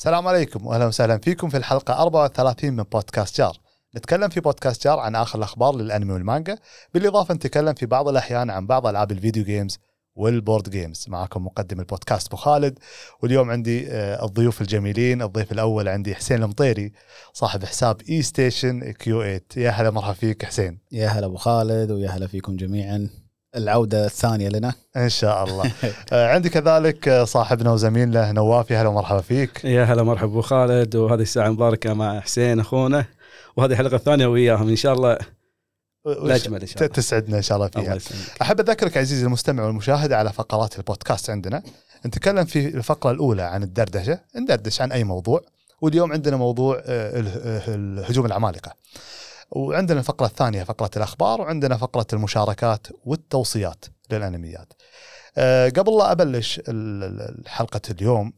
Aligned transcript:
السلام 0.00 0.28
عليكم 0.28 0.66
واهلا 0.66 0.86
وسهلا 0.86 1.18
فيكم 1.18 1.48
في 1.48 1.56
الحلقة 1.56 2.02
34 2.02 2.72
من 2.72 2.82
بودكاست 2.82 3.38
جار. 3.38 3.56
نتكلم 3.96 4.28
في 4.28 4.40
بودكاست 4.40 4.84
جار 4.84 4.98
عن 4.98 5.14
آخر 5.16 5.38
الأخبار 5.38 5.76
للأنمي 5.76 6.12
والمانجا، 6.12 6.58
بالإضافة 6.94 7.34
نتكلم 7.34 7.74
في 7.74 7.86
بعض 7.86 8.08
الأحيان 8.08 8.50
عن 8.50 8.66
بعض 8.66 8.86
ألعاب 8.86 9.12
ال 9.12 9.17
video 9.17 9.44
games 9.44 9.78
وال 10.14 10.30
board 10.30 10.70
games. 10.70 11.04
معكم 11.08 11.44
مقدم 11.44 11.80
البودكاست 11.80 12.26
أبو 12.26 12.36
خالد 12.36 12.78
واليوم 13.22 13.50
عندي 13.50 13.90
آه، 13.90 14.24
الضيوف 14.24 14.60
الجميلين، 14.60 15.22
الضيف 15.22 15.52
الأول 15.52 15.88
عندي 15.88 16.14
حسين 16.14 16.42
المطيري 16.42 16.92
صاحب 17.32 17.64
حساب 17.64 18.00
اي 18.08 18.22
ستيشن 18.22 18.92
Q8 18.92 19.40
يا 19.56 19.70
هلا 19.70 19.90
مرحبا 19.90 20.12
فيك 20.12 20.44
حسين. 20.44 20.78
يا 20.92 21.08
هلا 21.08 21.26
أبو 21.26 21.36
خالد 21.36 21.90
ويا 21.90 22.08
هلا 22.10 22.26
فيكم 22.26 22.56
جميعا 22.56 23.10
العودة 23.56 24.06
الثانية 24.06 24.48
لنا. 24.48 24.72
إن 24.96 25.08
شاء 25.08 25.44
الله. 25.44 25.72
آه، 26.12 26.28
عندي 26.28 26.48
كذلك 26.48 27.22
صاحبنا 27.24 27.72
وزميلنا 27.72 28.32
نواف 28.32 28.70
يا 28.70 28.82
هلا 28.82 28.88
ومرحبا 28.88 29.20
فيك. 29.20 29.64
يا 29.64 29.84
هلا 29.84 30.02
مرحبا 30.02 30.30
أبو 30.30 30.40
خالد 30.40 30.96
وهذه 30.96 31.22
الساعة 31.22 31.48
مباركة 31.48 31.94
مع 31.94 32.20
حسين 32.20 32.60
أخونا 32.60 33.04
وهذه 33.56 33.72
الحلقة 33.72 33.96
الثانية 33.96 34.26
وياهم. 34.26 34.68
إن 34.68 34.76
شاء 34.76 34.92
الله 34.92 35.18
الاجمل 36.06 36.60
إن 36.60 36.66
شاء 36.66 36.78
الله. 36.82 36.94
تسعدنا 36.94 37.36
إن 37.36 37.42
شاء 37.42 37.56
الله 37.56 37.68
فيها. 37.68 37.82
الله 37.82 38.00
أحب 38.42 38.60
أذكرك 38.60 38.96
عزيزي 38.96 39.26
المستمع 39.26 39.64
والمشاهد 39.64 40.12
على 40.12 40.32
فقرات 40.32 40.78
البودكاست 40.78 41.30
عندنا. 41.30 41.62
نتكلم 42.06 42.44
في 42.44 42.68
الفقرة 42.68 43.10
الأولى 43.10 43.42
عن 43.42 43.62
الدردشة 43.62 44.20
ندردش 44.36 44.80
عن 44.80 44.92
أي 44.92 45.04
موضوع. 45.04 45.42
واليوم 45.80 46.12
عندنا 46.12 46.36
موضوع 46.36 46.76
آه، 46.76 46.80
آه، 46.86 47.62
الهجوم 47.68 48.26
العمالقة. 48.26 48.72
وعندنا 49.50 49.98
الفقره 49.98 50.26
الثانية 50.26 50.64
فقرة 50.64 50.90
الأخبار 50.96 51.40
وعندنا 51.40 51.76
فقرة 51.76 52.06
المشاركات 52.12 52.86
والتوصيات 53.04 53.84
للأنميات. 54.10 54.72
آه، 55.36 55.68
قبل 55.68 55.98
لا 55.98 56.12
ال- 56.68 57.48
حلقه 57.48 57.80
اليوم 57.90 58.32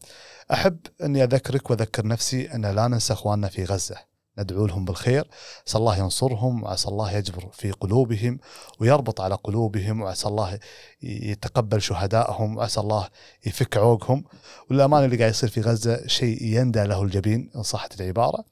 أحب 0.53 0.77
أني 1.03 1.23
أذكرك 1.23 1.69
وأذكر 1.69 2.07
نفسي 2.07 2.53
أن 2.55 2.65
لا 2.65 2.87
ننسى 2.87 3.13
أخواننا 3.13 3.47
في 3.47 3.63
غزة. 3.63 4.13
ندعو 4.37 4.65
لهم 4.65 4.85
بالخير. 4.85 5.27
عسى 5.67 5.77
الله 5.77 5.97
ينصرهم 5.97 6.63
وعسى 6.63 6.87
الله 6.87 7.11
يجبر 7.11 7.49
في 7.53 7.71
قلوبهم 7.71 8.39
ويربط 8.79 9.21
على 9.21 9.35
قلوبهم 9.35 10.01
وعسى 10.01 10.27
الله 10.27 10.59
يتقبل 11.01 11.81
شهدائهم 11.81 12.57
وعسى 12.57 12.79
الله 12.79 13.09
يفك 13.45 13.77
عوقهم. 13.77 14.23
والأمان 14.69 15.03
اللي 15.03 15.17
قاعد 15.17 15.31
يصير 15.31 15.49
في 15.49 15.61
غزة 15.61 16.07
شيء 16.07 16.43
يندى 16.43 16.83
له 16.83 17.03
الجبين 17.03 17.49
إن 17.55 17.63
صحت 17.63 18.01
العبارة. 18.01 18.45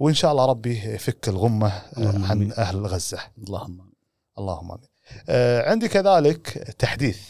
وإن 0.00 0.14
شاء 0.14 0.32
الله 0.32 0.46
ربي 0.46 0.78
يفك 0.94 1.28
الغمة 1.28 1.68
آه، 1.68 2.26
عن. 2.30 2.52
أهل 2.58 2.86
غزة. 2.86 3.18
اللهم 3.38 3.92
اللهم 4.38 4.72
آمين. 4.72 4.88
آه، 5.28 5.70
عندي 5.70 5.88
كذلك 5.88 6.48
تحديث 6.78 7.20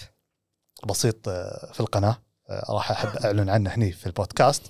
بسيط 0.89 1.29
آه، 1.29 1.71
في 1.73 1.81
القناة. 1.81 2.23
آه، 2.51 2.73
راح 2.73 2.91
أحب 2.91 3.09
أعلن 3.25 3.49
عنه 3.49 3.71
هني 3.71 3.93
في 3.93 4.07
البودكاست. 4.07 4.63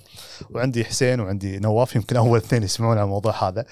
وعندي 0.49 0.85
حسين 0.85 1.19
وعندي 1.19 1.59
نواف 1.59 1.95
يمكن 1.95 2.17
أول 2.17 2.37
اثنين 2.37 2.63
يسمعون 2.63 2.97
عن 2.97 3.03
الموضوع 3.03 3.47
هذا. 3.47 3.65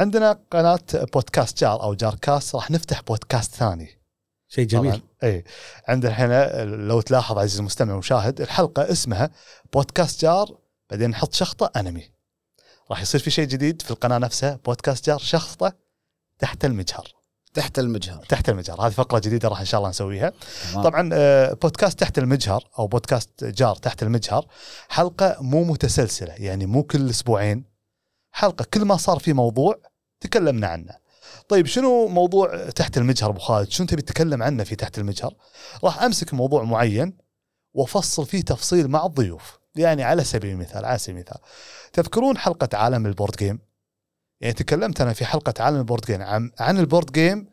عندنا 0.00 0.38
قناة 0.50 0.80
بودكاست 1.12 1.58
جار 1.58 1.82
أو 1.82 1.94
جار 1.94 2.14
كاست. 2.14 2.54
راح 2.54 2.70
نفتح 2.70 3.00
بودكاست 3.00 3.54
ثاني. 3.54 4.00
شيء 4.48 4.66
جميل. 4.66 5.02
إي. 5.22 5.44
عندنا 5.88 6.12
هنا 6.12 6.64
لو 6.64 7.00
تلاحظ 7.00 7.38
عزيزي 7.38 7.60
المستمع 7.60 7.90
والمشاهد 7.90 8.40
الحلقة 8.40 8.92
اسمها 8.92 9.30
بودكاست 9.72 10.22
جار 10.22 10.58
بعدين 10.90 11.10
نحط 11.10 11.34
شخطة 11.34 11.80
أنمي. 11.80 12.13
راح 12.90 13.02
يصير 13.02 13.20
في 13.20 13.30
شيء 13.30 13.46
جديد 13.46 13.82
في 13.82 13.90
القناة 13.90 14.18
نفسها 14.18 14.58
بودكاست 14.64 15.06
جار 15.06 15.18
شخطه 15.18 15.72
تحت 16.38 16.64
المجهر. 16.64 17.14
تحت 17.54 17.78
المجهر. 17.78 18.24
تحت 18.28 18.48
المجهر. 18.48 18.86
هذه 18.86 18.92
فقرة 18.92 19.18
جديدة 19.18 19.48
راح 19.48 19.60
إن 19.60 19.66
شاء 19.66 19.78
الله 19.78 19.90
نسويها. 19.90 20.32
تمام. 20.72 20.84
طبعا 20.84 21.10
آه، 21.12 21.52
بودكاست 21.52 22.00
تحت 22.00 22.18
المجهر 22.18 22.68
أو 22.78 22.86
بودكاست 22.86 23.44
جار 23.44 23.76
تحت 23.76 24.02
المجهر 24.02 24.46
حلقة 24.88 25.36
مو 25.40 25.64
متسلسلة 25.64 26.32
يعني 26.32 26.66
مو 26.66 26.82
كل 26.82 27.10
أسبوعين. 27.10 27.64
حلقة 28.30 28.66
كل 28.74 28.84
ما 28.84 28.96
صار 28.96 29.18
في 29.18 29.32
موضوع 29.32 29.80
تكلمنا 30.20 30.66
عنه. 30.66 30.94
طيب 31.48 31.66
شنو 31.66 32.08
موضوع 32.08 32.70
تحت 32.70 32.98
المجهر 32.98 33.30
أبو 33.30 33.38
خالد؟ 33.38 33.70
شنو 33.70 33.86
تبي 33.86 34.02
تتكلم 34.02 34.42
عنه 34.42 34.64
في 34.64 34.76
تحت 34.76 34.98
المجهر؟ 34.98 35.34
راح 35.84 36.02
أمسك 36.02 36.34
موضوع 36.34 36.62
معين 36.62 37.18
وأفصل 37.74 38.26
فيه 38.26 38.40
تفصيل 38.40 38.88
مع 38.88 39.06
الضيوف. 39.06 39.58
يعني 39.76 40.02
على 40.02 40.24
سبيل 40.24 40.50
المثال 40.50 40.84
على 40.84 40.98
سبيل 40.98 41.16
المثال. 41.16 41.38
تذكرون 41.94 42.38
حلقة 42.38 42.68
عالم 42.78 43.06
ال 43.06 43.11
board 43.11 43.36
game 43.36 43.58
يعني 44.40 44.54
تكلمت 44.54 45.00
أنا 45.00 45.12
في 45.12 45.24
حلقة 45.24 45.54
عالم 45.58 45.78
ال 45.78 45.82
board 45.82 46.04
game 46.06 46.22
عن, 46.22 46.50
عن 46.58 46.78
ال 46.78 46.84
board 46.84 47.12
game 47.12 47.46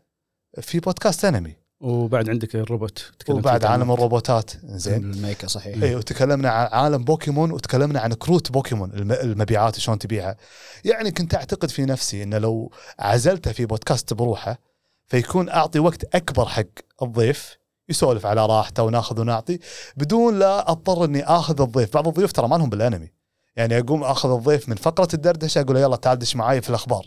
في 0.61 0.79
بودكاست 0.79 1.25
أنمي. 1.25 1.55
وبعد 1.81 2.29
عندك 2.29 2.55
الروبوت 2.55 3.11
تكلمت 3.19 3.39
وبعد 3.39 3.65
عالم. 3.65 3.91
الروبوتات. 3.91 4.51
زين. 4.63 5.03
الميكا 5.13 5.47
صحيح. 5.47 5.83
اي 5.83 5.95
وتكلمنا 5.95 6.49
عن 6.49 6.67
عالم 6.71 7.03
بوكيمون 7.03 7.51
وتكلمنا 7.51 7.99
عن 7.99 8.13
كروت 8.13 8.51
بوكيمون 8.51 8.91
الم- 8.93 9.11
المبيعات 9.11 9.79
شلون 9.79 9.99
تبيعها. 9.99 10.37
يعني 10.85 11.11
كنت 11.11 11.35
أعتقد 11.35 11.69
في 11.71 11.85
نفسي 11.85 12.23
إنه 12.23 12.37
لو 12.37 12.71
عزلته 12.99 13.51
في 13.51 13.65
بودكاست 13.65 14.13
بروحه 14.13 14.59
فيكون 15.07 15.49
أعطي 15.49 15.79
وقت 15.79 16.15
أكبر 16.15 16.45
حق 16.45 16.63
الضيف 17.01 17.57
يسولف 17.89 18.25
على 18.25 18.45
راحته 18.45 18.83
وناخذ 18.83 19.19
ونعطي 19.19 19.59
بدون 19.97 20.39
لا 20.39 20.71
أضطر 20.71 21.05
إني 21.05 21.23
آخذ 21.23 21.61
الضيف. 21.61 21.93
بعض 21.93 22.07
الضيوف 22.07 22.31
ترى 22.31 22.47
ما 22.47 22.55
لهم 22.55 22.69
بالأنمي. 22.69 23.11
يعني 23.55 23.79
أقوم 23.79 24.03
أخذ 24.03 24.31
الضيف 24.31 24.69
من 24.69 24.75
فقره 24.75 25.07
الدردشة 25.13 25.61
أقول 25.61 25.75
له 25.75 25.81
يلا 25.81 25.95
تعال 25.95 26.19
دش 26.19 26.35
معاي 26.35 26.61
في 26.61 26.69
الأخبار. 26.69 27.05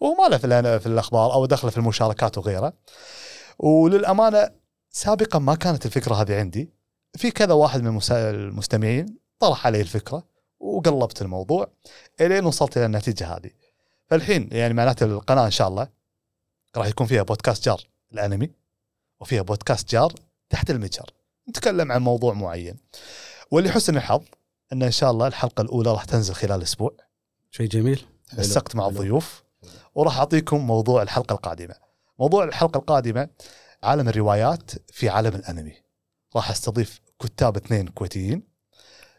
وهو 0.00 0.14
ما 0.14 0.28
له 0.28 0.36
في 0.36 0.80
في 0.80 0.86
الأخبار 0.86 1.32
أو 1.32 1.46
دخله 1.46 1.70
في 1.70 1.78
المشاركات 1.78 2.38
وغيره. 2.38 2.72
وللأمانة 3.58 4.50
سابقا 4.90 5.38
ما 5.38 5.54
كانت 5.54 5.86
الفكرة 5.86 6.14
هذه 6.14 6.38
عندي. 6.38 6.70
في 7.16 7.30
كذا 7.30 7.54
واحد 7.54 7.82
من 7.82 8.00
المستمعين 8.10 9.18
طرح 9.38 9.66
علي 9.66 9.80
الفكرة 9.80 10.24
وقلبت 10.60 11.22
الموضوع 11.22 11.66
إلين 12.20 12.44
وصلت 12.44 12.76
إلى 12.76 12.86
النتيجة 12.86 13.36
هذه. 13.36 13.50
فالحين 14.06 14.48
يعني 14.52 14.74
معناته 14.74 15.04
القناة 15.04 15.46
إن 15.46 15.50
شاء 15.50 15.68
الله 15.68 15.88
راح 16.76 16.86
يكون 16.86 17.06
فيها 17.06 17.22
بودكاست 17.22 17.64
جار 17.64 17.80
الأنمي 18.12 18.50
وفيها 19.20 19.42
بودكاست 19.42 19.90
جار 19.90 20.12
تحت 20.50 20.70
المجهر 20.70 21.10
نتكلم 21.48 21.92
عن 21.92 22.02
موضوع 22.02 22.34
معين. 22.34 22.76
واللي 23.50 23.70
حسن 23.70 23.96
الحظ 23.96 24.22
إن 24.72 24.82
إن 24.82 24.90
شاء 24.90 25.10
الله 25.10 25.26
الحلقة 25.26 25.60
الأولى 25.60 25.92
راح 25.92 26.04
تنزل 26.04 26.34
خلال 26.34 26.62
أسبوع 26.62 26.96
شيء 27.50 27.68
جميل. 27.68 28.06
نسقت 28.38 28.76
مع 28.76 28.84
حلو. 28.84 28.92
الضيوف 28.92 29.42
وراح 29.94 30.18
أعطيكم 30.18 30.66
موضوع 30.66 31.02
الحلقة 31.02 31.32
القادمة. 31.32 31.74
موضوع 32.18 32.44
الحلقة 32.44 32.78
القادمة 32.78 33.28
عالم 33.82 34.08
الروايات 34.08 34.70
في 34.92 35.08
عالم 35.08 35.34
الأنمي. 35.34 35.74
راح 36.36 36.50
أستضيف 36.50 37.00
كتاب 37.20 37.56
اثنين 37.56 37.88
كويتيين 37.88 38.36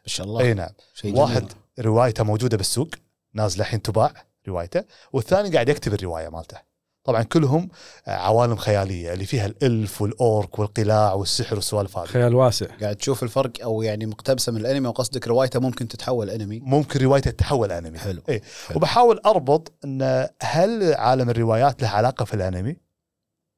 ما 0.03 0.07
شاء 0.07 0.27
الله 0.27 0.41
أي 0.41 0.53
نعم. 0.53 0.69
واحد 1.05 1.51
روايته 1.79 2.23
موجودة 2.23 2.57
بالسوق 2.57 2.89
نازله 3.33 3.61
الحين 3.61 3.81
تباع 3.81 4.13
روايته 4.47 4.83
والثاني 5.13 5.49
قاعد 5.49 5.69
يكتب 5.69 5.93
الرواية 5.93 6.29
مالته. 6.29 6.72
طبعا 7.03 7.23
كلهم 7.23 7.69
عوالم 8.07 8.55
خيالية 8.55 9.13
اللي 9.13 9.25
فيها 9.25 9.45
الإلف 9.45 10.01
والأورك 10.01 10.59
والقلاع 10.59 11.13
والسحر 11.13 11.55
والسوالف 11.55 11.97
هذه. 11.97 12.05
خيال 12.05 12.35
واسع 12.35 12.65
قاعد 12.81 12.95
تشوف 12.95 13.23
الفرق 13.23 13.51
أو 13.63 13.81
يعني 13.81 14.05
مقتبسة 14.05 14.51
من 14.51 14.61
الأنمي 14.61 14.87
وقصدك 14.87 15.27
روايته 15.27 15.59
ممكن 15.59 15.87
تتحول 15.87 16.29
أنمي 16.29 16.59
ممكن 16.59 16.99
روايته 16.99 17.31
تتحول 17.31 17.71
أنمي. 17.71 17.99
حلو 17.99 18.21
إيه. 18.29 18.41
حلو. 18.67 18.77
وبحاول 18.77 19.19
أربط 19.25 19.71
إن 19.85 20.29
هل 20.41 20.93
عالم 20.93 21.29
الروايات 21.29 21.81
له 21.81 21.87
علاقة 21.87 22.25
في 22.25 22.33
الأنمي؟ 22.33 22.77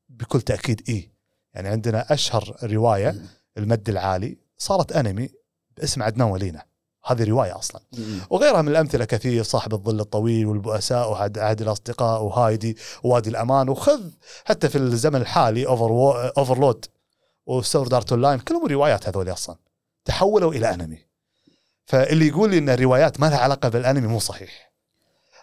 بكل 0.09 0.41
تأكيد 0.41 0.81
اي 0.89 1.11
يعني 1.53 1.67
عندنا 1.67 2.13
أشهر 2.13 2.55
رواية. 2.63 3.15
المد 3.57 3.89
العالي 3.89 4.37
صارت 4.57 4.91
أنمي 4.91 5.29
باسم 5.77 6.03
عدنان 6.03 6.27
ولينا 6.27 6.63
هذه 7.05 7.23
رواية 7.23 7.59
أصلا. 7.59 7.81
مم. 7.97 8.19
وغيرها 8.29 8.61
من 8.61 8.67
الأمثلة 8.69 9.05
كثير 9.05 9.43
صاحب 9.43 9.73
الظل 9.73 9.99
الطويل 9.99 10.45
والبؤساء 10.45 11.11
وعهد 11.11 11.39
عهد 11.39 11.61
الأصدقاء 11.61 12.23
وهايدي 12.23 12.77
ووادي 13.03 13.29
الأمان 13.29 13.69
وخذ 13.69 14.01
حتى 14.45 14.69
في 14.69 14.77
الزمن 14.77 15.21
الحالي 15.21 15.67
Over 15.67 15.91
و... 15.91 16.11
Overlord 16.11 16.85
و 17.45 17.51
Sword 17.51 17.77
Art 17.77 17.93
Online 18.11 18.39
كلهم 18.39 18.67
روايات 18.67 19.07
هذول 19.07 19.31
أصلا. 19.31 19.55
تحولوا 20.05 20.53
إلى 20.53 20.73
أنمي. 20.73 20.99
فاللي 21.85 22.27
يقول 22.27 22.49
لي 22.49 22.57
إن 22.57 22.69
الروايات 22.69 23.19
ما 23.19 23.25
لها 23.25 23.37
علاقة 23.37 23.69
بالأنمي 23.69 24.07
مو 24.07 24.19
صحيح. 24.19 24.74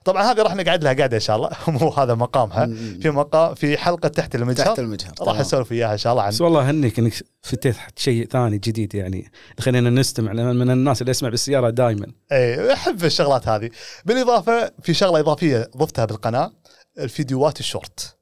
طبعا 0.04 0.22
هذه 0.32 0.42
راح 0.42 0.54
نقعد 0.54 0.84
لها 0.84 0.92
قاعدة 0.92 1.16
إن 1.16 1.20
شاء 1.20 1.36
الله. 1.36 1.50
مو 1.80 1.88
هذا 1.88 2.14
مقامها. 2.14 2.66
في 3.02 3.10
مقام 3.10 3.54
في 3.54 3.76
حلقة 3.78 4.08
تحت 4.08 4.34
المجهر. 4.34 4.66
تحت 4.66 4.78
المجهر 4.78 5.12
راح. 5.20 5.40
اسولف 5.40 5.72
وياها 5.72 5.92
إن 5.92 5.98
شاء 5.98 6.12
الله 6.12 6.22
عن 6.22 6.30
بس 6.30 6.40
والله 6.40 6.70
هنيك 6.70 6.98
إنك 6.98 7.12
فتحت 7.42 7.98
شيء 7.98 8.28
ثاني 8.28 8.58
جديد 8.58 8.94
يعني. 8.94 9.32
خلينا 9.60 9.90
نستمع 9.90 10.32
من 10.32 10.70
الناس 10.70 11.00
اللي 11.00 11.10
يسمع 11.10 11.28
بالسيارة 11.28 11.70
دائما 11.70 12.06
اي 12.32 12.72
أحب 12.72 13.04
الشغلات 13.04 13.48
هذه. 13.48 13.70
بالإضافة 14.04 14.72
في 14.82 14.94
شغلة 14.94 15.20
إضافية 15.20 15.70
ضفتها 15.76 16.04
بالقناة 16.04 16.52
الفيديوهات 16.98 17.60
ال 17.60 17.68
shorts. 17.68 18.21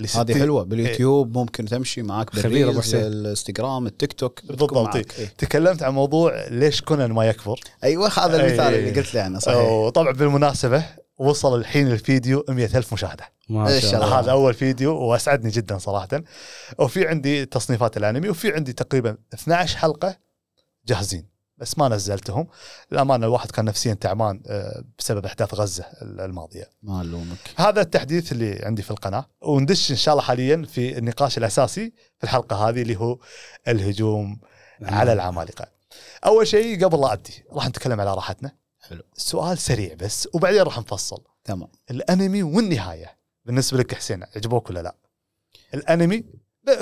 هذه 0.00 0.06
60 0.06 0.36
حلوة 0.36 0.64
باليوتيوب 0.64 1.38
ممكن 1.38 1.64
تمشي 1.64 2.02
معاك 2.02 2.30
خبير 2.30 2.48
بال 2.48 2.57
reels 2.57 2.78
حسين. 2.78 3.00
الانستغرام 3.00 3.86
التيك 3.86 4.12
توك 4.12 4.46
بالضبط. 4.46 4.96
إيه. 4.96 5.04
تكلمت 5.38 5.82
عن 5.82 5.92
موضوع 5.92 6.46
ليش 6.48 6.80
كونان 6.80 7.12
ما 7.12 7.24
يكبر 7.24 7.60
أيوه 7.84 8.08
هذا 8.08 8.36
المثال 8.36 8.74
إيه. 8.74 8.88
اللي 8.88 9.00
قلت 9.00 9.14
لي 9.14 9.20
عنه 9.20 9.38
صحيح 9.38 9.56
وطبعا 9.56 10.12
بالمناسبة 10.12 10.84
وصل 11.18 11.58
الحين 11.58 11.92
الفيديو 11.92 12.44
100 12.48 12.70
ألف 12.74 12.92
مشاهدة 12.92 13.24
ما 13.48 13.84
شاء 13.84 14.04
الله. 14.04 14.20
هذا 14.20 14.30
أول 14.30 14.54
فيديو 14.54 14.96
وأسعدني 14.96 15.50
جدا 15.50 15.78
صراحة 15.78 16.08
وفي 16.78 17.08
عندي 17.08 17.46
تصنيفات 17.46 17.96
الأنمي 17.96 18.28
وفي 18.28 18.52
عندي 18.52 18.72
تقريبا 18.72 19.16
12 19.34 19.78
حلقة 19.78 20.18
جاهزين 20.86 21.33
بس 21.64 21.78
ما 21.78 21.88
نزلتهم. 21.88 22.46
للامانه 22.92 23.26
الواحد 23.26 23.50
كان 23.50 23.64
نفسيا 23.64 23.94
تعبان 23.94 24.42
آه، 24.46 24.84
بسبب 24.98 25.26
إحداث 25.26 25.54
غزة 25.54 25.84
الماضية. 26.02 26.70
ما 26.82 27.02
ألومك. 27.02 27.38
هذا 27.56 27.80
التحديث 27.80 28.32
اللي 28.32 28.60
عندي 28.62 28.82
في 28.82 28.90
القناة 28.90 29.26
وندش 29.40 29.90
إن 29.90 29.96
شاء 29.96 30.14
الله 30.14 30.24
حاليا 30.24 30.66
في 30.70 30.98
النقاش 30.98 31.38
الأساسي 31.38 31.92
في 32.18 32.24
الحلقة 32.24 32.68
هذه 32.68 32.82
اللي 32.82 32.96
هو 32.96 33.18
الهجوم 33.68 34.40
على 34.82 35.12
العمالقة. 35.12 35.66
أول 36.26 36.46
شيء 36.46 36.84
قبل 36.84 37.00
لا 37.00 37.12
ابدي 37.12 37.44
راح 37.52 37.68
نتكلم 37.68 38.00
على 38.00 38.14
راحتنا. 38.14 38.52
حلو. 38.80 39.02
سؤال 39.16 39.58
سريع 39.58 39.94
بس 39.94 40.28
وبعدين 40.34 40.62
راح 40.62 40.78
نفصل. 40.78 41.24
تمام. 41.44 41.68
الأنمي 41.90 42.42
والنهاية 42.42 43.18
بالنسبة 43.44 43.78
لك 43.78 43.94
حسين 43.94 44.22
عجبوك 44.36 44.70
ولا 44.70 44.82
لا؟ 44.82 44.96
الأنمي 45.74 46.24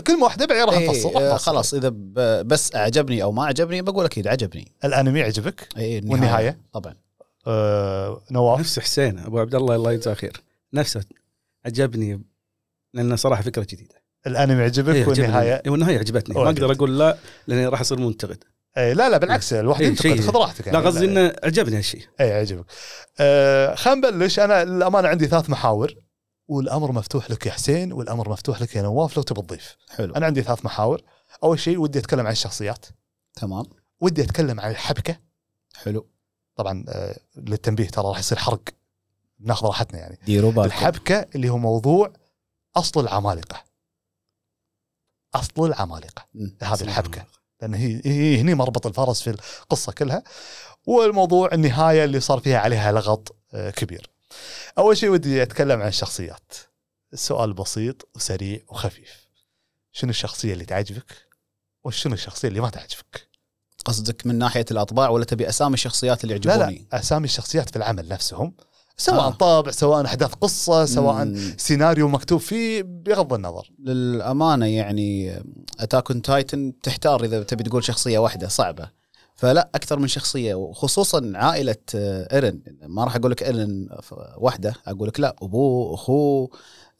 كلمه 0.06 0.24
واحدة 0.24 0.46
بعدين 0.46 0.64
راح 0.64 0.78
نفصل 0.78 1.08
إيه 1.08 1.30
آه، 1.30 1.34
نفصل. 1.34 1.46
خلاص 1.52 1.74
إذا 1.74 1.88
بس 2.42 2.74
أعجبني 2.74 3.22
أو 3.22 3.32
ما 3.32 3.44
عجبني 3.46 3.82
بقول 3.82 4.04
أكيد 4.04 4.26
عجبني 4.28 4.72
الأنمي 4.84 5.22
عجبك 5.22 5.68
اي 5.76 5.98
النهاية. 5.98 6.12
والنهاية؟ 6.12 6.58
طبعا. 6.72 6.94
آه 7.46 8.22
نواف؟ 8.30 8.60
نفس 8.60 8.78
حسين 8.78 9.18
أبو 9.18 9.38
عبد 9.38 9.54
الله 9.54 9.74
الله 9.76 9.92
يجزاه 9.92 10.14
خير. 10.14 10.42
نفسه 10.74 11.00
عجبني 11.66 12.22
لأنه 12.94 13.16
صراحة 13.16 13.42
فكرة 13.42 13.66
جديدة. 13.70 14.02
الأنمي 14.26 14.62
عجبك 14.62 14.94
إيه،. 14.94 15.06
والنهاية؟ 15.06 15.62
إيه، 15.64 15.70
والنهاية 15.70 15.98
عجبتني. 15.98 16.34
ما 16.34 16.42
أقدر. 16.44 16.72
أقول 16.72 16.98
لا 16.98 17.16
لاني 17.46 17.66
راح 17.66 17.80
أصير 17.80 17.98
منتقد. 17.98 18.44
إيه 18.76 18.92
لا 18.92 19.08
لا 19.08 19.18
بالعكس 19.18 19.52
الواحد 19.52 19.80
إيه، 19.82 19.88
ينتقد 19.88 20.02
شيء- 20.02 20.20
خذ 20.20 20.36
راحتك 20.36 20.68
لا 20.68 20.72
يعني. 20.74 20.86
قصدي 20.86 21.04
إنه 21.04 21.32
عجبني 21.44 21.76
هالشيء. 21.78 22.02
اي 22.20 22.32
عجبك 22.32 22.64
آه 23.20 23.74
خلينا 23.74 24.10
نبلش. 24.10 24.38
أنا 24.38 24.64
للامانه 24.64 25.08
عندي 25.08 25.26
ثلاث 25.26 25.50
محاور. 25.50 25.94
والأمر 26.52 26.92
مفتوح 26.92 27.30
لك 27.30 27.46
يا 27.46 27.52
حسين 27.52 27.92
والأمر 27.92 28.28
مفتوح 28.28 28.62
لك 28.62 28.76
يا 28.76 28.82
نواف 28.82 29.16
لو 29.16 29.22
تبي 29.22 29.42
تضيف. 29.42 29.76
حلو. 29.90 30.14
أنا 30.14 30.26
عندي 30.26 30.42
ثلاث 30.42 30.64
محاور. 30.64 31.02
أول 31.44 31.60
شيء 31.60 31.78
ودي 31.78 31.98
أتكلم 31.98 32.26
عن 32.26 32.32
الشخصيات. 32.32 32.86
تمام. 33.34 33.64
ودي 34.00 34.22
أتكلم 34.22 34.60
عن 34.60 34.70
الحبكة. 34.70 35.16
حلو. 35.74 36.08
طبعا 36.56 36.84
آه 36.88 37.18
للتنبيه 37.36 37.88
ترى 37.88 38.08
راح 38.08 38.18
يصير 38.18 38.38
حرق. 38.38 38.62
ناخذ 39.40 39.66
راحتنا 39.66 39.98
يعني. 39.98 40.18
ديروا 40.26 40.50
بالكم. 40.50 40.66
الحبكة 40.66 41.26
اللي 41.34 41.48
هو 41.48 41.58
موضوع 41.58 42.12
أصل 42.76 43.00
العمالقة. 43.00 43.64
أصل 45.34 45.66
العمالقة. 45.66 46.26
هذه 46.62 46.82
الحبكة. 46.82 47.26
لأن 47.62 47.74
هي 47.74 48.02
هي 48.04 48.40
هني 48.40 48.54
مربط 48.54 48.86
الفرس 48.86 49.22
في 49.22 49.30
القصة 49.62 49.92
كلها. 49.92 50.22
والموضوع 50.86 51.52
النهاية 51.52 52.04
اللي 52.04 52.20
صار 52.20 52.40
فيها 52.40 52.58
عليها 52.58 52.92
لغط 52.92 53.36
آه، 53.54 53.70
كبير. 53.70 54.11
أول 54.78 54.96
شيء 54.96 55.10
ودي 55.10 55.42
أتكلم 55.42 55.80
عن 55.80 55.88
الشخصيات. 55.88 56.52
السؤال 57.12 57.52
بسيط 57.52 58.08
وسريع 58.14 58.60
وخفيف. 58.68 59.28
شنو 59.92 60.10
الشخصية 60.10 60.52
اللي 60.52 60.64
تعجبك؟ 60.64 61.28
وشنو 61.84 62.14
الشخصية 62.14 62.48
اللي 62.48 62.60
ما 62.60 62.70
تعجبك؟ 62.70 63.28
قصدك 63.84 64.26
من 64.26 64.38
ناحية 64.38 64.64
الأطباع 64.70 65.08
ولا 65.08 65.24
تبي 65.24 65.48
أسامي 65.48 65.74
الشخصيات 65.74 66.24
اللي 66.24 66.34
لا 66.34 66.54
يعجبوني 66.54 66.86
لا 66.92 67.00
أسامي 67.00 67.24
الشخصيات 67.24 67.70
في 67.70 67.76
العمل 67.76 68.08
نفسهم 68.08 68.54
سواء 68.96 69.26
آه. 69.26 69.30
طابع 69.30 69.70
سواء 69.70 70.04
أحداث 70.04 70.34
قصة 70.34 70.84
سواء 70.84 71.24
مم. 71.24 71.54
سيناريو 71.58 72.08
مكتوب 72.08 72.40
فيه 72.40 72.82
بغض 72.82 73.32
النظر. 73.32 73.70
للأمانة 73.78 74.66
يعني 74.66 75.42
Attack 75.80 76.10
on 76.10 76.22
Titan 76.22 76.72
تحتار 76.82 77.24
إذا 77.24 77.42
تبي 77.42 77.62
تقول 77.64 77.84
شخصية 77.84 78.18
واحدة 78.18 78.48
صعبة 78.48 78.90
فلا 79.42 79.68
أكثر 79.74 79.98
من 79.98 80.08
شخصية 80.08 80.54
وخصوصا 80.54 81.32
عائلة 81.34 81.76
آه، 81.94 82.34
إيرن. 82.34 82.60
ما 82.82 83.04
راح 83.04 83.16
أقول 83.16 83.30
لك 83.30 83.42
إيرن 83.42 83.88
واحدة 84.36 84.74
أقول 84.86 85.08
لك 85.08 85.20
لا 85.20 85.36
أبوه 85.42 85.94
أخوه 85.94 86.50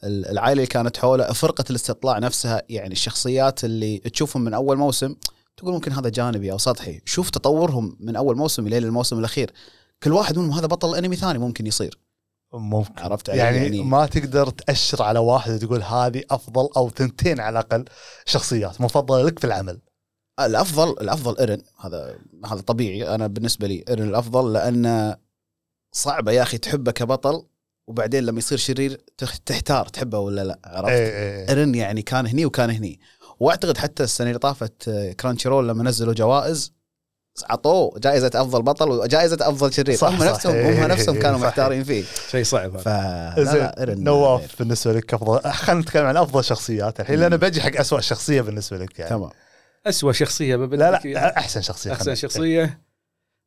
ال- 0.03 0.25
العائلة 0.25 0.53
اللي 0.53 0.65
كانت 0.67 0.97
حوله 0.97 1.33
فرقة 1.33 1.63
الاستطلاع 1.69 2.19
نفسها 2.19 2.61
يعني 2.69 2.91
الشخصيات 2.91 3.63
اللي 3.63 3.97
تشوفهم 3.97 4.43
من 4.43 4.53
أول 4.53 4.77
موسم 4.77 5.15
تقول 5.57 5.73
ممكن 5.73 5.91
هذا 5.91 6.09
جانبي 6.09 6.51
أو 6.51 6.57
سطحي. 6.57 7.01
شوف 7.05 7.29
تطورهم 7.29 7.97
من 7.99 8.15
أول 8.15 8.37
موسم 8.37 8.67
إلى 8.67 8.77
الموسم 8.77 9.19
الأخير. 9.19 9.51
كل 10.03 10.11
واحد 10.13 10.37
منهم 10.39 10.51
هذا 10.51 10.67
بطل 10.67 10.95
أنمي 10.95 11.15
ثاني 11.15 11.39
ممكن 11.39 11.67
يصير. 11.67 11.99
ممكن. 12.53 13.03
عرفت؟ 13.03 13.29
يعني, 13.29 13.57
يعني- 13.57 13.83
ما 13.83 14.05
تقدر 14.05 14.49
تأشر 14.49 15.03
على 15.03 15.19
واحد 15.19 15.51
وتقول 15.51 15.83
هذه 15.83 16.23
أفضل 16.31 16.69
أو 16.77 16.89
ثنتين 16.89 17.39
على 17.39 17.59
الأقل 17.59 17.85
شخصيات 18.25 18.81
مفضلة 18.81 19.23
لك 19.23 19.39
في 19.39 19.47
العمل. 19.47 19.79
الأفضل 20.39 20.89
الأفضل 20.89 21.37
إيرن 21.39 21.61
هذا 21.79 22.15
هذا 22.45 22.61
طبيعي 22.61 23.15
أنا 23.15 23.27
بالنسبة 23.27 23.67
لي 23.67 23.85
إيرن 23.89 24.09
الأفضل 24.09 24.53
لأنه 24.53 25.17
صعبة 25.91 26.31
يا 26.31 26.41
أخي 26.41 26.57
تحبه 26.57 26.91
كبطل 26.91 27.45
وبعدين 27.87 28.23
لما 28.23 28.39
يصير 28.39 28.57
شرير 28.57 29.01
تحتار 29.45 29.87
تحبه 29.87 30.19
ولا 30.19 30.43
لا 30.43 30.59
عرفت؟ 30.65 30.89
إيه 30.89 31.09
إيه. 31.09 31.49
إيرن 31.49 31.75
يعني 31.75 32.01
كان 32.01 32.27
هني 32.27 32.45
وكان 32.45 32.69
هني 32.69 32.99
وأعتقد 33.39 33.77
حتى 33.77 34.03
السنة 34.03 34.27
اللي 34.27 34.39
طافت 34.39 34.87
آه، 34.87 35.11
Crunchyroll 35.11 35.69
لما 35.69 35.83
نزلوا 35.83 36.13
جوائز 36.13 36.73
عطوه 37.49 37.99
جائزة 37.99 38.31
أفضل 38.35 38.61
بطل 38.61 38.89
وجائزة 38.89 39.37
أفضل 39.41 39.73
شرير 39.73 39.95
صح، 39.95 40.07
هم 40.07 40.19
صح. 40.19 40.25
نفسهم 40.25 40.53
إيه، 40.55 40.85
هم 40.85 40.91
نفسهم 40.91 41.15
إيه، 41.15 41.21
كانوا 41.21 41.39
صح. 41.39 41.45
محتارين 41.45 41.83
فيه 41.83 42.03
شيء 42.31 42.43
صعب 42.43 42.77
ف 42.77 42.87
غير. 43.37 43.95
نواف 43.99 44.59
بالنسبة 44.59 44.93
لك 44.93 45.13
أفضل 45.13 45.51
خلينا 45.51 45.81
نتكلم 45.81 46.05
عن 46.05 46.17
أفضل 46.17 46.43
شخصيات 46.43 46.99
الحين 46.99 47.19
لأن. 47.19 47.37
بجي 47.37 47.61
حق 47.61 47.79
اسوء 47.79 47.99
شخصية 47.99 48.41
بالنسبة 48.41 48.77
لك 48.77 48.99
يعني 48.99 49.09
تمام 49.09 49.29
اسوء 49.85 50.11
شخصية 50.11 50.55
لا 50.55 51.01
لا 51.05 51.37
أحسن 51.37 51.61
شخصية 51.61 51.91
أحسن 51.91 52.15
شخصية. 52.15 52.81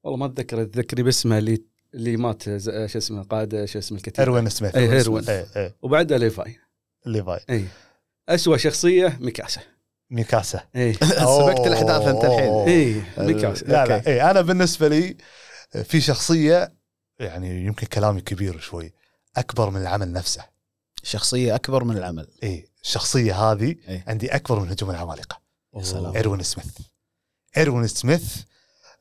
والله 0.05 0.19
ما 0.19 0.27
أتذكر 0.27 0.62
اتذكر 0.62 1.03
اسمه 1.03 1.38
اللي 1.38 1.62
اللي 1.94 2.17
مات 2.17 2.43
شو 2.87 2.99
اسمه 2.99 3.23
قائد 3.23 3.65
شو 3.65 3.79
اسمه 3.79 3.99
الكتيبة. 3.99 4.29
إيروين 4.29 4.49
سميث 4.49 4.77
إيه، 4.77 4.93
إيروين. 4.93 5.25
إيه 5.29 5.47
إيه. 5.56 5.77
وبعدها 5.83 6.19
ليفاي. 6.19 6.56
ليفاي. 7.06 7.41
اي 7.50 7.65
اسوء 8.29 8.56
شخصية 8.56 9.19
ميكاسا. 9.21 9.61
ميكاسا. 10.11 10.61
اي 10.77 10.93
سبقت 10.93 11.67
الأحداث 11.67 12.03
أنت 12.09 12.25
الحين. 12.25 12.53
اي 12.69 13.03
ميكاسا. 13.19 13.65
لا 13.65 13.87
لا. 13.87 14.06
إيه 14.06 14.31
أنا 14.31 14.41
بالنسبة 14.41 14.89
لي 14.89 15.17
في 15.85 16.00
شخصية 16.00 16.73
يعني 17.19 17.67
يمكن 17.67 17.87
كلامي 17.87 18.21
كبير 18.21 18.59
شوي 18.59 18.93
أكبر 19.37 19.71
من 19.71 19.81
العمل 19.81 20.12
نفسه. 20.12 20.44
شخصية 21.03 21.55
أكبر 21.55 21.85
من 21.85 21.97
العمل. 21.97 22.29
إيه 22.43 22.67
الشخصية 22.82 23.35
هذه 23.35 23.77
إيه. 23.89 24.05
عندي 24.06 24.29
أكبر 24.29 24.61
من 24.61 24.71
هجوم 24.71 24.91
العمالقة. 24.91 25.45
سلام. 25.82 26.17
إيروين 26.17 26.43
سميث. 26.43 26.67
إيروين 27.56 27.87
سميث 27.87 28.37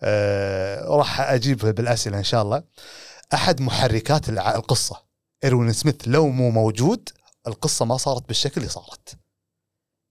آه 0.01 0.86
راح 0.86 1.22
أجيب 1.22 1.57
بالأسئلة 1.57 2.18
إن 2.18 2.24
شاء 2.24 2.42
الله. 2.42 2.63
أحد 3.33 3.62
محركات 3.62 4.30
الع- 4.30 4.56
القصة. 4.56 5.04
إيروين 5.44 5.74
سميث 5.74 5.95
لو 6.07 6.27
مو 6.30 6.50
موجود 6.50 7.10
القصة 7.48 7.86
ما 7.86 7.98
صارت 7.98 8.27
بالشكل 8.27 8.62
اللي 8.62 8.69
صارت. 8.69 9.18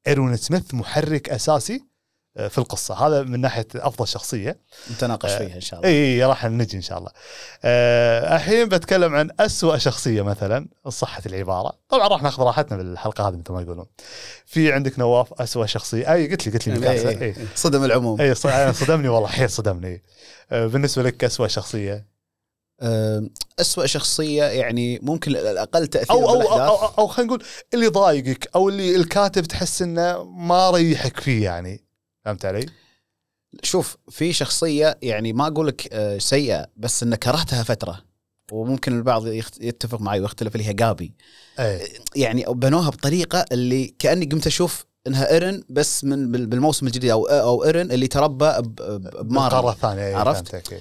إيروين 0.07 0.37
سميث 0.37 0.75
محرك 0.75 1.29
أساسي 1.31 1.85
في 2.35 2.59
القصة. 2.59 3.07
هذا 3.07 3.23
من 3.23 3.41
ناحية 3.41 3.67
أفضل 3.75 4.09
شخصية. 4.09 4.59
نتناقش 4.93 5.31
آه، 5.31 5.39
فيها 5.39 5.57
إن 5.57 5.61
شاء 5.61 5.81
الله. 5.81 5.91
إي 5.91 6.25
راح 6.25 6.45
نجي 6.45 6.77
إن 6.77 6.83
شاء 6.83 6.99
الله. 6.99 7.11
آه، 7.65 8.37
الحين 8.37 8.69
بتكلم 8.69 9.15
عن 9.15 9.31
أسوأ 9.41 9.77
شخصية 9.77 10.23
مثلا 10.23 10.69
صحة 10.89 11.23
العبارة، 11.27 11.73
طبعا 11.89 12.09
راح 12.09 12.23
ناخذ 12.23 12.43
راحتنا 12.43 12.77
بالحلقة 12.77 13.29
هذه 13.29 13.37
مثل 13.37 13.53
ما 13.53 13.63
يقولون. 13.63 13.87
في 14.47 14.73
عندك 14.73 14.99
نواف 14.99 15.33
أسوأ 15.41 15.67
شخصية، 15.67 16.13
إي 16.13 16.29
قلت 16.29 16.47
لي 16.47 16.53
قلت 16.53 16.69
لي 16.69 16.75
ميكاسا 16.75 17.09
إيه، 17.09 17.23
إي. 17.23 17.35
صدم 17.55 17.85
العموم. 17.85 18.21
إي 18.21 18.35
صدمني 18.35 19.09
والله 19.09 19.29
حيل 19.29 19.51
صدمني. 19.51 20.03
آه، 20.53 20.67
بالنسبة 20.67 21.03
لك 21.03 21.25
أسوأ 21.25 21.49
شخصية؟ 21.49 22.07
آه، 22.81 23.23
أسوأ 23.61 23.87
شخصية 23.87 24.45
يعني 24.45 24.99
ممكن 25.03 25.31
الأقل 25.31 25.87
تأثير 25.87 26.11
أو 26.17 26.29
أو, 26.29 26.39
بالأحداث 26.39 26.69
أو, 26.69 26.87
أو 26.99 27.07
خلينا 27.07 27.29
نقول 27.33 27.45
اللي 27.75 27.87
ضايقك 27.87 28.51
أو 28.55 28.69
اللي 28.69 28.97
الكاتب 28.97 29.45
تحس 29.45 29.83
إنه 29.83 30.25
ما 30.25 30.71
ريحك 30.71 31.21
فيه 31.21 31.45
يعني. 31.45 31.85
فهمت 32.25 32.45
علي؟ 32.45 32.67
شوف 33.63 33.97
في 34.11 34.33
شخصية 34.33 34.99
يعني 35.03 35.33
ما 35.33 35.47
أقول 35.47 35.67
لك 35.67 35.89
آه، 35.93 36.19
سيئة 36.19 36.67
بس 36.77 37.03
إن 37.03 37.15
كرهتها 37.15 37.63
فترة 37.63 38.05
وممكن 38.53 38.97
البعض 38.99 39.27
يتفق 39.61 40.01
معي 40.01 40.21
ويختلف 40.21 40.55
اللي 40.57 40.67
هي 40.69 40.73
جابي 40.73 41.15
اي 41.59 41.89
يعني 42.17 42.45
بنوها 42.49 42.91
بطريقة 42.91 43.45
اللي 43.53 43.95
كأني 43.99 44.27
قمت 44.27 44.47
أشوف 44.47 44.87
إنها 45.07 45.33
ايرن 45.33 45.63
بس 45.69 46.05
من 46.05 46.33
بال- 46.33 46.47
بالموسم 46.47 46.87
الجديد 46.87 47.11
أو 47.11 47.27
أو 47.27 47.65
ايرن 47.65 47.91
اللي 47.93 48.07
تربى 48.07 48.53
بمارلي 49.21 49.71
الثانية 49.73 50.07
أي، 50.07 50.15
عرفت؟ 50.15 50.49
فهمتك، 50.49 50.73
إي. 50.73 50.81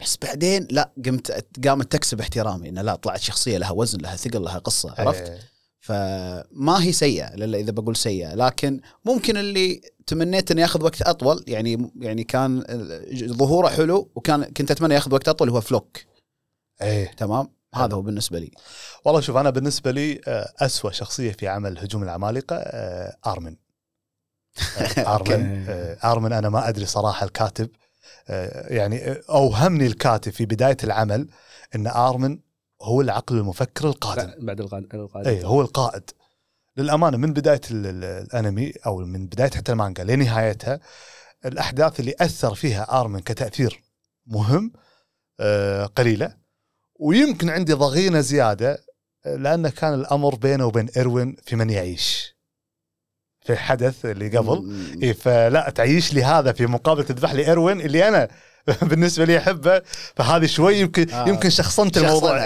بس 0.00 0.18
بعدين 0.22 0.68
لا 0.70 0.92
قمت 1.06 1.44
قامت 1.66 1.92
تكسب 1.92 2.20
احترامي 2.20 2.68
انه 2.68 2.82
لا 2.82 2.94
طلعت 2.94 3.20
شخصية 3.20 3.58
لها 3.58 3.70
وزن 3.70 3.98
لها 4.00 4.16
ثقل 4.16 4.42
لها 4.42 4.58
قصة 4.58 4.94
عرفت؟ 4.98 5.28
إي. 5.28 5.38
فما 5.80 6.82
هي 6.84 6.92
سيئة 6.92 7.36
للا 7.36 7.58
إذا 7.58 7.70
بقول 7.72 7.96
سيئة 7.96 8.34
لكن 8.34 8.80
ممكن 9.04 9.36
اللي 9.36 9.80
تمنيت 10.06 10.50
انه 10.50 10.62
ياخذ 10.62 10.84
وقت 10.84 11.02
أطول 11.02 11.44
يعني 11.46 11.90
يعني 12.00 12.24
كان 12.24 12.64
ظهوره 13.26 13.68
حلو 13.68 14.10
وكان 14.14 14.44
كنت 14.44 14.70
أتمنى 14.70 14.94
ياخذ 14.94 15.14
وقت 15.14 15.28
أطول 15.28 15.50
هو 15.50 15.60
فلوك. 15.60 15.98
اي 16.82 17.06
تمام؟ 17.06 17.48
هذا 17.74 17.94
هو 17.94 18.02
بالنسبة 18.02 18.38
لي. 18.38 18.50
والله 19.04 19.20
شوف 19.20 19.36
أنا 19.36 19.50
بالنسبة 19.50 19.90
لي 19.90 20.20
آه، 20.28 20.52
أسوأ 20.58 20.90
شخصية 20.90 21.32
في 21.32 21.48
عمل 21.48 21.78
هجوم 21.78 22.02
العمالقة 22.02 22.56
آه، 22.56 23.16
آرمن. 23.26 23.56
آه، 24.78 25.14
آرمن 25.14 25.66
آرمن 26.04 26.32
أنا 26.32 26.48
ما 26.48 26.68
أدري 26.68 26.86
صراحة 26.86 27.24
الكاتب 27.26 27.70
يعني 28.68 29.12
أوهمني 29.12 29.86
الكاتب 29.86 30.32
في 30.32 30.46
بداية 30.46 30.76
العمل 30.84 31.28
إن 31.74 31.86
آرمن 31.86 32.38
هو 32.82 33.00
العقل 33.00 33.36
المفكر 33.36 33.88
القادم. 33.88 34.46
بعد 34.46 34.60
القائد 34.60 34.94
اي 35.26 35.44
هو 35.44 35.60
القائد. 35.60 36.10
للأمانة 36.76 37.16
من 37.16 37.32
بداية 37.32 37.60
ال- 37.70 37.86
ال- 37.86 38.04
الأنمي 38.04 38.72
أو 38.86 38.96
من 38.98 39.26
بداية 39.26 39.50
حتى 39.50 39.72
المانجا 39.72 40.04
لنهايتها 40.04 40.80
الأحداث 41.44 42.00
اللي 42.00 42.14
أثر 42.20 42.54
فيها 42.54 43.00
أرمن 43.00 43.20
كتأثير 43.20 43.82
مهم 44.26 44.72
آه، 45.40 45.86
قليلة 45.86 46.34
ويمكن 47.00 47.50
عندي 47.50 47.72
ضغينة 47.72 48.20
زيادة 48.20 48.78
لأنه 49.24 49.68
كان 49.70 49.94
الأمر 49.94 50.34
بينه 50.34 50.66
وبين 50.66 50.88
اروين 50.96 51.36
في 51.46 51.56
من 51.56 51.70
يعيش 51.70 52.34
في 53.40 53.52
الحدث 53.52 54.04
اللي 54.04 54.28
قبل. 54.38 54.76
إيه 55.02 55.12
فلا 55.12 55.70
تعيش 55.70 56.12
لي 56.14 56.24
هذا 56.24 56.52
في 56.52 56.66
مقابل 56.66 57.04
تذبح 57.04 57.32
لي 57.32 57.52
اروين 57.52 57.80
اللي 57.80 58.08
أنا 58.08 58.28
بالنسبة 58.82 59.24
لي 59.24 59.38
أحبه 59.38 59.82
فهذه 60.16 60.46
شوي 60.46 60.76
يمكن 60.76 61.10
آه. 61.10 61.28
يمكن 61.28 61.50
شخصنت 61.50 61.96
الموضوع 61.98 62.38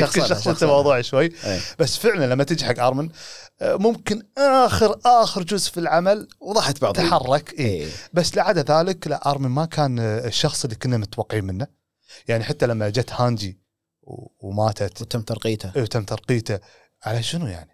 شخصنة، 0.00 0.26
شخصنت 0.26 0.44
شخصنة. 0.44 0.68
الموضوع 0.70 1.00
شوي 1.00 1.24
إيه. 1.44 1.60
بس 1.78 1.96
فعلا 1.98 2.24
لما 2.26 2.44
تجي 2.44 2.64
حق 2.64 2.78
أرمن 2.78 3.04
آه، 3.04 3.10
ممكن 3.62 4.22
اخر 4.38 5.00
آخر 5.06 5.42
جزء 5.42 5.70
في 5.70 5.80
العمل 5.80 6.28
وضحت 6.40 6.80
بعض. 6.80 6.94
تحرك 6.94 7.52
إيه. 7.52 7.82
إيه. 7.82 7.90
بس 8.12 8.36
لعدا 8.36 8.78
ذلك 8.78 9.06
لا 9.06 9.30
ارمن 9.30 9.48
ما 9.48 9.64
كان 9.64 9.98
آه، 9.98 10.26
الشخص 10.26 10.64
اللي 10.64 10.76
كنا 10.76 10.96
متوقعين 10.96 11.44
منه. 11.44 11.66
يعني 12.28 12.44
حتى 12.44 12.66
لما 12.66 12.88
جت 12.88 13.12
هانجي 13.12 13.60
وماتت. 14.40 15.02
وتم 15.02 15.22
ترقيته. 15.22 15.72
إيه، 15.76 15.82
وتم 15.82 16.04
ترقيته. 16.04 16.58
على 17.04 17.22
شنو 17.22 17.46
يعني؟ 17.46 17.70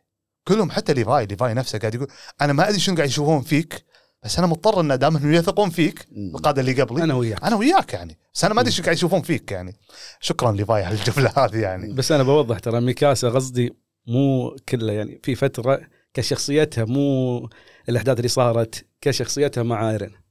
كلهم 0.49 0.71
حتى 0.71 0.95
ليفاي 0.95 1.27
ليفاي 1.27 1.55
نفسه 1.55 1.79
قاعد 1.79 1.95
يقول 1.95 2.09
أنا 2.41 2.53
ما 2.53 2.69
أدري 2.69 2.81
شنو 2.81 2.97
قاعد 2.97 3.09
يشوفون 3.09 3.43
فيك 3.43 3.85
بس 4.23 4.39
أنا 4.39 4.47
مضطر 4.47 4.81
إن 4.81 4.99
دام 4.99 5.17
إنهم 5.17 5.33
يثقون 5.33 5.71
فيك. 5.71 6.07
القادة 6.17 6.61
اللي 6.61 6.83
قبلي 6.83 7.05
أنا 7.05 7.15
وياك. 7.15 7.45
أنا 7.45 7.57
وياك 7.57 7.93
يعني. 7.93 8.19
بس 8.35 8.45
أنا 8.45 8.55
ما 8.55 8.61
أدري 8.61 8.73
شو 8.73 8.83
قاعد 8.83 8.97
يشوفون 8.97 9.23
فيك 9.23 9.53
يعني. 9.53 9.77
شكرا 10.21 10.53
ليفاي 10.53 10.85
على 10.85 10.95
الجملة 10.95 11.33
هذه 11.37 11.57
يعني. 11.57 11.93
بس 11.93 12.13
أنا 12.13 12.23
بوضح 12.23 12.59
ترى 12.59 12.81
ميكاسا 12.81 13.31
قصدي 13.31 13.82
مو 14.07 14.57
كله 14.69 14.93
يعني 14.93 15.21
في 15.25 15.35
فترة 15.35 15.81
كشخصيتها 16.15 16.85
مو 16.85 17.49
الأحداث 17.89 18.17
اللي 18.17 18.29
صارت 18.29 18.87
كشخصيتها 19.01 19.63
مع 19.63 19.91
ايرن 19.91 20.23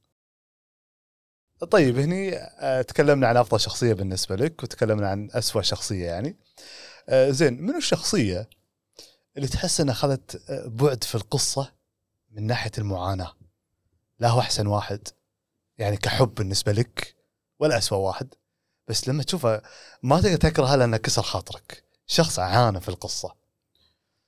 طيب 1.70 1.98
هني 1.98 2.36
آه، 2.36 2.82
تكلمنا 2.82 3.28
عن 3.28 3.36
أفضل 3.36 3.60
شخصية 3.60 3.92
بالنسبة 3.92 4.36
لك 4.36 4.62
وتكلمنا 4.62 5.08
عن 5.08 5.28
أسوأ 5.32 5.62
شخصية 5.62 6.06
يعني. 6.06 6.36
آه، 7.08 7.30
زين 7.30 7.62
منو 7.62 7.78
الشخصية 7.78 8.48
اللي 9.36 9.48
تحس 9.48 9.80
إنها 9.80 9.94
أخذت 9.94 10.50
آه، 10.50 10.66
بعد 10.66 11.04
في 11.04 11.14
القصة 11.14 11.72
من 12.30 12.46
ناحية 12.46 12.70
المعاناة؟ 12.78 13.32
لا 14.18 14.28
هو 14.28 14.40
أحسن 14.40 14.66
واحد 14.66 15.08
يعني 15.78 15.96
كحب 15.96 16.34
بالنسبة 16.34 16.72
لك 16.72 17.16
ولا 17.58 17.78
أسوأ 17.78 17.98
واحد. 17.98 18.34
بس 18.88 19.08
لما 19.08 19.22
تشوفه 19.22 19.62
ما 20.02 20.20
تقدر 20.20 20.36
تكرهه 20.36 20.76
لأنه 20.76 20.96
كسر 20.96 21.22
خاطرك. 21.22 21.84
شخص 22.06 22.38
عانى 22.38 22.80
في 22.80 22.88
القصة. 22.88 23.41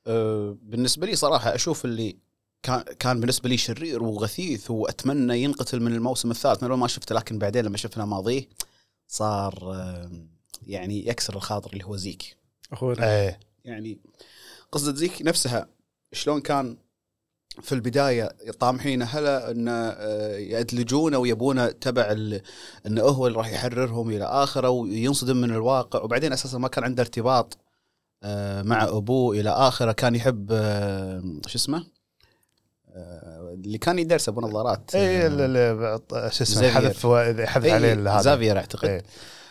أه، 0.07 0.57
بالنسبة 0.63 1.07
لي 1.07 1.17
صراحة 1.17 1.55
أشوف 1.55 1.85
اللي 1.85 2.17
كان 2.63 2.83
كان 2.83 3.21
بالنسبة 3.21 3.49
لي 3.49 3.57
شرير 3.57 4.03
وغثيث 4.03 4.71
وأتمنى 4.71 5.43
ينقتل 5.43 5.81
من 5.81 5.93
الموسم 5.93 6.31
الثالث 6.31 6.63
من 6.63 6.71
ما 6.71 6.87
شفته 6.89 7.15
لكن 7.15 7.39
بعدين 7.39 7.65
لما 7.65 7.77
شفنا 7.77 8.05
ماضيه 8.05 8.49
صار 9.09 9.73
أه، 9.75 10.11
يعني 10.67 11.07
يكسر 11.09 11.37
الخاطر 11.37 11.73
اللي 11.73 11.85
هو 11.85 11.97
زيك. 11.97 12.37
اخونا 12.73 13.17
إيه 13.21 13.41
يعني 13.65 13.99
قصة 14.73 14.95
زيك 14.95 15.23
نفسها 15.23 15.69
شلون 16.13 16.41
كان 16.41 16.77
في 17.63 17.73
البداية 17.73 18.37
طامحين 18.61 19.03
هلا 19.03 19.51
إنه 19.51 19.73
آه، 19.73 20.37
يأدلجونه 20.37 21.19
ويبونه 21.19 21.71
تبع 21.71 22.03
ال- 22.11 22.43
إنه 22.87 23.03
هو 23.03 23.27
اللي 23.27 23.39
راح 23.39 23.53
يحررهم 23.53 24.11
إلى 24.11 24.25
آخره 24.25 24.69
وينصدم 24.71 25.37
من 25.37 25.51
الواقع 25.51 26.03
وبعدين 26.03 26.33
أساسا 26.33 26.59
ما 26.59 26.69
كان 26.69 26.85
عنده 26.85 27.03
ارتباط 27.03 27.59
آه، 27.59 27.63
مع 28.62 28.85
أبوه 28.85 29.37
إلى 29.40 29.50
آخره 29.50 29.93
كان 29.93 30.14
يحب 30.14 30.49
آه، 30.52 31.23
شو 31.47 31.59
اسمه؟ 31.59 31.87
آه، 32.97 33.54
اللي 33.64 33.78
كان 33.78 33.99
يدرس 33.99 34.28
أبو 34.28 34.40
نظارات 34.40 34.90
آه، 34.95 35.26
ال- 35.26 35.57
ال- 35.57 36.35
شو 36.35 36.45
اسمه. 36.45 36.71
حذف 36.71 37.07
حذف 37.40 37.64
إيه، 37.64 37.73
عليه 37.73 37.93
هذا 37.93 38.21
زيك 38.21 38.59
أعتقد 38.59 38.88
إيه، 38.88 39.02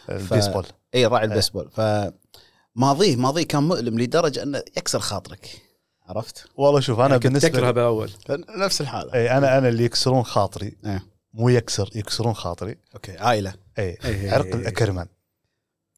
البيسبول 0.09 0.65
اي 0.95 1.05
راعي 1.05 1.23
إيه. 1.23 1.29
البيسبول 1.29 1.69
فماضيه 1.71 3.15
ماضيه 3.15 3.43
كان 3.43 3.63
مؤلم 3.63 3.99
لدرجة 3.99 4.43
أنه 4.43 4.63
يكسر 4.77 4.99
خاطرك 4.99 5.61
عرفت؟ 6.07 6.45
والله 6.55 6.79
شوف 6.79 6.99
أنا 6.99 7.15
كنت 7.17 7.23
بالنسبة 7.27 7.49
تكره 7.49 7.71
باول 7.71 8.09
نفس 8.57 8.81
الحالة 8.81 9.13
اي 9.13 9.37
أنا 9.37 9.57
أنا 9.57 9.67
اللي 9.69 9.83
يكسرون 9.85 10.23
خاطري 10.23 10.77
إيه. 10.85 11.03
مو 11.33 11.49
يكسر 11.49 11.89
يكسرون 11.95 12.33
خاطري 12.33 12.77
okay 12.95 13.17
عائلة 13.17 13.53
اي 13.79 13.97
إيه. 14.05 14.31
عرق 14.33 14.55
الاكرمان 14.55 15.07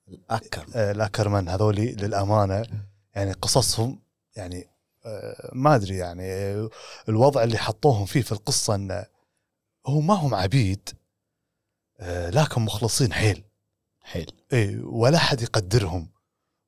الأكرم. 0.09 0.65
آه، 0.75 0.91
الاكرمان 0.91 1.49
هذولي 1.49 1.91
للأمانة 1.91 2.65
يعني 3.15 3.31
قصصهم 3.31 3.99
يعني 4.35 4.67
آه، 5.05 5.51
ما 5.53 5.75
أدري 5.75 5.97
يعني 5.97 6.25
الوضع 7.09 7.43
اللي 7.43 7.57
حطوهم 7.57 8.05
فيه 8.05 8.21
في 8.21 8.31
القصة 8.31 8.75
انه 8.75 9.05
هم 9.87 10.07
ما 10.07 10.13
هم 10.13 10.35
عبيد 10.35 10.89
آه، 11.99 12.29
لكن 12.29 12.61
مخلصين 12.61 13.13
حيل. 13.13 13.43
حيل. 14.01 14.31
إي 14.53 14.77
ولا 14.79 15.17
حد 15.17 15.41
يقدرهم. 15.41 16.09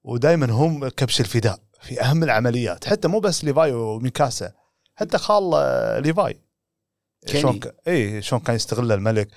ودائما 0.03 0.51
هم 0.51 0.87
كبش 0.87 1.21
الفداء 1.21 1.59
في 1.81 2.01
أهم 2.01 2.23
العمليات. 2.23 2.85
حتى 2.85 3.07
مو 3.07 3.19
بس 3.19 3.43
ليفاي 3.43 3.73
وميكاسا 3.73 4.51
حتى 4.95 5.17
خال 5.17 5.43
ليفاي. 6.03 6.41
كيني. 7.27 7.41
شلون 7.41 7.59
ك- 7.59 7.75
اي 7.87 8.21
شلون 8.21 8.41
كان 8.41 8.55
يستغل 8.55 8.91
الملك. 8.91 9.27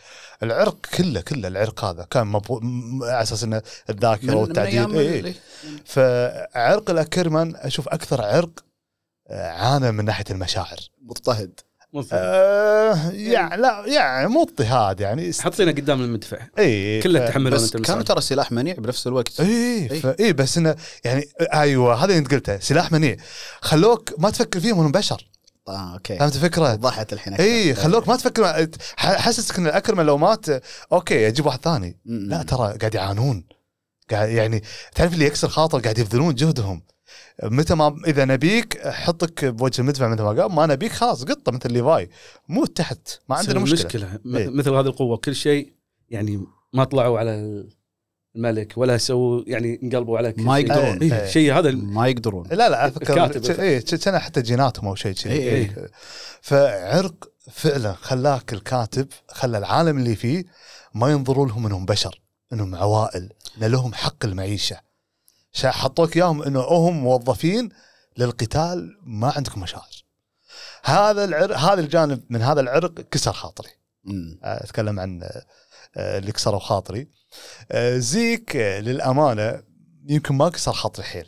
العرق 0.43 0.87
كله 0.97 1.21
كله 1.21 1.49
العرق 1.49 1.85
هذا 1.85 2.07
كان 2.11 2.27
مبو... 2.27 2.61
م- 2.63 3.03
على 3.05 3.23
أساس 3.23 3.45
إنه 3.45 3.63
الذاكرة 3.91 4.35
والتعديل. 4.35 4.99
اي 4.99 5.19
اللي- 5.19 5.35
فعرق 5.85 6.91
الاكرمان 6.91 7.53
أشوف 7.57 7.89
أكثر 7.89 8.23
عرق 8.23 8.51
آه، 9.29 9.51
عانى 9.51 9.93
من 9.93 10.05
ناحية 10.05 10.25
المشاعر. 10.31 10.77
مضطهد. 11.03 11.61
آه 12.13 13.11
يعني 13.11 13.63
لا 13.63 13.85
يعني 13.87 14.29
مو 14.29 14.43
اضطهاد 14.43 15.01
يعني. 15.01 15.29
است- 15.29 15.41
حطينا 15.41 15.71
قدام 15.71 16.01
المدفع. 16.03 16.39
اي 16.59 17.01
كله 17.03 17.21
ف- 17.27 17.29
تحملون 17.29 17.53
بس 17.53 17.71
كانوا 17.71 17.87
المسؤول. 17.87 18.05
ترى 18.05 18.21
سلاح 18.21 18.53
منيع 18.53 18.75
بنفس 18.75 19.07
الوقت. 19.07 19.41
اي 19.41 19.91
إي. 19.91 20.01
ف- 20.01 20.07
اي 20.21 20.33
بس 20.33 20.59
إنه 20.59 20.77
يعني 21.05 21.25
أيوه 21.55 21.95
هذا 21.95 22.05
اللي 22.05 22.19
أنت 22.19 22.35
قلته 22.35 22.59
سلاح 22.59 22.93
منيع. 22.93 23.17
خلوك 23.61 24.13
ما 24.19 24.31
تفكر 24.31 24.61
فيهم 24.61 24.79
انهم 24.79 24.93
بشر. 24.93 25.30
آه 25.71 25.95
okay 25.95 26.19
فهمت 26.19 26.37
الفكرة؟ 26.37 26.73
وضحت 26.73 27.13
الحين. 27.13 27.35
إي 27.35 27.75
خلوك 27.75 28.09
ما 28.09 28.17
تفكر 28.17 28.69
حسسك 28.97 29.59
إن 29.59 29.67
الاكرمان 29.67 30.03
لو 30.03 30.19
مات 30.19 30.47
okay 30.93 31.29
أجيب 31.29 31.47
واحد 31.47 31.61
ثاني 31.61 32.01
م- 32.05 32.13
م. 32.15 32.29
لا 32.29 32.43
ترى 32.43 32.73
قاعد 32.79 32.95
يعانون 32.95 33.45
قاعد 34.11 34.29
يعني 34.29 34.63
تعرف 34.95 35.13
اللي 35.13 35.25
يكسر 35.25 35.49
خاطر 35.49 35.81
قاعد 35.81 35.99
يبذلون 35.99 36.35
جهدهم 36.35 36.83
متى 37.43 37.75
ما 37.75 38.01
إذا 38.07 38.25
نبيك 38.25 38.87
حطك 38.89 39.45
بوجه 39.45 39.81
المدفع 39.81 40.09
مثل 40.09 40.23
ما 40.23 40.43
قال 40.43 40.53
ما 40.53 40.67
نبيك 40.67 40.93
خلاص 40.93 41.25
قطه 41.25 41.53
مثل 41.53 41.73
ليفاي 41.73 42.11
مو 42.49 42.65
تحت 42.67 43.09
ما 43.29 43.37
عندنا 43.37 43.61
مشكلة 43.61 43.81
المشكلة 43.81 44.19
م- 44.25 44.37
إيه. 44.37 44.49
مثل 44.49 44.71
هذه 44.71 44.87
القوة 44.87 45.17
كل 45.17 45.35
شيء 45.35 45.73
يعني 46.09 46.47
ما 46.73 46.85
طلعوا 46.85 47.19
على 47.19 47.65
الملك 48.37 48.73
ولا 48.77 48.99
سووا 48.99 49.43
يعني 49.47 49.81
انقلبوا 49.83 50.19
على 50.19 50.33
كل 50.33 50.43
ما. 50.43 50.59
يقدرون. 50.59 50.99
إيه 51.03 51.21
إيه. 51.21 51.27
شيء 51.27 51.59
هذا 51.59 51.71
ما 51.71 52.09
يقدرون 52.09 52.47
لا 52.51 52.69
لا 52.69 52.87
اذكر 52.87 53.25
الكاتب. 53.25 53.61
اي 53.61 53.81
كان 53.81 54.19
حتى 54.19 54.43
جيناتهم 54.43 54.89
أو 54.89 54.95
شيء 54.95 55.13
كذي 55.13 55.33
إي 55.33 55.57
إي. 55.57 55.89
فعرق 56.43 57.31
فعلا 57.51 57.93
خلاك 57.93 58.53
الكاتب 58.53 59.09
خلى 59.29 59.59
العالم 59.59 59.99
اللي 59.99 60.17
فيه 60.17 60.45
ما 60.95 61.11
ينظروا 61.11 61.47
لهم 61.47 61.67
إنهم 61.67 61.87
بشر 61.87 62.21
إنهم 62.53 62.75
عوائل 62.75 63.33
إن 63.63 63.65
لهم 63.65 63.95
حق 63.95 64.25
المعيشة 64.25 64.81
حطوك 65.65 66.17
إياهم 66.17 66.43
إنه 66.43 66.61
هم 66.61 67.01
موظفين 67.01 67.69
للقتال 68.19 68.99
ما 69.03 69.33
عندكم 69.37 69.61
مشاعر 69.61 70.05
هذا 70.85 71.25
العرق 71.25 71.57
هذا 71.57 71.81
الجانب 71.81 72.23
من 72.31 72.43
هذا 72.43 72.61
العرق 72.61 73.01
كسر 73.01 73.33
خاطري. 73.33 73.80
أتكلم 74.43 75.01
عن 75.01 75.23
آه، 75.97 76.19
اللي 76.19 76.33
كسروا 76.33 76.61
خاطري. 76.61 77.09
آه، 77.73 77.99
زيك 77.99 78.57
آه، 78.57 78.81
للأمانة 78.81 79.63
يمكن 80.07 80.35
ما 80.35 80.49
كسر 80.49 80.73
خاطري 80.73 81.05
حيل. 81.05 81.27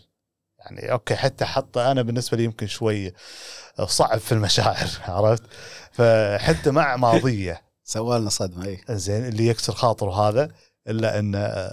يعني 0.59 0.93
أوكي 0.93 1.17
حتى 1.17 1.45
حتى 1.45 1.81
أنا 1.81 2.03
بالنسبة 2.03 2.37
لي 2.37 2.45
يمكن 2.45 2.67
شوي 2.67 3.13
صعب 3.85 4.19
في 4.19 4.33
المشاعر 4.33 4.89
عرفت؟ 5.09 5.43
فحتى 5.93 6.71
مع 6.71 6.97
ماضية. 6.97 7.63
سوى 7.85 8.19
لنا 8.19 8.31
صدمة 8.31 8.67
اي 8.67 8.81
زين 8.91 9.27
اللي 9.27 9.47
يكسر 9.47 9.73
خاطره 9.73 10.29
هذا 10.29 10.49
إلا 10.89 11.19
أن 11.19 11.33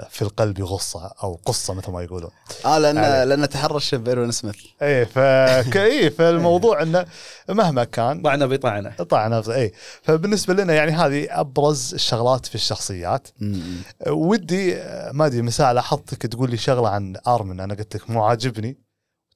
في 0.09 0.21
القلب 0.21 0.61
غصة 0.61 1.11
أو 1.23 1.39
قصة 1.45 1.73
مثل 1.73 1.91
ما 1.91 2.01
يقولون. 2.03 2.31
آه 2.65 2.77
لأن. 2.77 3.29
لأن 3.29 3.49
تحرش 3.49 3.95
بايرون 3.95 4.31
سميث. 4.31 4.55
إيه 4.81 5.03
فكي 5.03 6.09
فالموضوع 6.09 6.81
إنه 6.83 7.05
مهما 7.49 7.83
كان 7.83 8.21
طعنا 8.21 8.45
بطعنة. 8.45 8.89
طعنا 8.89 9.43
اي 9.49 9.73
فبالنسبة 10.03 10.53
لنا 10.53 10.73
يعني 10.73 10.91
هذه 10.91 11.27
أبرز 11.29 11.93
الشغلات 11.93 12.45
في 12.45 12.55
الشخصيات. 12.55 13.27
م. 13.39 13.61
ودي 14.07 14.75
آه، 14.75 15.11
ما 15.11 15.25
أدري 15.25 15.41
مساء 15.41 15.73
لاحظتك 15.73 16.21
تقول 16.21 16.49
لي 16.49 16.57
شغلة 16.57 16.89
عن 16.89 17.15
أرمن. 17.27 17.59
أنا 17.59 17.73
قلت 17.73 17.95
لك 17.95 18.09
مو 18.09 18.23
عاجبني. 18.23 18.77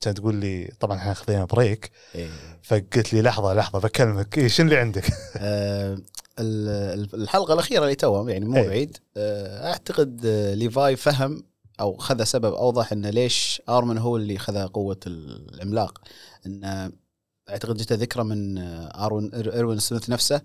كانت 0.01 0.17
تقول 0.17 0.35
لي 0.35 0.71
طبعا 0.79 0.97
إحنا 0.97 1.13
خذينا 1.13 1.45
بريك. 1.45 1.91
إيه. 2.15 2.29
فقلت 2.63 3.13
لي 3.13 3.21
لحظة 3.21 3.53
لحظة 3.53 3.79
بكلمك. 3.79 4.37
إيه 4.37 4.47
شنو 4.47 4.65
اللي 4.65 4.79
عندك؟ 4.79 5.05
آه، 5.37 5.97
الحلقة 6.39 7.53
الأخيرة 7.53 7.83
اللي 7.83 7.95
توها 7.95 8.31
يعني 8.31 8.45
مو 8.45 8.57
إيه. 8.57 8.67
بعيد. 8.67 8.97
آه، 9.17 9.67
أعتقد 9.71 10.21
آه، 10.25 10.53
ليفاي 10.53 10.95
فهم 10.95 11.43
أو 11.79 11.97
خذ 11.97 12.23
سبب 12.23 12.53
أوضح 12.53 12.91
انه 12.91 13.09
ليش 13.09 13.61
أرمين 13.69 13.97
هو 13.97 14.17
اللي 14.17 14.37
خذ 14.37 14.67
قوة 14.67 14.99
العملاق. 15.07 16.01
انه 16.45 16.91
أعتقد 17.49 17.77
جته 17.77 17.95
ذكرى 17.95 18.23
من 18.23 18.57
آه، 18.57 19.05
ارون 19.05 19.33
إيروين 19.33 19.79
سميث 19.79 20.09
نفسه 20.09 20.41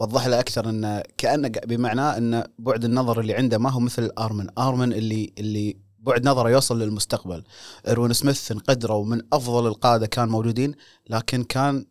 وضح 0.00 0.26
له 0.26 0.40
أكثر 0.40 0.68
انه 0.68 1.02
كأنه 1.18 1.48
بمعنى 1.48 2.00
إن 2.00 2.44
بعد 2.58 2.84
النظر 2.84 3.20
اللي 3.20 3.34
عنده 3.34 3.58
ما 3.58 3.70
هو 3.70 3.80
مثل 3.80 4.10
أرمين. 4.18 4.46
أرمين 4.58 4.92
اللي 4.92 5.32
اللي 5.38 5.76
بعد 5.98 6.28
نظره 6.28 6.50
يوصل 6.50 6.82
للمستقبل. 6.82 7.44
اروين 7.88 8.12
سميث 8.12 8.52
انقدروا 8.52 9.04
من 9.04 9.22
أفضل 9.32 9.66
القادة 9.66 10.06
كان 10.06 10.28
موجودين 10.28 10.74
لكن 11.10 11.44
كان 11.44 11.86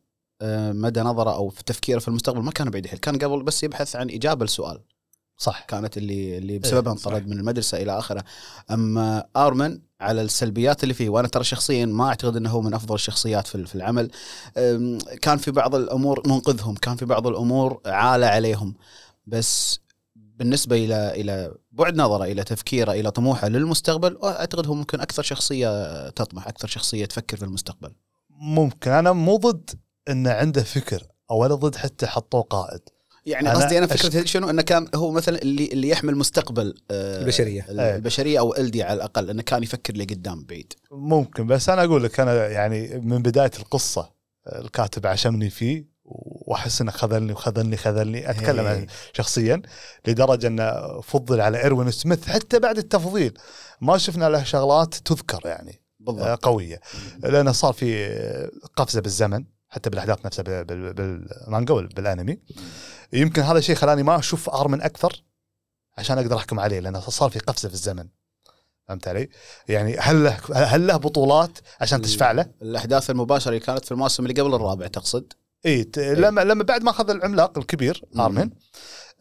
مدى 0.71 1.01
نظره 1.01 1.35
أو 1.35 1.49
في 1.49 1.63
تفكيره 1.63 1.99
في 1.99 2.07
المستقبل 2.07 2.41
ما 2.41 2.51
كان 2.51 2.69
بعيد 2.69 2.83
الحيل. 2.83 2.99
كان 2.99 3.17
قبل 3.17 3.43
بس 3.43 3.63
يبحث 3.63 3.95
عن 3.95 4.09
إجابة 4.09 4.45
لسؤال. 4.45 4.81
صح. 5.37 5.65
كانت 5.65 5.97
اللي 5.97 6.37
اللي 6.37 6.59
بسببها 6.59 6.95
صح. 6.95 7.07
انطرد 7.07 7.27
من 7.27 7.39
المدرسة 7.39 7.81
إلى 7.81 7.99
آخره. 7.99 8.23
أما 8.71 9.25
آرمن 9.35 9.79
على 10.01 10.21
السلبيات 10.21 10.83
اللي 10.83 10.93
فيه 10.93 11.09
وأنا 11.09 11.27
ترى 11.27 11.43
شخصيا 11.43 11.85
ما 11.85 12.07
أعتقد 12.07 12.35
إنه 12.35 12.49
هو 12.49 12.61
من 12.61 12.73
أفضل 12.73 12.95
الشخصيات 12.95 13.47
في 13.47 13.65
في 13.65 13.75
العمل. 13.75 14.11
كان 15.21 15.37
في 15.37 15.51
بعض 15.51 15.75
الأمور 15.75 16.27
منقذهم 16.27 16.75
كان 16.75 16.95
في 16.95 17.05
بعض 17.05 17.27
الأمور 17.27 17.81
عالة 17.85 18.27
عليهم. 18.27 18.75
بس 19.27 19.79
بالنسبة 20.15 20.75
إلى 20.75 21.21
إلى 21.21 21.53
بعد 21.71 21.95
نظره 21.95 22.23
إلى 22.23 22.43
تفكيره 22.43 22.91
إلى 22.91 23.11
طموحه 23.11 23.47
للمستقبل 23.47 24.17
أعتقد 24.23 24.67
هو 24.67 24.73
ممكن 24.73 25.01
أكثر 25.01 25.23
شخصية 25.23 26.09
تطمح 26.09 26.47
أكثر 26.47 26.67
شخصية 26.67 27.05
تفكر 27.05 27.37
في 27.37 27.45
المستقبل. 27.45 27.91
ممكن. 28.29 28.91
أنا 28.91 29.11
مو 29.11 29.37
ضد 29.37 29.69
إنه 30.09 30.31
عنده 30.31 30.63
فكر 30.63 31.03
أو 31.31 31.37
ولا 31.37 31.55
ضد 31.55 31.75
حتى 31.75 32.07
حطوه 32.07 32.41
قائد. 32.41 32.81
يعني 33.25 33.51
أنا 33.51 33.57
قصدي 33.59 33.77
أنا 33.77 33.87
أش- 33.87 33.89
فكرتي 33.89 34.27
شنو؟ 34.27 34.49
إنه 34.49 34.61
كان 34.61 34.87
هو 34.95 35.11
مثلا 35.11 35.41
اللي 35.41 35.65
اللي 35.65 35.89
يحمل 35.89 36.15
مستقبل 36.15 36.73
آه، 36.91 37.21
البشرية. 37.21 37.65
البشرية 37.69 38.39
أو 38.39 38.55
إلدي 38.55 38.83
على 38.83 38.93
الأقل 38.93 39.29
إنه 39.29 39.41
كان 39.41 39.63
يفكر 39.63 39.97
لقدام 39.97 40.43
بعيد. 40.45 40.73
ممكن 40.91 41.47
بس 41.47 41.69
أنا 41.69 41.83
أقول 41.83 42.03
لك 42.03 42.19
أنا 42.19 42.47
يعني 42.47 42.99
من 42.99 43.21
بداية 43.21 43.51
القصة 43.59 44.11
الكاتب 44.55 45.07
عشمني 45.07 45.49
فيه 45.49 45.85
وأحس 46.05 46.81
إنه 46.81 46.91
خذلني 46.91 47.31
وخذلني 47.33 47.77
خذلني 47.77 48.29
أتكلم 48.29 48.65
إيه. 48.65 48.69
عن 48.77 48.87
شخصيا 49.13 49.61
لدرجة 50.07 50.47
إنه 50.47 51.01
فضل 51.01 51.41
على 51.41 51.63
إيروين 51.63 51.91
سميث 51.91 52.27
حتى 52.27 52.59
بعد 52.59 52.77
التفضيل. 52.77 53.33
ما 53.81 53.97
شفنا 53.97 54.29
له 54.29 54.43
شغلات 54.43 54.95
تذكر 54.95 55.41
يعني 55.45 55.81
بالضبط. 55.99 56.23
آه، 56.25 56.37
قوية. 56.41 56.79
لأنه 57.23 57.51
صار 57.51 57.73
في 57.73 58.09
قفزة 58.75 59.01
بالزمن. 59.01 59.45
حتى 59.69 59.89
بالأحداث 59.89 60.25
نفسها 60.25 60.43
بال- 60.43 60.63
بال- 60.63 60.93
بالمانجا 60.93 61.73
والانمي 61.73 62.39
يمكن 63.13 63.41
هذا 63.41 63.57
الشيء 63.57 63.75
خلاني 63.75 64.03
ما 64.03 64.19
أشوف 64.19 64.49
ارمن 64.49 64.81
أكثر 64.81 65.23
عشان 65.97 66.17
أقدر 66.17 66.37
أحكم 66.37 66.59
عليه 66.59 66.79
لأنه 66.79 66.99
صار 66.99 67.29
في 67.29 67.39
قفزة 67.39 67.67
في 67.69 67.73
الزمن 67.73 68.07
فهمت 68.87 69.07
علي؟ 69.07 69.29
يعني 69.67 69.97
هل 69.97 70.23
له 70.23 70.37
هل 70.53 70.87
له 70.87 70.97
بطولات 70.97 71.57
عشان 71.81 72.01
تشفع 72.01 72.31
له؟ 72.31 72.45
الأحداث 72.61 73.09
المباشرة 73.09 73.49
اللي 73.49 73.59
كانت 73.59 73.85
في 73.85 73.91
الموسم 73.91 74.25
اللي 74.25 74.41
قبل 74.41 74.55
الرابع 74.55 74.87
تقصد 74.87 75.33
إي 75.65 75.91
لما 75.97 76.41
لما 76.41 76.63
بعد 76.63 76.83
ما 76.83 76.89
أخذ 76.91 77.09
العملاق 77.09 77.57
الكبير. 77.57 78.03
آرمن 78.19 78.49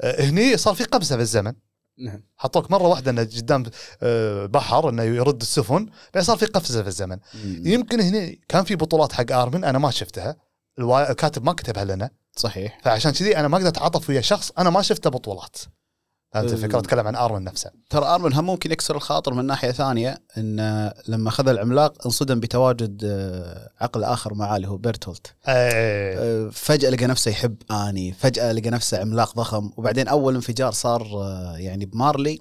آه، 0.00 0.22
هني 0.22 0.56
صار 0.56 0.74
في 0.74 0.84
قفزة 0.84 1.16
في 1.16 1.22
الزمن 1.22 1.52
نعم. 1.98 2.22
حطوك 2.36 2.70
مرة 2.70 2.82
واحدة 2.82 3.10
إنه 3.10 3.22
قدام 3.22 3.62
آه، 4.02 4.46
بحر 4.46 4.88
إنه 4.88 5.02
يرد 5.02 5.40
السفن 5.40 5.86
بعدين 6.14 6.22
صار 6.22 6.36
في 6.36 6.46
قفزة 6.46 6.82
في 6.82 6.88
الزمن. 6.88 7.18
يمكن 7.44 8.00
هنا 8.00 8.36
كان 8.48 8.64
في 8.64 8.76
بطولات 8.76 9.12
حق 9.12 9.32
أرمن 9.32 9.64
أنا 9.64 9.78
ما 9.78 9.90
شفتها 9.90 10.36
الكاتب 10.78 11.44
ما 11.44 11.52
كتبها 11.52 11.84
لنا. 11.84 12.10
صحيح. 12.36 12.80
فعشان 12.84 13.10
كذي 13.10 13.36
أنا 13.36 13.48
ما 13.48 13.56
أقدر 13.56 13.68
اتعاطف 13.68 14.10
ويا 14.10 14.20
شخص 14.20 14.52
أنا 14.58 14.70
ما 14.70 14.82
شفته 14.82 15.10
بطولات. 15.10 15.56
فهمت. 16.32 16.52
الفكرة 16.52 16.78
أتكلم 16.78 17.06
عن 17.06 17.16
أرمن 17.16 17.44
نفسه 17.44 17.70
ترى 17.90 18.04
أرمن 18.04 18.32
هم 18.32 18.46
ممكن 18.46 18.72
يكسر 18.72 18.96
الخاطر 18.96 19.34
من 19.34 19.44
ناحية 19.44 19.70
ثانية 19.70 20.18
إن 20.38 20.90
لما 21.08 21.28
اخذ 21.28 21.48
العملاق 21.48 22.06
انصدم 22.06 22.40
بتواجد 22.40 23.02
آه، 23.04 23.70
عقل 23.80 24.04
آخر 24.04 24.34
معاه 24.34 24.56
اللي 24.56 24.68
هو 24.68 24.76
بيرتولت 24.76 25.26
آه، 25.46 26.46
آه، 26.46 26.50
فجأة 26.52 26.90
لقى 26.90 27.06
نفسه 27.06 27.30
يحب 27.30 27.56
آني 27.70 28.12
فجأة 28.12 28.52
لقى 28.52 28.70
نفسه 28.70 29.00
عملاق 29.00 29.34
ضخم 29.34 29.70
وبعدين 29.76 30.08
أول 30.08 30.34
انفجار 30.34 30.72
صار 30.72 31.02
آه، 31.14 31.56
يعني 31.56 31.86
بمارلي 31.86 32.40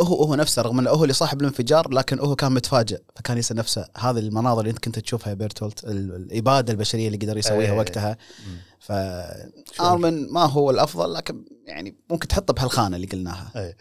هو 0.00 0.24
هو 0.24 0.34
نفسه 0.34 0.62
رغم 0.62 0.78
انه 0.78 0.90
هو 0.90 1.02
اللي 1.02 1.14
صاحب 1.14 1.40
الانفجار 1.40 1.90
لكن 1.90 2.18
هو 2.18 2.36
كان 2.36 2.52
متفاجئ 2.52 2.98
فكان 3.16 3.38
يسأل 3.38 3.56
نفسه 3.56 3.86
هذه 3.98 4.18
المناظر 4.18 4.60
اللي 4.60 4.70
أنت 4.70 4.78
كنت 4.78 4.98
تشوفها 4.98 5.28
يا 5.28 5.34
بيرتولت 5.34 5.84
ال- 5.84 6.14
الإبادة 6.16 6.72
البشرية 6.72 7.06
اللي 7.06 7.18
قدر 7.18 7.38
يسويها 7.38 7.72
إيه. 7.72 7.78
وقتها. 7.78 8.16
فارمن 9.72 10.32
ما 10.32 10.44
هو 10.44 10.70
الأفضل 10.70 11.12
لكن 11.14 11.44
يعني 11.66 11.96
ممكن 12.10 12.28
تحطه 12.28 12.54
بهالخانة 12.54 12.96
اللي 12.96 13.06
قلناها. 13.06 13.74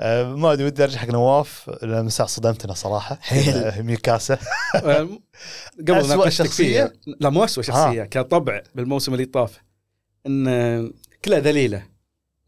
آه، 0.00 0.34
ما 0.34 0.52
أدري 0.52 0.64
ودي 0.66 0.84
ارجع 0.84 0.98
حق 0.98 1.08
نواف 1.08 1.70
لأن 1.82 2.02
من 2.02 2.08
ساعه 2.08 2.28
صدمتنا 2.28 2.74
صراحة. 2.74 3.18
حيل. 3.20 3.82
ميكاسا. 3.82 4.38
آه، 4.74 5.08
قبل 5.88 6.32
شخصية؟ 6.32 6.84
فيها 6.84 6.92
لا 7.20 7.30
مو 7.30 7.44
اسوء 7.44 7.64
شخصية 7.64 8.02
كطبع 8.04 8.62
بالموسم 8.74 9.12
اللي 9.12 9.24
طاف 9.24 9.60
إن 10.26 10.46
كلها 11.24 11.38
ذليلة. 11.38 11.95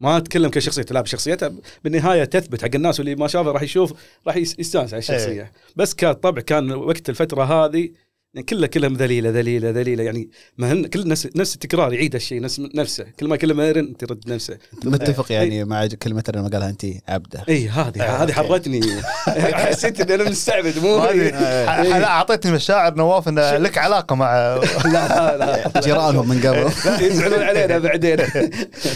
ما 0.01 0.17
أتكلم 0.17 0.49
كشخصية 0.49 0.85
لا 0.91 1.01
بشخصيتها 1.01 1.51
بالنهاية 1.83 2.23
تثبت 2.23 2.61
حق 2.61 2.69
الناس 2.75 2.99
واللي 2.99 3.15
ما 3.15 3.27
شافها 3.27 3.51
راح 3.51 3.61
يشوف 3.61 3.93
راح 4.27 4.35
يس- 4.35 4.55
يستانس 4.59 4.93
على 4.93 4.99
الشخصية. 4.99 5.51
بس 5.75 5.95
كطبع 5.95 6.41
كان 6.41 6.71
وقت 6.71 7.09
الفترة 7.09 7.43
هذه 7.43 7.89
يعني 8.33 8.45
كلها 8.45 8.67
كلها 8.67 8.89
ذليلة 8.89 9.29
ذليلة 9.29 9.69
ذليلة. 9.69 10.03
يعني 10.03 10.29
ما 10.57 10.71
هن 10.71 10.85
كل 10.85 11.07
نفس 11.07 11.27
نفس 11.35 11.53
التكرار 11.55 11.93
يعيد 11.93 12.15
الشيء 12.15 12.41
نفس 12.41 12.59
نفسه. 12.75 13.03
كل 13.19 13.27
ما 13.27 13.35
يكلم 13.35 13.59
ايرن 13.59 13.97
ترد 13.97 14.29
نفسه. 14.29 14.57
متفق 14.83 15.31
يعني 15.31 15.63
مع 15.63 15.87
كلمه 15.87 16.23
لما 16.35 16.47
قالها 16.47 16.69
انت 16.69 16.85
عبده. 17.07 17.43
اي 17.49 17.69
هذه 17.69 18.01
آه، 18.01 18.23
هذه. 18.23 18.31
حرتني 18.31 18.81
حسيت 19.53 20.01
إني 20.01 20.15
أنا 20.15 20.29
مستعبد 20.29 20.79
مو 20.79 20.97
ما 20.97 21.09
أدري. 21.09 21.25
إيه. 21.25 21.99
لا 21.99 22.07
أعطيتني 22.07 22.51
مشاعر 22.51 22.93
نواف 22.95 23.27
إن 23.27 23.39
لك 23.39 23.77
علاقة 23.77 24.15
مع 24.15 24.55
لا 24.93 25.37
لا 25.37 25.81
جيرانهم 25.81 26.29
من 26.29 26.39
قبل. 26.39 26.71
يزعلون 27.05 27.41
علينا 27.41 27.77
بعدين. 27.77 28.17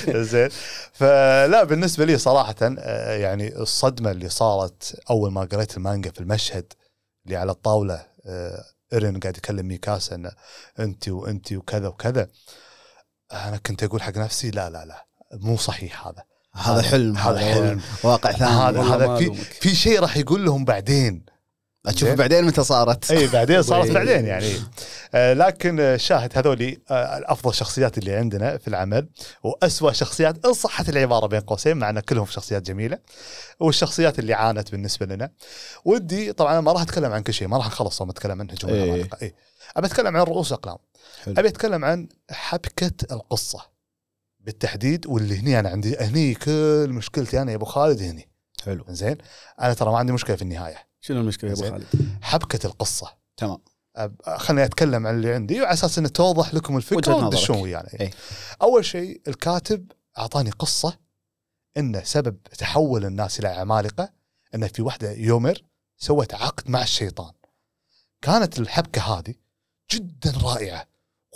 زين. 0.08 0.50
فلا 0.94 1.64
بالنسبة 1.64 2.06
لي 2.06 2.18
صراحة 2.18 2.56
آه، 2.62 3.16
يعني 3.16 3.56
الصدمة 3.58 4.12
اللي 4.12 4.30
صارت 4.30 4.96
أول 5.10 5.32
ما 5.32 5.42
قريت 5.42 5.78
المانجا 5.78 6.12
في 6.12 6.20
المشهد 6.20 6.74
اللي 7.26 7.36
على 7.38 7.52
الطاولة 7.52 8.06
آه، 8.26 8.73
ايرين 8.94 9.20
قاعد 9.20 9.38
يكلم 9.38 9.68
ميكاسا 9.68 10.16
إنه 10.16 10.32
انت 10.80 11.10
وانت 11.10 11.54
وكذا 11.54 11.88
وكذا 11.88 12.28
أنا 13.32 13.58
كنت 13.58 13.84
أقول 13.84 14.02
حق 14.02 14.18
نفسي 14.18 14.52
لا 14.52 14.70
لا 14.70 14.86
لا 14.86 15.06
مو 15.34 15.58
صحيح 15.58 16.08
هذا 16.08 16.24
هذا 16.54 16.82
حلم 16.82 17.18
هذا 17.18 17.40
حلم. 17.40 17.82
واقع 18.04 18.32
ثاني 18.32 18.80
هذا 18.80 19.16
في. 19.16 19.34
في 19.34 19.76
شيء 19.76 20.00
راح 20.00 20.18
يقول 20.18 20.46
لهم 20.46 20.66
بعدين 20.66 21.26
أشوف 21.86 22.04
زين. 22.10 22.16
بعدين 22.16 22.44
متى 22.46 22.64
صارت. 22.64 23.12
اي 23.12 23.28
بعدين 23.28 23.62
صارت 23.72 23.88
وي. 23.88 23.94
بعدين 23.94 24.26
يعني. 24.26 24.54
آه 25.14 25.34
لكن 25.34 25.96
شاهد 26.00 26.38
هذولي 26.38 26.80
آه 26.92 27.18
الأفضل 27.18 27.50
الشخصيات 27.50 27.98
اللي 27.98 28.16
عندنا 28.16 28.58
في 28.58 28.68
العمل 28.68 29.08
وأسوأ 29.44 29.92
شخصيات 29.92 30.46
إن 30.46 30.54
صحت 30.54 30.90
العبارة 30.90 31.28
بين 31.28 31.40
قوسين 31.40 31.78
مع 31.78 31.90
إن 31.90 32.00
كلهم 32.00 32.26
شخصيات 32.26 32.62
جميلة 32.62 32.98
والشخصيات 33.60 34.20
اللي 34.20 34.34
عانت 34.34 34.72
بالنسبة 34.72 35.06
لنا. 35.06 35.30
ودي 35.86 36.34
طبعا 36.34 36.62
ما 36.62 36.72
راح 36.72 36.82
أتكلم 36.82 37.12
عن 37.12 37.24
كل 37.24 37.34
شيء 37.34 37.48
ما 37.48 37.58
راح 37.58 37.68
نخلص 37.68 38.02
وما 38.02 38.12
اتكلم 38.12 38.42
عن 38.42 38.52
هجوم 38.52 38.72
إيه. 38.72 39.10
اي 39.22 39.34
أبي 39.78 39.88
أتكلم 39.88 40.18
عن 40.18 40.24
رؤوس 40.24 40.52
اقلام. 40.52 40.78
أبي 41.28 41.48
أتكلم 41.48 41.86
عن 41.86 42.08
حبكة 42.32 42.92
القصة 43.12 43.60
بالتحديد 44.40 45.08
واللي 45.08 45.40
هني 45.40 45.60
أنا 45.60 45.70
عندي 45.70 45.98
هني 45.98 46.34
كل 46.34 46.88
مشكلتي 46.90 47.42
أنا 47.42 47.52
يا 47.52 47.56
أبو 47.56 47.66
خالد 47.66 48.02
هني. 48.02 48.30
حلو. 48.66 48.86
زين 48.90 49.18
أنا 49.62 49.74
ترى 49.74 49.92
ما 49.92 49.98
عندي 49.98 50.12
مشكلة 50.14 50.36
في 50.36 50.42
النهاية. 50.42 50.93
شنو 51.06 51.22
المشكلة 51.22 51.50
يا 51.50 51.56
أبو. 51.56 51.64
خالد؟ 51.64 51.86
حبكة 52.22 52.68
القصة 52.68 53.18
تمام 53.38 53.58
خليني 54.38 54.66
أتكلم 54.66 55.08
عن 55.08 55.16
اللي 55.16 55.34
عندي 55.34 55.62
وعلى 55.62 55.74
أساس 55.74 55.98
إنه 55.98 56.08
توضح 56.08 56.54
لكم 56.54 56.78
الفكرة. 56.78 57.16
وتدشون 57.16 57.58
ويانا 57.58 57.90
إيه. 58.00 58.12
أول 58.62 58.86
شيء 58.86 59.22
الكاتب 59.28 59.92
أعطاني 60.18 60.50
قصة 60.50 60.98
إنه 61.78 62.04
سبب 62.04 62.44
تحول 62.44 63.06
الناس 63.06 63.40
إلى 63.40 63.48
عمالقة 63.48 64.10
إنه 64.56 64.68
في 64.68 64.82
واحدة 64.82 65.12
يومر 65.12 65.62
سوت 65.98 66.34
عقد 66.34 66.70
مع 66.70 66.82
الشيطان 66.82 67.32
كانت 68.22 68.60
الحبكة 68.60 69.02
هذه 69.02 69.34
جدا 69.92 70.34
رائعة 70.44 70.88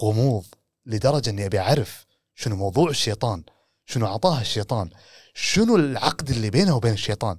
غموض 0.02 0.46
لدرجة 0.86 1.30
إني 1.30 1.46
أبي 1.46 1.60
أعرف 1.60 2.06
شنو 2.36 2.56
موضوع 2.56 2.90
الشيطان 2.90 3.44
شنو 3.86 4.06
أعطاها 4.06 4.42
الشيطان 4.42 4.90
شنو 5.34 5.76
العقد 5.76 6.30
اللي 6.30 6.50
بينه 6.50 6.76
وبين 6.76 6.94
الشيطان 6.94 7.38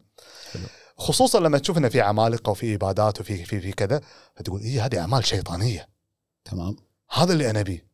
حلو. 0.52 0.62
خصوصا 0.98 1.40
لما 1.40 1.58
تشوف 1.58 1.78
إنه 1.78 1.88
في 1.88 2.00
عمالقة 2.00 2.50
وفي 2.50 2.74
إبادات 2.74 3.20
وفي 3.20 3.44
في 3.44 3.60
في 3.60 3.72
كذا 3.72 4.00
فتقول 4.34 4.60
اي 4.60 4.80
هذه 4.80 4.98
أعمال 4.98 5.26
شيطانية. 5.26 5.88
تمام. 6.44 6.76
هذا 7.10 7.32
اللي 7.32 7.50
أنا 7.50 7.60
ابيه 7.60 7.88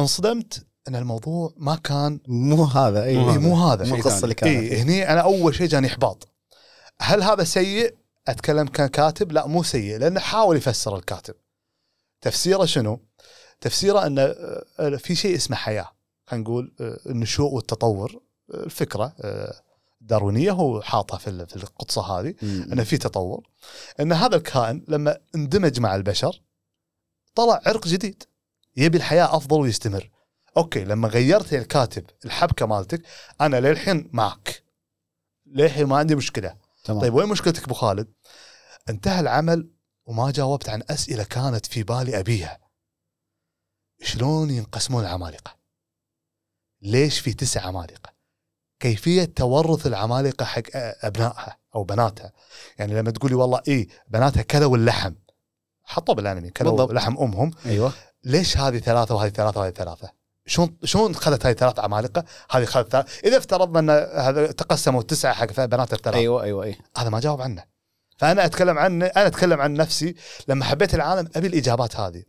انصدمت 0.00 0.66
إن 0.88 0.96
الموضوع 0.96 1.52
ما 1.56 1.76
كان 1.76 2.20
مو 2.28 2.64
هذا 2.64 3.04
اي 3.04 3.16
مو. 3.16 3.32
مو 3.32 3.66
هذا 3.66 3.84
مو 3.86 3.94
القصة. 3.94 4.24
اللي 4.24 4.34
كانت. 4.34 4.72
اي 4.72 4.82
هني 4.82 5.12
أنا 5.12 5.20
أول 5.20 5.54
شيء 5.54 5.66
جاني 5.66 5.86
إحباط. 5.86 6.28
هل 7.00 7.22
هذا 7.22 7.44
سيء؟ 7.44 7.94
أتكلم 8.28 8.68
ككاتب؟ 8.68 9.32
لا 9.32 9.46
مو 9.46 9.62
سيء 9.62 9.98
لأنه 9.98 10.20
حاول 10.20 10.56
يفسر 10.56 10.96
الكاتب. 10.96 11.34
تفسيره 12.20 12.64
شنو؟ 12.64 13.00
تفسيره 13.60 14.06
انه 14.06 14.22
آه، 14.22 14.96
في 14.96 15.14
شيء 15.14 15.36
اسمه 15.36 15.56
حياة. 15.56 15.90
خلينا 16.26 16.44
نقول 16.44 16.74
آه، 16.80 16.98
النشوء 17.06 17.52
والتطور 17.52 18.22
آه، 18.54 18.64
الفكرة 18.64 19.12
الداروينيه 20.06 20.50
هو 20.50 20.82
حاطها 20.82 21.18
في 21.18 21.46
في 21.46 21.56
القصة 21.56 22.02
هذه 22.02 22.34
مم. 22.42 22.68
أنه 22.72 22.84
في 22.84 22.98
تطور 22.98 23.48
أن 24.00 24.12
هذا 24.12 24.36
الكائن 24.36 24.84
لما 24.88 25.18
اندمج 25.34 25.80
مع 25.80 25.94
البشر 25.94 26.42
طلع 27.34 27.60
عرق 27.66 27.86
جديد 27.86 28.22
يبي 28.76 28.98
الحياة 28.98 29.36
أفضل 29.36 29.60
ويستمر 29.60 30.10
أوكي 30.56 30.84
لما 30.84 31.08
غيرت 31.08 31.52
يا 31.52 31.58
الكاتب 31.58 32.04
الحبكة 32.24 32.66
مالتك 32.66 33.02
أنا 33.40 33.60
للحين 33.60 34.10
معك 34.12 34.62
للحين 35.46 35.86
ما 35.86 35.96
عندي 35.96 36.14
مشكلة 36.14 36.56
تمام 36.84 37.00
طيب 37.00 37.14
وين 37.14 37.28
مشكلتك 37.28 37.64
أبو 37.64 37.74
خالد؟ 37.74 38.12
انتهى 38.88 39.20
العمل 39.20 39.70
وما 40.04 40.30
جاوبت 40.30 40.68
عن 40.68 40.82
أسئلة 40.90 41.24
كانت 41.24 41.66
في 41.66 41.82
بالي 41.82 42.20
أبيها. 42.20 42.60
شلون 44.02 44.50
ينقسمون 44.50 45.04
العمالقه؟ 45.04 45.56
ليش 46.82 47.18
في 47.18 47.32
تسع 47.34 47.66
عمالقة؟ 47.66 48.15
كيفية 48.86 49.24
تورث 49.24 49.86
العمالقة 49.86 50.44
حق 50.44 50.62
أبنائها 51.02 51.56
أو 51.74 51.84
بناتها. 51.84 52.32
يعني 52.78 52.94
لما 52.94 53.10
تقولي 53.10 53.34
والله 53.34 53.60
اي 53.68 53.88
بناتها 54.08 54.42
كلوا 54.42 54.76
اللحم 54.76 55.12
حطوا 55.84 56.14
بالأنمي 56.14 56.50
كلوا 56.50 56.70
بالضبط. 56.70 56.92
لحم 56.92 57.16
أمهم، 57.18 57.50
أيوه. 57.66 57.92
ليش 58.24 58.56
هذه 58.56 58.78
ثلاثة 58.78 59.14
وهذه 59.14 59.30
ثلاثة 59.30 59.60
وهذه 59.60 59.72
ثلاثة؟ 59.72 60.10
شلون 60.46 60.76
شلون 60.84 61.14
خذت 61.14 61.46
هذه 61.46 61.54
ثلاث 61.54 61.78
عمالقة؟ 61.78 62.24
هذه 62.50 62.64
خذت 62.64 62.94
إذا 63.24 63.36
افترضنا 63.36 63.78
أن 63.78 63.90
هذا 64.20 64.52
تقسموا 64.52 65.02
تسعة 65.02 65.34
حق 65.34 65.64
بنات 65.64 65.92
الثلاثة. 65.92 66.18
أيوه 66.18 66.42
أيوه 66.42 66.64
اي 66.64 66.76
هذا 66.96 67.08
ما 67.08 67.20
جاوب 67.20 67.40
عنه. 67.40 67.64
فأنا 68.18 68.44
أتكلم 68.44 68.78
عن 68.78 69.02
أنا 69.02 69.26
أتكلم 69.26 69.60
عن 69.60 69.74
نفسي. 69.74 70.14
لما 70.48 70.64
حبيت 70.64 70.94
العالم 70.94 71.28
أبي 71.36 71.46
الإجابات 71.46 71.96
هذه. 71.96 72.22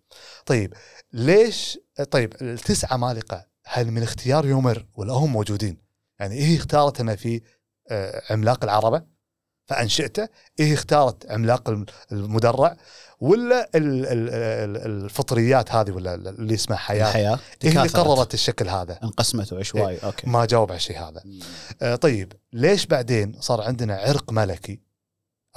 طيب 0.45 0.73
ليش 1.13 1.79
طيب 2.11 2.33
التسع 2.41 2.93
عمالقة 2.93 3.45
هل 3.65 3.91
من 3.91 4.03
اختيار 4.03 4.45
يومر 4.45 4.85
ولا 4.95 5.13
هم 5.13 5.33
موجودين؟ 5.33 5.86
يعني 6.19 6.35
إيه 6.35 6.57
اختارت 6.57 6.99
أنا 6.99 7.15
في 7.15 7.41
آه، 7.91 8.21
عملاق 8.29 8.63
العربة؟ 8.63 9.01
فأنشئته. 9.65 10.27
إيه 10.59 10.73
اختارت 10.73 11.31
عملاق 11.31 11.69
الم- 11.69 11.85
المدرع؟ 12.11 12.77
ولا 13.19 13.69
ال- 13.75 14.05
ال- 14.05 14.29
ال- 14.29 15.03
الفطريات 15.05 15.71
هذه 15.71 15.91
ولا 15.91 16.15
اللي 16.15 16.53
اسمها 16.53 16.77
حياة؟ 16.77 17.07
الحياة 17.07 17.39
إيه 17.63 17.69
اللي 17.69 17.89
تكاثرت. 17.89 18.07
قررت 18.07 18.33
الشكل 18.33 18.69
هذا. 18.69 18.99
انقسمت 19.03 19.53
عشوائي 19.53 19.97
أوكي. 19.97 20.29
ما 20.29 20.45
جاوب 20.45 20.71
على 20.71 20.77
الشيء 20.77 20.99
هذا. 20.99 21.23
آه، 21.81 21.95
طيب 21.95 22.33
ليش 22.53 22.85
بعدين 22.85 23.35
صار 23.39 23.61
عندنا 23.61 23.95
عرق 23.95 24.31
ملكي 24.31 24.81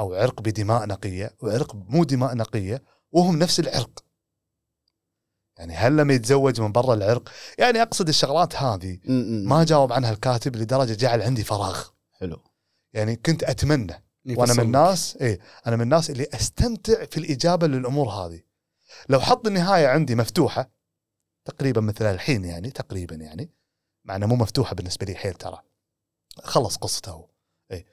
أو 0.01 0.15
عرق 0.15 0.41
بدماء 0.41 0.87
نقية 0.87 1.31
وعرق 1.43 1.75
مو 1.75 2.05
دماء 2.05 2.35
نقية 2.37 2.83
وهم 3.13 3.39
نفس 3.39 3.61
العرق؟ 3.61 4.05
يعني 5.61 5.75
هل 5.75 5.97
لما 5.97 6.15
يتزوج 6.15 6.61
من 6.61 6.73
برا 6.73 6.95
العرق؟ 6.95 7.29
يعني 7.59 7.83
أقصد 7.83 8.09
الشغلات 8.09 8.57
هذه 8.57 8.99
ما 9.45 9.65
جاوب 9.65 9.93
عنها 9.93 10.13
الكاتب 10.13 10.57
لدرجة 10.57 10.93
جعل 10.93 11.23
عندي 11.23 11.45
فراغ. 11.45 11.85
حلو. 12.13 12.43
يعني 12.93 13.17
كنت 13.17 13.45
أتمنى. 13.45 14.05
وأنا 14.27 14.53
من. 14.55 14.61
الناس 14.61 15.19
إيه 15.21 15.41
أنا 15.67 15.77
من 15.77 15.83
الناس 15.83 16.11
اللي 16.11 16.27
أستمتع 16.35 17.05
في 17.05 17.17
الإجابة 17.17 17.67
للأمور 17.67 18.09
هذه. 18.09 18.41
لو 19.09 19.21
حط 19.21 19.47
النهاية 19.47 19.87
عندي 19.87 20.15
مفتوحة 20.15 20.71
تقريبا 21.45 21.81
مثل 21.81 22.05
الحين 22.05 22.45
يعني 22.45 22.71
تقريبا 22.71 23.15
يعني 23.15 23.51
مع 24.05 24.17
إنها 24.17 24.29
مو 24.29 24.37
مفتوحة 24.37 24.75
بالنسبة 24.75 25.07
لي 25.07 25.15
حيل 25.15 25.35
ترى. 25.35 25.59
خلص 26.39 26.77
قصته 26.77 27.13
هو. 27.13 27.29
إيه. 27.71 27.87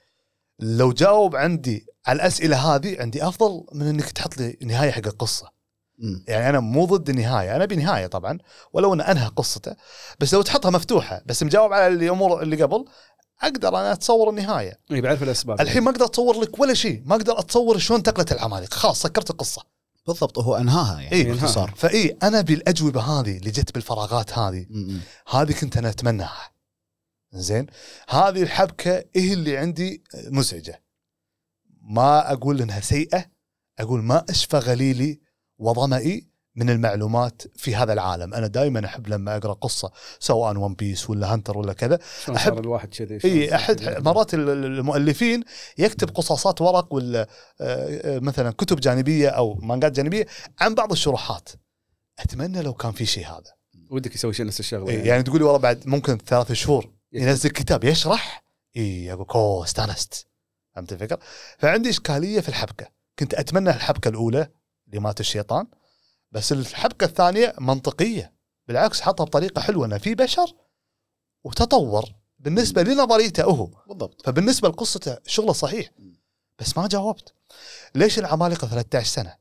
لو 0.60 0.92
جاوب 0.94 1.36
عندي 1.36 1.86
على 2.06 2.16
الأسئلة 2.16 2.76
هذه 2.76 3.02
عندي 3.02 3.28
أفضل 3.28 3.66
من 3.72 3.88
إنك 3.88 4.12
تحط 4.12 4.38
لي 4.38 4.58
نهاية 4.62 4.92
حق 4.92 5.08
القصة. 5.08 5.57
م. 5.98 6.20
يعني 6.28 6.50
أنا 6.50 6.60
مو 6.60 6.86
ضد 6.86 7.10
النهاية 7.10 7.56
أنا 7.56 7.66
بنهايه 7.66 8.08
طبعا 8.08 8.38
ولو 8.74 8.94
أن 8.94 9.02
أنهى 9.02 9.28
قصته 9.28 9.76
بس 10.20 10.34
لو 10.34 10.42
تحطها 10.42 10.72
مفتوحة 10.72 11.22
بس 11.26 11.44
مجاوب 11.44 11.74
على 11.74 11.88
الأمور 11.88 12.42
اللي 12.42 12.64
قبل 12.64 12.86
أقدر 13.42 13.68
أنا 13.70 13.92
أتصور 13.92 14.30
النهاية. 14.30 14.80
إيه، 14.92 15.02
بعرف 15.02 15.24
الأسباب. 15.24 15.62
الحين 15.62 15.84
ما 15.84 15.92
أقدر 15.92 16.06
أتصور 16.06 16.42
لك 16.42 16.60
ولا 16.60 16.74
شيء 16.74 17.04
ما 17.06 17.16
أقدر 17.16 17.40
أتصور 17.40 17.78
شلون 17.78 17.98
انتقلت 17.98 18.32
العمالقة. 18.32 18.76
خلاص 18.76 19.02
سكرت 19.02 19.30
القصة. 19.30 19.64
بالضبط 20.08 20.40
هو 20.40 20.56
أنهاها 20.56 21.02
يعني 21.02 21.16
إيه، 21.16 21.32
باختصار. 21.32 21.74
فإي 21.76 22.18
أنا 22.24 22.42
بالأجوبة 22.42 23.02
هذه 23.02 23.38
اللي 23.38 23.52
جت 23.52 23.74
بالفراغات 23.74 24.38
هذه. 24.38 24.66
هذه 25.30 25.52
كنت 25.52 25.78
أنا 25.78 25.90
أتمناها. 25.90 26.52
زين؟ 27.34 27.68
هذه 28.10 28.44
الحبكة 28.44 29.04
إيه 29.16 29.34
اللي 29.34 29.58
عندي 29.58 30.04
مزعجة. 30.28 30.84
ما 31.82 32.32
أقول 32.32 32.62
إنها 32.62 32.80
سيئة 32.80 33.26
أقول 33.80 34.04
ما 34.04 34.26
أشفى 34.30 34.58
غليلي 34.58 35.27
وظمئي 35.60 36.28
من 36.56 36.70
المعلومات 36.70 37.42
في 37.56 37.76
هذا 37.76 37.94
العالم. 37.94 38.34
أنا 38.34 38.48
دائما 38.48 38.86
أحب 38.86 39.08
لما 39.08 39.38
أقرأ 39.38 39.54
قصة 39.54 39.92
سواء 40.20 40.58
ون 40.58 40.74
بيس 40.74 41.10
ولا 41.10 41.34
هانتر 41.34 41.58
ولا 41.58 41.74
كذا 41.74 42.00
صار 42.26 42.60
الواحد 42.60 42.90
كذي 42.96 43.20
شلون 43.20 43.34
إي 43.34 43.56
أحد. 43.56 43.98
مرات 44.06 44.34
ال- 44.34 44.50
ال- 44.50 44.66
المؤلفين 44.66 45.44
يكتب 45.78 46.10
قصاصات 46.10 46.62
ورق 46.62 46.94
ولا 46.94 47.22
آه، 47.22 47.28
آه، 47.62 48.20
مثلا 48.20 48.52
كتب 48.52 48.80
جانبية 48.80 49.30
أو 49.30 49.54
مانجات 49.56 49.92
جانبية 49.92 50.28
عن 50.60 50.76
بعض 50.76 50.92
الشروحات. 50.92 51.50
أتمنى 52.20 52.62
لو 52.62 52.74
كان 52.74 52.92
في 52.92 53.06
شيء 53.06 53.26
هذا. 53.28 53.54
ودك 53.90 54.16
يسوي 54.16 54.34
شيء 54.34 54.46
نفس 54.46 54.60
الشغلة 54.60 54.90
إيه، 54.90 55.04
يعني. 55.04 55.24
تقولي 55.24 55.44
والله 55.44 55.60
بعد 55.60 55.88
ممكن 55.88 56.18
ثلاث 56.18 56.52
شهور. 56.52 56.90
ينزل 57.14 57.50
كتاب 57.50 57.84
يشرح؟ 57.84 58.44
إي 58.78 59.14
أقول 59.14 59.26
اوه 59.36 59.64
استانست. 59.64 60.28
فهمت 60.76 60.94
الفكرة؟ 60.94 61.20
فعندي 61.58 61.90
إشكالية 61.90 62.40
في 62.40 62.50
الحبكة. 62.50 62.88
كنت 63.20 63.34
أتمنى 63.34 63.70
الحبكة 63.70 64.08
الأولى 64.08 64.48
اللي 64.88 65.00
مات 65.00 65.20
الشيطان 65.20 65.68
بس 66.32 66.52
الحبكة 66.52 67.06
الثانية 67.06 67.54
منطقية. 67.60 68.34
بالعكس 68.68 69.02
حطها 69.02 69.24
بطريقة 69.24 69.62
حلوة 69.62 69.86
إنه 69.86 69.98
في 69.98 70.16
بشر 70.16 70.56
وتطور. 71.44 72.06
بالنسبة 72.40 72.84
لنظريته 72.84 73.44
هو. 73.44 73.66
بالضبط. 73.88 74.26
فبالنسبة 74.26 74.70
لقصته 74.70 75.18
شغله 75.28 75.54
صحيح 75.54 75.90
بس 76.60 76.78
ما 76.78 76.88
جاوبت. 76.88 77.34
ليش 77.96 78.20
العمالقة 78.20 78.68
13 78.68 79.08
سنة؟ 79.10 79.36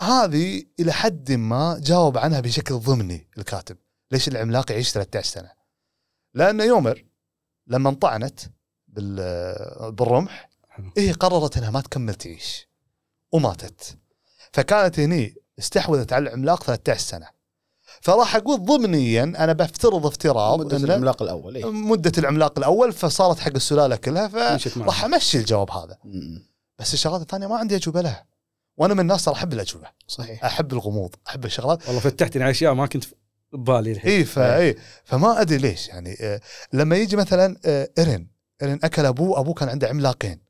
هذه 0.00 0.64
إلى 0.80 0.92
حد 0.92 1.32
ما 1.32 1.80
جاوب 1.82 2.18
عنها 2.18 2.40
بشكل 2.40 2.74
ضمني 2.74 3.28
الكاتب. 3.38 3.76
ليش 4.12 4.28
العملاق 4.28 4.72
يعيش 4.72 4.92
13 4.92 5.30
سنة؟ 5.30 5.52
لأن 6.34 6.60
يومر 6.60 7.04
لما 7.66 7.90
انطعنت 7.90 8.40
بال- 8.88 9.92
بالرمح. 9.92 10.50
هي 10.98 11.12
قررت 11.12 11.56
إنها 11.56 11.70
ما 11.70 11.80
تكمل 11.80 12.14
تعيش 12.14 12.68
وماتت. 13.32 13.98
فكانت 14.56 15.00
هني 15.00 15.34
استحوذت 15.58 16.12
على 16.12 16.28
العملاق 16.28 16.62
13 16.64 17.00
سنة. 17.00 17.26
فراح 18.00 18.36
أقول 18.36 18.64
ضمنيا 18.64 19.22
أنا 19.24 19.52
بفترض 19.52 20.06
افتراض 20.06 20.60
مدة 20.60 20.76
إنه 20.76 20.84
العملاق 20.84 21.22
الأول 21.22 21.56
اي 21.56 21.64
مدة 21.64 22.12
العملاق 22.18 22.58
الأول 22.58 22.92
فصارت 22.92 23.38
حق 23.38 23.52
السلالة 23.54 23.96
كلها. 23.96 24.28
فراح 24.28 25.04
أمشي 25.04 25.38
الجواب 25.38 25.70
هذا. 25.70 25.98
م-. 26.04 26.38
بس 26.78 26.94
الشغلات 26.94 27.20
الثانية 27.20 27.46
ما 27.46 27.56
عندي 27.56 27.76
أجوبة 27.76 28.00
لها. 28.00 28.26
وأنا 28.76 28.94
من 28.94 29.00
الناس 29.00 29.28
أحب 29.28 29.52
الأجوبة. 29.52 29.88
صحيح. 30.06 30.44
أحب 30.44 30.72
الغموض 30.72 31.14
أحب 31.26 31.44
الشغلات. 31.44 31.86
والله 31.86 32.00
فتحتني 32.00 32.42
على 32.42 32.50
أشياء 32.50 32.74
ما 32.74 32.86
كنت 32.86 33.04
ببالي 33.52 33.92
الحين. 33.92 34.10
اي 34.12 34.24
فا 34.24 34.58
اي 34.58 34.76
فما 35.04 35.40
أدري 35.40 35.58
ليش 35.58 35.88
يعني 35.88 36.16
آه، 36.20 36.40
لما 36.72 36.96
يجي 36.96 37.16
مثلا 37.16 37.56
آه، 37.64 37.90
ايرن 37.98 38.26
ايرن 38.62 38.78
أكل 38.84 39.06
أبوه 39.06 39.40
أبوه 39.40 39.54
كان 39.54 39.68
عنده 39.68 39.88
عملاقين 39.88 40.40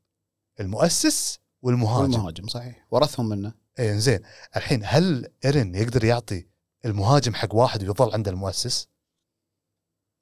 المؤسس 0.59 1.39
والمهاجم. 1.61 2.13
المهاجم 2.13 2.47
صحيح. 2.47 2.87
ورثهم 2.91 3.29
منه. 3.29 3.66
اي 3.79 3.99
زين 3.99 4.19
الحين 4.55 4.81
هل 4.85 5.27
ايرن 5.45 5.75
يقدر 5.75 6.03
يعطي 6.03 6.47
المهاجم 6.85 7.33
حق 7.33 7.55
واحد 7.55 7.83
ويظل 7.83 8.13
عنده 8.13 8.31
المؤسس؟ 8.31 8.87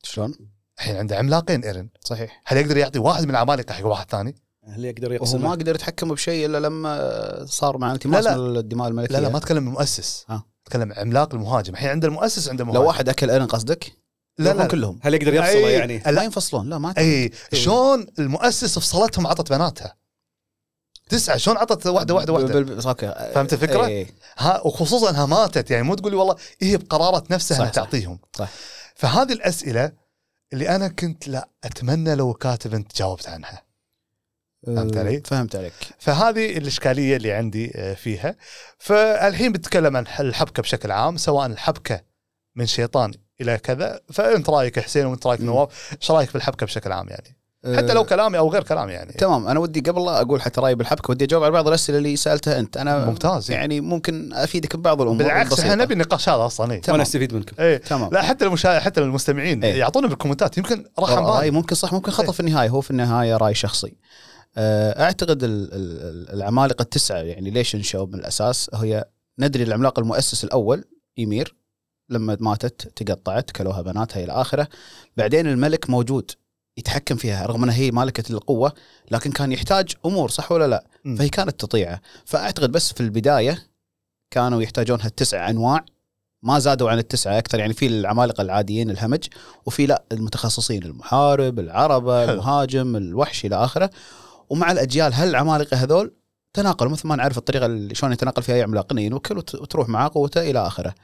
شلون؟ 0.03 0.35
الحين 0.77 0.95
عنده 0.95 1.17
عملاقين 1.17 1.63
ايرن 1.63 1.89
صحيح. 2.01 2.41
هل 2.45 2.57
يقدر 2.57 2.77
يعطي 2.77 2.99
واحد 2.99 3.23
من 3.23 3.29
العمالقه 3.29 3.73
حق 3.73 3.85
واحد 3.85 4.11
ثاني؟ 4.11 4.35
هل 4.67 4.85
يقدر 4.85 5.11
يقسم 5.11 5.41
ما 5.41 5.51
قدر 5.51 5.75
يتحكم 5.75 6.13
بشيء 6.13 6.45
إلا 6.45 6.59
لما 6.59 7.45
صار 7.45 7.77
مع 7.77 7.91
التماس 7.91 8.27
الدماء 8.27 8.87
الملكية. 8.87 9.15
لا 9.15 9.21
لا 9.21 9.29
ما 9.29 9.37
أتكلم 9.37 9.67
المؤسس. 9.67 10.25
ها. 10.29 10.45
أتكلم 10.67 10.93
عملاق 10.93 11.33
المهاجم. 11.35 11.73
الحين 11.73 11.89
عنده 11.89 12.07
المؤسس 12.07 12.49
عنده 12.49 12.65
مهاجم. 12.65 12.79
لو 12.79 12.87
واحد 12.87 13.09
أكل 13.09 13.29
ايرن 13.29 13.47
قصدك؟ 13.47 13.91
لا 14.37 14.53
لا. 14.53 14.67
كلهم. 14.67 14.99
هل 15.03 15.13
يقدر 15.13 15.33
يفصله 15.33 15.61
أي- 15.61 15.79
يعني؟ 15.79 16.01
ما 16.05 16.11
لا 16.11 16.23
ينفصلون. 16.23 16.69
لا 16.69 16.77
ما 16.77 16.93
اي 16.97 17.31
شلون 17.53 18.07
المؤسس 18.19 18.79
فصلتهم 18.79 19.27
عطت 19.27 19.49
بناتها؟ 19.49 19.95
تسعة 21.09 21.37
شلون 21.37 21.57
عطت 21.57 21.87
واحدة 21.87 22.13
واحدة 22.13 22.33
واحدة 22.33 22.89
أوكي 22.89 23.31
فهمت 23.33 23.53
الفكرة؟ 23.53 23.85
إيه. 23.85 24.07
ها 24.37 24.61
وخصوصا 24.65 25.09
انها 25.09 25.25
ماتت 25.25 25.71
يعني 25.71 25.83
مو 25.83 25.95
تقولي 25.95 26.15
والله 26.15 26.35
هي 26.61 26.77
بقرارة 26.77 27.23
نفسها 27.29 27.55
صح، 27.55 27.61
انها. 27.61 27.71
تعطيهم 27.73 28.19
صح. 28.33 28.49
فهذه 28.95 29.33
الأسئلة 29.33 29.91
اللي 30.53 30.69
أنا 30.69 30.87
كنت 30.87 31.27
لا 31.27 31.49
أتمنى 31.63 32.15
لو 32.15 32.33
كاتب 32.33 32.73
أنت 32.73 32.95
جاوبت 32.97 33.29
عنها 33.29 33.65
فهمت 34.65 34.97
علي؟ 34.97 35.21
فهمت 35.25 35.55
عليك 35.55 35.73
فهذه 35.99 36.57
الإشكالية 36.57 37.15
اللي 37.15 37.31
عندي 37.31 37.71
آه، 37.75 37.93
فيها 37.93 38.35
فالحين 38.77 39.51
بتكلم 39.51 39.97
عن 39.97 40.05
الحبكة 40.19 40.61
بشكل 40.61 40.91
عام 40.91 41.17
سواء 41.17 41.45
الحبكة 41.45 42.01
من 42.55 42.65
شيطان 42.65 43.11
إلى 43.41 43.57
كذا 43.57 44.01
فأنت 44.13 44.49
رأيك 44.49 44.79
حسين 44.79 45.05
وأنت 45.05 45.27
رأيك. 45.27 45.41
نواف 45.41 45.95
إيش 46.01 46.11
رأيك 46.11 46.29
في 46.29 46.35
الحبكة 46.35 46.65
بشكل 46.65 46.91
عام 46.91 47.09
يعني 47.09 47.37
حتى 47.73 47.93
لو 47.93 48.03
كلامي 48.03 48.37
أو 48.37 48.49
غير 48.49 48.63
كلامي 48.63 48.93
يعني. 48.93 49.13
تمام. 49.13 49.47
أنا 49.47 49.59
ودي 49.59 49.79
قبل 49.79 50.05
لا 50.05 50.21
أقول 50.21 50.41
حتى 50.41 50.61
رأيي 50.61 50.75
بالحبكة 50.75 51.11
ودي 51.11 51.25
أجاوب 51.25 51.43
على 51.43 51.51
بعض 51.51 51.67
الأسئلة 51.67 51.97
اللي 51.97 52.15
سألتها 52.15 52.59
أنت. 52.59 52.77
أنا 52.77 53.05
ممتاز. 53.05 53.51
يعني 53.51 53.61
يعني 53.75 53.81
ممكن 53.81 54.33
أفيدك 54.33 54.75
ببعض 54.75 55.01
الأمور 55.01 55.17
بالعكس. 55.23 55.59
إحنا 55.59 55.75
نبي 55.75 55.93
النقاش 55.93 56.29
هذا 56.29 56.45
أصلا 56.45 56.71
إيه. 56.73 56.81
تمام. 56.81 56.93
وأنا 56.93 57.03
أستفيد 57.03 57.33
منكم. 57.33 57.55
إيه. 57.59 57.77
تمام. 57.77 58.09
لا 58.13 58.21
حتى 58.21 58.45
المشاهد 58.45 58.81
حتى 58.81 59.01
المستمعين 59.01 59.63
إيه. 59.63 59.79
يعطونا 59.79 60.07
بالكومنتات. 60.07 60.57
يمكن 60.57 60.85
راح 60.99 61.09
راي. 61.09 61.51
ممكن 61.51 61.75
صح 61.75 61.93
ممكن 61.93 62.11
خطأ 62.11 62.25
إيه. 62.25 62.31
في 62.31 62.39
النهاية. 62.39 62.69
هو 62.69 62.81
في 62.81 62.91
النهاية 62.91 63.37
رأي 63.37 63.53
شخصي. 63.53 63.95
أه، 64.57 65.03
أعتقد 65.03 65.43
ال- 65.43 65.69
ال- 65.73 66.33
العمالقة 66.33 66.81
التسعة 66.83 67.17
يعني 67.17 67.49
ليش 67.49 67.75
انشأوا 67.75 68.05
من 68.05 68.15
الأساس؟ 68.15 68.69
هي 68.73 69.05
ندري 69.39 69.63
العملاق 69.63 69.99
المؤسس 69.99 70.43
الأول 70.43 70.83
ايمير 71.19 71.55
لما 72.09 72.37
ماتت 72.39 73.03
تقطعت 73.03 73.51
كلوها 73.51 73.81
بناتها 73.81 74.23
إلى 74.23 74.31
اخره 74.31 74.67
بعدين 75.17 75.47
الملك 75.47 75.89
موجود. 75.89 76.31
يتحكم 76.79 77.15
فيها 77.15 77.45
رغم 77.45 77.63
إنها 77.63 77.75
هي 77.75 77.91
مالكة 77.91 78.31
القوة 78.31 78.73
لكن 79.11 79.31
كان 79.31 79.51
يحتاج 79.51 79.93
أمور 80.05 80.29
صح 80.29 80.51
ولا 80.51 80.67
لا؟ 80.67 80.85
مم. 81.05 81.15
فهي 81.15 81.29
كانت 81.29 81.59
تطيعه 81.59 82.01
فأعتقد 82.25 82.71
بس 82.71 82.93
في 82.93 83.01
البداية 83.01 83.63
كانوا 84.31 84.61
يحتاجون 84.61 85.01
هالتسع 85.01 85.49
أنواع 85.49 85.85
ما 86.43 86.59
زادوا 86.59 86.89
عن 86.89 86.97
التسعة 86.97 87.37
أكثر 87.37 87.59
يعني 87.59 87.73
في 87.73 87.87
العمالقة 87.87 88.41
العاديين 88.41 88.89
الهمج 88.89 89.23
وفي 89.65 89.85
لا 89.85 90.03
المتخصصين 90.11 90.83
المحارب 90.83 91.59
العربة 91.59 92.25
حلو. 92.25 92.33
المهاجم 92.33 92.95
الوحش 92.95 93.45
إلى 93.45 93.55
آخره 93.55 93.89
ومع 94.49 94.71
الأجيال 94.71 95.13
هالعمالقة 95.13 95.77
هذول 95.77 96.13
تناقلوا 96.53 96.91
مثل 96.91 97.07
ما 97.07 97.15
نعرف 97.15 97.37
الطريقة 97.37 97.65
اللي 97.65 97.95
شلون 97.95 98.11
يتناقل 98.13 98.43
فيها 98.43 98.55
اي 98.55 98.61
عملاق 98.63 98.93
وت- 99.31 99.55
وتروح 99.55 99.89
معاه 99.89 100.07
قوته 100.13 100.41
إلى 100.41 100.67
آخره 100.67 100.95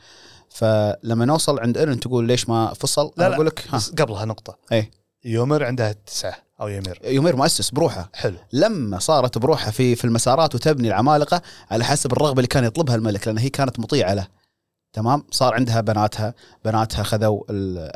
فلما 0.50 1.26
نوصل 1.26 1.60
عند 1.60 1.78
ايرن 1.78 2.00
تقول 2.00 2.26
ليش 2.28 2.50
ما 2.50 2.74
فصل 2.74 3.06
لا، 3.18 3.26
أنا 3.26 3.30
لا. 3.30 3.36
أقول 3.36 3.46
لك 3.46 3.68
قبلها 4.00 4.26
نقطة 4.26 4.58
إيه. 4.72 4.92
يومر 5.26 5.64
عندها 5.64 5.96
تسعة 6.06 6.36
أو 6.62 6.68
يمير 6.68 7.00
يومير 7.04 7.36
مؤسس 7.36 7.70
بروحه. 7.70 8.10
حلو. 8.14 8.38
لما 8.54 9.00
صارت 9.00 9.38
بروحها 9.38 9.72
في 9.72 9.96
في 9.96 10.06
المسارات 10.06 10.56
وتبني 10.56 10.88
العمالقة 10.88 11.42
على 11.72 11.84
حسب 11.84 12.12
الرغبة 12.12 12.38
اللي 12.40 12.48
كان 12.48 12.64
يطلبها 12.64 12.96
الملك 12.96 13.28
لأن 13.28 13.38
هي 13.38 13.50
كانت 13.50 13.80
مطيعة 13.80 14.14
له. 14.14 14.28
تمام؟ 14.94 15.24
صار 15.32 15.54
عندها 15.54 15.82
بناتها 15.82 16.34
بناتها 16.66 17.04
خذوا 17.04 17.42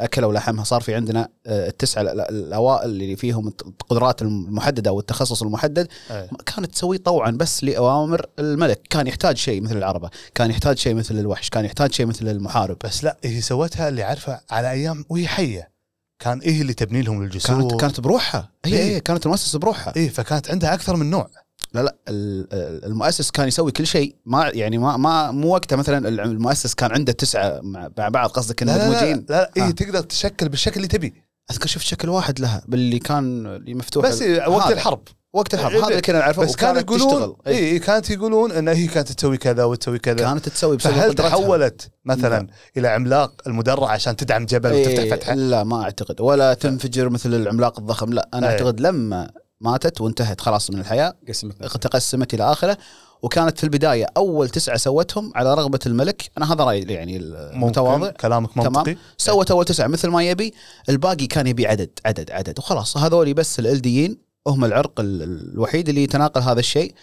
اكلوا 0.06 0.34
لحمها 0.34 0.64
صار 0.64 0.82
في 0.82 0.96
عندنا 0.96 1.28
آه، 1.48 1.68
التسعة 1.68 2.02
ال- 2.02 2.10
ال- 2.10 2.22
الأوائل 2.30 2.90
اللي 2.90 3.16
فيهم 3.16 3.48
القدرات 3.48 4.22
المحددة 4.22 4.92
والتخصص 4.92 5.42
المحدد. 5.44 5.88
إيه. 6.12 6.30
كانت 6.46 6.72
تسويه 6.72 6.98
طوعا 6.98 7.32
بس 7.32 7.64
لأوامر 7.64 8.26
الملك. 8.40 8.82
كان 8.90 9.08
يحتاج 9.08 9.38
شيء 9.38 9.62
مثل 9.62 9.78
العربة 9.78 10.10
كان 10.36 10.50
يحتاج 10.50 10.78
شيء 10.78 10.94
مثل 10.96 11.20
الوحش 11.20 11.50
كان 11.50 11.66
يحتاج 11.66 11.92
شيء 11.94 12.06
مثل 12.06 12.28
المحارب. 12.28 12.78
بس 12.84 13.04
لا 13.04 13.18
هي 13.24 13.42
سوتها 13.42 13.88
اللي 13.90 14.04
عارفة 14.04 14.40
على 14.50 14.72
أيام 14.72 15.06
وهي 15.10 15.28
حية. 15.28 15.75
كان 16.19 16.39
إيه 16.39 16.62
اللي 16.62 16.73
تبني 16.73 17.01
لهم 17.01 17.21
الجسور؟ 17.21 17.60
كانت 17.69 17.82
كانت 17.82 17.99
بروحها. 17.99 18.51
هي 18.65 18.78
إيه. 18.78 18.84
هي 18.95 18.99
كانت 18.99 19.25
المؤسسه 19.25 19.60
بروحها. 19.60 19.93
إيه 19.95 20.10
فكانت 20.10 20.51
عندها 20.51 20.73
أكثر 20.73 20.95
من 20.95 21.10
نوع. 21.10 21.30
لا 21.73 21.82
لا 21.82 21.95
ال- 22.10 22.47
ال- 22.54 22.86
المؤسس 22.86 23.32
كان 23.32 23.47
يسوي 23.47 23.71
كل 23.71 23.88
شيء. 23.88 24.15
ما 24.25 24.51
يعني 24.54 24.78
ما 24.78 24.97
ما 24.97 25.32
مو 25.32 25.47
وقتها 25.54 25.75
مثلا 25.75 26.08
المؤسس 26.08 26.73
كان 26.73 26.91
عنده 26.91 27.12
تسعة 27.13 27.60
مع 27.63 28.10
بعض 28.10 28.30
قصدك 28.30 28.63
لا 28.63 28.75
إنه 28.75 28.93
لا, 28.93 29.06
لا, 29.06 29.13
لا, 29.15 29.25
لا 29.30 29.51
آه. 29.58 29.65
إيه 29.65 29.71
تقدر 29.71 30.01
تشكل 30.01 30.49
بالشكل 30.49 30.75
اللي 30.75 30.88
تبي. 30.88 31.13
أذكر 31.51 31.67
شفت 31.67 31.86
شكل 31.86 32.10
واحد 32.10 32.39
لها 32.39 32.63
باللي 32.67 32.99
كان 32.99 33.45
اللي 33.45 33.73
مفتوح 33.73 34.06
بس 34.06 34.21
إيه 34.21 34.47
وقت. 34.49 34.71
الحرب. 34.71 35.08
وقت 35.36 35.54
الحرب 35.54 35.71
إيه، 35.71 35.80
هذا 35.80 35.88
اللي 35.88 36.02
كنا 36.02 36.19
نعرفه 36.19 36.41
بس 36.41 36.56
كانوا 36.56 36.82
يقولون 36.82 37.08
تشتغل. 37.08 37.36
إيه. 37.48 37.71
اي 37.71 37.80
كانت 37.80 38.10
يقولون 38.10 38.52
إن 38.52 38.67
هي 38.67 38.88
كانت 38.88 39.12
تسوي 39.12 39.38
كذا 39.38 39.63
وتسوي 39.63 40.00
كذا. 40.00 40.15
كانت 40.15 40.50
تسوي 40.50 40.78
بسبب 40.78 40.93
فهل. 40.93 41.13
تحولت 41.13 41.91
مثلا 42.06 42.48
إلى 42.78 42.88
عملاق 42.88 43.41
المدرع 43.48 43.89
عشان 43.89 44.15
تدعم 44.15 44.45
جبل 44.45 44.74
وتفتح 44.74 45.00
إيه، 45.00 45.12
فتحة؟ 45.12 45.34
لا 45.34 45.63
ما 45.63 45.84
أعتقد. 45.84 46.21
ولا 46.21 46.54
تنفجر 46.54 47.10
مثل 47.10 47.34
العملاق 47.34 47.80
الضخم 47.80 48.13
لا. 48.13 48.30
أنا 48.34 48.48
إيه. 48.48 48.54
أعتقد 48.54 48.80
لما 48.80 49.32
ماتت 49.62 50.02
وانتهت 50.02 50.41
خلاص 50.41 50.71
من 50.71 50.80
الحياة 50.80 51.15
قسمت. 51.28 51.78
تقسمت 51.78 52.34
إلى 52.34 52.52
آخره. 52.52 52.78
وكانت 53.21 53.58
في 53.58 53.63
البداية 53.63 54.06
أول 54.17 54.50
تسعة 54.50 54.78
سوتهم 54.78 55.32
على 55.36 55.54
رغبة 55.54 55.80
الملك. 55.86 56.32
أنا 56.38 56.54
هذا 56.54 56.63
رأيي 56.63 56.82
يعني 56.82 57.17
المتواضع. 57.17 58.10
كلامك 58.10 58.54
تمام. 58.54 58.67
منطقي. 58.67 58.95
سوت 59.17 59.52
أول 59.52 59.65
تسعة 59.65 59.88
مثل 59.88 60.10
ما 60.10 60.24
يبي. 60.24 60.54
الباقي 60.89 61.28
كان 61.28 61.48
يبي 61.48 61.67
عدد 61.67 61.89
عدد 62.06 62.32
عدد. 62.32 62.60
وخلاص. 62.60 62.98
هذول 62.98 63.34
بس 63.34 63.60
الإلديين. 63.60 64.26
هم 64.48 64.66
العرق 64.66 65.00
ال- 65.00 65.52
الوحيد 65.54 65.90
اللي 65.90 66.04
يتناقل 66.04 66.42
هذا 66.42 66.60
الشيء. 66.60 66.94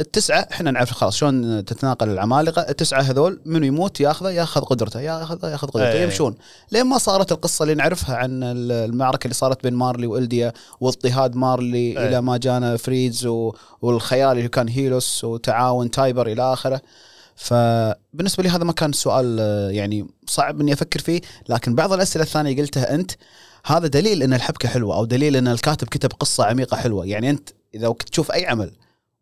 التسعة 0.00 0.48
إحنا 0.52 0.70
نعرف 0.70 0.90
خلاص 0.92 1.16
شلون 1.16 1.64
تتناقل 1.64 2.08
العمالقة. 2.08 2.62
التسعة 2.62 3.00
هذول 3.00 3.40
من 3.44 3.64
يموت؟ 3.64 4.00
ياخذه 4.00 4.30
ياخذ 4.30 4.60
قدرته 4.60 5.00
ياخذ 5.00 5.44
ياخذ 5.50 5.68
قدرته 5.68 5.92
إيه. 5.92 6.02
يمشون. 6.02 6.34
لين 6.72 6.86
ما 6.86 6.98
صارت 6.98 7.32
القصة 7.32 7.62
اللي 7.62 7.74
نعرفها 7.74 8.16
عن 8.16 8.42
ال- 8.42 8.72
المعركة 8.72 9.24
اللي 9.24 9.34
صارت 9.34 9.62
بين 9.62 9.74
مارلي 9.74 10.06
وإلديا 10.06 10.52
واضطهاد 10.80 11.36
مارلي 11.36 11.76
إيه. 11.78 12.08
إلى 12.08 12.20
ما 12.20 12.36
جانا 12.36 12.76
فريدز 12.76 13.26
و- 13.26 13.54
والخيال 13.82 14.36
اللي 14.38 14.48
كان 14.48 14.68
هيلوس 14.68 15.24
وتعاون 15.24 15.90
تايبر 15.90 16.26
إلى 16.26 16.52
آخره. 16.52 16.80
فبالنسبة 17.36 18.42
لي 18.42 18.48
هذا 18.48 18.64
ما 18.64 18.72
كان 18.72 18.92
سؤال 18.92 19.36
آه، 19.40 19.70
يعني 19.70 20.06
صعب 20.26 20.60
إني 20.60 20.72
أفكر 20.72 21.00
فيه. 21.00 21.20
لكن 21.48 21.74
بعض 21.74 21.92
الأسئلة 21.92 22.24
الثانية 22.24 22.56
قلتها 22.56 22.94
أنت. 22.94 23.10
هذا 23.66 23.86
دليل 23.86 24.22
إن 24.22 24.34
الحبكة 24.34 24.68
حلوة 24.68 24.96
أو 24.96 25.04
دليل 25.04 25.36
إن 25.36 25.48
الكاتب 25.48 25.88
كتب 25.88 26.12
قصة 26.12 26.44
عميقة 26.44 26.76
حلوة. 26.76 27.06
يعني 27.06 27.30
أنت 27.30 27.48
إذا 27.74 27.88
كنت 27.88 28.08
تشوف 28.08 28.32
أي 28.32 28.46
عمل 28.46 28.72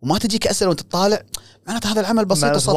وما 0.02 0.18
تجيك 0.18 0.46
أسئلة 0.46 0.68
وأنت 0.68 0.80
تطالع 0.80 1.22
معناته 1.66 1.92
هذا 1.92 2.00
العمل 2.00 2.24
بسيط 2.24 2.44
وسطحي 2.56 2.74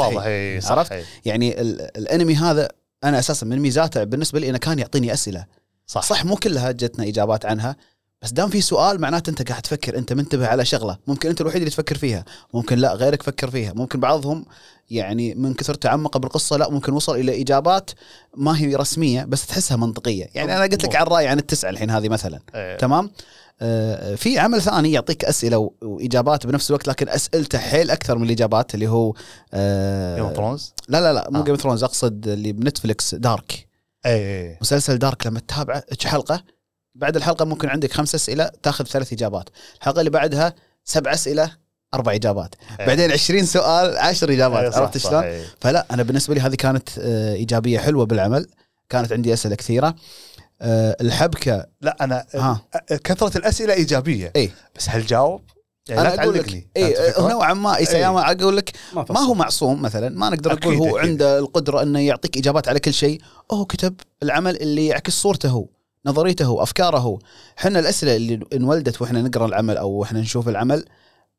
عرفت؟ 0.71 0.91
يعني 1.25 1.61
ال- 1.61 1.97
الأنمي 1.97 2.35
هذا 2.35 2.69
أنا 3.03 3.19
أساسا 3.19 3.45
من 3.45 3.59
ميزاته 3.59 4.03
بالنسبة 4.03 4.39
لي 4.39 4.49
إنه 4.49 4.57
كان 4.57 4.79
يعطيني 4.79 5.13
أسئلة. 5.13 5.45
صح. 5.87 6.01
صح 6.03 6.25
مو 6.25 6.35
كلها 6.35 6.71
جتنا 6.71 7.07
إجابات 7.07 7.45
عنها 7.45 7.75
بس 8.23 8.31
دام 8.31 8.49
في 8.49 8.61
سؤال 8.61 9.01
معناته 9.01 9.29
انت 9.29 9.49
قاعد 9.49 9.61
تفكر 9.61 9.97
انت 9.97 10.13
منتبه 10.13 10.47
على 10.47 10.65
شغلة 10.65 10.97
ممكن 11.07 11.29
انت 11.29 11.41
الوحيد 11.41 11.61
اللي 11.61 11.69
تفكر 11.69 11.97
فيها 11.97 12.25
ممكن 12.53 12.77
لا 12.77 12.93
غيرك 12.93 13.23
فكر 13.23 13.49
فيها 13.49 13.73
ممكن 13.73 13.99
بعضهم 13.99 14.45
يعني 14.89 15.35
من 15.35 15.53
كثر 15.53 15.73
تعمقه 15.73 16.17
بالقصة 16.17 16.57
لا 16.57 16.69
ممكن 16.69 16.93
وصل 16.93 17.15
إلى 17.15 17.41
إجابات 17.41 17.91
ما 18.37 18.57
هي 18.59 18.75
رسمية 18.75 19.23
بس 19.23 19.45
تحسها 19.45 19.77
منطقية. 19.77 20.29
يعني 20.35 20.57
أنا 20.57 20.63
قلت 20.63 20.83
لك 20.83 20.95
عن 20.95 21.03
الراي 21.03 21.27
عن 21.27 21.39
التسعة 21.39 21.69
الحين 21.69 21.89
هذه 21.89 22.09
مثلا. 22.09 22.39
إيه. 22.55 22.77
تمام؟ 22.77 23.11
آه، 23.61 24.15
في 24.15 24.39
عمل 24.39 24.61
ثاني 24.61 24.91
يعطيك 24.91 25.25
أسئلة 25.25 25.71
وإجابات 25.81 26.47
بنفس 26.47 26.69
الوقت 26.69 26.87
لكن 26.87 27.09
أسئلته 27.09 27.57
حيل 27.57 27.91
أكثر 27.91 28.17
من 28.17 28.25
الإجابات 28.25 28.75
اللي 28.75 28.87
هو 28.87 29.13
Game 30.15 30.25
of 30.25 30.35
Thrones 30.35 30.73
لا 30.87 31.01
لا 31.01 31.13
لا 31.13 31.27
مو 31.31 31.39
آه. 31.39 31.43
Game 31.43 31.55
Thrones 31.55 31.83
أقصد 31.83 32.27
اللي 32.27 32.51
بنتفلكس 32.51 33.15
Dark 33.15 33.67
اي 34.05 34.45
اي 34.51 34.57
مسلسل 34.61 34.97
Dark 34.97 35.27
لما 35.27 35.39
تتابعه 35.39 35.83
حلقة؟ 36.05 36.43
بعد 36.95 37.15
الحلقة 37.15 37.45
ممكن 37.45 37.69
عندك 37.69 37.93
خمس 37.93 38.15
أسئلة 38.15 38.51
تاخذ 38.63 38.85
ثلاث 38.85 39.13
إجابات. 39.13 39.49
الحلقة 39.79 39.99
اللي 39.99 40.09
بعدها 40.09 40.53
سبع 40.83 41.13
أسئلة 41.13 41.51
أربع 41.93 42.13
إجابات. 42.15 42.55
إيه. 42.79 42.85
بعدين 42.85 43.11
20 43.11 43.45
سؤال 43.45 43.97
10 43.97 44.29
إيه، 44.29 44.35
اجابات 44.35 44.73
صح، 44.73 44.79
عرفت 44.79 44.97
شلون؟ 44.97 45.23
إيه. 45.23 45.45
فلا 45.61 45.85
أنا 45.91 46.03
بالنسبة 46.03 46.33
لي 46.33 46.41
هذه 46.41 46.55
كانت 46.55 46.89
آه، 46.99 47.33
إيجابية 47.33 47.79
حلوة 47.79 48.05
بالعمل. 48.05 48.47
كانت 48.89 49.11
عندي 49.13 49.33
أسئلة 49.33 49.55
كثيرة. 49.55 49.95
آه، 50.61 50.97
الحبكة. 51.01 51.65
لا 51.81 51.97
أنا 52.01 52.25
ها. 52.35 52.61
كثرة 53.03 53.37
الأسئلة 53.37 53.73
إيجابية. 53.73 54.31
اي 54.35 54.51
بس 54.75 54.89
هل 54.89 55.05
جاوب؟ 55.05 55.41
يعني 55.89 56.03
لا 56.03 56.13
أنا 56.13 56.23
أقول 56.23 56.33
لك 56.33 56.41
تعلقني 56.41 56.67
اي؟ 56.77 57.13
نوعا 57.19 57.53
ما 57.53 57.71
إيه. 57.71 57.77
ايساياما 57.77 58.31
أقول 58.31 58.57
لك 58.57 58.71
ما, 58.93 59.05
ما 59.09 59.19
هو 59.19 59.33
معصوم 59.33 59.81
مثلا. 59.81 60.09
ما 60.09 60.29
نقدر 60.29 60.53
نقول 60.53 60.75
هو 60.75 60.97
أكيد. 60.97 61.09
عنده 61.09 61.39
القدرة 61.39 61.81
إنه 61.81 61.99
يعطيك 61.99 62.37
إجابات 62.37 62.67
على 62.67 62.79
كل 62.79 62.93
شيء. 62.93 63.21
هو 63.51 63.65
كتب 63.65 63.95
العمل 64.23 64.61
اللي 64.61 64.87
يعكس 64.87 65.13
صورته 65.13 65.49
هو. 65.49 65.65
نظريته 66.05 66.63
أفكاره. 66.63 67.19
إحنا 67.59 67.79
الأسئلة 67.79 68.15
اللي 68.15 68.39
انولدت 68.53 69.01
وإحنا 69.01 69.21
نقرأ 69.21 69.45
العمل 69.45 69.77
أو 69.77 69.89
وإحنا 69.91 70.19
نشوف 70.19 70.49
العمل 70.49 70.85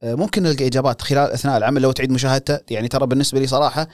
آه، 0.03 0.15
ممكن 0.15 0.43
نلقى 0.43 0.67
إجابات 0.67 1.03
خلال 1.03 1.31
أثناء 1.31 1.57
العمل 1.57 1.83
لو 1.83 1.93
تعيد 1.93 2.11
مشاهدته. 2.11 2.59
يعني 2.71 2.89
ترى 2.89 3.07
بالنسبة 3.07 3.41
لي 3.41 3.47
صراحة 3.47 3.89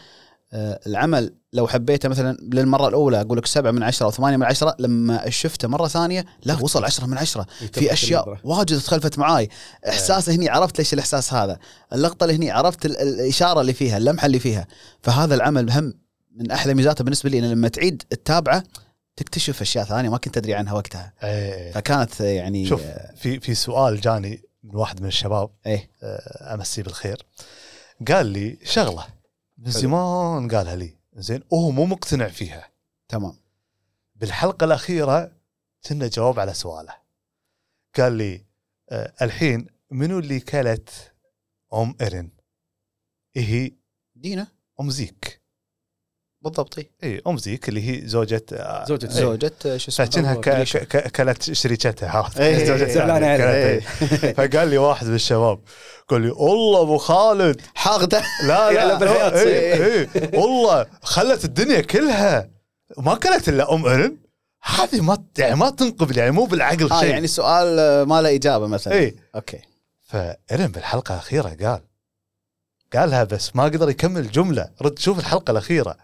آه، 0.52 0.80
العمل 0.86 1.34
لو 1.52 1.66
حبيته 1.68 2.08
مثلا 2.08 2.36
للمرة 2.52 2.88
الأولى 2.88 3.20
أقول 3.20 3.38
لك 3.38 3.46
سبعة 3.46 3.70
من 3.70 3.82
عشرة 3.82 4.06
أو 4.06 4.10
ثمانية 4.10 4.36
من 4.36 4.42
عشرة 4.44 4.76
لما 4.78 5.30
شفته 5.30 5.68
مرة 5.68 5.88
ثانية 5.88 6.24
لا 6.44 6.56
وصل 6.60 6.84
عشرة 6.84 7.06
من 7.06 7.18
عشرة. 7.18 7.46
في 7.72 7.92
أشياء 7.92 8.38
واجد 8.44 8.78
تخلفت 8.78 9.18
معاي. 9.18 9.48
إحساس 9.88 10.28
هني 10.30 10.48
عرفت 10.48 10.78
ليش 10.78 10.92
الإحساس 10.94 11.34
هذا. 11.34 11.58
اللقطة 11.92 12.24
اللي 12.24 12.36
هني 12.36 12.50
عرفت 12.50 12.86
ال- 12.86 12.96
الإشارة 13.00 13.60
اللي 13.60 13.72
فيها 13.72 13.96
اللمحة 13.96 14.26
اللي 14.26 14.38
فيها. 14.38 14.66
فهذا 15.02 15.34
العمل 15.34 15.70
هم 15.70 15.94
من 16.36 16.50
أحلى 16.50 16.74
ميزاته 16.74 17.04
بالنسبة 17.04 17.30
لي 17.30 17.38
انه 17.38 17.46
لما 17.52 17.68
تعيد 17.68 18.02
تتابعه 18.10 18.62
تكتشف 19.20 19.60
أشياء 19.60 19.84
ثانية 19.84 20.08
ما 20.08 20.18
كنت 20.18 20.36
أدري 20.36 20.54
عنها 20.54 20.72
وقتها. 20.72 21.12
إيه. 21.22 21.72
فكانت 21.72 22.20
يعني 22.20 22.66
شوف 22.66 22.82
في 23.16 23.40
في 23.40 23.54
سؤال 23.54 24.00
جاني 24.00 24.42
من 24.62 24.76
واحد 24.76 25.00
من 25.00 25.08
الشباب. 25.08 25.50
إيه. 25.66 25.90
آه، 26.02 26.54
أمسيه 26.54 26.82
بالخير. 26.82 27.26
قال 28.08 28.26
لي 28.26 28.58
شغلة 28.64 29.06
من 29.58 29.70
زمان 29.70 30.48
قالها 30.48 30.76
لي. 30.76 30.96
زين 31.14 31.42
وهو 31.50 31.70
مو 31.70 31.84
مقتنع 31.84 32.28
فيها. 32.28 32.70
تمام. 33.08 33.36
بالحلقة 34.14 34.64
الأخيرة 34.64 35.32
كنا 35.88 36.06
جواب 36.06 36.40
على 36.40 36.54
سؤاله. 36.54 36.94
قال 37.98 38.12
لي 38.12 38.44
آه، 38.90 39.12
الحين 39.22 39.66
منو 39.90 40.18
اللي 40.18 40.40
كلت 40.40 41.12
أم 41.74 41.94
إيرين؟ 42.00 42.30
إيه 43.36 43.44
هي؟ 43.44 43.72
دينا. 44.14 44.46
أم 44.80 44.90
زيك. 44.90 45.39
بالضبط 46.42 46.78
إيه. 46.78 46.90
إي 47.04 47.22
أم 47.26 47.38
زيك 47.38 47.68
اللي 47.68 47.88
هي 47.88 48.08
زوجة 48.08 48.42
آه، 48.52 48.84
زوجة 48.84 49.06
إيه. 49.06 49.12
زوجة 49.12 49.52
شو 49.76 49.76
اسمه 49.90 50.06
فكأنها 50.06 50.34
كلت 51.08 51.52
شريكتها 51.52 52.10
عرفت؟ 52.10 52.42
زوجة 52.42 53.54
إيه. 53.54 53.80
فقال 54.38 54.68
لي 54.68 54.78
واحد 54.78 55.06
من 55.06 55.14
الشباب 55.14 55.60
قال 56.08 56.20
لي 56.20 56.30
والله 56.30 56.82
أبو 56.82 56.98
خالد 56.98 57.60
حاقده 57.74 58.22
لا 58.46 58.72
لا 58.72 59.28
تصير. 59.30 59.46
إي 59.84 60.08
والله 60.34 60.86
خلت 61.02 61.44
الدنيا 61.44 61.80
كلها 61.80 62.50
ما 62.98 63.14
كلت 63.14 63.48
إلا 63.48 63.74
أم 63.74 63.86
ايرن 63.86 64.16
هذه 64.62 65.00
ما 65.00 65.24
يعني 65.38 65.54
ما 65.56 65.70
تنقبل 65.70 66.18
يعني 66.18 66.30
مو 66.30 66.44
بالعقل 66.44 66.92
آه 66.92 67.00
شيء. 67.00 67.10
يعني 67.10 67.26
سؤال 67.26 67.78
آه، 67.78 68.04
ما 68.04 68.22
له 68.22 68.34
إجابة 68.34 68.66
مثلا. 68.66 68.94
إي. 68.94 69.16
أوكي. 69.34 69.58
فايرن 70.08 70.66
بالحلقة 70.66 71.14
الأخيرة 71.14 71.48
قال 71.62 71.80
قالها 72.92 73.24
بس 73.24 73.56
ما 73.56 73.64
قدر 73.64 73.90
يكمل 73.90 74.30
جملة. 74.30 74.70
رد 74.82 74.98
شوف 74.98 75.18
الحلقة 75.18 75.50
الأخيرة. 75.50 75.96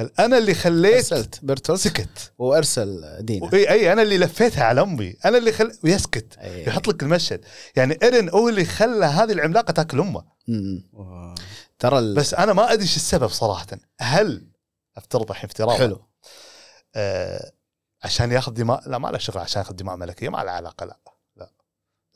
قال 0.00 0.20
أنا 0.20 0.38
اللي 0.38 0.54
خليت 0.54 0.94
أرسلت 0.94 1.38
بيرتولت 1.42 1.80
سكت. 1.80 2.32
وأرسل 2.38 3.16
دينا. 3.20 3.50
أي 3.52 3.70
أي 3.70 3.92
أنا 3.92 4.02
اللي 4.02 4.18
لفيتها 4.18 4.64
على 4.64 4.80
أمي. 4.80 5.16
أنا 5.24 5.38
اللي 5.38 5.52
خل... 5.52 5.72
ويسكت 5.84 6.38
أي. 6.38 6.66
يحط 6.66 6.88
لك 6.88 7.02
المشهد. 7.02 7.44
يعني 7.76 7.98
إيرن 8.02 8.28
هو 8.28 8.48
اللي 8.48 8.64
خلى 8.64 9.06
هذه 9.06 9.32
العملاقة 9.32 9.70
تاكل 9.72 10.00
أمه. 10.00 10.24
ترى 11.78 11.98
ال- 11.98 12.14
بس 12.14 12.34
أنا 12.34 12.52
ما 12.52 12.72
أدري 12.72 12.82
إيش 12.82 12.96
السبب 12.96 13.28
صراحة. 13.28 13.66
هل 14.00 14.46
أفترض 14.96 15.30
الحين 15.30 15.44
افتراض 15.44 15.78
حلو. 15.78 16.06
آه 16.94 17.52
عشان 18.02 18.32
ياخذ 18.32 18.52
دماء 18.52 18.88
لا 18.88 18.98
ما 18.98 19.08
له 19.08 19.18
شغل 19.18 19.38
عشان 19.38 19.62
ياخذ 19.62 19.74
دماء 19.74 19.96
ملكية 19.96 20.28
ما 20.28 20.44
له 20.44 20.50
علاقة 20.50 20.84
لا 20.86 20.98
لا. 21.06 21.09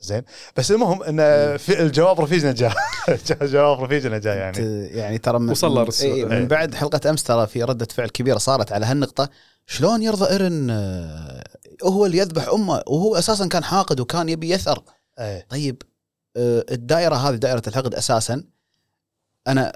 زين. 0.05 0.21
بس 0.57 0.71
المهم 0.71 1.03
إن 1.03 1.17
في 1.57 1.81
الجواب 1.81 2.21
رفيجنا 2.21 2.51
جاء 2.51 2.73
جواب 3.41 3.83
رفيجنا 3.83 4.17
جاء 4.17 4.37
يعني. 4.37 4.85
يعني 4.85 5.17
ترى 5.17 5.39
من, 5.39 5.49
وصل. 5.49 5.91
إيه، 6.01 6.13
إيه. 6.13 6.25
من 6.25 6.47
بعد 6.47 6.75
حلقة 6.75 7.09
أمس 7.09 7.23
ترى 7.23 7.47
في 7.47 7.63
ردة 7.63 7.87
فعل 7.93 8.09
كبيرة 8.09 8.37
صارت 8.37 8.71
على 8.71 8.85
هالنقطة. 8.85 9.29
شلون 9.67 10.01
يرضى 10.01 10.29
إيرن 10.29 10.69
آه، 10.69 11.43
هو 11.83 12.05
اللي 12.05 12.17
يذبح 12.17 12.47
أمه 12.47 12.83
وهو 12.87 13.15
أساسا 13.15 13.47
كان 13.47 13.63
حاقد 13.63 13.99
وكان 13.99 14.29
يبي 14.29 14.49
يثأر 14.49 14.83
إيه 15.19 15.45
طيب 15.49 15.81
آه، 16.37 16.65
الدائرة 16.71 17.15
هذه 17.15 17.35
دائرة 17.35 17.61
الحقد 17.67 17.95
أساسا. 17.95 18.43
أنا 19.47 19.73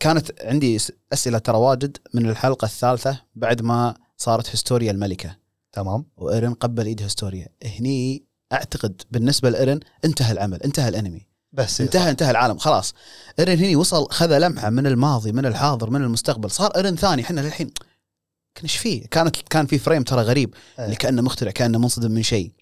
كانت 0.00 0.42
عندي 0.42 0.78
أسئلة 1.12 1.38
ترى 1.38 1.56
واجد 1.56 1.96
من 2.14 2.30
الحلقة 2.30 2.64
الثالثة 2.64 3.20
بعد 3.34 3.62
ما 3.62 3.94
صارت 4.16 4.50
هستوريا 4.50 4.90
الملكة. 4.90 5.36
تمام. 5.72 6.04
وإيرن 6.16 6.54
قبّل 6.54 6.86
إيد 6.86 7.02
هستوريا. 7.02 7.48
هني 7.64 8.24
أعتقد 8.52 9.02
بالنسبة 9.10 9.50
لايرن 9.50 9.80
انتهى 10.04 10.32
العمل 10.32 10.62
انتهى 10.62 10.88
الأنمي 10.88 11.26
بس 11.52 11.80
انتهى 11.80 12.10
انتهى 12.10 12.30
العالم 12.30 12.58
خلاص 12.58 12.94
ايرن 13.38 13.58
هني 13.58 13.76
وصل 13.76 14.10
خذ 14.10 14.38
لمحة 14.38 14.70
من 14.70 14.86
الماضي 14.86 15.32
من 15.32 15.46
الحاضر 15.46 15.90
من 15.90 16.02
المستقبل 16.02 16.50
صار 16.50 16.70
ايرن 16.76 16.96
ثاني 16.96 17.22
إحنا 17.22 17.40
للحين 17.40 17.70
كان 18.54 18.62
إيش 18.62 18.76
فيه؟ 18.76 19.06
كانت 19.06 19.36
كان 19.36 19.66
في 19.66 19.78
frame 19.78 20.02
ترى 20.02 20.22
غريب 20.22 20.54
إيه. 20.78 20.84
اللي 20.84 20.96
كأنه 20.96 21.22
مخترع 21.22 21.50
كأنه 21.50 21.78
منصدم 21.78 22.10
من 22.10 22.22
شيء 22.22 22.52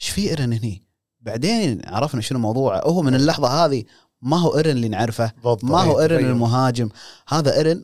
إيش 0.00 0.10
في 0.10 0.30
ايرن 0.30 0.52
هني؟ 0.52 0.82
بعدين 1.20 1.82
عرفنا 1.86 2.20
شنو 2.20 2.38
موضوعه 2.38 2.80
هو 2.80 3.02
من 3.02 3.14
اللحظة 3.14 3.64
هذه 3.64 3.84
ما 4.22 4.36
هو 4.36 4.56
ايرن 4.56 4.70
اللي 4.70 4.88
نعرفه. 4.88 5.32
ما 5.62 5.82
هو 5.82 6.00
ايرن 6.00 6.18
تغير. 6.18 6.30
المهاجم 6.30 6.88
هذا 7.28 7.56
ايرن 7.56 7.82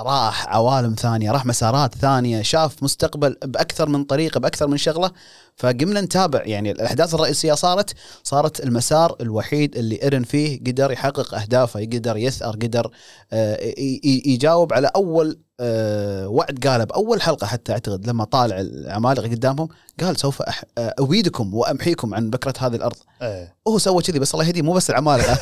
راح 0.00 0.48
عوالم 0.48 0.94
ثانية 0.94 1.30
راح 1.30 1.46
مسارات 1.46 1.94
ثانية 1.94 2.42
شاف 2.42 2.82
مستقبل 2.82 3.36
بأكثر 3.44 3.88
من 3.88 4.04
طريقه 4.04 4.40
بأكثر 4.40 4.68
من 4.68 4.76
شغلة. 4.76 5.10
فقمنا 5.56 6.00
نتابع 6.00 6.42
يعني 6.44 6.70
الأحداث 6.70 7.14
الرئيسية 7.14 7.52
صارت 7.52 7.94
صارت 8.22 8.60
المسار 8.60 9.16
الوحيد 9.20 9.76
اللي 9.76 10.02
ايرن 10.02 10.22
فيه 10.22 10.60
قدر 10.60 10.92
يحقق 10.92 11.34
أهدافه 11.34 11.80
يقدر 11.80 12.16
يثأر 12.16 12.52
قدر 12.54 12.90
آه، 13.32 13.74
يجاوب 14.04 14.72
على 14.72 14.90
أول 14.96 15.38
آه، 15.64 16.28
وعد 16.28 16.66
قاله 16.66 16.84
باول 16.84 17.22
حلقة 17.22 17.46
حتى 17.46 17.72
أعتقد 17.72 18.06
لما 18.06 18.24
طالع 18.24 18.60
العمالقة 18.60 19.22
قدامهم 19.22 19.68
قال 20.00 20.20
سوف 20.20 20.42
أح- 20.42 20.64
آه، 20.78 20.94
أويدكم 20.98 21.54
وأمحيكم 21.54 22.14
عن 22.14 22.30
بكرة 22.30 22.54
هذه 22.58 22.74
الأرض. 22.76 22.96
إيه. 23.22 23.56
وهو 23.66 23.78
سوى 23.78 24.02
كذي 24.02 24.18
بس 24.18 24.34
الله 24.34 24.44
يهديه 24.46 24.62
مو 24.62 24.72
بس 24.72 24.90
العمالقة. 24.90 25.32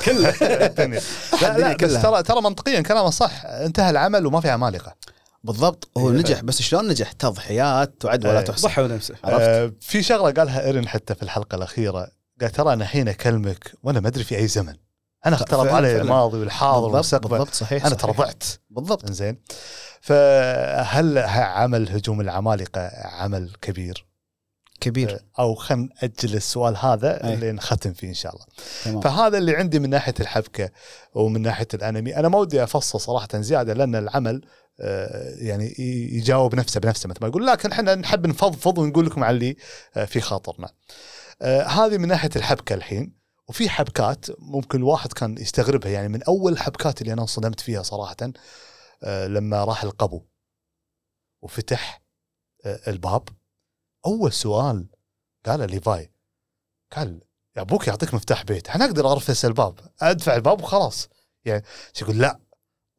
الدنيا. 0.66 1.00
لا 1.42 1.59
لا 1.59 1.72
بس 1.72 1.76
كلها. 1.80 2.02
ترى 2.02 2.22
ترى 2.22 2.40
منطقيا 2.42 2.80
كلامه 2.80 3.11
صح. 3.11 3.44
انتهى 3.44 3.90
العمل 3.90 4.26
وما 4.26 4.40
في 4.40 4.50
عمالقة. 4.50 4.94
بالضبط 5.44 5.88
هو 5.98 6.11
إيه. 6.11 6.16
نجح. 6.16 6.40
بس 6.40 6.62
شلون 6.62 6.88
نجح؟ 6.88 7.12
تضحيات 7.12 7.94
تعد 8.00 8.26
ولا 8.26 8.38
إيه. 8.38 8.44
تحصى 8.44 8.66
ضحى 8.66 8.83
نفسه 8.83 9.14
عرفت؟ 9.24 9.40
آه 9.40 9.72
في 9.80 10.02
شغلة 10.02 10.30
قالها 10.33 10.64
إيرن 10.66 10.88
حتى 10.88 11.14
في 11.14 11.22
الحلقة 11.22 11.56
الأخيرة. 11.56 12.09
قال 12.40 12.50
ترى 12.50 12.72
أنا 12.72 12.85
الحين 12.85 13.09
أكلمك 13.09 13.72
وأنا 13.83 14.00
ما 14.00 14.09
أدري 14.09 14.24
في 14.24 14.37
أي 14.37 14.46
زمن. 14.46 14.74
أنا 15.26 15.37
اختلط 15.37 15.68
علي. 15.72 16.00
الماضي 16.00 16.38
والحاضر 16.38 16.87
والمستقبل 16.88 17.28
بالضبط 17.28 17.54
صحيح 17.54 17.87
أنا 17.87 17.94
ترى. 17.94 18.12
ضعت 18.12 18.42
بالضبط. 18.70 19.12
زين 19.12 19.38
فهل 20.00 21.18
عمل 21.38 21.88
هجوم 21.88 22.20
العمالقة 22.20 22.90
عمل 22.94 23.50
كبير؟ 23.62 24.06
كبير. 24.80 25.18
أو 25.38 25.54
خلينا 25.54 25.88
ناجل 26.02 26.36
السؤال 26.36 26.76
هذا 26.76 27.24
أي. 27.24 27.34
اللي 27.34 27.52
نختم 27.52 27.92
فيه 27.92 28.08
إن 28.08 28.14
شاء 28.14 28.32
الله. 28.32 28.44
تمام. 28.84 29.00
فهذا 29.00 29.38
اللي 29.38 29.56
عندي 29.56 29.78
من 29.78 29.90
ناحية 29.90 30.14
الحبكة 30.20 30.70
ومن 31.14 31.42
ناحية 31.42 31.68
الأنمي. 31.74 32.16
أنا 32.16 32.28
ما 32.28 32.38
ودي 32.38 32.62
أفصل 32.62 33.00
صراحة 33.00 33.28
زيادة 33.34 33.72
لأن 33.72 33.94
العمل 33.94 34.40
آه، 34.80 35.34
يعني 35.38 35.74
يجاوب 36.12 36.54
نفسه 36.54 36.80
بنفسه 36.80 37.08
مثل 37.08 37.18
ما 37.20 37.28
يقول. 37.28 37.46
لكن 37.46 37.72
إحنا 37.72 37.94
نحب 37.94 38.26
نفضفض 38.26 38.78
ونقول 38.78 39.06
لكم 39.06 39.24
على 39.24 39.34
اللي 39.34 39.56
آه، 39.96 40.04
في 40.04 40.20
خاطرنا. 40.20 40.68
آه، 41.42 41.62
هذه 41.62 41.98
من 41.98 42.08
ناحية 42.08 42.30
الحبكة 42.36 42.74
الحين. 42.74 43.20
وفي 43.48 43.68
حبكات 43.68 44.26
ممكن 44.38 44.78
الواحد 44.78 45.12
كان 45.12 45.38
يستغربها. 45.38 45.90
يعني 45.90 46.08
من 46.08 46.22
أول 46.22 46.52
الحبكات 46.52 47.00
اللي 47.00 47.12
أنا 47.12 47.22
انصدمت 47.22 47.60
فيها 47.60 47.82
صراحة 47.82 48.16
لما 49.02 49.64
راح 49.64 49.82
القبو 49.82 50.22
وفتح 51.42 52.02
آه، 52.64 52.80
الباب 52.90 53.28
أول 54.06 54.32
سؤال 54.32 54.86
قاله 55.46 55.66
ليفاي 55.66 56.12
قال 56.96 57.20
يا 57.56 57.62
أبوك 57.62 57.88
يعطيك 57.88 58.14
مفتاح 58.14 58.44
بيت 58.44 58.70
أنا 58.70 58.84
أقدر 58.84 59.12
ارفس 59.12 59.44
الباب 59.44 59.80
أدفع 60.00 60.34
الباب 60.34 60.62
وخلاص. 60.62 61.08
يعني 61.44 61.64
شو 61.92 62.04
يقول 62.04 62.18
لا 62.18 62.40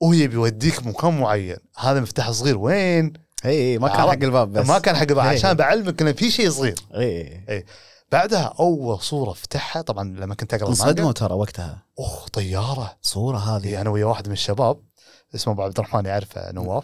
هو 0.03 0.13
يبي 0.13 0.33
يوديك 0.33 0.85
مكان 0.85 1.19
معين 1.19 1.57
هذا 1.77 1.99
مفتاح 1.99 2.31
صغير 2.31 2.57
وين؟ 2.57 3.13
اي 3.45 3.71
اي 3.71 3.77
ما 3.77 3.87
كان. 3.87 3.97
حق 3.97 4.09
الباب 4.09 4.53
بس. 4.53 4.67
ما 4.67 4.79
كان 4.79 4.95
حق 4.95 5.01
الباب 5.01 5.25
إيه. 5.25 5.37
عشان 5.37 5.53
بعلمك 5.53 6.01
إنه 6.01 6.11
في 6.11 6.31
شيء 6.31 6.49
صغير. 6.49 6.79
اي 6.95 7.65
بعدها 8.11 8.53
أول 8.59 9.01
صورة 9.01 9.33
فتحها 9.33 9.81
طبعا 9.81 10.03
لما 10.03 10.35
كنت 10.35 10.53
أقرأ 10.53 10.69
انصدموا 10.69 11.11
ترى 11.11 11.33
وقتها. 11.33 11.85
اخ 11.99 12.29
طيارة. 12.29 12.97
صورة 13.01 13.37
هذه. 13.37 13.57
هذه 13.57 13.81
أنا 13.81 13.89
ويا 13.89 14.05
واحد 14.05 14.27
من 14.27 14.33
الشباب 14.33 14.81
اسمه 15.35 15.53
أبو 15.53 15.61
عبد 15.61 15.79
الرحمن 15.79 16.05
يعرفه 16.05 16.51
نواف 16.51 16.83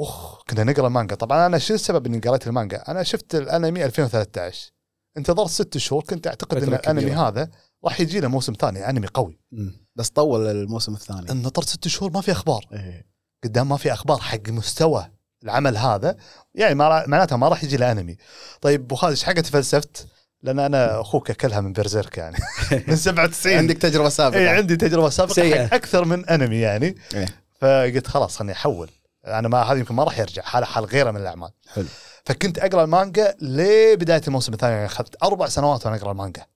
أخ 0.00 0.42
كنا 0.42 0.64
نقرأ 0.64 0.86
المانجا 0.86 1.14
طبعا 1.14 1.46
أنا 1.46 1.58
شو 1.58 1.74
السبب 1.74 2.06
إني 2.06 2.18
قريت 2.18 2.46
المانجا 2.46 2.76
أنا 2.88 3.02
شفت 3.02 3.34
الأنمي 3.34 3.84
2013 3.84 4.72
انتظرت 5.16 5.50
ست 5.50 5.78
شهور 5.78 6.04
كنت 6.04 6.26
أعتقد 6.26 6.62
إن 6.62 6.74
الأنمي 6.74 7.02
كبيرة. 7.02 7.28
هذا 7.28 7.50
راح 7.84 8.00
يجي 8.00 8.20
له 8.20 8.28
موسم 8.28 8.52
ثاني 8.52 8.88
أنمي 8.88 9.06
قوي 9.06 9.38
مم. 9.52 9.72
بس 9.96 10.10
طول 10.10 10.46
الموسم 10.46 10.94
الثاني 10.94 11.30
انتظرت 11.30 11.68
ست 11.68 11.88
شهور 11.88 12.10
ما 12.12 12.20
في 12.20 12.32
أخبار 12.32 12.66
إيه. 12.72 13.06
قدام 13.44 13.68
ما 13.68 13.76
في 13.76 13.92
أخبار 13.92 14.18
حق 14.18 14.48
مستوى 14.48 15.10
العمل 15.44 15.76
هذا 15.76 16.16
يعني 16.54 16.74
ما 16.74 17.06
معناتها 17.06 17.36
ما 17.36 17.48
راح 17.48 17.64
يجي 17.64 17.76
له 17.76 17.92
أنمي 17.92 18.16
طيب 18.60 18.80
أبو 18.80 18.94
خالد 18.94 19.10
إيش 19.12 19.24
حق 19.24 19.32
تفلسفت؟ 19.32 20.06
لأن 20.42 20.58
أنا 20.58 21.00
أخوك 21.00 21.30
أكلها 21.30 21.60
من 21.60 21.72
برزيرك 21.72 22.18
يعني 22.18 22.36
من 22.88 22.96
97 22.96 23.56
عندك 23.56 23.78
تجربة 23.78 24.08
سابقة 24.08 24.38
اي 24.38 24.48
عندي 24.48 24.76
تجربة 24.76 25.08
سابقة 25.08 25.34
سيئة. 25.34 25.66
حق 25.66 25.74
أكثر 25.74 26.04
من 26.04 26.28
أنمي 26.28 26.60
يعني 26.60 26.94
إيه. 27.14 27.41
فقلت 27.62 28.06
خلاص 28.06 28.36
خليني 28.36 28.52
أحول. 28.52 28.90
أنا 29.26 29.48
ما 29.48 29.62
هذا 29.62 29.78
يمكن 29.78 29.94
ما 29.94 30.04
راح 30.04 30.18
يرجع 30.18 30.42
حاله 30.42 30.66
حال 30.66 30.84
غيره 30.84 31.10
من 31.10 31.20
الأعمال. 31.20 31.50
حلو. 31.68 31.86
فكنت 32.24 32.58
أقرأ 32.58 32.84
المانجا 32.84 33.36
لبداية 33.40 34.22
الموسم 34.26 34.52
الثاني 34.52 34.74
يعني 34.74 34.86
أخذت 34.86 35.22
أربع 35.22 35.48
سنوات 35.48 35.86
وأنا 35.86 35.96
أقرأ 35.96 36.12
المانجا. 36.12 36.46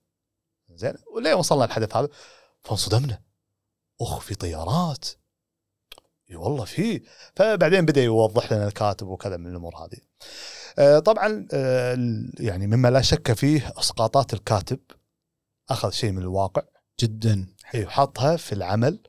زين. 0.69 0.93
وليه 1.15 1.33
وصلنا 1.33 1.65
الحدث 1.65 1.95
هذا 1.95 2.07
فانصدمنا. 2.63 3.21
أخ 4.01 4.19
في 4.19 4.35
طيارات. 4.35 5.07
إي 6.29 6.35
والله 6.35 6.65
في. 6.65 7.01
فبعدين 7.35 7.85
بدأ 7.85 8.03
يوضح 8.03 8.53
لنا 8.53 8.67
الكاتب 8.67 9.07
وكذا 9.07 9.37
من 9.37 9.47
الأمور 9.47 9.75
هذه. 9.75 9.97
آه، 10.79 10.99
طبعا 10.99 11.47
آه، 11.53 11.97
يعني 12.39 12.67
مما 12.67 12.87
لا 12.87 13.01
شك 13.01 13.33
فيه 13.33 13.73
أسقاطات 13.77 14.33
الكاتب. 14.33 14.79
أخذ 15.69 15.91
شيء 15.91 16.11
من 16.11 16.21
الواقع. 16.21 16.61
جدا. 16.99 17.47
اي 17.75 17.85
وحطها 17.85 18.37
في 18.37 18.53
العمل 18.53 18.99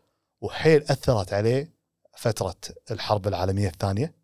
وحيل 0.41 0.83
أثرت 0.83 1.33
عليه 1.33 1.78
فترة 2.19 2.55
الحرب 2.91 3.27
العالمية 3.29 3.69
الثانية 3.69 4.15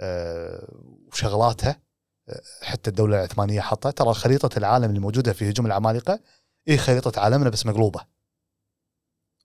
أه 0.00 0.68
وشغلاتها 1.12 1.80
آه، 2.28 2.40
حتى 2.62 2.90
الدولة 2.90 3.16
العثمانية 3.16 3.60
حطها. 3.60 3.90
ترى 3.90 4.14
خريطة 4.14 4.58
العالم 4.58 4.84
اللي 4.84 5.00
موجودة 5.00 5.32
في 5.32 5.50
هجوم 5.50 5.66
العمالقة 5.66 6.20
هي 6.68 6.76
خريطة 6.78 7.20
عالمنا 7.20 7.50
بس 7.50 7.66
مقلوبة. 7.66 8.00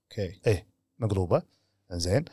أوكي. 0.04 0.64
مقلوبة. 0.98 1.42
زين 1.92 2.24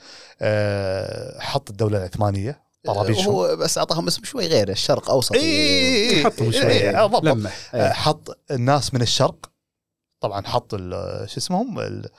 أه 0.42 1.40
حط 1.40 1.70
الدولة 1.70 1.98
العثمانية 1.98 2.64
طرابيشهم. 2.84 3.34
هو 3.34 3.56
بس 3.56 3.78
أعطاهم 3.78 4.08
اسم 4.08 4.24
شوي 4.24 4.48
غير 4.48 4.70
الشرق 4.70 5.10
أوسط. 5.10 5.34
اي 5.36 6.10
اي 6.10 6.24
حطهم 6.24 6.52
شوي. 6.52 6.90
اي 6.90 6.94
بالضبط. 7.08 7.24
لمح 7.24 7.76
آه، 7.76 7.92
حط 7.94 8.40
الناس 8.52 8.94
من 8.94 9.02
الشرق. 9.02 9.52
طبعا 10.22 10.48
حط 10.48 10.74
ال- 10.74 11.30
شو 11.30 11.38
اسمهم؟ 11.38 11.80
ال- 11.80 12.10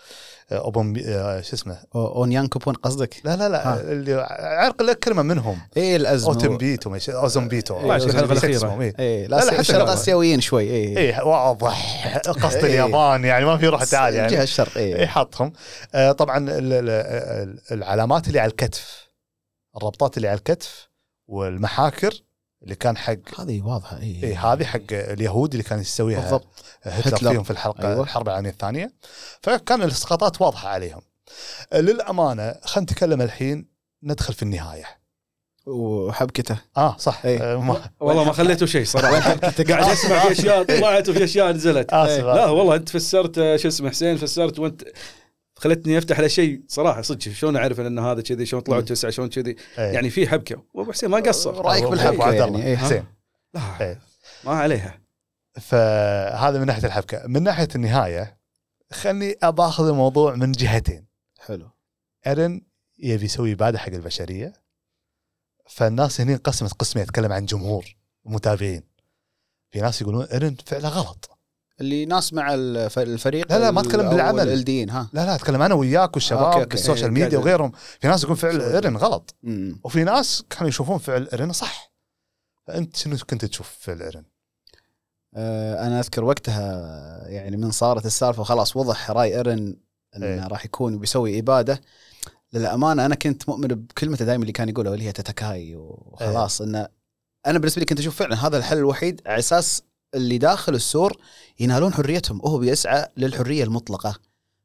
اوبن 0.52 1.02
آه، 1.06 1.40
شو 1.40 1.56
اسمه 1.56 1.78
أونيان 1.94 2.46
كوبون 2.46 2.74
قصدك؟ 2.74 3.16
لا 3.24 3.36
لا 3.36 3.48
لا 3.48 3.68
ها. 3.68 3.80
اللي 3.80 4.14
عرق 4.40 4.82
لك 4.82 4.98
كلمة 4.98 5.22
منهم 5.22 5.58
اي 5.76 5.96
الازمه 5.96 6.28
اوتمبيتو 6.28 6.90
مش 6.90 7.10
اوزمبيتو 7.10 7.74
شوف 7.98 8.10
الحلقة 8.10 8.32
الأخيرة. 8.32 8.56
اسمهم، 8.56 8.80
إيه. 8.80 8.94
اي 8.98 9.26
لا، 9.26 9.36
لا, 9.36 9.60
الشرق. 9.60 9.88
آسيويين 9.88 10.40
شوي 10.40 10.62
اي 10.70 10.98
إيه 10.98 11.22
واضح 11.22 12.16
قصد 12.28 12.56
إيه. 12.56 12.64
اليابان 12.64 13.24
يعني 13.24 13.44
ما 13.44 13.56
في 13.56 13.66
روح 13.66 13.84
تعال 13.84 14.14
الجهه 14.14 14.30
يعني 14.32 14.42
الشرق 14.42 14.76
إيه 14.78 14.96
اي 14.96 15.06
حطهم 15.06 15.52
آه، 15.94 16.12
طبعا 16.12 16.38
ال- 16.38 16.50
ال- 16.50 16.90
ال- 16.90 17.60
العلامات 17.72 18.28
اللي 18.28 18.40
على 18.40 18.50
الكتف 18.50 19.08
الربطات 19.76 20.16
اللي 20.16 20.28
على 20.28 20.38
الكتف 20.38 20.88
والمحاكر 21.28 22.14
اللي 22.62 22.74
كان 22.74 22.96
حق 22.96 23.40
هذه 23.40 23.62
واضحة 23.62 23.98
اي 23.98 24.22
إيه 24.22 24.52
هذه 24.52 24.64
حق 24.64 24.80
اليهود 24.92 25.50
اللي 25.52 25.62
كان 25.62 25.80
يسويها 25.80 26.20
بالضبط. 26.20 26.46
هتلر, 26.82 27.16
هتلر. 27.16 27.30
فيهم 27.30 27.42
في 27.42 27.50
الحلقة 27.50 27.88
أيوة. 27.88 28.02
الحرب 28.02 28.28
العالمية 28.28 28.50
الثانية. 28.50 28.92
فكان 29.42 29.82
الاسقاطات 29.82 30.40
واضحة 30.42 30.68
عليهم. 30.68 31.00
للأمانة 31.74 32.54
خلينا 32.64 32.92
نتكلم 32.92 33.22
الحين 33.22 33.68
ندخل 34.02 34.34
في 34.34 34.42
النهاية. 34.42 34.84
وحبكته. 35.66 36.56
آه 36.76 36.96
صح. 36.98 37.24
إيه. 37.24 37.52
آه، 37.54 37.56
ما- 37.56 37.90
والله 38.00 38.24
ما 38.24 38.32
خليته 38.32 38.66
شيء 38.66 38.84
صراحة. 38.84 39.32
قاعد 39.34 39.90
اسمع 39.90 40.18
في 40.20 40.32
أشياء 40.32 40.62
طلعت 40.62 41.08
وفي 41.08 41.24
أشياء 41.24 41.52
نزلت. 41.52 41.92
اسف 41.92 42.24
لا 42.24 42.46
والله 42.46 42.74
أنت 42.74 42.88
فسرت 42.88 43.38
آه، 43.38 43.56
شو 43.56 43.68
اسمه 43.68 43.90
حسين 43.90 44.16
فسرت 44.16 44.58
وأنت 44.58 44.82
خلتني 45.58 45.98
أفتح 45.98 46.18
على 46.18 46.28
شيء 46.28 46.62
صراحة 46.68 47.02
صدق 47.02 47.20
شلون 47.20 47.56
أعرف 47.56 47.80
إن 47.80 47.98
هذا 47.98 48.22
كذي 48.22 48.46
شلون 48.46 48.62
طلعوا. 48.62 48.80
تسعة 48.80 49.10
شلون 49.10 49.28
كذي؟ 49.28 49.56
إيه. 49.78 49.84
يعني 49.92 50.10
في 50.10 50.28
حبكة. 50.28 50.64
وأبو 50.74 50.92
حسين 50.92 51.10
ما 51.10 51.18
قصر. 51.18 51.64
رأيك 51.64 51.84
بالحبكة 51.84 52.24
عبد 52.24 52.34
يعني 52.34 52.48
الله. 52.48 52.64
إيه. 52.66 52.76
حسين. 52.76 53.04
لا 53.54 53.80
إيه. 53.80 54.00
ما 54.44 54.52
عليها. 54.52 55.00
فهذا 55.60 56.58
من 56.58 56.66
ناحية 56.66 56.86
الحبكة. 56.86 57.26
من 57.26 57.42
ناحية 57.42 57.68
النهاية 57.74 58.38
خلني 58.92 59.36
اباخذ 59.42 59.88
الموضوع 59.88 60.34
من 60.34 60.52
جهتين. 60.52 61.06
حلو. 61.38 61.70
ايرن 62.26 62.62
يبي 62.98 63.24
يسوي 63.24 63.52
إبادة 63.52 63.78
حق 63.78 63.92
البشرية. 63.92 64.52
فالناس 65.66 66.20
هنا 66.20 66.32
انقسمت 66.32 66.72
قسمين 66.72 67.04
أتكلم 67.04 67.32
عن 67.32 67.46
جمهور 67.46 67.96
ومتابعين. 68.24 68.82
في 69.70 69.80
ناس 69.80 70.02
يقولون 70.02 70.24
ايرن 70.24 70.56
فعله 70.66 70.88
غلط. 70.88 71.37
اللي 71.80 72.06
ناس 72.06 72.32
مع 72.32 72.54
الف- 72.54 72.98
الفريق 72.98 73.52
لا، 73.52 73.58
لا، 73.58 73.70
ما 73.70 73.80
أتكلم 73.80 74.08
بالعمل. 74.08 74.48
الدين 74.48 74.90
ها 74.90 75.10
لا 75.12 75.26
لا 75.26 75.34
أتكلم 75.34 75.62
أنا 75.62 75.74
وياك 75.74 76.14
والشباب 76.16 76.42
أوكي، 76.44 76.56
أوكي. 76.58 76.68
بال 76.68 76.80
social 76.80 77.16
إيه، 77.16 77.22
ميديا 77.24 77.38
وغيرهم 77.38 77.72
في 78.00 78.08
ناس 78.08 78.24
يقول 78.24 78.36
فعل 78.36 78.60
ايرن 78.60 78.96
غلط 78.96 79.34
مم. 79.42 79.80
وفي 79.84 80.04
ناس 80.04 80.44
كانوا 80.50 80.68
يشوفون 80.68 80.98
فعل 80.98 81.28
ايرن 81.32 81.52
صح 81.52 81.92
فأنت 82.66 82.96
شنو 82.96 83.16
كنت 83.30 83.44
تشوف 83.44 83.76
فعل 83.80 84.02
ايرن؟ 84.02 84.24
آه، 85.34 85.86
أنا 85.86 86.00
أذكر 86.00 86.24
وقتها 86.24 87.28
يعني 87.28 87.56
من 87.56 87.70
صارت 87.70 88.06
السالفة 88.06 88.40
وخلاص 88.40 88.76
وضح 88.76 89.10
رأي 89.10 89.36
ايرن 89.36 89.76
إنه 90.16 90.26
إيه. 90.26 90.46
راح 90.46 90.64
يكون 90.64 90.98
بيسوي 90.98 91.38
إبادة 91.38 91.80
للأمانة 92.52 93.06
أنا 93.06 93.14
كنت 93.14 93.48
مؤمن 93.48 93.68
بكلمته 93.68 94.24
دائما 94.24 94.42
اللي 94.42 94.52
كان 94.52 94.68
يقولها 94.68 94.94
اللي 94.94 95.04
هي 95.04 95.12
تتكاي 95.12 95.76
وخلاص 95.76 96.60
إنه 96.60 96.88
أنا 97.46 97.58
بالنسبة 97.58 97.80
لي 97.80 97.86
كنت 97.86 97.98
أشوف 97.98 98.16
فعلا 98.16 98.46
هذا 98.46 98.56
الحل 98.58 98.78
الوحيد 98.78 99.20
على 99.26 99.38
أساس 99.38 99.82
اللي 100.14 100.38
داخل 100.38 100.74
السور 100.74 101.16
ينالون 101.60 101.94
حريتهم. 101.94 102.40
وهو 102.42 102.58
بيسعى 102.58 103.06
للحرية 103.16 103.64
المطلقة. 103.64 104.14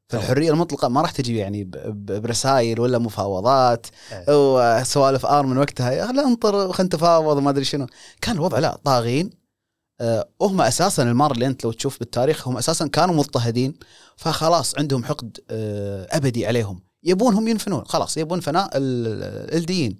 فالحرية 0.08 0.50
المطلقة 0.50 0.88
ما 0.88 1.00
راح 1.00 1.10
تجي 1.10 1.36
يعني 1.36 1.70
برسائل 1.94 2.80
ولا 2.80 2.98
مفاوضات 2.98 3.86
إيه. 4.12 4.24
وسوالف 4.28 5.26
آر 5.26 5.46
من 5.46 5.58
وقتها. 5.58 5.92
يا 5.92 6.06
لا 6.06 6.26
انطر 6.26 6.72
خلينا 6.72 6.82
نتفاوض 6.82 7.36
وما 7.36 7.50
أدري 7.50 7.64
شنو. 7.64 7.86
كان 8.20 8.34
الوضع 8.36 8.58
لا 8.58 8.78
طاغين. 8.84 9.30
آه، 10.00 10.28
وهم 10.40 10.60
أساسا 10.60 11.02
المار 11.02 11.32
اللي 11.32 11.46
أنت 11.46 11.64
لو 11.64 11.72
تشوف 11.72 11.98
بالتاريخ 11.98 12.48
هم 12.48 12.56
أساسا 12.56 12.86
كانوا 12.86 13.14
مضطهدين. 13.14 13.74
فخلاص 14.16 14.78
عندهم 14.78 15.04
حقد 15.04 15.38
آه، 15.50 16.06
أبدي 16.10 16.46
عليهم. 16.46 16.80
يبونهم 17.02 17.48
ينفنون. 17.48 17.84
خلاص 17.84 18.16
يبون 18.16 18.40
فناء 18.40 18.70
ال- 18.74 19.54
الدين. 19.56 19.96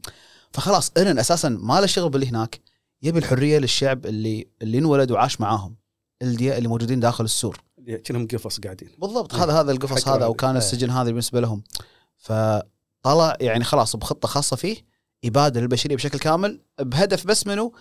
فخلاص 0.52 0.92
ايرن 0.96 1.18
أساسا 1.18 1.48
ما 1.48 1.80
له 1.80 1.86
شغل 1.86 2.10
باللي 2.10 2.26
هناك 2.28 2.60
يبي 3.04 3.18
الحرية 3.18 3.58
للشعب 3.58 4.06
اللي 4.06 4.46
اللي 4.62 4.78
انولد 4.78 5.10
وعاش 5.10 5.40
معاهم 5.40 5.76
الدياء 6.22 6.58
اللي 6.58 6.68
موجودين 6.68 7.00
داخل 7.00 7.24
السور 7.24 7.60
كأنهم 8.04 8.26
قفص 8.28 8.60
قاعدين 8.60 8.88
بالضبط 8.98 9.34
إيه. 9.34 9.44
هذا 9.44 9.52
هذا 9.52 9.72
القفص 9.72 10.08
هذا 10.08 10.24
أو. 10.24 10.34
كان 10.34 10.50
إيه. 10.50 10.58
السجن 10.58 10.90
هذا 10.90 11.08
بالنسبة 11.10 11.40
لهم 11.40 11.62
فطلع 12.16 13.36
يعني 13.40 13.64
خلاص 13.64 13.96
بخطة 13.96 14.28
خاصة 14.28 14.56
فيه 14.56 14.76
اباده 15.24 15.60
للبشريه 15.60 15.96
بشكل 15.96 16.18
كامل 16.18 16.60
بهدف 16.80 17.26
بس 17.26 17.46
منه 17.46 17.72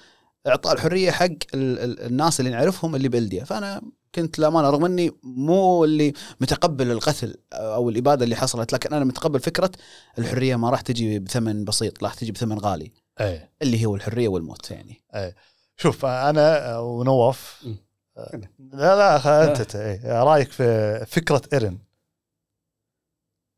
إعطاء 0.47 0.73
الحرية 0.73 1.11
حق 1.11 1.25
ال- 1.25 1.79
ال- 1.79 1.99
الناس 2.01 2.39
اللي 2.39 2.51
نعرفهم 2.51 2.95
اللي 2.95 3.09
بألدية 3.09 3.43
فأنا 3.43 3.81
كنت 4.15 4.39
للأمانة 4.39 4.69
رغم 4.69 4.85
إني 4.85 5.11
مو 5.23 5.83
اللي 5.85 6.13
متقبل 6.41 6.91
القتل 6.91 7.35
أو 7.53 7.89
الإبادة 7.89 8.23
اللي 8.23 8.35
حصلت 8.35 8.73
لكن 8.73 8.93
أنا 8.93 9.05
متقبل 9.05 9.39
فكرة 9.39 9.71
الحرية 10.19 10.55
ما 10.55 10.69
راح 10.69 10.81
تجي 10.81 11.19
بثمن 11.19 11.65
بسيط 11.65 12.03
راح 12.03 12.13
تجي 12.13 12.31
بثمن 12.31 12.59
غالي 12.59 12.91
إيه. 13.19 13.51
اللي 13.61 13.85
هو 13.85 13.95
الحريه 13.95 14.27
والموت 14.27 14.71
يعني. 14.71 15.03
شوف 15.77 16.05
أنا 16.05 16.77
ونواف 16.79 17.63
مم. 17.65 17.77
لا 18.59 18.95
لا 18.95 19.43
أنت 19.43 19.75
إيه. 19.75 20.23
رأيك 20.23 20.51
في 20.51 21.05
فكرة 21.05 21.41
إيرن؟ 21.53 21.77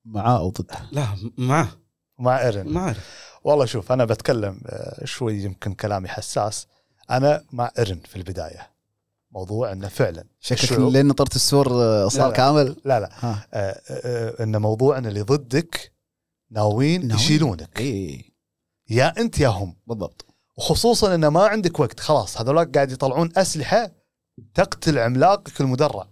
معاه 0.06 0.38
أو 0.39 0.49
ضده؟ 0.49 0.76
لا 0.91 1.08
معاه. 1.38 1.68
مع 2.20 2.41
إيرن. 2.41 2.78
أعرف. 2.78 3.36
والله 3.43 3.66
شوف 3.66 3.91
أنا 3.91 4.06
بتكلم 4.06 4.62
آه، 4.66 5.06
شوي 5.06 5.43
يمكن 5.43 5.74
كلامي 5.74 6.08
حساس. 6.08 6.68
أنا 7.10 7.43
مع 7.51 7.72
إيرن 7.80 7.99
في 7.99 8.16
البداية. 8.16 8.72
موضوع 9.32 9.72
إنه 9.72 9.88
فعلا 9.88 10.24
شكلك 10.39 10.80
لين 10.80 11.08
نطرت 11.08 11.36
السور 11.36 11.68
آه، 11.72 12.08
صار. 12.08 12.34
كامل؟ 12.34 12.76
لا 12.86 12.99
لا. 12.99 13.10
آه، 13.24 13.45
آه، 13.53 13.82
آه، 13.89 14.43
إن 14.43 14.58
موضوع 14.62 14.97
ان 14.97 15.06
اللي 15.06 15.22
ضدك 15.22 15.91
ناويين. 16.51 17.12
يشيلونك. 17.12 17.80
اي 17.80 18.26
يا 18.90 19.14
أنت 19.22 19.40
يا 19.40 19.48
هم. 19.48 19.76
بالضبط. 19.88 20.26
وخصوصا 20.58 21.16
إنه 21.16 21.30
ما 21.30 21.48
عندك 21.48 21.80
وقت. 21.80 22.00
خلاص 22.00 22.42
هذولاك 22.42 22.76
قاعد 22.76 22.92
يطلعون 22.92 23.32
أسلحة 23.38 23.92
تقتل 24.54 25.00
عملاقك 25.00 25.62
المدرع. 25.62 26.08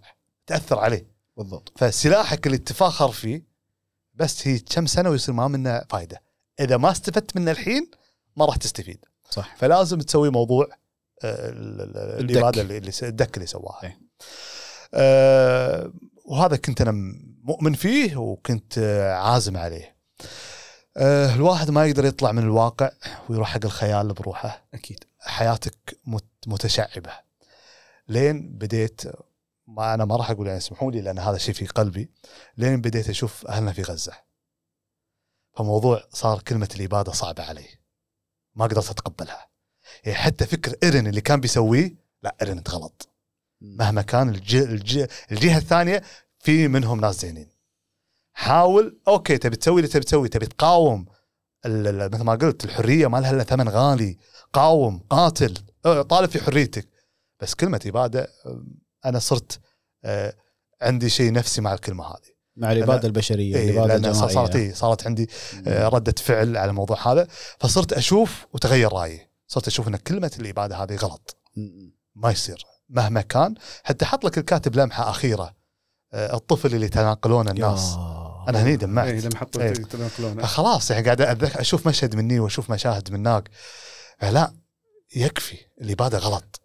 تأثر 0.46 0.78
عليه. 0.78 1.06
بالضبط. 1.36 1.72
فسلاحك 1.78 2.46
اللي 2.46 2.58
تفاخر 2.58 3.12
فيه 3.12 3.42
بس 4.14 4.48
هي 4.48 4.58
كم 4.58 4.86
سنة 4.86 5.10
ويصير 5.10 5.34
ما 5.34 5.48
منه 5.48 5.82
فائده 5.90 6.22
إذا 6.60 6.76
ما 6.76 6.90
استفدت 6.90 7.36
منه 7.36 7.50
الحين 7.50 7.90
ما 8.36 8.44
راح 8.44 8.56
تستفيد. 8.56 9.04
صح. 9.30 9.56
فلازم 9.56 9.98
تسوي 10.00 10.30
موضوع 10.30 10.68
آه، 11.24 11.48
ال- 11.50 11.80
ال- 11.80 12.20
الدك. 12.20 12.30
الاباده 12.36 12.62
اللي 12.62 12.92
الدك 13.02 13.36
اللي 13.36 13.46
سواها. 13.46 13.82
إيه. 13.84 13.98
آه، 14.94 15.92
وهذا 16.24 16.56
كنت 16.56 16.80
أنا 16.80 16.92
مؤمن 17.42 17.74
فيه 17.74 18.16
وكنت 18.16 18.78
آه، 18.78 19.12
عازم 19.14 19.56
عليه. 19.56 19.96
آه، 20.96 21.34
الواحد 21.34 21.70
ما 21.70 21.86
يقدر 21.86 22.04
يطلع 22.04 22.32
من 22.32 22.42
الواقع 22.42 22.90
ويروح 23.28 23.48
حق 23.48 23.64
الخيال 23.64 24.12
بروحه. 24.12 24.66
أكيد. 24.74 25.04
حياتك 25.20 25.98
مت- 26.06 26.24
متشعبة. 26.46 27.12
لين 28.08 28.58
بديت 28.58 29.02
ما 29.66 29.94
أنا 29.94 30.04
ما 30.04 30.16
راح 30.16 30.30
أقول 30.30 30.46
يعني 30.46 30.58
اسمحوا 30.58 30.92
لي 30.92 31.00
لأن 31.00 31.18
هذا 31.18 31.38
شيء 31.38 31.54
في 31.54 31.66
قلبي. 31.66 32.10
لين 32.56 32.80
بديت 32.80 33.08
أشوف 33.08 33.46
أهلنا 33.46 33.72
في 33.72 33.82
غزة. 33.82 34.12
فموضوع 35.56 36.04
صار 36.10 36.42
كلمة 36.42 36.68
الإبادة 36.76 37.12
صعبة 37.12 37.42
علي. 37.42 37.68
ما 38.54 38.64
قدرت 38.64 38.90
أتقبلها. 38.90 39.48
يعني 40.04 40.18
حتى 40.18 40.46
فكر 40.46 40.76
إيرن 40.82 41.06
اللي 41.06 41.20
كان 41.20 41.40
بيسويه 41.40 41.94
لا 42.22 42.36
إيرن 42.42 42.58
انت 42.58 42.70
غلط 42.70 43.08
مهما 43.60 44.02
كان 44.02 44.28
الج... 44.28 44.56
الج... 44.56 45.06
الجهة 45.32 45.58
الثانية 45.58 46.02
في 46.38 46.68
منهم 46.68 47.00
ناس 47.00 47.20
زينين. 47.20 47.53
حاول 48.36 49.00
أوكي 49.08 49.38
تبي 49.38 49.56
تسوي 49.56 49.76
اللي 49.80 49.88
تبي 49.88 50.04
تسوي 50.04 50.28
تبي 50.28 50.46
تقاوم 50.46 51.06
مثل 51.66 52.22
ما 52.24 52.34
قلت 52.34 52.64
الحرية 52.64 53.06
ما 53.06 53.18
لها 53.18 53.30
إلا 53.30 53.44
ثمن 53.44 53.68
غالي 53.68 54.18
قاوم 54.52 54.98
قاتل 55.10 55.54
أه، 55.86 56.02
طالب 56.02 56.30
في 56.30 56.40
حريتك. 56.44 56.88
بس 57.40 57.54
كلمه 57.54 57.80
اباده 57.86 58.28
أنا 59.04 59.18
صرت 59.18 59.60
أه، 60.04 60.34
عندي 60.82 61.08
شيء 61.10 61.32
نفسي 61.32 61.60
مع 61.60 61.74
الكلمة 61.74 62.04
هذه. 62.06 62.34
مع 62.56 62.72
الاباده 62.72 63.08
البشرية 63.08 63.56
إيه 63.56 63.70
الاباده 63.70 64.12
صار- 64.12 64.28
صارت 64.28 64.48
الجماعية. 64.50 64.68
إيه، 64.68 64.74
صارت 64.74 65.06
عندي 65.06 65.30
أه، 65.66 65.88
ردة 65.88 66.14
فعل 66.18 66.56
على 66.56 66.70
الموضوع 66.70 67.12
هذا. 67.12 67.26
فصرت 67.60 67.92
أشوف 67.92 68.46
وتغير 68.52 68.92
رأيي. 68.92 69.28
صرت 69.46 69.66
أشوف 69.66 69.88
إن 69.88 69.96
كلمة 69.96 70.30
الاباده 70.38 70.76
هذه 70.76 70.96
غلط. 70.96 71.36
ما 72.14 72.30
يصير. 72.30 72.64
مهما 72.88 73.20
كان 73.20 73.54
حتى 73.84 74.04
حط 74.04 74.24
لك 74.24 74.38
الكاتب 74.38 74.76
لمحة 74.76 75.10
أخيرة 75.10 75.54
الطفل 76.14 76.74
اللي 76.74 76.88
تناقلونه 76.88 77.50
الناس. 77.50 77.94
يا. 77.94 78.23
أنا 78.48 78.62
هني 78.62 78.76
دمعت. 78.76 79.08
اي 79.08 79.20
لما 79.20 79.36
حطوا 79.36 79.62
فخلاص 80.42 80.90
يعني 80.90 81.04
قاعد 81.04 81.20
أتذكر 81.20 81.60
أشوف 81.60 81.88
مشهد 81.88 82.16
مني 82.16 82.40
وأشوف 82.40 82.70
مشاهد 82.70 83.12
من 83.12 83.26
هناك 83.26 83.50
فلا 84.18 84.54
يكفي 85.16 85.58
الإبادة 85.80 86.18
غلط. 86.18 86.60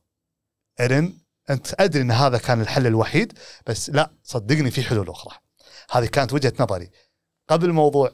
ايرن 0.80 1.18
أنت 1.50 1.68
أدري 1.80 2.02
إن 2.02 2.12
هذا 2.12 2.38
كان 2.38 2.62
الحل 2.62 2.88
الوحيد 2.88 3.34
بس 3.68 3.90
لا 3.90 4.12
صدقني 4.24 4.72
في 4.72 4.84
حلول 4.84 5.10
أخرى. 5.10 5.36
هذه 5.92 6.06
كانت 6.06 6.34
وجهة 6.34 6.54
نظري. 6.60 6.92
قبل 7.50 7.72
موضوع 7.72 8.12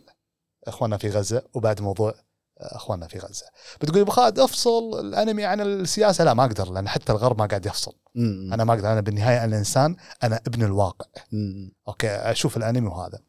إخواننا 0.68 0.98
في 0.98 1.10
غزة 1.10 1.44
وبعد 1.54 1.82
موضوع 1.82 2.14
إخواننا 2.58 3.08
في 3.08 3.20
غزة. 3.20 3.46
بتقول 3.82 4.00
أبو 4.00 4.12
خالد 4.12 4.40
أفصل 4.40 5.00
الأنمي 5.00 5.46
عن 5.46 5.62
السياسة؟ 5.62 6.24
لا 6.24 6.34
ما 6.34 6.46
أقدر 6.46 6.72
لأن 6.72 6.90
حتى 6.90 7.12
الغرب 7.12 7.40
ما 7.40 7.46
قاعد 7.46 7.66
يفصل. 7.66 7.94
م- 8.16 8.54
أنا 8.54 8.64
ما 8.64 8.74
أقدر 8.74 8.92
أنا 8.92 9.02
بالنهاية 9.02 9.44
أنا 9.44 9.58
إنسان 9.58 9.96
أنا 10.24 10.42
ابن 10.48 10.64
الواقع. 10.64 11.06
م- 11.32 11.70
أوكي 11.88 12.08
أشوف 12.08 12.58
الأنمي 12.58 12.88
وهذا. 12.88 13.20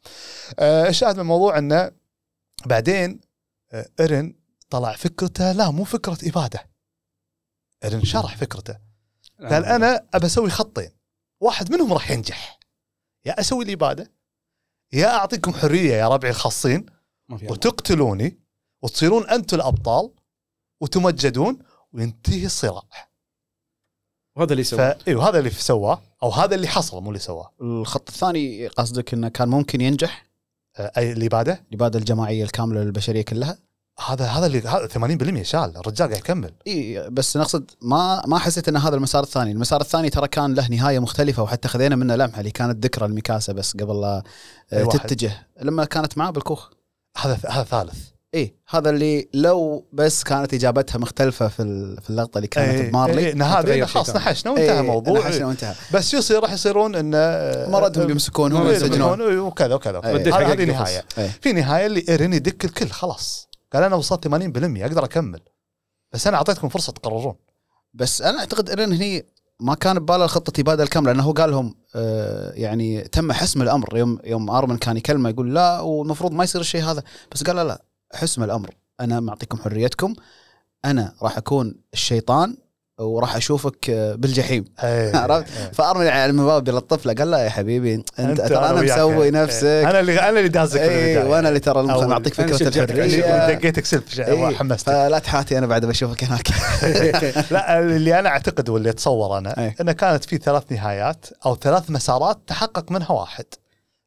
آه، 0.59 0.87
الشاهد 0.89 1.15
من 1.15 1.21
الموضوع؟ 1.21 1.57
إنه 1.57 1.91
بعدين 2.65 3.21
آه، 3.71 3.89
ايرن 3.99 4.35
طلع 4.69 4.95
فكرته 4.95 5.51
لا 5.51 5.71
مو 5.71 5.83
فكرة 5.83 6.17
إبادة. 6.23 6.69
ايرن 7.83 8.03
شرح 8.03 8.37
فكرته. 8.37 8.77
قال 9.49 9.65
أنا 9.65 10.07
أبى 10.13 10.25
أسوي 10.25 10.49
خطين. 10.49 10.89
واحد 11.41 11.71
منهم 11.71 11.93
راح 11.93 12.11
ينجح. 12.11 12.59
يا 13.25 13.39
أسوي 13.39 13.65
الاباده 13.65 14.13
يا 14.93 15.07
أعطيكم 15.07 15.53
حرية 15.53 15.93
يا 15.93 16.07
ربعي 16.07 16.31
الخاصين. 16.31 16.85
وتقتلوني 17.51 18.39
وتصيرون 18.81 19.29
أنتم 19.29 19.57
الأبطال 19.57 20.13
وتمجدون 20.81 21.59
وينتهي 21.93 22.45
الصراع. 22.45 23.06
وهذا 24.37 24.51
اللي 24.51 24.63
سوى 24.63 24.77
فايوه 24.79 25.29
هذا 25.29 25.39
اللي 25.39 25.49
سواه 25.49 26.01
أو 26.23 26.29
هذا 26.29 26.55
اللي 26.55 26.67
حصل 26.67 27.01
مو 27.03 27.09
اللي 27.09 27.19
سواه. 27.19 27.51
الخط 27.61 28.09
الثاني 28.09 28.67
قصدك 28.67 29.13
إنه 29.13 29.27
كان 29.27 29.49
ممكن 29.49 29.81
ينجح؟ 29.81 30.27
آه، 30.77 30.91
أي 30.97 31.11
الاباده 31.11 31.61
الاباده 31.69 31.99
الجماعية 31.99 32.43
الكاملة 32.43 32.83
للبشرية 32.83 33.21
كلها؟ 33.21 33.57
هذا 34.07 34.25
هذا 34.25 34.45
اللي 34.45 34.59
هذا 34.59 34.87
80% 34.87 35.41
شال 35.41 35.77
الرجال 35.77 36.07
قاعد 36.07 36.19
يكمل. 36.19 36.53
إي 36.67 37.09
بس 37.09 37.37
نقصد 37.37 37.71
ما 37.81 38.23
ما 38.27 38.37
حسيت 38.37 38.67
إن 38.67 38.77
هذا 38.77 38.95
المسار 38.95 39.23
الثاني، 39.23 39.51
المسار 39.51 39.81
الثاني 39.81 40.09
ترى 40.09 40.27
كان 40.27 40.53
له 40.53 40.67
نهاية 40.67 40.99
مختلفة 40.99 41.43
وحتى 41.43 41.67
خذينا 41.67 41.95
منه 41.95 42.15
لمحة 42.15 42.39
اللي 42.39 42.51
كانت 42.51 42.85
ذكرى 42.85 43.05
الميكاسا 43.05 43.53
بس 43.53 43.77
قبل 43.77 44.01
لا 44.01 44.23
آه،. 44.73 44.83
تتجه. 44.83 45.47
لما 45.61 45.85
كانت 45.85 46.17
معاه 46.17 46.31
بالكوخ. 46.31 46.69
هذا 47.17 47.39
هذا 47.49 47.63
ثالث. 47.63 48.16
اي 48.37 48.55
هذا 48.69 48.89
اللي 48.89 49.29
لو 49.33 49.87
بس 49.93 50.23
كانت 50.23 50.53
إجابتها 50.53 50.99
مختلفة 50.99 51.47
في 51.47 51.61
ال- 51.61 52.01
في 52.01 52.09
اللقطة 52.09 52.37
اللي 52.37 52.47
كانت 52.47 52.81
إيه، 52.81 52.89
بمارلي 52.89 53.27
إيه، 53.27 53.43
هذه 53.43 53.61
تغير 53.61 53.85
خلاص. 53.85 54.09
نحشنا 54.09 54.51
وانتهى 54.51 54.71
إيه، 54.73 54.79
الموضوع. 54.79 55.19
نحشنا 55.19 55.47
وانتهى 55.47 55.73
بس 55.93 56.09
شو 56.11 56.17
يصير 56.17 56.39
راح 56.39 56.51
يصيرون 56.53 56.95
انه 56.95 57.17
مرضهم 57.71 58.07
بيمسكونهم 58.07 58.61
إيه، 58.61 58.67
ويسجنون 58.67 59.19
يمسكون 59.19 59.39
وكذا 59.39 59.75
وكذا. 59.75 60.01
إيه. 60.05 60.51
هذه. 60.53 60.65
نهاية. 60.65 61.05
إيه. 61.17 61.29
في 61.41 61.53
نهاية 61.53 61.85
اللي 61.85 62.05
ايرين 62.09 62.33
يدك 62.33 62.65
الكل 62.65 62.89
خلاص. 62.89 63.47
قال 63.73 63.83
أنا 63.83 63.95
وصلت 63.95 64.27
80% 64.27 64.31
أقدر 64.85 65.03
أكمل. 65.05 65.39
بس 66.13 66.27
أنا 66.27 66.37
أعطيتكم 66.37 66.69
فرصة 66.69 66.93
تقررون. 66.93 67.35
بس 67.93 68.21
أنا 68.21 68.39
أعتقد 68.39 68.69
ان 68.69 68.93
هني 68.93 69.25
ما 69.59 69.75
كان 69.75 69.99
بباله 69.99 70.23
الخطة 70.25 70.51
تبادل 70.51 70.83
الكامله 70.83 71.11
لأنه 71.11 71.23
هو 71.23 71.31
قال 71.31 71.51
لهم 71.51 71.75
آه 71.95 72.51
يعني 72.55 73.01
تم 73.01 73.31
حسم 73.31 73.61
الأمر. 73.61 73.97
يوم 73.97 74.19
يوم 74.23 74.49
آرمن 74.49 74.77
كان 74.77 74.97
يكلمه 74.97 75.29
يقول 75.29 75.55
لا 75.55 75.79
والمفروض 75.79 76.31
ما 76.31 76.43
يصير 76.43 76.61
الشيء 76.61 76.83
هذا. 76.83 77.03
بس 77.31 77.43
قال 77.43 77.55
لا 77.55 77.63
لا. 77.63 77.83
حسم 78.13 78.43
الأمر 78.43 78.69
أنا 78.99 79.19
معطيكم 79.19 79.57
حريتكم 79.57 80.13
أنا 80.85 81.13
راح 81.21 81.37
أكون 81.37 81.75
الشيطان 81.93 82.57
وراح 82.99 83.35
أشوفك 83.35 83.89
آه، 83.89 84.15
بالجحيم 84.15 84.65
إيه، 84.83 85.15
عرفت؟ 85.21 85.57
إيه. 85.57 85.71
فارمن 85.71 86.07
على 86.07 86.25
المباب 86.25 86.69
للطفله 86.69 87.13
قال 87.13 87.31
لا 87.31 87.37
يا 87.37 87.49
حبيبي 87.49 87.95
انت, 87.95 88.41
ترى 88.41 88.69
أنا. 88.69 88.81
مسوي 88.81 89.25
إيه. 89.25 89.31
نفسك 89.31 89.65
أنا 89.65 89.99
اللي 89.99 90.19
أنا 90.19 90.29
اللي 90.29 90.49
دازك 90.49 90.79
اي. 90.79 91.17
وأنا 91.17 91.49
اللي 91.49 91.59
ترى 91.59 91.83
معطيك 91.83 92.33
فكرة 92.33 92.67
الحرية 92.67 93.47
دقيتك 93.53 93.85
سلف 93.85 94.19
إيه، 94.19 94.55
حمستك 94.55 94.87
فلا 94.87 95.19
تحاتي 95.19 95.57
أنا 95.57 95.67
بعد 95.67 95.85
بشوفك 95.85 96.23
هناك 96.23 96.47
لا 97.53 97.79
اللي 97.79 98.19
أنا 98.19 98.29
أعتقد 98.29 98.69
واللي 98.69 98.89
أتصور 98.89 99.37
أنا. 99.37 99.73
انه 99.81 99.91
كانت 99.91 100.25
في 100.25 100.37
ثلاث 100.37 100.71
نهايات 100.71 101.25
أو 101.45 101.55
ثلاث 101.55 101.91
مسارات 101.91 102.39
تحقق 102.47 102.91
منها 102.91 103.11
واحد 103.11 103.45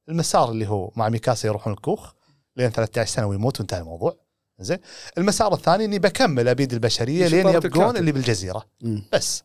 المسار 0.09 0.51
اللي 0.51 0.69
هو 0.69 0.91
مع 0.97 1.09
ميكاسا 1.09 1.49
يروحون 1.49 1.73
الكوخ 1.73 2.13
لين 2.61 2.71
13 2.71 3.11
سنة 3.15 3.27
ويموت 3.27 3.61
وانتهى 3.61 3.81
الموضوع 3.81 4.17
زين 4.59 4.79
المسار 5.19 5.55
الثاني 5.55 5.85
إني 5.85 5.99
بكمل 5.99 6.49
أبيد 6.49 6.73
البشرية 6.73 7.27
لين 7.27 7.47
يبقون؟ 7.49 7.97
اللي 7.97 8.13
بالجزيرة 8.13 8.67
مم. 8.83 9.03
بس 9.13 9.43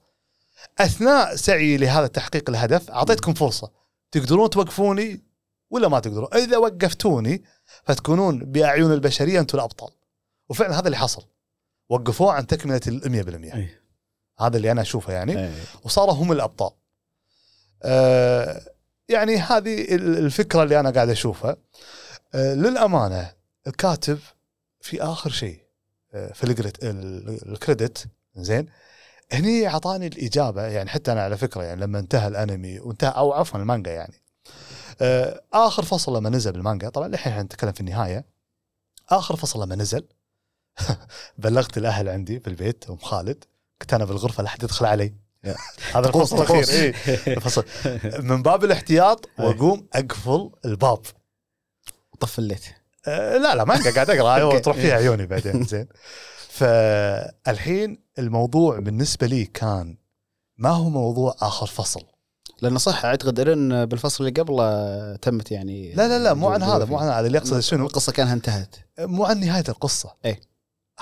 أثناء 0.80 1.36
سعي 1.36 1.78
لهذا 1.78 2.08
تحقيق 2.08 2.50
الهدف 2.50 2.92
أعطيتكم 2.92 3.34
فرصة 3.34 3.72
تقدرون 4.12 4.50
توقفوني 4.50 5.22
ولا 5.70 5.88
ما 5.88 6.00
تقدرون 6.00 6.28
إذا 6.36 6.58
وقفتوني 6.58 7.44
فتكونون 7.84 8.40
بأعين 8.40 8.92
البشرية 8.92 9.40
أنتم 9.40 9.58
الأبطال 9.58 9.90
وفعلا 10.50 10.80
هذا 10.80 10.86
اللي 10.86 10.98
حصل 10.98 11.24
وقفوه 11.90 12.34
عن 12.34 12.48
تكملة 12.48 12.82
ال 12.88 13.50
100% 13.52 13.56
أي. 13.56 13.70
هذا 14.40 14.58
اللي 14.58 14.72
أنا 14.72 14.82
أشوفه 14.82 15.14
يعني 15.14 15.40
إيه. 15.40 15.54
وصاروا 15.84 16.14
هم 16.14 16.32
الأبطال. 16.32 16.72
آه 17.84 18.62
يعني 19.10 19.38
هذه 19.38 19.96
ال- 19.96 20.18
الفكرة 20.18 20.64
اللي 20.64 20.80
أنا 20.80 20.90
قاعد 20.90 21.10
أشوفها. 21.10 21.56
آه 22.34 22.54
للأمانة 22.54 23.32
الكاتب 23.68 24.20
في 24.82 25.02
آخر 25.04 25.30
شيء 25.30 25.60
آه 26.14 26.34
في 26.34 26.44
الكريدت 26.44 26.84
ال- 26.84 27.52
الكريدت 27.52 28.08
زين. 28.36 28.66
هني 29.32 29.68
أعطاني 29.68 30.08
الإجابة 30.08 30.62
يعني 30.64 30.90
حتى 30.90 31.12
أنا 31.12 31.24
على 31.24 31.38
فكرة 31.38 31.64
يعني 31.64 31.82
لما 31.82 32.00
انتهى 32.00 32.28
الأنمي 32.28 32.80
وانتهى 32.80 33.10
أو 33.10 33.34
عفوا 33.34 33.60
المانجا 33.60 33.92
يعني. 33.92 34.22
آه 35.02 35.42
آخر 35.54 35.84
فصل 35.84 36.18
لما 36.18 36.30
نزل 36.30 36.52
بالمانجا 36.52 36.90
طبعا 36.90 37.08
الحين 37.08 37.32
إحنا 37.32 37.44
نتكلم 37.44 37.72
في 37.72 37.80
النهاية. 37.82 38.26
آخر 39.10 39.36
فصل 39.36 39.64
لما 39.64 39.76
نزل 39.76 40.04
بلغت 41.38 41.78
الأهل 41.78 42.10
عندي 42.10 42.40
في 42.40 42.48
البيت 42.48 42.90
أم 42.90 42.98
خالد. 42.98 43.44
كنت 43.82 43.94
أنا 43.94 44.06
بالغرفة 44.06 44.44
لا 44.44 44.50
أحد 44.50 44.64
يدخل 44.64 44.86
علي. 44.86 45.14
هذا 45.96 46.08
الفصل 46.08 46.36
الأخير 46.38 46.64
طقوس. 46.64 46.70
اي 46.70 46.90
الفصل. 47.34 47.66
من 48.20 48.42
باب 48.44 48.64
الاحتياط 48.64 49.30
أي. 49.40 49.46
وأقوم 49.46 49.88
أقفل 49.94 50.52
الباب. 50.66 51.00
طف 52.20 52.40
الليت. 52.40 52.64
آه، 53.08 53.38
لا 53.38 53.56
لا 53.56 53.64
ما 53.64 53.74
قاعد 53.96 54.10
أقرأ. 54.10 54.40
أوكي. 54.42 54.60
تروح 54.60 54.78
فيها 54.78 54.96
عيوني 55.02 55.26
بعدين 55.26 55.64
زين. 55.64 55.88
فالحين 56.50 57.98
الموضوع 58.20 58.80
بالنسبة 58.80 59.28
لي 59.28 59.46
كان 59.46 59.98
ما 60.58 60.70
هو 60.70 60.90
موضوع 60.90 61.36
آخر 61.42 61.66
فصل. 61.66 62.02
لأنه 62.62 62.80
صح 62.80 63.06
أعتقد 63.06 63.40
ايرن 63.40 63.86
بالفصل 63.86 64.28
اللي 64.28 64.42
قبله 64.42 65.16
تمت 65.16 65.52
يعني 65.52 65.94
لا 65.94 66.08
لا 66.08 66.24
لا 66.24 66.34
مو 66.34 66.50
عن 66.50 66.64
هذا 66.64 66.86
مو 66.86 66.98
عن 66.98 67.08
هذا 67.08 67.28
اللي 67.28 67.38
يقصد 67.38 67.60
شنو؟ 67.60 67.86
القصة 67.86 68.12
كانها 68.12 68.34
انتهت. 68.34 68.76
مو 69.00 69.26
عن 69.26 69.40
نهاية 69.40 69.64
القصة. 69.70 70.14
إيه. 70.26 70.42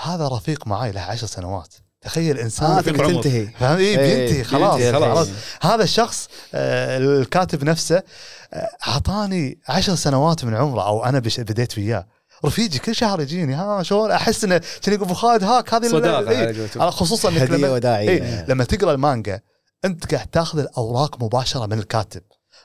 هذا 0.02 0.28
رفيق 0.28 0.66
معاي 0.66 0.92
له 0.92 1.00
عشر 1.00 1.26
سنوات. 1.26 1.74
تخيل 2.04 2.38
إنسان 2.38 2.82
تبي 2.82 3.02
عمر. 3.02 3.14
تنتهي 3.14 3.46
فاهم 3.46 3.78
اي 3.78 3.96
بينتهي 3.96 4.44
خلاص 4.44 4.76
بينتهي 4.76 5.00
خلاص. 5.00 5.28
هذا 5.62 5.84
الشخص 5.84 6.28
آه، 6.54 6.98
الكاتب 6.98 7.64
نفسه 7.64 8.02
آه، 8.52 8.68
أعطاني 8.88 9.58
عشر 9.68 9.94
سنوات 9.94 10.44
من 10.44 10.54
عمره 10.54 10.86
أو 10.86 11.04
أنا 11.04 11.18
بديت 11.18 11.78
وياه. 11.78 12.06
رفيجي 12.44 12.78
كل 12.78 12.94
شهر 12.94 13.20
يجيني 13.20 13.54
ها 13.54 13.82
شلون؟ 13.82 14.10
أحس 14.10 14.44
إنه 14.44 14.60
كان 14.82 14.94
يقول 14.94 15.06
أبو 15.06 15.14
خالد 15.14 15.44
هاك 15.44 15.74
هذه 15.74 15.88
صداقة 15.88 16.30
إيه. 16.30 16.68
خصوصا 16.90 17.28
إنك 17.28 17.50
لما 17.50 17.70
وداعي 17.70 18.08
إيه 18.08 18.46
لما 18.48 18.64
تقرأ 18.64 18.92
المانجا 18.92 19.40
أنت 19.84 20.14
قاعد 20.14 20.26
تاخذ 20.26 20.58
الأوراق 20.58 21.22
مباشرة 21.22 21.66
من 21.66 21.78
الكاتب. 21.78 22.22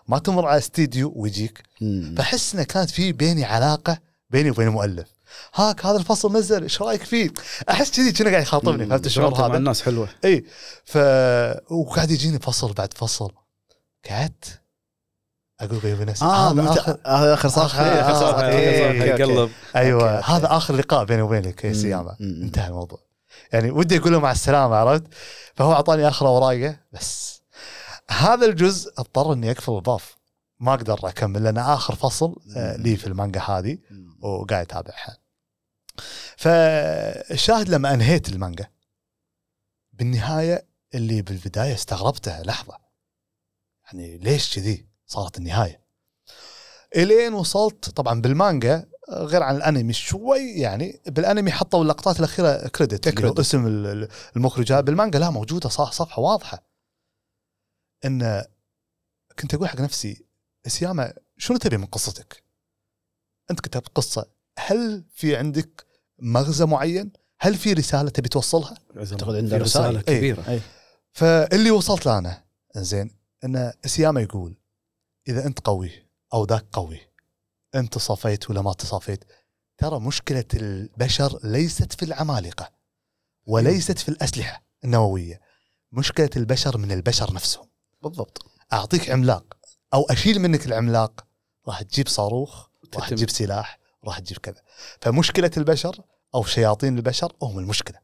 ما 0.08 0.20
تمر 0.20 0.46
على 0.46 0.58
استديو 0.58 1.14
ويجيك. 1.16 1.64
فأحس 2.18 2.56
إنه 2.56 2.64
كانت 2.64 2.90
في 2.90 3.12
بيني 3.12 3.46
علاقة 3.46 3.98
بيني 4.30 4.52
وبين 4.52 4.68
المؤلف. 4.68 5.08
هاك 5.56 5.86
هذا 5.86 5.98
الفصل 5.98 6.34
نزل 6.38 6.64
إيش 6.64 6.82
رأيك 6.82 7.04
فيه؟ 7.04 7.30
أحس 7.70 7.92
كذي 7.92 8.12
كنا 8.12 8.30
قاعد 8.30 8.42
يخاطبني. 8.44 8.86
فهمت 8.86 9.06
الشعور 9.06 9.28
شعورته 9.28 9.42
مع 9.42 9.48
هذا؟ 9.50 9.58
الناس 9.58 9.82
حلوة. 9.82 10.10
إي 10.26 10.46
ف 10.86 10.98
وقاعد 11.72 12.12
يجيني 12.12 12.40
فصل 12.40 12.74
بعد 12.74 12.94
فصل. 12.94 13.32
قعدت 14.10 14.60
أقول 15.60 15.78
وبين 15.78 16.06
نفسي 16.06 16.26
آه 16.26 16.52
هذا 16.52 16.70
اخر 16.70 16.98
آه، 17.06 17.34
آخر 17.34 17.50
صفحه 17.50 17.68
آخر- 17.68 18.00
آخر 18.00 18.12
آه، 18.12 18.20
صفحة، 18.20 18.46
أوكي، 18.46 18.88
أوكي. 18.88 19.24
يقلب. 19.24 19.52
أيوه 19.76 20.18
أوكي، 20.18 20.32
هذا 20.32 20.58
آخر 20.58 20.76
لقاء 20.76 21.04
بيني 21.06 21.22
وبينك 21.22 21.64
يا 21.66 21.98
مم. 22.20 22.42
انتهى 22.44 22.68
الموضوع. 22.68 23.00
يعني 23.54 23.72
ودي 23.72 23.98
أقول 23.98 24.12
له 24.12 24.20
مع 24.20 24.32
السلامة 24.32 24.76
عرفت؟ 24.76 25.04
فهو 25.56 25.74
أعطاني 25.74 26.08
آخر 26.08 26.28
أوراقه 26.28 26.80
بس. 26.94 27.42
هذا 28.10 28.46
الجزء 28.46 28.92
اضطر 28.98 29.34
إني 29.34 29.52
أقفل 29.52 29.72
الباب 29.76 30.00
ما 30.60 30.74
أقدر 30.74 31.00
أكمل 31.04 31.44
لأن 31.44 31.58
آخر 31.58 31.96
فصل 31.96 32.36
آه، 32.56 32.78
لي 32.78 32.96
في 32.96 33.08
المانجا 33.08 33.42
هذه. 33.42 33.78
وقاعد 34.22 34.66
اتابعها 34.66 35.18
فالشاهد 36.38 37.70
لما 37.70 37.94
انهيت 37.94 38.30
المانجا 38.30 38.72
بالنهاية 39.94 40.68
اللي 40.94 41.22
بالبداية 41.22 41.74
استغربتها 41.74 42.44
لحظة. 42.44 42.78
يعني 43.86 44.18
ليش 44.18 44.56
كذي 44.56 44.88
صارت 45.06 45.38
النهاية؟ 45.38 45.84
إلين 46.96 47.34
وصلت 47.34 47.90
طبعا 47.90 48.22
بالمانجا 48.22 48.90
غير 49.10 49.44
عن 49.44 49.56
الأنمي 49.56 49.94
شوي 49.94 50.40
يعني 50.52 51.02
بالأنمي 51.06 51.52
حطوا 51.52 51.82
اللقطات 51.82 52.20
الأخيرة 52.20 52.68
كريدت. 52.68 53.08
اسم 53.40 53.68
ال- 53.68 53.86
ال- 53.88 54.10
المخرج 54.36 54.74
بالمانجا 54.74 55.20
لا 55.20 55.30
موجودة 55.30 55.70
صح 55.70 55.92
صفحة 55.92 56.22
واضحة. 56.22 56.64
إن 58.06 58.46
كنت 59.40 59.54
أقول 59.54 59.68
حق 59.70 59.82
نفسي 59.82 60.26
سياما 60.68 61.14
شنو 61.38 61.58
تبي 61.58 61.78
من 61.78 61.86
قصتك؟ 61.86 62.44
أنت 63.52 63.60
كتبت 63.60 63.88
قصة 63.96 64.26
هل 64.58 65.04
في 65.14 65.36
عندك 65.36 65.86
مغزى 66.20 66.66
معين؟ 66.66 67.12
هل 67.40 67.56
في 67.56 67.74
رسالة 67.74 68.10
تبي 68.10 68.30
توصلها؟ 68.30 68.78
أعتقد 68.98 69.36
عنده 69.36 69.58
في 69.58 69.64
رسالة 69.64 70.00
رسالة. 70.00 70.02
كبيرة 70.02 70.62
فاللي 71.14 71.72
وصلت 71.72 72.06
له 72.06 72.18
أنا 72.18 72.44
زين 72.76 73.12
إن 73.44 73.74
سياما 73.86 74.22
يقول 74.22 74.58
إذا 75.28 75.46
أنت 75.46 75.60
قوي 75.60 75.92
أو 76.34 76.46
ذاك 76.46 76.66
قوي 76.74 77.00
أنت 77.76 77.98
صفيت 77.98 78.50
ولا 78.50 78.62
ما 78.62 78.74
تصفيت 78.74 79.24
ترى 79.78 80.00
مشكلة 80.00 80.46
البشر 80.54 81.40
ليست 81.44 81.94
في 81.94 82.06
العمالقة 82.06 82.72
وليست 83.46 84.00
في 84.00 84.10
الأسلحة 84.10 84.64
النووية 84.84 85.42
مشكلة 85.92 86.30
البشر 86.36 86.78
من 86.78 86.92
البشر 86.92 87.34
نفسهم 87.34 87.66
بالضبط 88.02 88.46
أعطيك 88.74 89.10
عملاق 89.10 89.58
أو 89.94 90.04
أشيل 90.04 90.40
منك 90.40 90.66
العملاق 90.66 91.26
راح 91.68 91.82
تجيب 91.82 92.08
صاروخ 92.08 92.69
راح. 92.96 93.10
تجيب 93.10 93.30
سلاح 93.30 93.80
راح 94.06 94.20
تجيب 94.20 94.38
كذا. 94.38 94.62
فمشكلة 95.02 95.52
البشر 95.58 96.02
أو 96.36 96.44
شياطين 96.44 96.98
البشر 96.98 97.34
هم 97.42 97.60
المشكلة. 97.60 98.00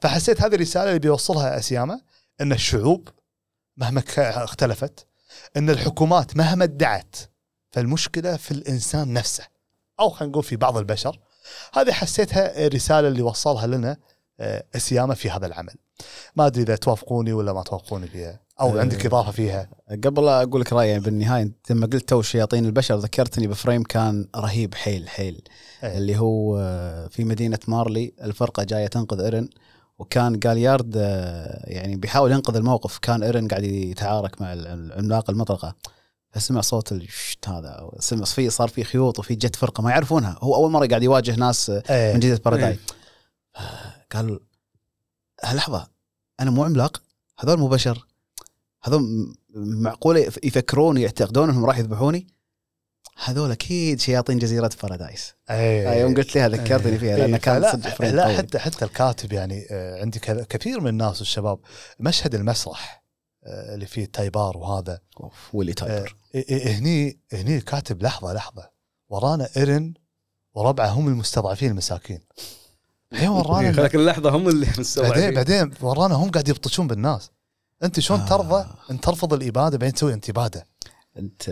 فحسيت 0.00 0.42
هذه 0.42 0.54
الرسالة 0.54 0.88
اللي 0.88 0.98
بيوصلها 0.98 1.58
اسياما 1.58 2.00
إن 2.40 2.52
الشعوب 2.52 3.08
مهما 3.76 4.02
اختلفت 4.18 5.06
إن 5.56 5.70
الحكومات 5.70 6.36
مهما 6.36 6.64
ادعت 6.64 7.16
فالمشكلة 7.70 8.36
في 8.36 8.50
الإنسان 8.50 9.12
نفسه. 9.12 9.44
أو 10.00 10.10
خلينا 10.10 10.32
نقول 10.32 10.44
في 10.44 10.56
بعض 10.56 10.76
البشر. 10.76 11.18
هذه 11.74 11.92
حسيتها 11.92 12.66
الرسالة 12.66 13.08
اللي 13.08 13.22
وصلها 13.22 13.66
لنا 13.66 13.96
آه، 14.40 14.64
اسياما 14.76 15.14
في 15.14 15.30
هذا 15.30 15.46
العمل 15.46 15.74
ما 16.36 16.46
أدري 16.46 16.62
إذا 16.62 16.76
توافقوني 16.76 17.32
ولا 17.32 17.52
ما 17.52 17.62
توافقوني 17.62 18.06
فيها 18.06 18.40
أو 18.60 18.76
آه. 18.76 18.80
عندك 18.80 19.06
إضافة 19.06 19.32
فيها 19.32 19.68
قبل 20.04 20.24
لا 20.24 20.42
أقول 20.42 20.60
لك 20.60 20.72
رأيي 20.72 21.00
بالنهاية 21.00 21.42
أنت 21.42 21.70
لما 21.72 21.86
قلت 21.86 22.08
تو 22.08 22.22
شياطين 22.22 22.66
البشر 22.66 22.96
ذكرتني 22.96 23.46
ب 23.46 23.52
frame 23.52 23.82
كان 23.82 24.26
رهيب 24.36 24.74
حيل 24.74 25.08
حيل 25.08 25.42
إيه. 25.84 25.98
اللي 25.98 26.18
هو 26.18 26.58
آه، 26.58 27.06
في 27.06 27.24
مدينة 27.24 27.58
مارلي 27.68 28.12
الفرقة 28.22 28.62
جاية 28.64 28.86
تنقذ 28.86 29.20
إيرن 29.20 29.48
وكان 29.98 30.38
جاليارد 30.38 30.94
آه، 30.96 31.64
يعني 31.64 31.96
بيحاول 31.96 32.32
ينقذ 32.32 32.56
الموقف 32.56 32.98
كان 32.98 33.22
إيرن 33.22 33.48
قاعد 33.48 33.64
يتعارك 33.64 34.40
مع 34.40 34.52
العملاق 34.52 35.30
المطرقه 35.30 35.74
فسمع 36.32 36.60
صوت 36.60 36.92
ال 36.92 37.03
shit 37.03 37.48
هذا 37.48 37.90
سمع 37.98 38.24
في 38.24 38.50
صار 38.50 38.68
في 38.68 38.84
خيوط 38.84 39.18
وفي 39.18 39.34
جت 39.34 39.56
فرقة 39.56 39.82
ما 39.82 39.90
يعرفونها 39.90 40.38
هو 40.40 40.54
أول 40.54 40.70
مرة 40.70 40.86
قاعد 40.86 41.02
يواجه 41.02 41.36
ناس 41.36 41.70
آه، 41.70 41.82
إيه. 41.90 42.14
من 42.14 42.20
جزيرة 42.20 42.40
باراداي 42.44 42.70
إيه. 42.70 42.78
قال 44.12 44.40
لحظة 45.44 45.90
أنا 46.40 46.50
مو 46.50 46.64
عملاق؟ 46.64 47.02
هذول 47.38 47.58
مو 47.58 47.68
بشر؟ 47.68 48.06
هذول 48.82 49.34
معقوله 49.54 50.20
يف- 50.20 50.44
يفكرون 50.44 50.96
ويعتقدون 50.96 51.48
إنهم 51.50 51.64
راح 51.64 51.78
يذبحوني؟ 51.78 52.26
هذول 53.24 53.50
أكيد 53.50 54.00
شياطين 54.00 54.38
جزيرة 54.38 54.70
باراداي 54.82 55.34
إيه. 55.50 55.90
آه، 55.90 55.94
يوم 55.94 56.14
قلت 56.14 56.34
لها 56.36 56.48
ذكرتني 56.48 56.98
فيها 56.98 57.16
لأنه 57.16 57.36
كان 57.36 57.62
لا, 57.62 57.72
صدق 57.72 58.02
لا. 58.02 58.36
حتى 58.38 58.58
حتى 58.58 58.84
الكاتب 58.84 59.32
يعني 59.32 59.66
آه، 59.70 60.00
عندي 60.00 60.18
كثير 60.20 60.80
من 60.80 60.88
الناس 60.88 61.18
والشباب 61.18 61.58
مشهد 62.00 62.34
المسرح 62.34 63.04
اللي 63.46 63.86
فيه 63.86 64.04
تايبر 64.04 64.56
وهذا. 64.56 65.00
آه، 65.72 65.86
تايبر 65.86 66.08
إيه- 66.08 66.34
إيه، 66.34 66.78
هني 66.78 67.20
هني 67.32 67.60
كاتب 67.60 68.02
لحظة 68.02 68.32
لحظة 68.32 68.70
ورانا 69.08 69.48
ايرن 69.56 69.94
وربعه 70.54 70.88
هم 70.88 71.08
المستضعفين 71.08 71.70
المساكين. 71.70 72.20
الحين 73.12 73.28
ورانا 73.28 73.72
خلك 73.82 73.94
اللحظة 73.94 74.30
هم 74.30 74.48
اللي 74.48 74.66
بعدين 74.66 74.80
مستوعبين. 74.80 75.34
بعدين 75.34 75.70
ورانا 75.80 76.14
هم 76.14 76.30
قاعد 76.30 76.48
يبطشون 76.48 76.86
بالناس. 76.86 77.30
أنت 77.82 78.00
شلون 78.00 78.20
آه. 78.20 78.28
ترضى 78.28 78.66
إن 78.90 79.00
ترفض 79.00 79.34
الإبادة 79.34 79.78
بعدين 79.78 79.94
تسوي 79.94 80.12
انت 80.12 80.30
اباده 80.30 80.64
انت 81.18 81.42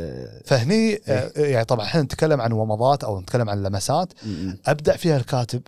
فهني 0.44 1.00
آه، 1.08 1.32
يعني 1.36 1.64
طبعا 1.64 1.86
إحنا 1.86 2.02
نتكلم 2.02 2.40
عن 2.40 2.52
ومضات 2.52 3.04
أو 3.04 3.20
نتكلم 3.20 3.50
عن 3.50 3.62
لمسات. 3.62 4.12
م- 4.26 4.28
م. 4.28 4.58
ابدع 4.66 4.96
فيها 4.96 5.16
الكاتب 5.16 5.62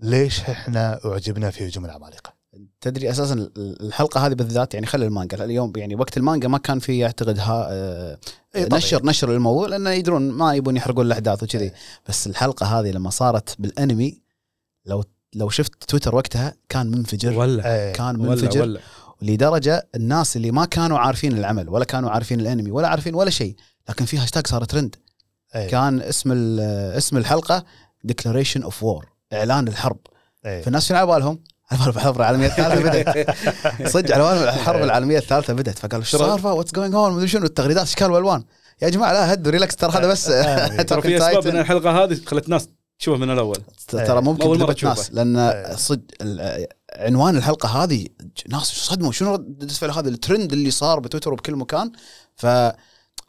ليش 0.00 0.40
إحنا 0.40 1.00
أعجبنا 1.04 1.50
في 1.50 1.68
هجوم 1.68 1.84
العمالقة؟ 1.84 2.36
تدري 2.80 3.10
أساسا 3.10 3.48
الحلقة 3.56 4.26
هذه 4.26 4.34
بالذات 4.34 4.74
يعني 4.74 4.86
خلي 4.86 5.06
المانجا 5.06 5.44
اليوم 5.44 5.72
يعني 5.76 5.94
وقت 5.94 6.16
المانجا 6.16 6.48
ما 6.48 6.58
كان 6.58 6.78
في 6.78 7.04
اعتقد 7.04 7.38
ها 7.38 7.68
آه، 7.70 8.18
إيه. 8.54 8.68
نشر 8.72 9.06
نشر 9.06 9.30
للموضوع 9.30 9.68
لأنه 9.68 9.90
يدرون 9.90 10.30
ما 10.30 10.54
يبون 10.54 10.76
يحرقون 10.76 11.06
الأحداث 11.06 11.42
وكذي. 11.42 11.72
بس 12.08 12.26
الحلقة 12.26 12.66
هذه 12.80 12.90
لما 12.90 13.10
صارت 13.10 13.54
بالأنمي 13.58 14.25
لو 14.86 15.04
لو 15.34 15.48
شفت 15.48 15.84
تويتر 15.84 16.14
وقتها 16.14 16.54
كان 16.68 16.86
منفجر. 16.86 17.38
ولا. 17.38 17.74
إيه. 17.74 17.92
كان 17.92 18.20
ولا 18.20 18.28
منفجر. 18.30 18.62
ولا. 18.62 18.80
لدرجة 19.22 19.88
الناس 19.94 20.36
اللي 20.36 20.50
ما 20.50 20.64
كانوا 20.64 20.98
عارفين 20.98 21.38
العمل 21.38 21.68
ولا 21.68 21.84
كانوا 21.84 22.10
عارفين 22.10 22.40
الانمي 22.40 22.70
ولا 22.70 22.88
عارفين 22.88 23.14
ولا 23.14 23.30
شيء 23.30 23.56
لكن 23.88 24.04
في 24.04 24.18
هاشتاج 24.18 24.46
صار 24.46 24.64
ترند 24.64 24.96
إيه. 25.54 25.68
كان 25.68 26.00
اسم 26.00 26.58
اسم 26.60 27.16
الحلقة 27.16 27.64
declaration 28.04 28.62
of 28.62 28.82
war 28.82 29.06
إعلان 29.32 29.68
الحرب. 29.68 29.98
إيه. 30.46 30.62
فالناس 30.62 30.88
شنو 30.88 30.98
على 30.98 31.06
بالهم؟ 31.06 31.38
على 31.72 31.78
بالهم 31.78 31.92
الحرب 31.96 32.16
العالمية 32.16 32.46
الثالثة 32.46 32.82
بدأت. 32.82 33.30
صدق 33.88 34.14
على 34.14 34.24
بالهم 34.24 34.42
الحرب 34.42 34.82
العالمية 34.82 35.18
الثالثة 35.18 35.52
بدأت. 35.52 35.78
فقالوا 35.78 36.04
إيش 36.04 36.16
صار 36.16 36.46
what's 36.46 36.72
going 36.72 36.94
on 36.94 37.12
مدري 37.12 37.28
شنو 37.28 37.44
التغريدات 37.44 37.82
اشكال 37.82 38.10
والوان 38.10 38.44
يا 38.82 38.88
جماعة 38.88 39.12
لا 39.12 39.32
هدوا 39.32 39.52
relax 39.52 39.76
ترى 39.76 39.92
هذا 39.92 40.08
بس 40.08 40.28
آه، 40.28 40.82
ترى 40.82 41.02
في 41.02 41.16
أسباب 41.16 41.46
إن 41.46 41.56
الحلقة 41.56 42.04
هذه 42.04 42.20
خلت 42.26 42.48
ناس 42.48 42.68
تشوفها 42.98 43.18
من 43.18 43.30
الأول. 43.30 43.56
ترى 43.88 44.20
ممكن 44.20 44.74
تشوفه. 44.74 44.88
ناس 44.94 45.12
لأن 45.12 45.36
إيه. 45.36 45.74
صدق 45.76 46.04
عنوان 46.96 47.36
الحلقة 47.36 47.68
هذه 47.84 48.06
ناس 48.48 48.62
صدموا. 48.62 49.12
شنو 49.12 49.32
رد 49.32 49.62
الفعل 49.62 49.90
هذا؟ 49.90 50.08
الترند 50.08 50.52
اللي 50.52 50.70
صار 50.70 51.00
بتويتر 51.00 51.32
وبكل 51.32 51.56
مكان. 51.56 51.92
فهذا 52.36 52.74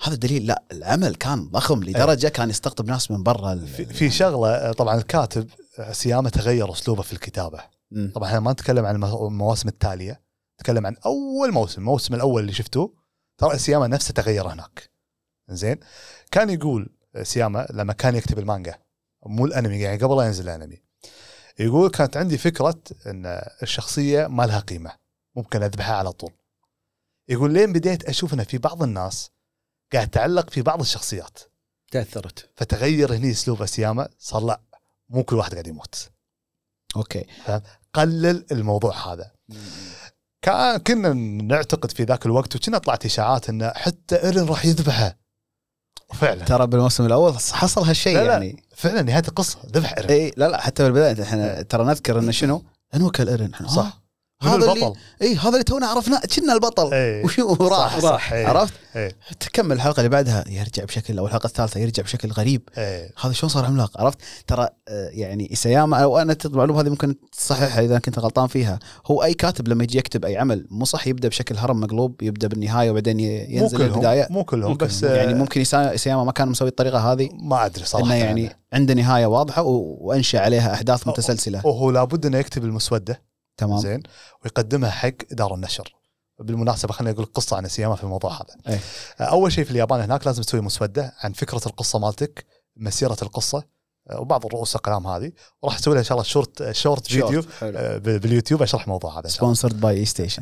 دليل 0.08 0.46
لا 0.48 0.64
العمل 0.72 1.16
كان 1.16 1.48
ضخم 1.50 1.84
لدرجة 1.84 2.28
كان 2.28 2.50
يستقطب 2.50 2.88
ناس 2.88 3.12
من 3.12 3.24
برا 3.24 3.56
في, 3.56 3.86
في 3.86 4.10
شغلة 4.10 4.72
طبعا 4.72 4.98
الكاتب 4.98 5.50
سيامة 5.92 6.30
تغير 6.30 6.72
أسلوبه 6.72 7.02
في 7.02 7.14
الكتابة. 7.14 7.60
مم. 7.92 8.12
طبعا 8.16 8.28
إحنا 8.28 8.40
ما 8.40 8.52
نتكلم 8.52 8.86
عن 8.86 8.96
المو- 8.96 9.28
المواسم 9.28 9.68
التالية 9.70 10.22
نتكلم 10.62 10.86
عن 10.86 10.96
أول 11.06 11.52
موسم 11.52 11.82
الموسم 11.82 12.14
الأول 12.16 12.42
اللي 12.42 12.54
شفتوه 12.54 12.94
ترى 13.38 13.58
سياما 13.58 13.88
نفسه 13.88 14.14
تغير 14.14 14.48
هناك. 14.48 14.90
زين؟ 15.50 15.80
كان 16.32 16.50
يقول 16.50 16.90
سياما 17.24 17.68
لما 17.74 17.94
كان 17.94 18.16
يكتب 18.16 18.40
المانجا 18.40 18.76
مو 19.26 19.46
الانمي 19.46 19.80
يعني 19.80 19.98
قبل 19.98 20.18
لا 20.18 20.26
ينزل 20.26 20.50
الانمي. 20.50 20.82
يقول 21.60 21.90
كانت 21.90 22.18
عندي 22.18 22.38
فكرة 22.38 22.82
إن 23.06 23.42
الشخصية 23.64 24.28
ما 24.28 24.44
لها 24.44 24.60
قيمة 24.60 24.92
ممكن 25.36 25.64
أذبحها 25.64 25.96
على 25.96 26.12
طول. 26.12 26.32
يقول 27.30 27.54
لين 27.54 27.74
بديت 27.74 28.06
أشوف 28.06 28.34
إن 28.34 28.44
في 28.44 28.58
بعض 28.58 28.84
الناس 28.84 29.32
قاعد 29.94 30.10
تعلق 30.10 30.50
في 30.50 30.62
بعض 30.62 30.80
الشخصيات. 30.80 31.40
تأثرت. 31.92 32.50
فتغير 32.56 33.16
هني 33.16 33.32
أسلوب 33.32 33.66
إسياما 33.66 34.10
صار 34.20 34.44
لا 34.44 34.62
مو 35.10 35.24
كل 35.24 35.36
واحد 35.36 35.52
قاعد 35.52 35.68
يموت. 35.68 36.10
أوكي. 36.96 37.26
قلل 37.94 38.46
الموضوع 38.52 39.14
هذا. 39.14 39.32
كان 40.42 40.78
كنا 40.78 41.14
نعتقد 41.44 41.92
في 41.92 42.04
ذاك 42.04 42.26
الوقت 42.26 42.56
وكنا 42.56 42.78
طلعت 42.78 43.06
إشاعات 43.06 43.50
انه 43.50 43.70
حتى 43.70 44.24
ايرن 44.24 44.46
راح 44.46 44.66
يذبحه. 44.66 45.18
وفعلا 46.10 46.46
ترى 46.46 46.68
بالموسم 46.68 47.06
الأول 47.06 47.34
حصل 47.34 47.82
هالشيء. 47.82 48.18
يعني. 48.18 48.67
فعلا 48.78 49.02
نهاية 49.02 49.24
القصة 49.28 49.60
ذبح 49.74 49.98
ايرن 49.98 50.10
اي 50.10 50.34
لا 50.38 50.50
لا 50.50 50.62
حتى 50.62 50.84
بالبداية 50.84 51.24
إحنا 51.24 51.62
ترى 51.62 51.86
نذكر 51.86 52.20
إنه 52.20 52.32
شنو؟ 52.32 52.64
انوكل 52.96 53.30
ايرن 53.30 53.54
إحنا، 53.54 53.68
صح. 53.68 54.02
هذا 54.44 54.56
البطل 54.56 54.72
اللي 54.74 54.94
اي 55.22 55.36
هذا 55.36 55.50
اللي 55.50 55.64
تونا 55.64 55.88
عرفناه 55.88 56.20
كنا 56.36 56.54
البطل 56.54 56.94
إيه. 56.94 57.24
وشو 57.26 57.54
راح 57.54 58.00
صح 58.00 58.04
صح 58.04 58.34
إيه. 58.34 58.48
عرفت؟ 58.50 58.74
إيه. 58.96 59.12
تكمل 59.40 59.72
الحلقة 59.76 59.98
اللي 60.00 60.10
بعدها 60.10 60.44
يرجع 60.50 60.84
بشكل 60.84 61.18
أو 61.18 61.26
الحلقة 61.26 61.48
الثالثة 61.48 61.80
يرجع 61.80 62.04
بشكل 62.04 62.32
غريب 62.32 62.62
إيه. 62.78 63.12
هذا 63.22 63.34
شلون 63.34 63.50
صار 63.50 63.66
عملاق 63.66 64.02
عرفت 64.02 64.18
ترى 64.48 64.68
آه، 64.88 65.10
يعني 65.10 65.50
سياما 65.54 65.98
أو 66.04 66.18
أنا 66.18 66.36
المعلومة 66.46 66.82
هذه 66.82 66.90
ممكن 66.90 67.16
تصححها 67.32 67.82
إذا 67.86 68.00
كنت 68.00 68.20
غلطان 68.20 68.48
فيها 68.48 68.80
هو 69.06 69.24
أي 69.24 69.34
كاتب 69.34 69.68
لما 69.68 69.84
يجي 69.84 69.98
يكتب 69.98 70.26
أي 70.26 70.38
عمل 70.38 70.68
مو 70.72 70.86
صح 70.86 71.08
يبدأ 71.08 71.28
بشكل 71.28 71.56
هرم 71.58 71.80
مقلوب 71.80 72.22
يبدأ 72.24 72.48
بالنهاية 72.48 72.92
وبعدين 72.92 73.20
ي- 73.20 73.40
مو 73.40 73.46
ينزل 73.62 73.78
كلهم 73.78 73.94
البداية 73.94 74.28
مو 74.30 74.44
كلهم 74.44 74.72
ممكن. 74.72 74.86
بس 74.86 75.04
يعني 75.04 75.32
آه، 75.32 75.36
ممكن 75.36 75.62
يسا- 75.62 75.96
سياما 75.96 76.24
ما 76.24 76.32
كان 76.32 76.48
مسوي 76.48 76.68
الطريقة 76.68 77.12
هذه 77.12 77.30
ما 77.34 77.66
أدري 77.66 77.86
صراحة 77.86 78.06
إنه 78.06 78.16
يعني 78.16 78.50
عنده 78.74 78.94
نهاية 78.94 79.26
واضحة 79.26 79.62
وأنشأ 79.62 80.40
عليها 80.40 80.74
أحداث 80.74 81.08
متسلسلة 81.08 81.62
وهو 81.66 81.92
لابد 81.92 82.26
إنه 82.26 82.38
يكتب 82.38 82.64
المسودة 82.66 83.22
تمام. 83.58 83.78
زين 83.80 84.04
ويقدمها 84.44 84.90
حق 84.90 85.12
دار 85.32 85.54
النشر. 85.56 85.94
بالمناسبة 86.40 86.94
خليني 86.94 87.16
أقول 87.16 87.26
قصة 87.26 87.58
عن 87.58 87.68
إسياما 87.68 87.96
في 87.96 88.04
الموضوع 88.04 88.34
هذا. 88.34 88.56
إيه. 88.68 88.80
أول 89.28 89.52
شيء 89.52 89.64
في 89.64 89.72
اليابان 89.72 90.02
هناك 90.02 90.26
لازم 90.28 90.44
تسوي 90.44 90.62
مسودة 90.62 91.14
عن 91.24 91.34
فكرة 91.34 91.62
القصة 91.66 92.00
مالتك 92.00 92.46
مسيرة 92.76 93.18
القصة 93.22 93.64
وبعض 94.16 94.46
الرؤوس 94.46 94.76
الاقلام 94.76 95.08
هذه 95.08 95.32
وراح 95.62 95.76
أسوي 95.76 95.94
لها 95.94 96.00
إن 96.00 96.06
شاء 96.06 96.16
الله 96.18 96.24
short 96.30 96.72
short 96.72 97.08
video 97.08 97.44
حلو. 97.60 97.72
ب- 97.78 98.22
باليوتيوب 98.22 98.62
أشرح 98.62 98.84
الموضوع 98.84 99.20
هذا. 99.20 99.28
sponsored 99.28 99.80
by 99.80 99.98
اي 99.98 100.06
ستيشن 100.06 100.42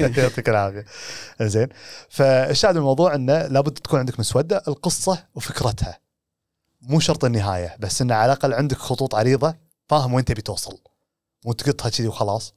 يعطيك 0.00 0.48
العافية. 0.48 0.84
زين. 1.42 1.68
فالشاهد 2.08 2.76
الموضوع 2.76 3.14
إنه 3.14 3.46
لابد 3.46 3.72
تكون 3.78 3.98
عندك 3.98 4.20
مسودة 4.20 4.62
القصة 4.68 5.24
وفكرتها. 5.34 5.98
مو 6.80 7.00
شرط 7.00 7.24
النهاية 7.24 7.76
بس 7.80 8.02
إنه 8.02 8.14
على 8.14 8.32
الأقل 8.32 8.54
عندك 8.54 8.76
خطوط 8.76 9.14
عريضة 9.14 9.54
فاهم 9.88 10.14
وين 10.14 10.24
تبي 10.24 10.42
توصل. 10.42 10.78
مو 11.44 11.52
تقطها 11.52 11.90
كذي 11.90 12.08
وخلاص 12.08 12.54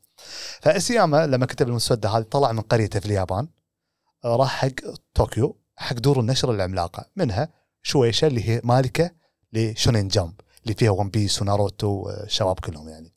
فإسياما 0.61 1.28
لما 1.27 1.45
كتب 1.45 1.67
المسوده 1.67 2.09
هذه 2.09 2.21
طلع 2.21 2.51
من 2.51 2.61
قريته 2.61 2.99
في 2.99 3.05
اليابان 3.05 3.47
راح 4.25 4.61
حق 4.61 4.95
طوكيو 5.13 5.57
حق 5.77 5.95
دور 5.95 6.19
النشر 6.19 6.51
العملاقة 6.51 7.05
منها 7.15 7.49
شويشا 7.84 8.28
اللي 8.27 8.49
هي 8.49 8.61
مالكة 8.63 9.11
لشونين 9.53 10.07
جامب 10.07 10.33
اللي 10.63 10.73
فيها 10.73 10.91
ون 10.91 11.09
بيس 11.09 11.41
وناروتو 11.41 11.88
والشباب 11.88 12.59
كلهم 12.59 12.89
يعني 12.89 13.13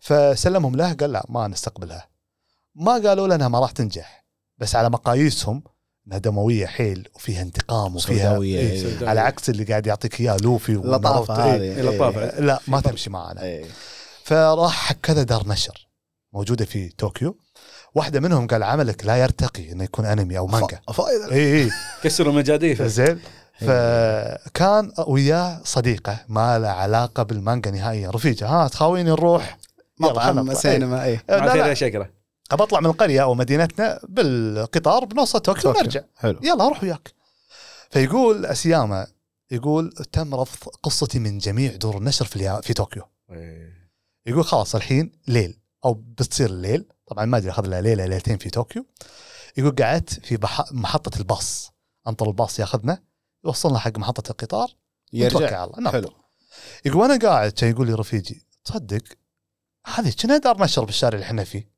فسلمهم 0.00 0.76
له 0.76 0.92
قال 0.92 1.12
لا 1.12 1.26
ما 1.28 1.48
نستقبلها 1.48 2.08
ما 2.74 2.92
قالوا 2.92 3.28
لنا 3.28 3.48
ما 3.48 3.60
راح 3.60 3.70
تنجح 3.70 4.26
بس 4.58 4.76
على 4.76 4.90
مقاييسهم 4.90 5.62
إنها 6.06 6.18
دموية 6.18 6.66
حيل 6.66 7.08
وفيها 7.14 7.42
انتقام 7.42 7.96
وفيها 7.96 8.42
إيه 8.42 8.58
إيه. 8.58 9.08
على 9.08 9.20
عكس 9.20 9.50
اللي 9.50 9.64
قاعد 9.64 9.86
يعطيك 9.86 10.20
إياه 10.20 10.36
لوفي. 10.42 10.76
هذه 11.30 11.60
إيه. 11.60 11.90
إيه،. 11.90 12.18
إيه. 12.18 12.40
لا 12.40 12.60
ما 12.68 12.80
تمشي 12.80 13.10
معنا 13.10 13.42
إيه. 13.42 13.64
فراح 14.26 14.72
حق 14.88 14.96
كذا 15.02 15.22
دار 15.22 15.48
نشر 15.48 15.88
موجودة 16.32 16.64
في 16.64 16.88
طوكيو. 16.88 17.38
واحدة 17.94 18.20
منهم 18.20 18.46
قال 18.46 18.62
عملك 18.62 19.04
لا 19.04 19.16
يرتقي 19.16 19.72
إنه 19.72 19.84
يكون 19.84 20.04
أنمي 20.04 20.38
أو 20.38 20.46
مانجا. 20.46 20.80
ف- 20.88 20.90
فائده 20.92 21.32
إي 21.32 21.62
إي. 21.64 21.70
كسروا 22.02 22.32
المجاديف 22.32 22.82
زين. 22.82 23.20
فكان 23.60 24.92
وياه 25.06 25.60
صديقة 25.64 26.24
ما 26.28 26.58
له 26.58 26.68
علاقة 26.68 27.22
بالمانجا 27.22 27.70
نهائيا. 27.70 28.10
رفيجة 28.10 28.46
ها 28.46 28.68
تخاويني 28.68 29.10
نروح؟ 29.10 29.58
مطعم. 30.00 30.54
سينما 30.54 31.04
إي. 31.04 31.20
يا 31.30 31.74
شقره 31.74 32.10
أبى 32.50 32.62
أطلع 32.62 32.80
من 32.80 32.86
القرية 32.86 33.22
أو 33.22 33.34
مدينتنا 33.34 34.00
بالقطار 34.08 35.04
بنوصل 35.04 35.40
طوكيو. 35.40 35.70
ونرجع. 35.70 36.00
حلو. 36.16 36.38
يلا 36.42 36.66
أروح 36.66 36.82
وياك. 36.82 37.12
فيقول 37.90 38.46
اسياما 38.46 39.06
يقول 39.50 39.92
تم 40.12 40.34
رفض 40.34 40.72
قصتي 40.82 41.18
من 41.18 41.38
جميع 41.38 41.76
دور 41.76 41.98
النشر 41.98 42.24
في 42.24 42.60
في 42.62 42.74
طوكيو. 42.74 43.02
يقول 44.26 44.44
خلاص 44.44 44.74
الحين 44.74 45.12
ليل 45.28 45.60
أو 45.84 45.94
بتصير 45.94 46.50
الليل 46.50 46.84
طبعا 47.06 47.24
ما 47.24 47.36
أدري 47.36 47.50
أخذ 47.50 47.66
له 47.66 47.80
ليلة 47.80 48.06
ليلتين 48.06 48.38
في 48.38 48.50
طوكيو. 48.50 48.86
يقول 49.56 49.76
قعدت 49.76 50.26
في 50.26 50.36
بح... 50.36 50.72
محطة 50.72 51.18
الباص 51.18 51.72
أنطر 52.08 52.28
الباص 52.28 52.58
ياخذنا 52.58 53.02
يوصلنا 53.44 53.78
حق 53.78 53.98
محطة 53.98 54.30
القطار 54.30 54.68
يرجع. 55.12 55.60
على 55.60 55.70
الله. 55.78 55.92
حلو. 55.92 56.12
يقول 56.84 57.02
وأنا 57.02 57.28
قاعد 57.28 57.50
كان 57.50 57.70
يقول 57.70 57.86
لي 57.86 57.94
رفيجي 57.94 58.46
تصدق 58.64 59.02
هذه 59.86 60.14
كنا 60.22 60.36
دار 60.36 60.62
نشر 60.62 60.84
بالشارع 60.84 61.14
اللي 61.14 61.26
إحنا 61.26 61.44
فيه؟ 61.44 61.70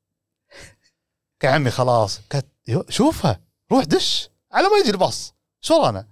قال 1.43 1.53
عمي 1.53 1.71
خلاص. 1.71 2.21
قالت 2.33 2.47
شوفها 2.89 3.41
روح 3.73 3.85
دش 3.85 4.31
على 4.53 4.69
ما 4.69 4.79
يجي 4.81 4.91
الباص. 4.91 5.35
شو 5.61 5.83
رانا؟ 5.83 6.09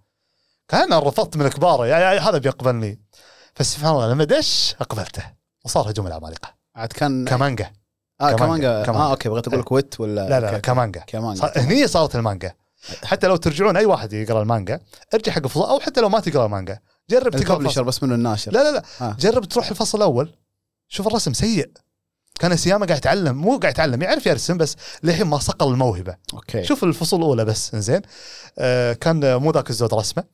كان 0.69 0.93
رفضت 0.93 1.37
من 1.37 1.49
كباره 1.49 1.87
يا, 1.87 1.99
يا 1.99 2.21
هذا 2.21 2.39
بيقبلني. 2.39 3.01
فسبحان 3.55 3.91
الله 3.91 4.13
لما 4.13 4.25
دش 4.25 4.75
أقبلته. 4.81 5.36
وصار 5.67 5.91
هجوم 5.91 6.07
العمالقة 6.07 6.49
عاد 6.77 6.93
كان 6.93 7.25
كمانجا 7.25 7.71
آه 8.21 8.33
كمانجا. 8.33 8.83
كمانجا. 8.85 9.01
آه 9.05 9.11
أوكي 9.11 9.29
بغيت 9.29 9.49
أقول 9.49 9.61
لك 9.61 9.73
ويت 9.73 10.01
ولا 10.01 10.29
لا 10.29 10.41
لا, 10.41 10.51
لا. 10.53 10.59
كمانجا 10.59 11.01
كمانجا 11.01 11.41
صار- 11.41 11.53
هني 11.57 11.87
صارت 11.87 12.17
المانجا 12.17 12.53
حتى 13.05 13.27
لو 13.27 13.37
ترجعون 13.37 13.77
أي 13.77 13.87
واحد 13.87 14.13
يقرأ 14.13 14.43
المانجا 14.43 14.81
ارجع 15.15 15.33
حق 15.33 15.43
الفصل 15.45 15.61
أو 15.69 15.81
حتى 15.81 16.01
لو 16.01 16.09
ما 16.09 16.21
تقرأ 16.21 16.47
المانجا 16.47 16.79
جرب 17.11 17.37
تقرأ 17.37 17.57
ال 17.57 17.59
publisher. 17.59 17.83
بس 17.83 18.03
منه 18.03 18.15
الناشر 18.15 18.53
لا 18.53 18.59
لا 18.63 18.73
لا 18.73 18.83
آه. 19.01 19.17
جرب 19.21 19.45
تروح 19.45 19.69
الفصل 19.69 19.99
الأول 19.99 20.35
شوف 20.89 21.07
الرسم 21.07 21.33
سيء 21.33 21.71
كان 22.39 22.57
إسياما 22.57 22.87
قاعد 22.87 22.99
يتعلم 22.99 23.37
مو 23.37 23.59
قاعد 23.59 23.73
يتعلم 23.73 24.03
يعرف 24.03 24.27
يرسم 24.27 24.59
بس 24.59 24.77
للحين 25.03 25.27
ما 25.27 25.39
صقل 25.39 25.69
الموهبة. 25.73 26.17
أوكي. 26.35 26.65
شوف 26.65 26.85
الفصول 26.85 27.21
الأولى 27.21 27.45
بس 27.45 27.77
زين 27.77 28.03
آه 28.59 28.93
كان 28.93 29.37
مو 29.37 29.51
ذاك 29.51 29.71
الزود 29.71 29.95
رسمة. 29.95 30.25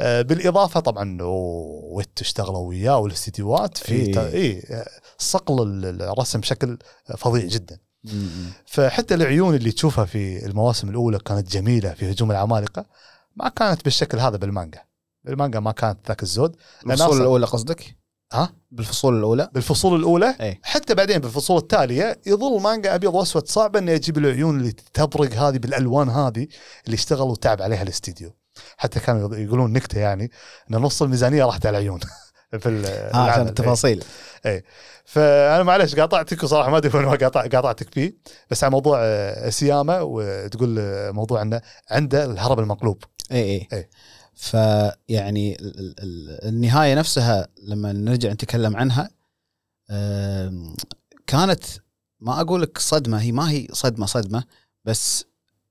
آه 0.00 0.22
بالإضافة 0.22 0.80
طبعا 0.80 1.18
wit 1.22 2.20
اشتغلوا 2.20 2.68
وياه 2.68 2.98
والاستديوهات 2.98 3.78
في 3.78 3.92
إيه. 3.94 4.20
اي 4.20 4.32
إيه 4.32 4.84
صقل 5.18 5.62
ال- 5.62 6.02
الرسم 6.02 6.40
بشكل 6.40 6.78
فظيع 7.18 7.44
جدا. 7.44 7.78
فحتى 8.66 9.14
العيون 9.14 9.54
اللي 9.54 9.72
تشوفها 9.72 10.04
في 10.04 10.46
المواسم 10.46 10.88
الأولى 10.88 11.18
كانت 11.18 11.52
جميلة 11.52 11.94
في 11.94 12.10
هجوم 12.10 12.30
العمالقة 12.30 12.86
ما 13.36 13.48
كانت 13.48 13.84
بالشكل 13.84 14.18
هذا 14.18 14.36
بالمانجا. 14.36 14.82
بالمانجا 15.24 15.60
ما 15.60 15.72
كانت 15.72 15.98
ذاك 16.08 16.22
الزود. 16.22 16.56
الفصول 16.86 17.20
الأولى 17.20 17.46
قصدك؟ 17.46 17.96
ها؟ 18.32 18.52
بالفصول 18.70 19.18
الأولى. 19.18 19.48
بالفصول 19.52 19.98
الأولى؟ 20.00 20.36
إيه. 20.40 20.60
حتى 20.62 20.94
بعدين 20.94 21.18
بالفصول 21.18 21.56
التالية 21.58 22.20
يظل 22.26 22.60
مانجا 22.60 22.94
أبيض 22.94 23.14
وأسود 23.14 23.48
صعب 23.48 23.76
إنه 23.76 23.92
يجيب 23.92 24.18
العيون 24.18 24.60
اللي 24.60 24.72
تبرق 24.72 25.32
هذه 25.32 25.58
بالألوان 25.58 26.08
هذه 26.08 26.46
اللي 26.86 26.94
اشتغل 26.94 27.28
وتعب 27.28 27.62
عليها 27.62 27.82
الاستديو. 27.82 28.36
حتى 28.76 29.00
كانوا 29.00 29.36
يقولون 29.36 29.72
نكتة 29.72 29.98
يعني 29.98 30.30
إن 30.70 30.76
نص 30.76 31.02
الميزانية 31.02 31.44
راحت 31.44 31.66
على 31.66 31.78
العيون. 31.78 32.00
في 32.60 32.86
آه 33.14 33.16
عشان. 33.16 33.48
التفاصيل. 33.48 34.04
فأنا 35.04 35.62
معلش 35.62 35.94
قاطعتك 35.94 36.42
وصراحة 36.42 36.70
ما 36.70 36.76
أدري 36.76 36.98
وين 36.98 37.16
قاطع 37.16 37.46
قاطعتك 37.46 37.94
فيه. 37.94 38.16
بس 38.50 38.64
على 38.64 38.70
موضوع 38.70 38.98
آه، 39.02 39.50
سياما 39.50 40.00
وتقول 40.00 40.76
آه، 40.78 41.10
موضوع 41.10 41.42
إنه 41.42 41.60
عنده 41.90 42.24
الهرب 42.24 42.58
المقلوب. 42.58 43.02
اي 43.32 43.38
اي 43.38 43.68
إيه. 43.72 43.90
فيعني 44.38 45.56
ال- 45.60 45.78
ال- 45.80 45.94
ال- 46.00 46.48
النهاية 46.48 46.94
نفسها 46.94 47.48
لما 47.62 47.92
نرجع 47.92 48.32
نتكلم 48.32 48.76
عنها 48.76 49.10
كانت 51.26 51.64
ما 52.20 52.40
أقول 52.40 52.62
لك 52.62 52.78
صدمة 52.78 53.20
هي 53.20 53.32
ما 53.32 53.50
هي 53.50 53.68
صدمة 53.72 54.06
صدمة 54.06 54.44
بس 54.84 55.24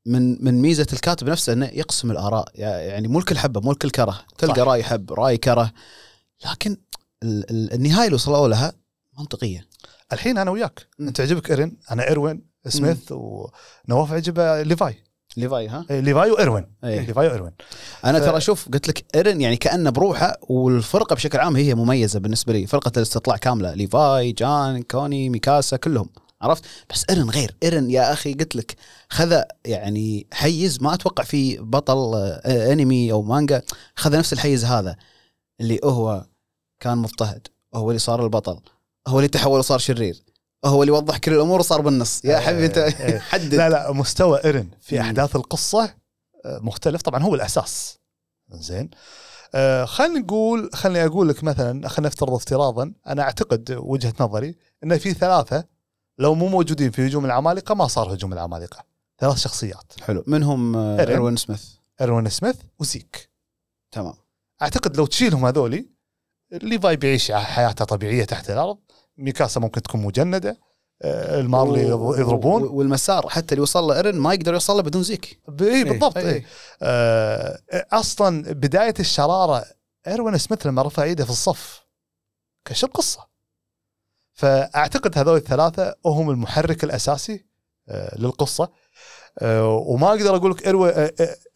من 0.05 0.45
من 0.45 0.61
ميزة 0.61 0.87
الكاتب 0.93 1.29
نفسه 1.29 1.53
إنه 1.53 1.65
يقسم 1.65 2.11
الآراء 2.11 2.51
يعني 2.55 3.07
مو 3.07 3.19
الكل 3.19 3.37
حبه 3.37 3.61
مو 3.61 3.71
الكل 3.71 3.89
كره 3.89 4.25
تلقى. 4.37 4.61
راي 4.61 4.83
حب 4.83 5.13
راي 5.13 5.37
كره 5.37 5.73
لكن 6.45 6.77
ال- 7.23 7.49
ال- 7.51 7.73
النهاية 7.73 8.05
اللي 8.05 8.15
وصلوا 8.15 8.47
لها 8.47 8.73
منطقية 9.19 9.67
الحين 10.13 10.37
أنا 10.37 10.51
وياك. 10.51 10.87
أنت 10.99 11.21
عجبك 11.21 11.49
إيرن 11.51 11.77
أنا 11.91 12.07
إيروين 12.07 12.47
سميث 12.67 13.11
ونواف 13.11 14.11
عجبه 14.13 14.61
ليفاي 14.63 15.03
ليفاي 15.37 15.67
ها؟ 15.67 15.85
إيه، 15.89 15.99
ليفاي 15.99 16.31
وإيروين. 16.31 16.65
إيه. 16.83 16.99
ليفاي 16.99 17.27
وإيروين. 17.27 17.51
أنا 18.05 18.19
ف- 18.19 18.23
ترى 18.23 18.41
شوف 18.41 18.69
قلت 18.69 18.87
لك 18.87 19.05
ايرن 19.15 19.41
يعني 19.41 19.57
كأنه 19.57 19.89
بروحه 19.89 20.37
والفرقة 20.41 21.13
بشكل 21.15 21.37
عام 21.37 21.55
هي 21.55 21.75
مميزة 21.75 22.19
بالنسبة 22.19 22.53
لي. 22.53 22.67
فرقة 22.67 22.91
الاستطلاع 22.97 23.37
كاملة 23.37 23.73
ليفاي 23.73 24.31
جان 24.31 24.83
كوني 24.83 25.29
ميكاسا 25.29 25.77
كلهم. 25.77 26.09
عرفت؟ 26.41 26.63
بس 26.89 27.05
ايرن 27.09 27.29
غير. 27.29 27.55
ايرن 27.63 27.91
يا 27.91 28.13
أخي 28.13 28.33
قلت 28.33 28.55
لك 28.55 28.75
خذ 29.09 29.41
يعني 29.65 30.27
حيز 30.33 30.81
ما 30.81 30.93
أتوقع 30.93 31.23
في 31.23 31.57
بطل 31.57 32.15
آه، 32.15 32.73
أنمي 32.73 33.11
أو 33.11 33.21
مانجا 33.21 33.61
خذ 33.95 34.17
نفس 34.17 34.33
الحيز 34.33 34.65
هذا 34.65 34.95
اللي 35.61 35.79
هو 35.83 36.25
كان 36.79 36.97
مضطهد 36.97 37.47
هو 37.75 37.89
اللي 37.89 37.99
صار 37.99 38.23
البطل 38.23 38.59
هو 39.07 39.17
اللي 39.19 39.27
تحول 39.27 39.59
وصار 39.59 39.79
شرير. 39.79 40.15
هو 40.65 40.83
اللي 40.83 40.91
وضح 40.91 41.17
كل 41.17 41.33
الأمور 41.33 41.59
وصار 41.59 41.81
بالنص. 41.81 42.25
يا 42.25 42.39
إيه، 42.39 42.45
حبيبي 42.45 42.65
انت 42.65 42.77
إيه. 42.77 43.19
حدد. 43.19 43.55
لا 43.55 43.69
لا 43.69 43.91
مستوى 43.91 44.43
إيرن 44.45 44.69
في. 44.81 45.01
أحداث 45.01 45.35
القصة 45.35 45.93
آه، 46.45 46.59
مختلف. 46.59 47.01
طبعا 47.01 47.23
هو 47.23 47.35
الأساس. 47.35 47.97
زين. 48.51 48.89
آه 49.55 49.85
خلينا 49.85 50.19
نقول 50.19 50.69
خليني 50.73 51.05
أقول 51.05 51.29
لك 51.29 51.43
مثلا 51.43 51.87
خلينا 51.87 52.07
نفترض 52.09 52.33
افتراضا 52.33 52.93
أنا 53.07 53.21
أعتقد 53.21 53.71
وجهة 53.71 54.13
نظري 54.19 54.55
إن 54.83 54.97
في 54.97 55.13
ثلاثة 55.13 55.63
لو 56.17 56.35
مو 56.35 56.47
موجودين 56.47 56.91
في 56.91 57.07
هجوم 57.07 57.25
العمالقة 57.25 57.75
ما 57.75 57.87
صار 57.87 58.13
هجوم 58.13 58.33
العمالقة. 58.33 58.83
ثلاث 59.19 59.37
شخصيات. 59.37 59.93
حلو. 60.01 60.23
منهم 60.27 60.75
آه،. 60.75 60.99
إيروين 60.99 61.35
سميث؟ 61.35 61.63
إيروين 62.01 62.29
سميث 62.29 62.55
وزيك. 62.79 63.29
تمام. 63.91 64.13
أعتقد 64.61 64.97
لو 64.97 65.05
تشيلهم 65.05 65.45
هذولي 65.45 65.85
ليفاي 66.51 66.95
بيعيش 66.95 67.31
حياته 67.31 67.85
طبيعية 67.85 68.23
تحت 68.23 68.49
الأرض. 68.49 68.77
ميكاسا 69.17 69.59
ممكن 69.59 69.81
تكون 69.81 70.01
مجندة 70.01 70.57
آه، 71.01 71.39
المارلي 71.39 71.81
يضربون. 72.21 72.63
والمسار 72.63 73.29
حتى 73.29 73.51
اللي 73.55 73.61
وصل 73.61 73.83
له 73.83 73.95
إيرن 73.95 74.15
ما 74.15 74.33
يقدر 74.33 74.53
يوصل 74.53 74.75
له 74.75 74.81
بدون 74.81 75.03
زيك. 75.03 75.39
ب- 75.47 75.61
إيه 75.61 75.83
بالضبط 75.83 76.17
إيه. 76.17 76.25
إيه. 76.33 76.45
آه 76.81 77.59
أصلا 77.91 78.53
بداية 78.53 78.93
الشرارة 78.99 79.65
إيروين 80.07 80.37
سميث 80.37 80.65
لما 80.67 80.81
رفع 80.81 81.03
إيده 81.03 81.25
في 81.25 81.29
الصف 81.31 81.81
كشف 82.65 82.83
القصة. 82.85 83.27
فأعتقد 84.33 85.17
هذول 85.17 85.37
الثلاثة 85.37 85.95
هم 86.05 86.29
المحرك 86.29 86.83
الأساسي 86.83 87.45
آه 87.89 88.17
للقصة. 88.19 88.69
آه 89.39 89.67
وما 89.67 90.07
أقدر 90.09 90.35
أقول 90.35 90.51
لك 90.51 90.67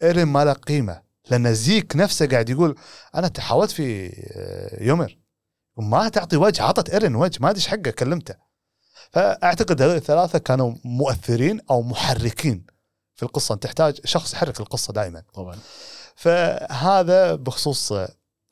ايرين 0.02 0.24
ما 0.26 0.44
له 0.44 0.52
قيمة 0.52 1.02
لأن 1.30 1.54
زيك 1.54 1.96
نفسه 1.96 2.26
قاعد 2.26 2.50
يقول 2.50 2.76
أنا 3.14 3.28
تحاولت 3.28 3.70
في 3.70 4.12
يومر 4.80 5.18
وما 5.76 6.08
تعطي 6.08 6.36
وجه 6.36 6.62
عطت 6.62 6.90
ايرين 6.90 7.16
وجه 7.16 7.38
ما 7.40 7.50
أدري 7.50 7.58
إيش 7.58 7.68
حقه 7.68 7.90
كلمته. 7.90 8.34
فأعتقد 9.10 9.82
هذول 9.82 9.96
الثلاثة 9.96 10.38
كانوا 10.38 10.74
مؤثرين 10.84 11.60
أو 11.70 11.82
محركين 11.82 12.66
في 13.14 13.22
القصة. 13.22 13.54
أنت 13.54 13.62
تحتاج 13.62 14.00
شخص 14.04 14.34
يحرك 14.34 14.60
القصة 14.60 14.92
دائما. 14.92 15.22
طبعا. 15.34 15.56
فهذا 16.16 17.34
بخصوص 17.34 17.92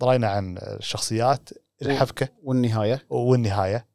راينا 0.02 0.28
عن 0.28 0.58
الشخصيات 0.62 1.48
الحبكة. 1.82 2.28
والنهاية. 2.42 3.06
والنهاية. 3.10 3.86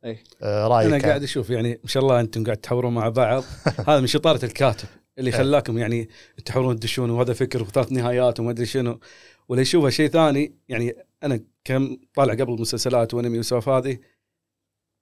آه، 0.43 0.67
رأيك 0.67 0.93
أنا 0.93 1.07
قاعد 1.07 1.23
أشوف 1.23 1.49
يعني 1.49 1.79
ما 1.83 1.89
شاء 1.89 2.03
الله 2.03 2.19
أنتم 2.19 2.43
قاعد 2.43 2.57
تحورون 2.57 2.93
مع 2.93 3.09
بعض. 3.09 3.43
هذا 3.87 3.99
من 3.99 4.07
شطارة 4.07 4.45
الكاتب 4.45 4.87
اللي. 5.17 5.31
خلاكم 5.31 5.77
يعني 5.77 6.09
تحورون 6.45 6.79
تدشون 6.79 7.09
وهذا 7.09 7.33
فكر 7.33 7.61
وثلاث 7.61 7.91
نهايات 7.91 8.39
وما 8.39 8.51
أدري 8.51 8.65
شنو. 8.65 8.99
ولا 9.49 9.61
يشوفها 9.61 9.89
شيء 9.89 10.09
ثاني 10.09 10.55
يعني 10.69 10.95
أنا 11.23 11.39
كم 11.65 11.97
طالع 12.15 12.33
قبل 12.33 12.61
مسلسلات 12.61 13.13
وانمي 13.13 13.39
وسوالف 13.39 13.69
هذه 13.69 13.97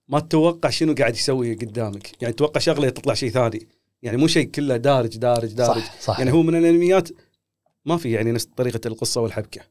ما 0.07 0.19
تتوقع 0.19 0.69
شنو 0.69 0.93
قاعد 0.93 1.15
يسوي 1.15 1.53
قدامك. 1.53 2.21
يعني 2.21 2.33
تتوقع 2.33 2.59
شغلة 2.59 2.89
تطلع 2.89 3.13
شيء 3.13 3.29
ثاني. 3.29 3.67
يعني 4.01 4.17
مو 4.17 4.27
شيء 4.27 4.47
كله 4.49 4.77
دارج 4.77 5.17
دارج 5.17 5.53
دارج. 5.53 5.81
صح. 5.81 6.01
صح 6.01 6.19
يعني 6.19 6.31
هو 6.31 6.41
من 6.41 6.55
الانميات 6.55 7.09
ما 7.85 7.97
في 7.97 8.11
يعني 8.11 8.31
نفس 8.31 8.45
طريقة 8.45 8.87
القصة 8.87 9.21
والحبكة. 9.21 9.61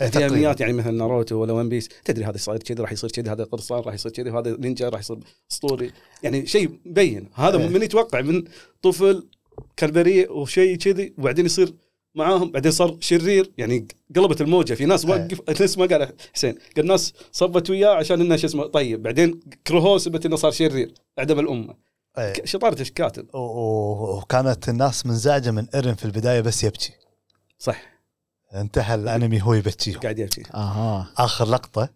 إيه، 0.00 0.08
في. 0.08 0.26
انميات 0.26 0.60
يعني 0.60 0.72
مثلا 0.72 0.90
ناروتو 0.92 1.36
ولا 1.36 1.52
ون 1.52 1.68
بيس 1.68 1.88
تدري 2.04 2.24
هذا 2.24 2.36
صاير 2.36 2.62
كذي 2.62 2.82
راح 2.82 2.92
يصير 2.92 3.10
كذي 3.10 3.30
هذا 3.30 3.44
قرصان 3.44 3.80
راح 3.80 3.94
يصير 3.94 4.12
كذي 4.12 4.30
وهذا 4.30 4.56
نينجا 4.56 4.88
راح 4.88 5.00
يصير 5.00 5.18
اسطوري. 5.50 5.92
يعني 6.22 6.46
شيء 6.46 6.78
مبين 6.84 7.28
هذا 7.34 7.58
إيه. 7.58 7.68
من 7.68 7.82
يتوقع 7.82 8.20
من 8.20 8.44
طفل 8.82 9.28
كان 9.76 9.90
بريء 9.90 10.32
وشيء 10.32 10.76
كذي 10.76 11.14
وبعدين 11.18 11.46
يصير 11.46 11.74
معاهم 12.14 12.50
بعدين 12.50 12.72
صار 12.72 12.96
شرير 13.00 13.52
يعني 13.58 13.88
قلبت 14.16 14.40
الموجة. 14.40 14.74
في 14.74 14.84
ناس 14.86 15.04
إيه. 15.04 15.10
وقف 15.12 15.60
ناس 15.60 15.78
ما 15.78 15.86
قال 15.86 16.12
حسين 16.34 16.58
قال 16.76 16.86
ناس 16.86 17.12
صبت 17.32 17.70
وياه 17.70 17.94
عشان 17.94 18.20
إنه 18.20 18.36
شو 18.36 18.46
اسمه 18.46 18.66
طيب 18.66 19.02
بعدين 19.02 19.40
كرهوه 19.66 19.98
سبت 19.98 20.26
إنه 20.26 20.36
صار 20.36 20.50
شرير 20.50 20.94
عدم 21.18 21.40
الأمة. 21.40 21.74
إيه. 22.18 22.44
شطارة 22.44 22.82
الكاتب. 22.82 23.34
و- 23.34 23.38
و- 23.38 24.16
وكانت 24.18 24.68
الناس 24.68 25.06
منزعجة 25.06 25.50
من 25.50 25.66
ايرن 25.74 25.94
في 25.94 26.04
البداية 26.04 26.40
بس 26.40 26.64
يبكي. 26.64 26.92
صح. 27.58 27.82
انتهى 28.54 28.94
الأنمي 28.94 29.42
هو 29.42 29.54
يبكيهم 29.54 30.00
قاعد 30.00 30.18
يبكي. 30.18 30.42
آها. 30.54 31.12
آخر 31.18 31.48
لقطة 31.48 31.88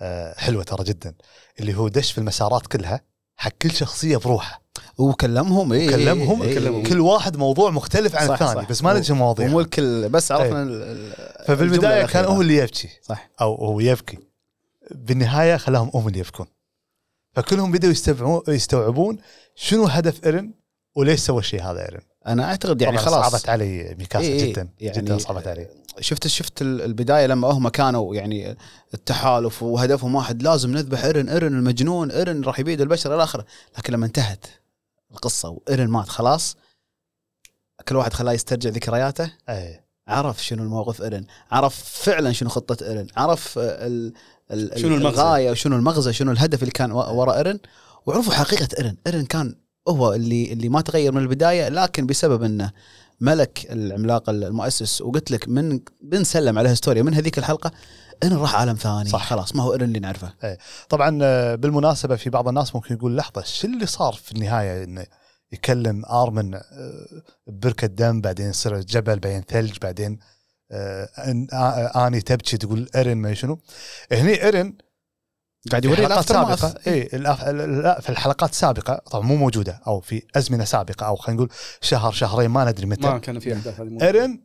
آه، 0.00 0.34
حلوة 0.38 0.62
ترى 0.62 0.84
جدا 0.84 1.14
اللي 1.60 1.74
هو 1.74 1.88
دش 1.88 2.12
في 2.12 2.18
المسارات 2.18 2.66
كلها 2.66 3.00
حق 3.36 3.52
كل 3.62 3.70
شخصية 3.70 4.16
بروحه. 4.16 4.65
وكلمهم 4.98 5.72
اي 5.72 5.88
كلمهم 5.90 6.42
كلمهم. 6.44 6.82
كل 6.82 7.00
واحد 7.00 7.36
موضوع 7.36 7.70
مختلف 7.70 8.16
عن 8.16 8.30
الثاني 8.32 8.60
صح. 8.62 8.68
بس 8.70 8.82
ما 8.82 8.92
ندري 8.94 9.10
المواضيع 9.10 9.46
ومو 9.46 9.60
الكل 9.60 10.08
بس 10.08 10.32
عرفنا 10.32 10.62
ال- 10.62 11.12
ففي 11.46 11.62
البداية 11.62 12.06
كان. 12.06 12.24
هو 12.24 12.40
اللي 12.40 12.56
يبكي 12.56 12.88
صح. 13.02 13.30
أو 13.40 13.54
هو 13.54 13.80
يبكي 13.80 14.18
بالنهاية 14.90 15.56
خلاهم 15.56 15.90
هم 15.94 16.08
اللي 16.08 16.18
يبكون 16.18 16.46
فكلهم 17.34 17.72
بدأوا 17.72 17.92
يستوعبون 17.92 18.42
يستوعبون 18.48 19.18
شنو 19.54 19.84
هدف 19.84 20.24
إيرن 20.24 20.54
وليش 20.96 21.20
سوى 21.20 21.38
الشيء 21.38 21.62
هذا 21.62 21.80
إيرن. 21.82 22.00
أنا 22.26 22.44
أعتقد 22.44 22.82
يعني 22.82 22.98
خلاص. 22.98 23.30
صعبت 23.30 23.48
علي 23.48 23.94
ميكاسا 23.98 24.24
إيه 24.24 24.40
إيه، 24.42 24.52
جدا 24.52 24.68
يعني 24.80 24.98
جدا 24.98 25.18
صعبت 25.18 25.46
علي. 25.46 25.66
شفت 26.00 26.26
شفت 26.26 26.62
ال- 26.62 26.82
البداية 26.82 27.26
لما 27.26 27.48
هم 27.48 27.68
كانوا 27.68 28.14
يعني 28.14 28.56
التحالف 28.94 29.62
وهدفهم 29.62 30.14
واحد 30.14 30.42
لازم 30.42 30.70
نذبح 30.72 31.04
إيرن 31.04 31.28
إيرن 31.28 31.52
المجنون 31.58 32.10
إيرن 32.10 32.42
راح 32.44 32.58
يبيد 32.60 32.80
البشر 32.80 33.14
إلى 33.14 33.22
آخره. 33.22 33.44
لكن 33.78 33.92
لما 33.92 34.06
انتهت 34.06 34.46
القصة 35.16 35.48
وايرن 35.48 35.88
مات 35.88 36.08
خلاص 36.08 36.56
كل 37.88 37.96
واحد 37.96 38.12
خلاه 38.12 38.32
يسترجع 38.32 38.70
ذكرياته. 38.70 39.32
إيه. 39.48 39.86
عرف 40.08 40.44
شنو 40.44 40.62
الموقف 40.62 41.02
ايرن 41.02 41.26
عرف 41.50 41.84
فعلا 41.84 42.32
شنو 42.32 42.48
خطة 42.48 42.86
ايرن 42.86 43.06
عرف 43.16 43.58
آه، 43.58 43.86
ال 43.86 44.12
ال 44.50 44.80
شنو 44.80 44.96
المغزى؟ 44.96 45.20
الغاية 45.22 45.50
وشنو 45.50 45.76
المغزى 45.76 46.12
شنو 46.12 46.32
الهدف 46.32 46.62
اللي 46.62 46.70
كان 46.72 46.92
و- 46.92 46.96
وراء 47.20 47.36
ايرن 47.36 47.58
وعرفوا 48.06 48.32
حقيقة 48.32 48.68
ايرن 48.78 48.96
ايرن 49.06 49.24
كان 49.24 49.54
هو 49.88 50.12
اللي 50.12 50.52
اللي 50.52 50.68
ما 50.68 50.80
تغير 50.80 51.12
من 51.12 51.22
البداية 51.22 51.68
لكن 51.68 52.06
بسبب 52.06 52.42
إنه 52.42 52.72
ملك 53.20 53.66
العملاق 53.72 54.30
المؤسس 54.30 55.00
وقلت 55.02 55.30
لك 55.30 55.48
من 55.48 55.80
بنسلم 56.00 56.58
على 56.58 56.72
هستوريا 56.72 57.02
من 57.02 57.14
هذيك 57.14 57.38
الحلقة 57.38 57.70
ايرن 58.22 58.36
راح 58.36 58.54
عالم 58.54 58.74
ثاني. 58.74 59.08
صح. 59.08 59.26
خلاص 59.26 59.54
ما 59.54 59.62
هو 59.62 59.72
ايرن 59.72 59.84
اللي 59.84 59.98
نعرفه. 59.98 60.32
طبعا 60.88 61.18
آه، 61.22 61.54
بالمناسبة 61.54 62.16
في 62.16 62.30
بعض 62.30 62.48
الناس 62.48 62.74
ممكن 62.74 62.94
يقول 62.94 63.16
لحظة 63.16 63.42
شو 63.42 63.66
اللي 63.66 63.86
صار 63.86 64.12
في 64.12 64.32
النهاية؟ 64.32 64.84
إنه 64.84 65.06
يكلم 65.52 66.04
آرمن 66.04 66.54
آه، 66.54 66.62
ببركه 67.46 67.86
دم 67.86 68.20
بعدين 68.20 68.50
يصير 68.50 68.80
جبل 68.80 69.18
بعدين 69.18 69.42
ثلج 69.42 69.78
بعدين 69.82 70.18
آه، 70.70 71.08
آني 72.06 72.20
تبكي 72.20 72.56
تقول 72.56 72.88
ايرن 72.96 73.16
ما 73.16 73.34
شنو. 73.34 73.58
هني 74.12 74.44
ايرن 74.44 74.76
قاعد 75.70 75.84
يوري 75.84 75.96
حلقات 75.96 76.12
ال 76.12 76.16
after 76.16 76.34
سابقة. 76.34 76.74
ماث. 76.74 76.88
اي 76.88 77.08
لا 77.12 78.00
في 78.00 78.10
الحلقات 78.10 78.50
السابقة 78.50 79.02
طبعا 79.10 79.26
مو 79.26 79.36
موجودة 79.36 79.80
أو 79.86 80.00
في 80.00 80.22
أزمنة 80.36 80.64
سابقة 80.64 81.06
أو 81.06 81.16
خلينا 81.16 81.42
نقول 81.42 81.50
شهر 81.80 82.12
شهرين 82.12 82.50
ما 82.50 82.70
ندري 82.70 82.86
متى. 82.86 83.08
ما 83.08 83.18
كان 83.18 83.38
في 83.38 83.54
أحداث 83.54 83.80
ايرن 83.80 84.40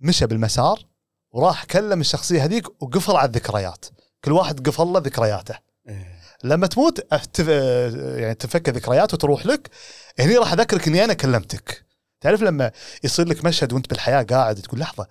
مشى 0.00 0.26
بالمسار 0.26 0.84
وراح 1.32 1.64
كلم 1.64 2.00
الشخصية 2.00 2.44
هذيك 2.44 2.82
وقفل 2.82 3.16
على 3.16 3.28
الذكريات. 3.28 3.84
كل 4.24 4.32
واحد 4.32 4.68
قفل 4.68 4.86
له 4.86 4.98
ذكرياته. 4.98 5.54
إيه. 5.88 6.18
لما 6.44 6.66
تموت 6.66 7.06
أفتف... 7.12 7.48
يعني 8.18 8.34
تفك 8.34 8.68
ذكريات 8.68 9.14
وتروح 9.14 9.46
لك 9.46 9.70
هني 10.18 10.36
راح 10.36 10.52
أذكرك 10.52 10.88
إني 10.88 11.04
أنا 11.04 11.14
كلمتك. 11.14 11.84
تعرف 12.20 12.42
لما 12.42 12.70
يصير 13.04 13.28
لك 13.28 13.44
مشهد 13.44 13.72
وأنت 13.72 13.90
بالحياة 13.90 14.22
قاعد 14.22 14.56
تقول 14.56 14.80
لحظة 14.80 15.06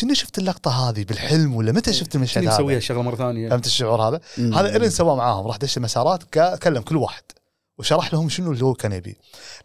كني 0.00 0.14
شفت 0.14 0.38
اللقطة 0.38 0.70
هذه؟ 0.70 1.04
بالحلم 1.04 1.54
ولا 1.54 1.72
متى 1.72 1.92
شفت 1.92 2.14
المشهد 2.14 2.42
كني 2.42 2.52
مسويها 2.52 2.70
هذا؟ 2.70 2.78
الشغلة 2.78 3.02
مرة 3.02 3.16
ثانية؟ 3.16 3.48
فهمت 3.48 3.66
الشعور 3.66 4.08
هذا؟ 4.08 4.20
مم. 4.38 4.54
هذا 4.54 4.72
ايرن 4.72 4.90
سواه 4.90 5.16
معاهم 5.16 5.46
راح 5.46 5.56
دش 5.56 5.76
المسارات 5.76 6.22
كلم 6.62 6.82
كل 6.82 6.96
واحد. 6.96 7.22
وشرح 7.78 8.14
لهم 8.14 8.28
شنو 8.28 8.52
اللي 8.52 8.64
هو 8.64 8.74
كان 8.74 8.92
يبيه. 8.92 9.14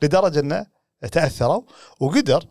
لدرجة 0.02 0.40
إنه 0.40 0.66
تأثروا 1.12 1.62
وقدر 2.00 2.46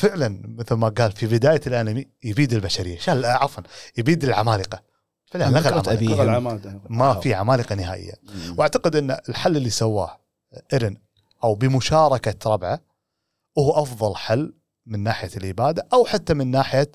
فعلا 0.00 0.42
مثل 0.58 0.74
ما 0.74 0.88
قال 0.88 1.12
في 1.12 1.26
بداية 1.26 1.60
الأنمي 1.66 2.06
يبيد 2.24 2.52
البشرية 2.52 2.98
شال 2.98 3.24
عفوا 3.24 3.62
يبيد 3.96 4.24
العمالقة 4.24 4.82
فعلا 5.26 5.58
لغى. 5.58 5.92
أبيه. 5.92 6.08
لغة 6.08 6.22
العماد 6.22 6.80
ما 6.88 7.20
في 7.20 7.34
عمالقة 7.34 7.74
نهائيه 7.74 8.12
مم. 8.22 8.54
وأعتقد 8.58 8.96
أن 8.96 9.16
الحل 9.28 9.56
اللي 9.56 9.70
سواه 9.70 10.20
إيرن 10.72 10.96
أو 11.44 11.54
بمشاركة 11.54 12.50
ربعه 12.50 12.80
هو 13.58 13.82
أفضل 13.82 14.16
حل 14.16 14.54
من 14.86 15.02
ناحية 15.02 15.30
الإبادة 15.36 15.86
أو 15.92 16.04
حتى 16.04 16.34
من 16.34 16.50
ناحية 16.50 16.92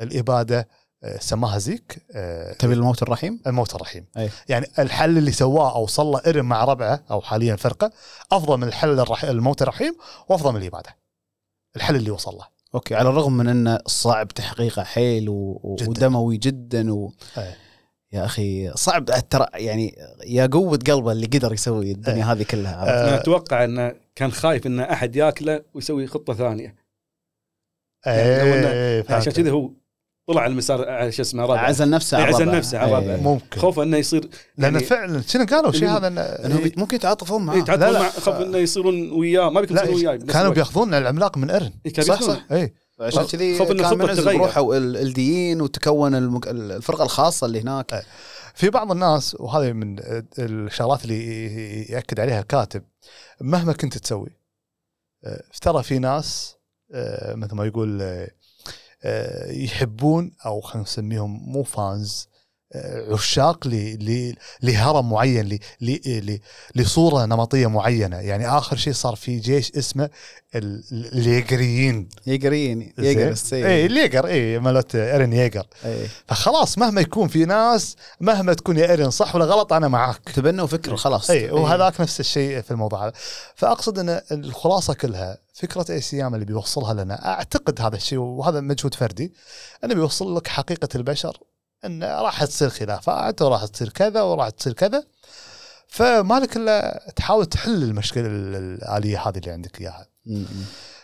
الإبادة 0.00 0.68
آه، 1.04 1.18
سماها 1.18 1.58
زيك 1.58 2.06
آه، 2.12 2.52
تبي 2.52 2.74
الموت 2.74 3.02
الرحيم؟ 3.02 3.42
الموت 3.46 3.74
الرحيم 3.74 4.06
أي. 4.16 4.30
يعني 4.48 4.66
الحل 4.78 5.18
اللي 5.18 5.32
سواه 5.32 5.74
أو 5.74 5.86
صلى 5.86 6.20
إيرن 6.26 6.44
مع 6.44 6.64
ربعه 6.64 7.04
أو 7.10 7.20
حاليا 7.20 7.56
فرقة 7.56 7.90
أفضل 8.32 8.56
من 8.56 8.68
الحل 8.68 9.00
الرح... 9.00 9.24
الموت 9.24 9.62
الرحيم 9.62 9.96
وأفضل 10.28 10.52
من 10.52 10.60
الإبادة 10.60 11.01
الحل 11.76 11.96
اللي 11.96 12.10
وصل 12.10 12.34
له 12.34 12.46
أوكي 12.74 12.94
على 12.94 13.08
الرغم 13.08 13.36
من 13.36 13.48
انه 13.48 13.78
صعب 13.86 14.28
تحقيقه 14.28 14.84
حيل 14.84 15.28
و... 15.28 15.76
جداً. 15.80 15.90
ودموي 15.90 16.36
جدا 16.36 16.92
و... 16.94 17.12
أي. 17.38 17.54
يا 18.12 18.24
أخي 18.24 18.72
صعب 18.74 19.04
ترى 19.30 19.46
يعني 19.54 19.96
يا 20.26 20.46
قوة 20.46 20.78
قلبه 20.86 21.12
اللي 21.12 21.26
قدر 21.26 21.52
يسوي 21.52 21.92
الدنيا 21.92 22.24
هذه 22.24 22.42
كلها 22.42 22.76
عرفت؟ 22.76 22.90
أنا 23.08 23.20
أتوقع 23.20 23.64
انه 23.64 23.94
كان 24.14 24.32
خايف 24.32 24.66
أن 24.66 24.80
أحد 24.80 25.16
يأكله 25.16 25.62
ويسوي 25.74 26.06
خطة 26.06 26.34
ثانية 26.34 26.68
إنه- 28.06 28.08
إيه، 28.08 29.02
فهمت. 29.02 29.12
عشان 29.12 29.32
كذا 29.32 29.50
هو 29.50 29.70
طلع 30.28 30.40
على 30.40 30.50
المسار 30.52 30.88
على 30.88 31.12
شو 31.12 31.22
اسمه 31.22 31.42
ربع 31.42 31.60
عزل 31.60 31.90
نفسه 31.90 32.16
على 32.18 32.26
عزل. 32.34 32.46
نفسه 32.50 32.78
على. 32.78 32.98
إيه. 32.98 33.16
ممكن 33.22 33.60
خوفه 33.60 33.82
إنه 33.82 33.96
يصير 33.96 34.28
لأن 34.58 34.74
يعني- 34.74 34.86
فعلا 34.86 35.22
شنو 35.22 35.44
قالوا 35.46 35.72
شيء 35.72 35.88
هذا 35.88 36.06
انهم 36.46 36.62
بي- 36.62 36.74
ممكن 36.76 36.96
يتعاطفون 36.96 37.42
معاه 37.42 37.56
إيه، 37.56 37.62
تعاطفون 37.62 37.88
لا، 37.88 37.92
لا. 37.92 38.02
مع 38.02 38.08
خوف 38.10 38.34
إنه 38.34 38.58
يصيرون 38.58 39.12
وياه 39.12 39.50
ما 39.50 39.60
بيكون 39.60 39.78
وياه 39.78 40.16
كانوا. 40.16 40.52
بيأخذون 40.52 40.94
العملاق 40.94 41.36
من 41.38 41.50
إيه، 41.50 41.72
كانوا 41.92 42.16
صح،. 42.16 42.22
صح. 42.22 42.44
اي 42.52 42.74
عشان 43.00 43.24
كذي 43.26 43.58
خوف 43.58 43.68
كان 43.68 43.76
تتغير. 44.16 44.38
بروحه 44.38 44.60
وال- 44.60 44.96
الديين 44.96 45.60
وتكون. 45.60 46.14
الفرقة 46.46 47.04
الخاصة 47.04 47.46
اللي 47.46 47.60
هناك 47.60 48.04
في 48.54 48.70
بعض 48.70 48.90
الناس 48.92 49.36
وهذه 49.40 49.72
من 49.72 49.96
الشغلات 50.38 51.04
اللي 51.04 51.82
يأكد 51.82 52.20
عليها 52.20 52.40
الكاتب 52.40 52.82
مهما 53.40 53.72
كنت 53.72 53.98
تسوي 53.98 54.30
آه، 55.24 55.42
ترى 55.62 55.82
في 55.82 55.98
ناس 55.98 56.56
آه، 56.94 57.34
مثل 57.34 57.54
ما 57.54 57.64
يقول 57.66 58.02
آه، 58.02 58.06
آه، 58.24 58.30
يحبون 59.50 60.32
أو 60.46 60.60
خلينا 60.60 60.82
نسميهم 60.82 61.52
مو 61.52 61.62
fans 61.62 62.28
آه، 62.28 62.31
عشاق 63.12 63.68
لهرم 64.62 65.10
معين 65.10 65.58
لصورة 66.74 67.24
نمطية 67.24 67.66
معينة. 67.66 68.16
يعني 68.16 68.48
آخر 68.48 68.76
شيء 68.76 68.92
صار 68.92 69.16
في 69.16 69.38
جيش 69.38 69.72
اسمه 69.72 70.10
ال- 70.54 70.84
الييجريين 70.92 72.08
يقرين 72.26 72.92
زين؟ 72.98 73.18
يقرس 73.18 73.52
اي 73.52 73.86
الييجر 73.86 74.26
اي 74.26 74.58
مالت 74.58 74.94
ايرن 74.94 75.32
ييجر 75.32 75.66
اي 75.84 76.08
فخلاص 76.26 76.78
مهما 76.78 77.00
يكون 77.00 77.28
في 77.28 77.44
ناس 77.44 77.96
مهما 78.20 78.54
تكون 78.54 78.76
يا 78.76 78.90
ايرن 78.90 79.10
صح 79.10 79.34
ولا 79.34 79.44
غلط 79.44 79.72
أنا 79.72 79.88
معاك. 79.88 80.28
تبنوا 80.34 80.66
فكره 80.66 80.96
خلاص. 80.96 81.30
اي 81.30 81.50
وهذاك 81.50 82.00
نفس 82.00 82.20
الشيء 82.20 82.60
في 82.60 82.70
الموضوع 82.70 83.04
هذا. 83.06 83.12
فأقصد 83.54 83.98
إن 83.98 84.20
الخلاصة 84.32 84.94
كلها 84.94 85.38
فكرة 85.54 85.86
اي 85.90 86.00
سيام 86.00 86.34
اللي 86.34 86.44
بيوصلها 86.46 86.94
لنا 87.04 87.26
أعتقد 87.28 87.80
هذا 87.80 87.96
الشيء 87.96 88.18
وهذا 88.18 88.60
مجهود 88.60 88.94
فردي 88.94 89.32
إنه 89.84 89.94
بيوصل 89.94 90.36
لك 90.36 90.48
حقيقة 90.48 90.88
البشر 90.94 91.36
إن 91.84 92.04
راح 92.04 92.44
تصير 92.44 92.68
خلافات 92.68 93.42
وراح 93.42 93.66
تصير 93.66 93.88
كذا 93.88 94.22
وراح 94.22 94.48
تصير 94.48 94.72
كذا. 94.72 95.04
فما 95.88 96.40
لك 96.40 96.56
إلا 96.56 97.04
تحاول 97.16 97.46
تحل 97.46 97.82
المشكلة 97.82 98.26
ال- 98.26 98.54
الآلية 98.56 99.28
هذه 99.28 99.38
اللي 99.38 99.50
عندك 99.50 99.80
إياها. 99.80 100.06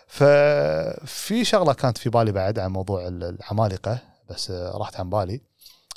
ففي 0.07 1.45
شغلة 1.45 1.73
كانت 1.73 1.99
في 1.99 2.11
بالي 2.11 2.33
بعد 2.33 2.59
عن 2.59 2.71
موضوع 2.71 3.09
العمالقة 3.09 3.99
بس 4.31 4.51
راحت 4.51 4.97
عن 4.97 5.11
بالي. 5.11 5.41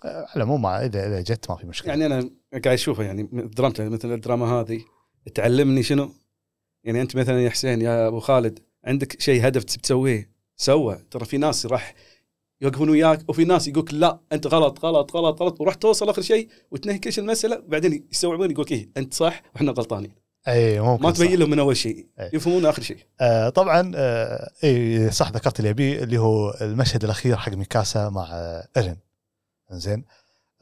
على 0.06 0.46
ما- 0.46 0.86
اذا 0.86 1.08
إذا 1.08 1.22
جت 1.22 1.50
ما 1.50 1.56
في 1.56 1.66
مشكلة. 1.68 1.90
يعني 1.90 2.06
أنا 2.06 2.30
قاعد 2.52 2.68
اشوفه 2.68 3.04
يعني 3.04 3.30
درامته 3.34 3.90
مثل 3.90 4.12
الدراما 4.14 4.46
هذه 4.62 4.82
تعلمني 5.36 5.84
شنو؟ 5.84 6.12
يعني 6.84 7.02
أنت 7.02 7.16
مثلا 7.16 7.42
يا 7.42 7.50
حسين 7.50 7.82
يا 7.82 8.08
أبو 8.08 8.20
خالد 8.20 8.60
عندك 8.86 9.22
شيء 9.22 9.48
هدف 9.48 9.64
تسويه؟ 9.64 10.32
سوى. 10.58 11.00
ترى 11.12 11.26
في 11.26 11.38
ناس 11.38 11.66
راح 11.66 11.94
يوقفون 12.62 12.90
وياك 12.90 13.30
وفي 13.30 13.46
ناس 13.46 13.68
يقولك 13.68 13.94
لا 13.94 14.20
أنت 14.32 14.48
غلط 14.48 14.86
غلط 14.86 15.16
غلط 15.16 15.42
غلط 15.42 15.62
وراح 15.62 15.74
توصل 15.76 16.10
آخر 16.10 16.22
شيء 16.22 16.50
وتنهكش 16.72 17.20
المسألة 17.20 17.64
بعدين 17.68 18.08
يستوعبون 18.12 18.52
يقولك 18.52 18.72
إيه 18.72 18.90
أنت 18.98 19.14
صح 19.14 19.42
وإحنا 19.54 19.72
غلطانين. 19.72 20.12
اي 20.48 20.80
ممكن 20.80 21.04
ما. 21.04 21.12
تبين 21.12 21.40
لهم 21.40 21.50
من 21.50 21.60
أول 21.60 21.78
شيء 21.78 22.08
أي. 22.20 22.30
يفهمون 22.34 22.66
آخر 22.66 22.82
شيء. 22.82 22.98
آه 23.22 23.50
طبعا 23.50 23.92
آه 23.96 24.52
اي 24.64 25.12
صح 25.12 25.32
ذكرت 25.32 25.60
اللي 25.60 25.70
ابيه 25.70 26.04
اللي 26.04 26.18
هو 26.18 26.58
المشهد 26.62 27.04
الأخير 27.04 27.38
حق 27.38 27.52
ميكاسا 27.52 28.10
مع 28.10 28.30
آه 28.32 28.68
إيرين. 28.78 28.98
زين 29.72 30.06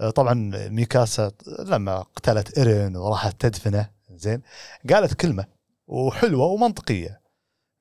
آه 0.02 0.10
طبعا 0.10 0.52
ميكاسا 0.70 1.32
لما 1.60 2.02
قتلت 2.02 2.58
إيرين 2.58 2.96
وراحت 2.96 3.42
تدفنه 3.42 3.90
زين 4.16 4.42
قالت 4.90 5.14
كلمة 5.14 5.46
وحلوة 5.88 6.46
ومنطقية. 6.46 7.22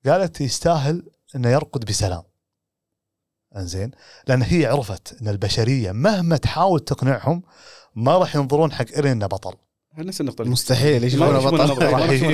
قالت 0.06 0.40
يستاهل 0.40 1.02
إنه 1.36 1.48
يرقد 1.48 1.84
بسلام. 1.84 2.22
انزين؟ 3.56 3.90
لأن 4.26 4.42
هي 4.42 4.66
عرفت 4.66 5.16
إن 5.22 5.28
البشرية 5.28 5.92
مهما 5.92 6.36
تحاول 6.36 6.80
تقنعهم 6.80 7.42
ما 7.94 8.18
راح 8.18 8.36
ينظرون 8.36 8.72
حق 8.72 8.84
ايرين 8.96 9.12
انه 9.12 9.26
بطل 9.26 9.52
نفس 9.98 10.20
النقطة 10.20 10.42
اللي- 10.42 10.52
مستحيل 10.52 11.04
يشوفونه 11.04 11.38
بطل. 11.38 11.82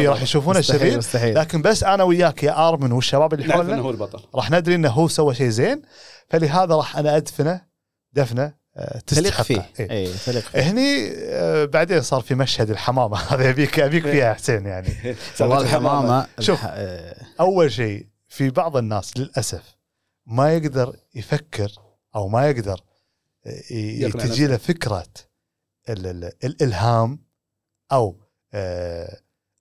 راح 0.09 0.23
يشوفونه 0.23 0.61
شرير. 0.61 0.99
مستحيل. 0.99 1.35
لكن 1.35 1.63
بس 1.63 1.85
أنا 1.85 2.03
وياك 2.05 2.43
يا 2.43 2.69
آرمن 2.69 2.93
والشباب 2.93 3.35
اللي 3.35 3.47
نعرف 3.47 3.57
حولنا 3.61 3.75
إنه 3.75 3.83
هو 3.83 3.91
البطل. 3.91 4.21
راح 4.35 4.51
ندري 4.51 4.75
إنه 4.75 4.89
هو 4.89 5.09
سوى 5.09 5.35
شيء 5.35 5.49
زين. 5.49 5.83
فلهذا 6.31 6.75
راح 6.75 6.97
أنا 6.97 7.17
أدفنه 7.17 7.61
دفنه 8.13 8.53
آه، 8.77 8.99
تليق 9.07 9.43
فيه. 9.43 9.71
إيه. 9.81 9.91
اي 9.91 10.13
تليق 10.27 10.43
فيه. 10.43 10.61
هني 10.61 11.11
آه، 11.17 11.65
بعدين 11.65 12.03
صار 12.03 12.21
في 12.21 12.35
مشهد 12.35 12.71
الحمامة. 12.71 13.17
هذا 13.33 13.51
ابيك 13.51 13.81
ابيك 13.81 14.03
فيها 14.03 14.15
يا 14.29 14.35
حسين 14.35 14.67
يعني. 14.67 15.17
والله 15.41 15.61
الحمامة. 15.61 16.27
شوف. 16.41 16.61
آه، 16.65 17.17
أول 17.41 17.73
شيء 17.73 18.07
في 18.29 18.51
بعض 18.51 18.77
الناس 18.77 19.17
للأسف 19.17 19.74
ما 20.27 20.53
يقدر 20.55 20.97
يفكر 21.15 21.73
أو 22.15 22.29
ما 22.29 22.49
يقدر 22.51 22.81
آه، 23.47 24.09
تجي 24.09 24.47
له 24.47 24.57
فكرة 24.57 25.07
ال- 25.89 26.07
ال- 26.07 26.33
الإلهام 26.45 27.19
أو 27.93 28.17
آه، 28.55 29.21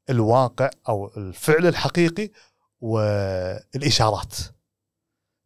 الواقع 0.09 0.69
أو 0.89 1.11
الفعل 1.17 1.67
الحقيقي 1.67 2.29
والإشارات 2.81 4.33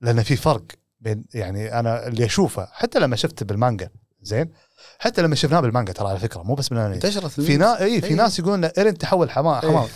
لأن 0.01 0.23
في 0.23 0.35
فرق 0.35 0.65
بين 0.99 1.25
يعني 1.33 1.79
أنا 1.79 2.07
اللي 2.07 2.25
أشوفه 2.25 2.67
حتى 2.71 2.99
لما 2.99 3.15
شفت 3.15 3.43
بالمانجا 3.43 3.89
زين 4.21 4.51
حتى 4.99 5.21
لما 5.21 5.35
شفناه 5.35 5.59
بالمانجا 5.59 5.93
ترى 5.93 6.09
على 6.09 6.19
فكرة 6.19 6.43
مو 6.43 6.55
بس 6.55 6.67
بالانمي 6.69 6.95
انتشرت 6.95 7.25
في 7.27 7.39
ال 7.39 7.42
memes. 7.42 7.59
نا... 7.59 7.81
اي 7.81 8.01
في 8.01 8.07
إيه. 8.07 8.13
ناس 8.15 8.39
يقولون 8.39 8.63
إن 8.63 8.71
ايرن 8.77 8.97
تحول 8.97 9.31
حمام 9.31 9.61
حمام 9.61 9.87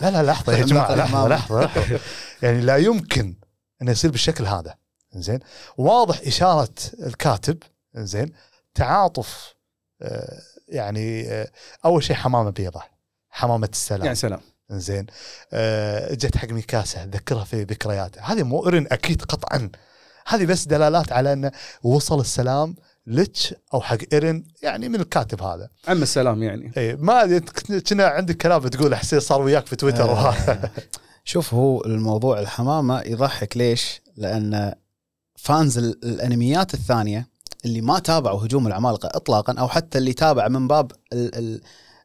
لا 0.00 0.10
لا 0.10 0.22
لحظة 0.22 0.52
يا 0.56 0.64
جماعة 0.66 0.94
لحظة. 0.94 1.28
لحظه, 1.28 1.64
لحظة. 1.64 2.00
يعني 2.42 2.60
لا 2.60 2.76
يمكن 2.76 3.34
إنه 3.82 3.90
يصير 3.90 4.10
بالشكل 4.10 4.46
هذا. 4.46 4.74
زين 5.14 5.38
واضح 5.76 6.20
إشارة 6.26 6.74
الكاتب 7.06 7.58
زين 7.94 8.32
تعاطف 8.74 9.54
آه، 10.02 10.38
يعني 10.68 11.28
آه، 11.28 11.48
أول 11.84 12.02
شيء 12.02 12.16
حمامة 12.16 12.50
بيضاء 12.50 12.90
حمامة 13.30 13.68
السلام. 13.72 14.04
يعني 14.04 14.14
سلام. 14.14 14.40
زين 14.70 15.06
آه، 15.52 16.14
جت 16.14 16.36
حق 16.36 16.48
ميكاسا 16.48 17.06
ذكرها 17.06 17.44
في 17.44 17.62
ذكرياته. 17.62 18.20
هذه 18.22 18.42
مو 18.42 18.66
ايرن 18.66 18.86
أكيد 18.92 19.22
قطعا. 19.22 19.70
هذه 20.26 20.46
بس 20.46 20.64
دلالات 20.64 21.12
على 21.12 21.32
انه 21.32 21.52
وصل 21.82 22.20
السلام 22.20 22.76
لتش 23.06 23.54
أو 23.74 23.80
حق 23.80 23.98
ايرن 24.12 24.44
يعني 24.62 24.88
من 24.88 25.00
الكاتب 25.00 25.42
هذا. 25.42 25.70
عم 25.88 26.02
السلام 26.02 26.42
يعني. 26.42 26.72
اي 26.76 26.96
ما 26.96 27.38
كنا 27.88 28.06
عندك 28.06 28.36
كلام 28.36 28.60
بتقول 28.60 28.94
حسين 28.94 29.20
صار 29.20 29.42
وياك 29.42 29.66
في 29.66 29.76
تويتر. 29.76 30.10
آه. 30.10 30.34
شوف 31.28 31.54
هو 31.54 31.84
الموضوع 31.84 32.40
الحمامة 32.40 33.00
يضحك 33.00 33.56
ليش؟ 33.56 34.00
لأن 34.16 34.74
fans 35.36 35.78
ال- 35.78 36.04
الأنميات 36.04 36.74
الثانية 36.74 37.28
اللي 37.64 37.80
ما 37.80 37.98
تابعوا 37.98 38.44
هجوم 38.46 38.66
العمالقة 38.66 39.06
اطلاقا 39.12 39.52
أو 39.52 39.68
حتى 39.68 39.98
اللي 39.98 40.12
تابع 40.12 40.48
من 40.48 40.68
باب 40.68 40.92
ال 41.12 41.34
ال 41.34 41.60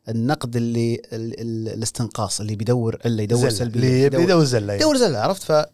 النقد 0.10 0.56
اللي 0.56 0.96
ال 0.96 1.40
ال 1.42 1.70
الاستنقاص 1.74 2.42
اللي 2.42 2.56
بيدور 2.56 2.96
الا 3.06 3.24
يدور 3.24 3.40
زلة. 3.40 3.50
سلبي 3.50 3.80
اللي 3.80 4.02
يدور 4.04 4.44
زلة 4.44 4.74
يدور 4.74 4.98
زلة 4.98 5.20
عرفت 5.20 5.44
ف 5.52 5.66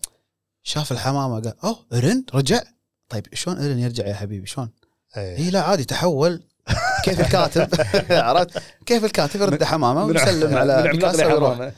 شاف 0.63 0.91
الحمامة 0.91 1.39
قال 1.39 1.53
أوه 1.63 1.79
ايرن 1.93 2.23
رجع 2.33 2.61
طيب 3.09 3.27
شلون 3.33 3.57
ايرن 3.57 3.79
يرجع 3.79 4.07
يا 4.07 4.13
حبيبي 4.13 4.45
شلون؟ 4.47 4.69
إيه. 5.17 5.37
اي 5.37 5.49
لا 5.49 5.61
عادي 5.61 5.83
تحول 5.83 6.43
كيف 7.03 7.19
الكاتب؟ 7.19 7.67
عرفت؟ 8.11 8.61
كيف 8.85 9.05
الكاتب؟ 9.05 9.41
يرد 9.41 9.63
حمامة 9.63 10.05
ويسلم 10.05 10.57
على 10.57 10.81
ويروح. 10.83 11.15
لحمامة. 11.15 11.71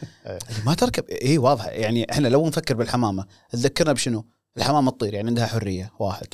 ما 0.66 0.74
تركب 0.74 1.04
اي 1.10 1.38
واضحه 1.38 1.70
يعني 1.70 2.12
إحنا 2.12 2.28
لو 2.28 2.48
نفكر 2.48 2.76
بالحمامة 2.76 3.26
تذكرنا 3.50 3.94
بشنو؟ 3.94 4.26
الحمامة 4.58 4.92
تطير 4.92 5.14
يعني 5.14 5.28
عندها 5.28 5.46
حرية 5.46 5.92
واحد. 6.00 6.28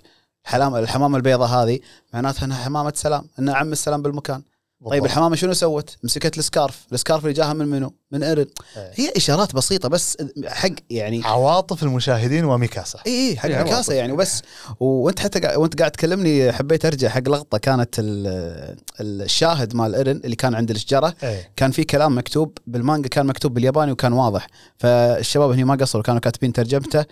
الحمامه 0.45 0.79
الحمامة 0.79 1.17
البيضاء 1.17 1.47
هذه 1.49 1.79
معناتها 2.13 2.45
إنها 2.45 2.57
حمامة 2.63 2.93
سلام 2.95 3.27
إنها 3.39 3.55
عم 3.55 3.71
السلام 3.71 4.01
بالمكان. 4.01 4.41
طيب 4.85 4.89
بالضبط. 4.91 5.05
الحمامة 5.11 5.35
شنو 5.35 5.53
سوت؟ 5.53 5.97
مسكت 6.03 6.37
ال 6.37 6.45
scarf 6.45 6.85
ال 6.93 6.98
scarf 6.98 7.23
اللي 7.23 7.33
جاها 7.33 7.53
من 7.53 7.67
منو؟ 7.67 7.93
من 8.11 8.23
إيرن 8.23 8.45
إيه. 8.77 8.91
هي 8.95 9.11
إشارات 9.17 9.55
بسيطة 9.55 9.89
بس 9.89 10.17
حق 10.45 10.69
يعني 10.89 11.21
عواطف 11.25 11.83
المشاهدين 11.83 12.45
وميكاسا 12.45 12.99
إي 13.07 13.29
إي 13.29 13.37
حق 13.37 13.49
إيه، 13.49 13.63
ميكاسا. 13.63 13.93
يعني 13.93 14.11
وبس 14.11 14.41
وأنت 14.79 15.19
حتى 15.19 15.55
وأنت 15.55 15.79
قاعد 15.79 15.91
تكلمني 15.91 16.51
حبيت 16.51 16.85
أرجع 16.85 17.09
حق 17.09 17.29
لقطة 17.29 17.57
كانت 17.57 17.95
ال- 17.99 18.77
الشاهد 19.01 19.75
مال 19.75 19.95
إيرن 19.95 20.21
اللي 20.25 20.35
كان 20.35 20.55
عند 20.55 20.69
الشجرة 20.71 21.15
إيه. 21.23 21.51
كان 21.55 21.71
في 21.71 21.83
كلام 21.83 22.17
مكتوب 22.17 22.57
بالمانجا 22.67 23.09
كان 23.09 23.25
مكتوب 23.25 23.53
بالياباني 23.53 23.91
وكان 23.91 24.13
واضح 24.13 24.47
فالشباب 24.77 25.51
هني 25.51 25.63
ما 25.63 25.75
قصروا 25.75 26.03
كانوا 26.03 26.19
كاتبين 26.21 26.53
ترجمته 26.53 27.05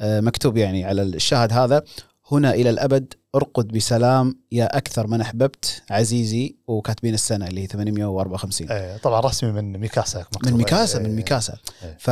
آه، 0.00 0.20
مكتوب 0.20 0.56
يعني 0.56 0.84
على 0.84 1.02
الشاهد 1.02 1.52
هذا 1.52 1.82
هنا 2.32 2.54
إلى 2.54 2.70
الأبد 2.70 3.14
أرقد 3.34 3.68
بسلام 3.68 4.38
يا 4.52 4.76
أكثر 4.76 5.06
من 5.06 5.20
أحببت 5.20 5.82
عزيزي 5.90 6.56
وكاتبين 6.66 7.14
السنة 7.14 7.46
اللي 7.46 7.62
هي 7.62 7.66
854 7.66 8.70
إيه. 8.70 8.96
طبعا 8.96 9.20
رسمي 9.20 9.52
من 9.52 9.78
ميكاسا. 9.78 10.24
من 10.44 10.52
ميكاسا 10.52 10.98
إيه. 10.98 11.06
من 11.06 11.16
ميكاسا 11.16 11.56
إيه. 11.82 11.96
ف 11.98 12.10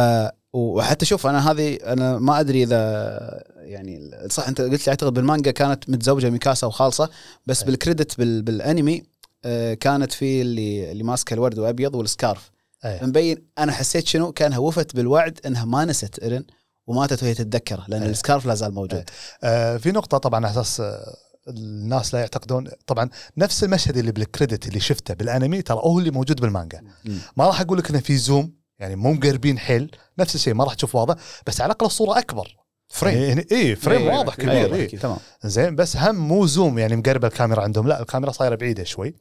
وحتى 0.53 1.07
شوف 1.07 1.27
أنا 1.27 1.51
هذه 1.51 1.75
أنا 1.75 2.19
ما 2.19 2.41
أدري 2.41 2.63
إذا 2.63 3.45
يعني 3.57 4.11
صح 4.31 4.49
أنت 4.49 4.61
قلت 4.61 4.87
لي 4.87 4.91
أعتقد 4.91 5.15
بالمانجا 5.15 5.51
كانت 5.51 5.91
متزوجة 5.91 6.31
ميكاسا 6.31 6.67
وخالصة 6.67 7.11
بس 7.47 7.61
إيه. 7.61 7.67
بال 7.67 7.80
credit 7.80 8.19
بال 8.19 8.43
بالأنمي 8.43 9.03
آه، 9.45 9.75
كانت 9.75 10.13
في 10.13 10.43
اللي 10.43 10.93
اللي 10.93 11.03
ماسكة 11.03 11.35
الورد 11.35 11.59
وأبيض 11.59 11.95
وال 11.95 12.11
scarf 12.11 12.51
إيه. 12.85 13.05
مبين 13.05 13.39
أنا 13.59 13.73
حسيت 13.73 14.07
شنو 14.07 14.33
كأنها 14.33 14.59
وفت 14.59 14.97
بالوعد 14.97 15.41
إنها 15.47 15.65
ما 15.65 15.85
نست 15.85 16.19
ايرن 16.19 16.45
وماتت 16.87 17.23
وهي 17.23 17.35
تتذكره 17.35 17.85
لأن 17.89 18.03
إيه. 18.03 18.11
ال 18.11 18.17
scarf 18.17 18.47
لا 18.47 18.55
زال 18.55 18.75
موجود 18.75 19.05
آه، 19.45 19.77
في 19.77 19.93
نقطة 19.93 20.19
طبعا 20.19 20.47
على 20.47 20.53
أساس 20.53 20.81
آه، 20.81 21.17
الناس 21.49 22.15
لا 22.15 22.21
يعتقدون 22.21 22.69
طبعا 22.87 23.09
نفس 23.37 23.65
المشهد 23.65 23.97
اللي 23.97 24.13
بال 24.13 24.27
credit 24.27 24.69
اللي 24.69 24.81
شفته 24.81 25.15
بالأنمي 25.15 25.63
ترى 25.63 25.79
هو 25.79 25.99
اللي 25.99 26.11
موجود 26.11 26.41
بالمانجا 26.41 26.83
مم. 27.05 27.19
ما 27.37 27.47
راح 27.47 27.61
أقول 27.61 27.79
لك 27.79 27.91
إنه 27.91 28.01
في 28.01 28.17
zoom 28.17 28.53
يعني 28.79 28.97
مو 28.97 29.13
مقربين 29.13 29.59
حيل 29.59 29.91
نفس 30.19 30.35
الشيء 30.35 30.55
ما 30.55 30.65
راح 30.65 30.75
تشوف 30.75 30.95
واضح 30.95 31.15
بس 31.47 31.61
على 31.61 31.67
الأقل 31.67 31.87
الصورة 31.87 32.19
أكبر 32.19 32.57
frame 32.89 33.23
يعني 33.23 33.47
اي 33.53 33.77
frame 33.77 34.03
إيه، 34.03 34.19
واضح. 34.19 34.35
كبير 34.35 34.75
إيه. 34.75 34.85
أكيد. 34.85 35.01
تمام 35.01 35.19
زين 35.45 35.77
بس 35.77 35.97
هم 35.97 36.15
مو 36.17 36.47
zoom 36.47 36.79
يعني 36.79 36.97
مقربه 36.97 37.29
الكاميرا 37.29 37.63
عندهم 37.63 37.89
لا 37.89 38.01
الكاميرا 38.01 38.33
صايرة 38.33 38.55
بعيدة 38.55 38.85
شوي 38.85 39.15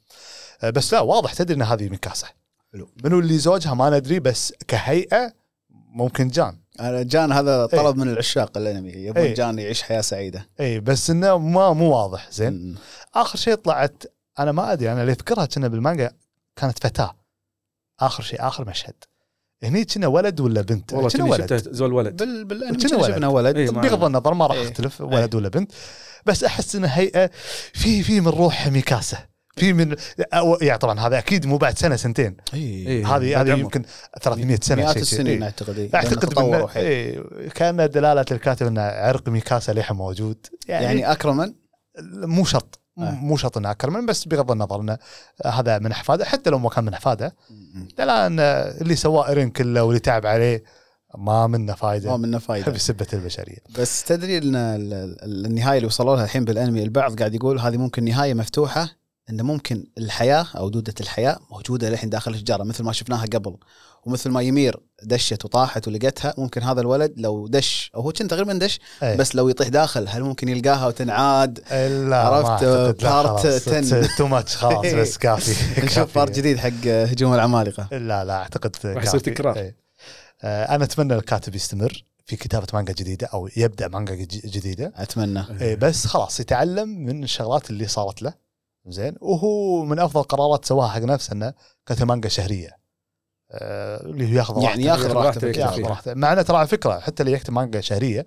آه، 0.62 0.70
بس 0.70 0.94
لا 0.94 1.00
واضح 1.00 1.34
تدري 1.34 1.56
إن 1.58 1.62
هذه 1.62 1.90
ميكاسا 1.90 2.28
حلو. 2.74 2.90
منو 3.04 3.20
اللي 3.20 3.38
زوجها 3.38 3.74
ما 3.74 3.90
ندري 3.90 4.20
بس 4.20 4.54
كهيئة 4.68 5.34
ممكن 5.72 6.28
جان 6.28 6.58
جان 6.82 7.32
هذا 7.32 7.66
طلب 7.66 7.98
من 7.98 8.10
العشاق 8.10 8.58
الانمي 8.58 8.92
يبون 8.92 9.24
إيه. 9.24 9.34
جان 9.34 9.60
يعيش 9.60 9.82
حياة 9.84 10.02
سعيدة. 10.02 10.50
اي 10.60 10.80
بس 10.80 11.10
إنه 11.10 11.38
ما 11.38 11.74
مو 11.74 11.92
واضح 11.96 12.32
زين؟ 12.32 12.54
مم. 12.54 12.76
آخر 13.16 13.38
شيء 13.38 13.56
طلعت 13.56 14.04
أنا 14.40 14.52
ما 14.52 14.74
أدري 14.74 14.92
أنا 14.92 15.02
اللي 15.02 15.12
أذكرها 15.12 15.46
كنا 15.46 15.68
بالمانجا 15.68 16.12
كانت 16.56 16.80
فتاة. 16.84 17.16
آخر 18.00 18.24
شيء 18.24 18.48
آخر 18.48 18.68
مشهد. 18.70 18.94
هني 19.64 19.86
كنا 19.86 20.08
ولد 20.08 20.40
ولا 20.40 20.62
بنت؟ 20.62 20.94
والله 20.94 21.10
كنا 21.10 21.24
ولد. 21.24 21.54
زول 21.74 21.94
ولد. 21.94 22.16
بال 22.24 22.46
بالانمي. 22.46 22.80
شفنا 22.80 23.28
ولد. 23.28 23.58
إيه. 23.58 23.72
ما- 23.72 23.82
بغض 23.82 24.04
النظر 24.04 24.34
ما 24.34 24.48
راح 24.48 24.56
إيه. 24.58 24.68
أختلف 24.68 25.02
ولد 25.02 25.36
ولا 25.36 25.50
بنت. 25.50 25.72
بس 26.26 26.44
أحس 26.44 26.76
انها 26.76 26.98
هيئه 27.00 27.30
في 27.74 28.04
في 28.04 28.22
من 28.22 28.28
روح 28.28 28.68
ميكاسا. 28.68 29.18
في 29.56 29.74
من 29.74 29.96
أو 30.34 30.58
يعني 30.62 30.78
طبعا 30.78 31.00
هذا 31.00 31.18
أكيد 31.18 31.46
مو 31.46 31.58
بعد 31.58 31.78
سنة 31.78 31.96
سنتين 31.96 32.38
إيه. 32.54 32.88
إيه. 32.88 33.16
هذه 33.16 33.42
هذه 33.42 33.60
يمكن 33.60 33.84
300 34.22 34.60
سنة 34.62 34.84
مئات. 34.84 34.98
السنين 34.98 35.28
إيه. 35.28 35.44
أعتقد 35.44 35.78
إيه. 35.78 35.90
اعتقد. 35.96 36.78
إيه 36.78 37.50
كان 37.50 37.90
دلالة 37.90 38.26
الكاتب 38.32 38.68
إن 38.68 38.78
عرق 38.78 39.30
ميكاسا 39.30 39.72
للحين 39.72 39.98
موجود 39.98 40.38
يعني, 40.68 40.86
يعني 40.86 41.12
اكرما 41.12 41.54
مو 42.14 42.46
شرط 42.46 42.80
آه. 42.98 43.12
مو 43.12 43.38
شرط 43.38 43.58
إنه 43.58 43.72
أكرمن 43.72 44.06
بس 44.06 44.28
بغض 44.28 44.52
النظر 44.52 44.82
انه 44.82 44.98
هذا 45.46 45.80
من 45.80 45.92
أحفاده 45.92 46.26
حتى 46.26 46.50
لو 46.50 46.60
ما 46.60 46.70
كان 46.70 46.84
من 46.84 46.94
أحفاده 46.94 47.36
دلاله 47.98 48.28
إن 48.28 48.40
اللي 48.82 48.96
سواه 48.96 49.28
إيرين 49.30 49.50
كله 49.50 49.84
واللي 49.84 50.00
تعب 50.00 50.26
عليه 50.26 50.64
ما 51.18 51.48
منه 51.48 51.66
ما 51.66 51.74
فايده 51.74 52.18
منه 52.18 52.38
فايدة 52.40 52.72
بسبة 52.76 53.08
البشرية 53.14 53.58
بس 53.80 54.04
تدري 54.04 54.38
إن 54.38 54.56
ال- 54.56 54.94
ال- 54.94 55.46
النهاية 55.46 55.78
اللي 55.78 55.88
وصلوا 55.88 56.16
لها 56.16 56.24
الحين 56.24 56.46
بالأنمي 56.46 56.84
البعض 56.84 57.20
قاعد 57.20 57.36
يقول 57.36 57.60
هذه 57.60 57.78
ممكن 57.78 58.04
نهاية 58.04 58.34
مفتوحة 58.34 58.90
انه 59.30 59.44
ممكن 59.44 59.86
الحياة 59.98 60.48
أو 60.58 60.70
دودة 60.70 60.94
الحياة 61.02 61.40
موجودة 61.52 61.90
للحين 61.90 62.10
داخل 62.10 62.32
الشجره 62.34 62.64
مثل 62.64 62.84
ما 62.84 62.92
شفناها 62.92 63.26
قبل 63.26 63.58
ومثل 64.06 64.30
ما 64.30 64.42
يمير 64.42 64.80
دشت 65.04 65.46
وطاحت 65.46 65.88
ولقتها 65.88 66.34
ممكن 66.38 66.64
هذا 66.64 66.82
الولد 66.82 67.14
لو 67.18 67.48
دش 67.48 67.92
أو 67.96 68.02
هو 68.02 68.12
كان 68.12 68.28
تقريبا 68.28 68.54
دش 68.54 68.80
أي. 69.04 69.18
بس 69.18 69.36
لو 69.36 69.50
يطيح 69.50 69.68
داخل 69.68 70.08
هل 70.08 70.24
ممكن 70.24 70.50
يلقاها 70.50 70.88
وتنعاد 70.88 71.60
لا 72.10 72.18
عرفت، 72.18 72.64
part 73.04 73.46
10. 73.46 74.08
too 74.18 74.28
much 74.28 74.56
خلاص 74.58 74.86
بس 75.02 75.18
كافي 75.18 75.82
نشوف. 75.86 76.16
part 76.16 76.36
جديد 76.36 76.58
حق 76.58 76.88
هجوم 76.88 77.34
العمالقة 77.34 77.88
لا 77.98 78.26
لا 78.26 78.34
أعتقد 78.34 78.76
راح 78.86 79.04
يصير 79.04 79.20
كافي. 79.20 79.32
تكرار. 79.32 79.56
إيه. 79.58 79.76
آه، 80.44 80.76
أنا 80.76 80.84
أتمنى 80.84 81.16
الكاتب 81.16 81.56
يستمر 81.56 82.04
في 82.26 82.36
كتابة 82.36 82.68
مانجا 82.74 82.94
جديدة 82.94 83.28
أو 83.28 83.50
يبدأ 83.58 83.88
مانجا 83.88 84.16
ج- 84.16 84.26
جديدة 84.48 84.94
أتمنى 84.96 85.44
إيه 85.62 85.76
بس 85.76 86.08
خلاص 86.08 86.40
يتعلم 86.40 86.90
من 86.90 87.24
الشغلات 87.24 87.70
اللي 87.70 87.88
صارت 87.88 88.22
له 88.22 88.45
زين. 88.92 89.16
وهو 89.22 89.84
من 89.86 90.00
أفضل 90.00 90.24
قرارات 90.24 90.66
سواها 90.66 90.88
حق 90.88 91.00
نفسه 91.02 91.34
إنه 91.34 91.54
كتب 91.86 92.08
مانجا 92.08 92.30
شهرية. 92.30 92.70
آه، 93.52 94.02
اللي 94.02 94.26
هو 94.32 94.38
ياخذ 94.38 94.62
يعني. 94.64 94.84
ياخذ 94.84 95.12
راحته 95.14 95.48
ياخذ 95.62 95.82
مع 96.16 96.34
إنه 96.34 96.42
ترى 96.42 96.58
على 96.58 96.68
فكرة 96.68 97.00
حتى 97.00 97.24
اللي 97.24 97.34
يكتب 97.36 97.54
مانجا 97.54 97.82
شهرية 97.82 98.26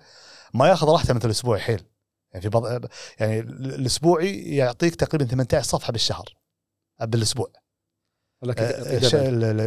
ما 0.53 0.67
ياخذ 0.67 0.87
راحته 0.89 1.13
مثل 1.13 1.25
الاسبوعي 1.25 1.59
حيل 1.61 1.83
يعني 2.31 2.41
في 2.41 2.49
بعض 2.49 2.85
يعني 3.19 3.39
الأسبوعي 3.39 4.39
يعطيك 4.55 4.95
تقريبا 4.95 5.25
18 5.31 5.67
صفحة 5.67 5.91
بالشهر 5.91 6.37
بالأسبوع. 7.01 7.51
آه، 8.59 8.97
الش- 8.97 9.15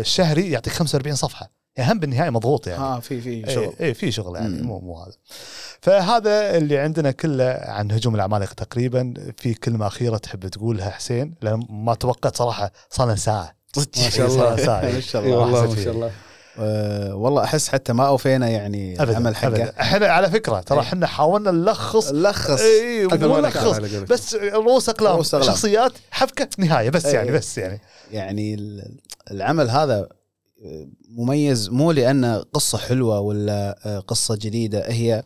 الشهري 0.00 0.50
يعطيك 0.50 0.72
45 0.72 1.14
صفحة. 1.16 1.50
يعني 1.76 1.92
هم 1.92 1.98
بالنهاية 1.98 2.30
مضغوط 2.30 2.66
يعني 2.66 2.82
ها 2.82 3.00
في 3.00 3.20
في 3.20 3.48
اي 3.48 3.54
شغل 3.54 3.72
اي 3.80 3.94
في 3.94 4.12
شغل 4.12 4.36
يعني. 4.36 4.62
مو 4.62 4.78
مو 4.80 4.98
هذا 5.02 5.12
فهذا 5.80 6.56
اللي 6.56 6.78
عندنا 6.78 7.10
كله 7.10 7.58
عن 7.62 7.92
هجوم 7.92 8.14
العمالقه 8.14 8.52
تقريبا 8.54 9.14
في 9.36 9.54
كلمة 9.54 9.86
أخيرة 9.86 10.16
تحب 10.16 10.48
تقولها 10.48 10.90
حسين 10.90 11.34
لأن 11.42 11.66
ما 11.70 11.94
توقعت 11.94 12.36
صراحة 12.36 12.72
صار 12.90 13.06
لنا 13.06 13.16
ساعة 13.16 13.54
ما 13.76 14.10
شاء 14.16 14.26
الله. 14.26 14.50
ما 14.92 15.00
شاء 15.00 15.22
الله 15.24 15.66
ما. 15.74 15.82
شاء 15.84 15.92
الله 15.92 16.10
أه 16.58 17.14
والله 17.14 17.44
أحس 17.44 17.68
حتى 17.68 17.92
ما 17.92 18.06
أوفينا 18.06 18.48
يعني 18.48 19.02
ابدا 19.02 19.10
العمل 19.12 19.36
حقه 19.36 19.46
أبداً. 19.48 19.72
إحنا 19.80 20.06
على 20.06 20.30
فكرة 20.30 20.60
ترى 20.60 20.78
إيه. 20.78 20.84
إحنا 20.84 21.06
حاولنا 21.06 21.50
نلخص 21.50 22.12
لخص 22.12 22.60
اي 22.60 23.06
نلخص. 23.06 23.78
بس 24.12 24.34
رؤوس 24.34 24.88
أقلام. 24.88 25.22
شخصيات 25.22 25.92
حبكة 26.10 26.48
نهاية 26.58 26.90
بس 26.90 27.06
إيه. 27.06 27.14
يعني 27.14 27.30
بس 27.30 27.58
يعني 27.58 27.80
يعني 28.12 28.54
ال- 28.54 28.98
العمل 29.30 29.70
هذا 29.70 30.08
مميز 31.08 31.68
مو 31.68 31.92
لأنه 31.92 32.36
قصة 32.38 32.78
حلوة 32.78 33.20
ولا 33.20 33.78
آه، 33.86 33.98
قصة 33.98 34.36
جديدة 34.36 34.84
هي 34.88 35.22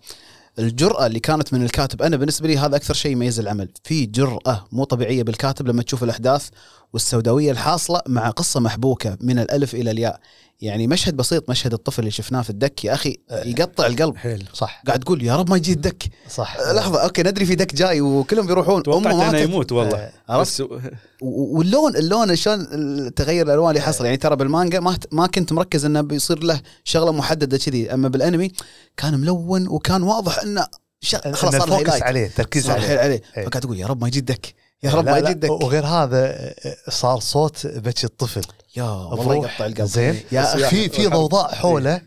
الجرأة 0.58 1.06
اللي 1.06 1.20
كانت 1.20 1.54
من 1.54 1.62
الكاتب. 1.62 2.02
أنا 2.02 2.16
بالنسبة 2.16 2.48
لي 2.48 2.58
هذا 2.58 2.76
أكثر 2.76 2.94
شيء 2.94 3.12
يميز 3.12 3.40
العمل. 3.40 3.68
في 3.84 4.06
جرأة 4.06 4.64
مو 4.72 4.84
طبيعية 4.84 5.22
بالكاتب 5.22 5.68
لما 5.68 5.82
تشوف 5.82 6.04
الأحداث 6.04 6.48
والسوداوية 6.92 7.50
الحاصلة 7.50 8.00
مع 8.06 8.30
قصة 8.30 8.60
محبوكة 8.60 9.18
من 9.20 9.38
الألف 9.38 9.74
إلى 9.74 9.90
الياء. 9.90 10.20
يعني 10.60 10.86
مشهد 10.86 11.16
بسيط 11.16 11.50
مشهد 11.50 11.72
الطفل 11.72 12.00
اللي 12.00 12.10
شفناه 12.10 12.42
في 12.42 12.50
الدك 12.50 12.84
يا 12.84 12.94
أخي 12.94 13.16
يقطع 13.30 13.86
القلب. 13.86 14.16
حيل 14.16 14.48
صح. 14.54 14.82
قاعد 14.86 15.00
تقول 15.00 15.22
يا 15.24 15.36
رب 15.36 15.50
ما 15.50 15.56
يجي 15.56 15.72
الدك. 15.72 16.04
صح. 16.30 16.56
آه، 16.56 16.72
لحظة 16.72 17.02
أوكي 17.02 17.22
ندري 17.22 17.46
في 17.46 17.54
دك 17.54 17.74
جاي 17.74 18.00
وكلهم 18.00 18.46
بيروحون. 18.46 18.82
توقعت 18.82 19.06
إنه 19.06 19.16
ماتت. 19.16 19.48
يموت 19.48 19.72
والله. 19.72 19.98
آه، 19.98 20.12
عرفت؟ 20.28 20.60
و- 20.60 20.78
واللون 21.22 21.96
اللون 21.96 22.36
شلون 22.36 23.14
تغير 23.14 23.46
الألوان 23.46 23.70
اللي 23.70 23.80
حصل؟ 23.80 24.04
يعني 24.04 24.16
ترى 24.16 24.36
بالمانجا 24.36 24.80
ما 24.80 24.98
ما 25.12 25.26
كنت 25.26 25.52
مركز 25.52 25.84
إنه 25.84 26.00
بيصير 26.00 26.38
له 26.38 26.60
شغلة 26.84 27.12
محددة 27.12 27.58
كذي. 27.58 27.94
أما 27.94 28.08
بالأنمي 28.08 28.52
كان 28.96 29.20
ملون 29.20 29.68
وكان 29.68 30.02
واضح 30.02 30.38
إنه 30.38 30.66
شغ... 31.00 31.18
إن 31.26 31.34
خلاص 31.34 31.52
صار 31.52 31.64
ال 31.64 31.67
focus 31.67 31.78
highlight. 31.90 32.02
عليه 32.02 32.28
تركيز 32.36 32.66
صار 32.66 32.74
عليه. 32.74 32.86
حيل 32.86 32.98
عليه. 32.98 33.22
فقاعد 33.34 33.50
تقول 33.50 33.78
يا 33.78 33.86
رب 33.86 34.00
ما 34.00 34.08
يجي 34.08 34.18
الدك. 34.18 34.54
يا 34.82 34.90
رب 34.90 35.04
لا 35.04 35.12
ما 35.12 35.18
يجي 35.18 35.30
الدك. 35.32 35.50
وغير 35.50 35.86
هذا 35.86 36.54
صار 36.88 37.20
صوت 37.20 37.66
بكي 37.66 38.06
الطفل. 38.06 38.42
يا 38.76 38.84
والله. 38.84 39.34
يقطع 39.34 39.66
القلب 39.66 39.82
زين 39.86 40.20
يا 40.32 40.68
في 40.68 40.88
في. 40.88 41.06
ضوضاء 41.06 41.54
حوله 41.54 42.00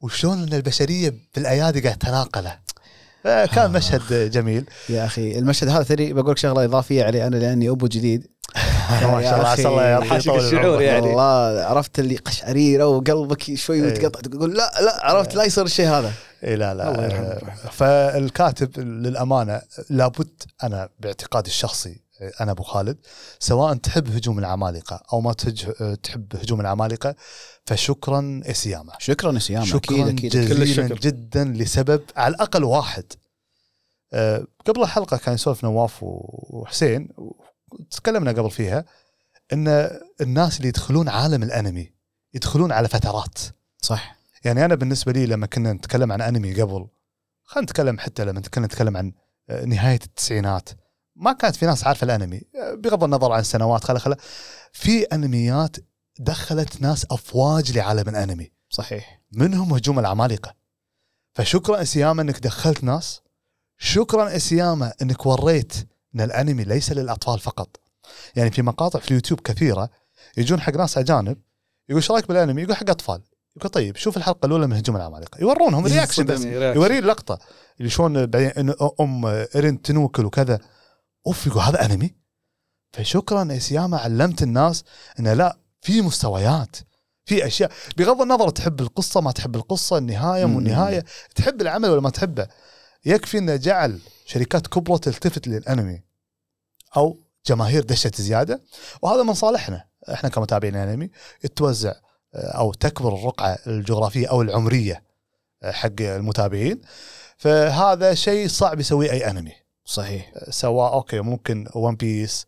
وشلون 0.00 0.42
إن 0.42 0.52
البشرية 0.52 1.14
بالأيادي 1.34 1.80
قاعد 1.80 1.96
تناقله 1.96 2.58
فكان 3.24 3.72
مشهد 3.72 4.30
جميل 4.30 4.64
يا 4.88 5.04
أخي 5.04 5.38
المشهد 5.38 5.68
هذا 5.68 5.82
تدري 5.82 6.12
بقول 6.12 6.30
لك 6.30 6.38
شغلة 6.38 6.64
إضافية 6.64 7.04
علي 7.04 7.26
أنا 7.26 7.36
لأني 7.36 7.68
أبو 7.68 7.86
جديد 7.86 8.26
ما 9.02 9.22
شاء 9.22 9.36
الله 9.36 9.48
عسى 9.48 9.68
الله 9.68 9.88
يرحمه 9.88 10.16
الشعور. 10.16 10.82
يعني. 10.82 11.06
والله 11.06 11.64
عرفت 11.64 11.98
اللي 11.98 12.16
قشعريرة 12.16 12.86
وقلبك 12.86 13.54
شوي 13.54 13.76
إيه. 13.76 13.90
متقطع 13.90 14.20
تقول 14.20 14.56
لا 14.56 14.72
لا 14.80 15.06
عرفت 15.06 15.34
لا 15.34 15.44
يصير 15.44 15.64
الشيء 15.64 15.88
هذا 15.88 16.12
اي 16.44 16.56
لا 16.56 16.74
لا 16.74 16.90
الله 16.90 17.04
يرحمه. 17.04 17.26
آه، 17.26 17.40
فالكاتب 17.70 18.78
للأمانة 18.78 19.62
لابد 19.90 20.42
أنا 20.62 20.88
باعتقادي 21.00 21.50
الشخصي 21.50 21.90
آه، 21.90 22.11
أنا 22.40 22.50
أبو 22.52 22.62
خالد 22.62 22.98
سواء 23.38 23.74
تحب 23.74 24.16
هجوم 24.16 24.38
العمالقة 24.38 25.02
أو 25.12 25.20
ما 25.20 25.32
تحب 26.02 26.36
هجوم 26.36 26.60
العمالقة 26.60 27.14
فشكرا 27.66 28.40
اسياما 28.46 28.92
شكرا 28.98 29.32
يا 29.32 29.38
سيام 29.38 29.62
أكيد 29.62 29.72
شكرا 29.72 30.10
أكيد. 30.10 30.32
كل 30.32 30.40
جزيلا 30.46 30.62
الشكر. 30.62 30.94
جدا 31.00 31.44
لسبب 31.44 32.02
على 32.16 32.34
الأقل 32.34 32.64
واحد. 32.64 33.04
آه، 34.12 34.46
قبل 34.66 34.82
الحلقة 34.82 35.16
كان 35.16 35.34
يسولف 35.34 35.64
نواف 35.64 35.98
وحسين 36.02 37.08
تكلمنا 37.90 38.30
قبل 38.30 38.50
فيها 38.50 38.84
إن 39.52 39.90
الناس 40.20 40.56
اللي 40.56 40.68
يدخلون 40.68 41.08
عالم 41.08 41.42
الأنمي 41.42 41.92
يدخلون 42.34 42.72
على 42.72 42.88
فترات. 42.88 43.38
صح. 43.82 44.16
يعني 44.44 44.64
أنا 44.64 44.74
بالنسبة 44.74 45.12
لي 45.12 45.26
لما 45.26 45.46
كنا 45.46 45.72
نتكلم 45.72 46.12
عن 46.12 46.20
أنمي 46.20 46.62
قبل 46.62 46.86
خلينا 47.44 47.64
نتكلم 47.64 47.98
حتى 47.98 48.24
لما 48.24 48.40
كنا 48.40 48.66
نتكلم 48.66 48.96
عن 48.96 49.12
آه، 49.50 49.64
نهاية 49.64 50.00
التسعينات 50.04 50.68
ما 51.16 51.32
كانت 51.32 51.56
في 51.56 51.66
ناس 51.66 51.84
عارفة 51.84 52.04
الأنمي. 52.04 52.42
بغض 52.74 53.04
النظر 53.04 53.32
عن 53.32 53.40
السنوات 53.40 53.84
خلا 53.84 53.98
خلا. 53.98 54.16
في 54.72 55.02
أنميات 55.02 55.76
دخلت 56.18 56.80
ناس 56.80 57.06
أفواج 57.10 57.72
لعالم 57.78 58.08
الأنمي. 58.08 58.52
صحيح. 58.68 59.20
منهم 59.32 59.72
هجوم 59.72 59.98
العمالقة. 59.98 60.54
فشكرا 61.34 61.82
أسياما 61.82 62.22
إنك 62.22 62.38
دخلت 62.38 62.84
ناس. 62.84 63.20
شكرا 63.78 64.36
أسياما 64.36 64.92
إنك 65.02 65.26
وريت 65.26 65.88
إن 66.14 66.20
الأنمي 66.20 66.64
ليس 66.64 66.92
للأطفال 66.92 67.38
فقط. 67.38 67.80
يعني 68.36 68.50
في 68.50 68.62
مقاطع 68.62 68.98
في 68.98 69.08
اليوتيوب 69.08 69.40
كثيرة 69.40 69.90
يجون 70.36 70.60
حق 70.60 70.76
ناس 70.76 70.98
أجانب 70.98 71.36
يقول 71.88 72.02
إيش 72.02 72.10
رأيك 72.10 72.28
بالأنمي؟ 72.28 72.62
يقول 72.62 72.76
حق 72.76 72.90
أطفال. 72.90 73.22
يقول 73.56 73.70
طيب 73.70 73.96
شوف 73.96 74.16
الحلقة 74.16 74.46
الأولى 74.46 74.66
من 74.66 74.76
هجوم 74.76 74.96
العمالقة. 74.96 75.40
يورونهم 75.40 75.86
رياكشن 75.86 76.24
بس. 76.24 76.44
يوريه 76.44 76.98
اللقطه 76.98 77.38
اللي 77.78 77.90
شلون 77.90 78.26
بعدين 78.26 78.74
أم 79.00 79.26
إيرين 79.26 79.82
تنوكل 79.82 80.24
وكذا. 80.24 80.60
أوف 81.26 81.46
يقول 81.46 81.62
هذا 81.62 81.84
أنمي؟ 81.84 82.14
فشكرا 82.92 83.56
اسياما 83.56 83.98
علمت 83.98 84.42
الناس 84.42 84.84
إنه 85.18 85.32
لا 85.32 85.56
في 85.80 86.00
مستويات 86.00 86.76
في 87.24 87.46
أشياء. 87.46 87.70
بغض 87.96 88.22
النظر 88.22 88.50
تحب 88.50 88.80
القصة 88.80 89.20
ما 89.20 89.32
تحب 89.32 89.56
القصة 89.56 89.98
النهاية 89.98 90.44
مو. 90.44 90.58
النهاية 90.58 91.04
تحب 91.34 91.60
العمل 91.60 91.90
ولا 91.90 92.00
ما 92.00 92.10
تحبه 92.10 92.48
يكفي 93.04 93.38
إنه 93.38 93.56
جعل 93.56 94.00
شركات 94.26 94.66
كبرى 94.66 94.98
تلتفت 94.98 95.48
للأنمي 95.48 96.02
أو 96.96 97.18
جماهير 97.46 97.82
دشت 97.82 98.20
زيادة. 98.20 98.62
وهذا 99.02 99.22
من 99.22 99.34
صالحنا. 99.34 99.84
إحنا 100.12 100.28
كمتابعين 100.28 100.76
أنمي 100.76 101.10
توزع 101.56 101.94
آه، 102.34 102.58
أو 102.58 102.72
تكبر 102.72 103.14
الرقعة 103.14 103.58
الجغرافية 103.66 104.26
أو 104.26 104.42
العمرية 104.42 105.02
آه، 105.62 105.72
حق 105.72 106.00
المتابعين. 106.00 106.80
فهذا 107.36 108.14
شيء 108.14 108.48
صعب 108.48 108.80
يسويه 108.80 109.10
أي 109.10 109.30
أنمي. 109.30 109.61
صحيح. 109.84 110.32
سواء 110.50 110.92
okay 110.92 111.20
ممكن 111.20 111.68
One 111.74 111.94
Piece 111.96 112.46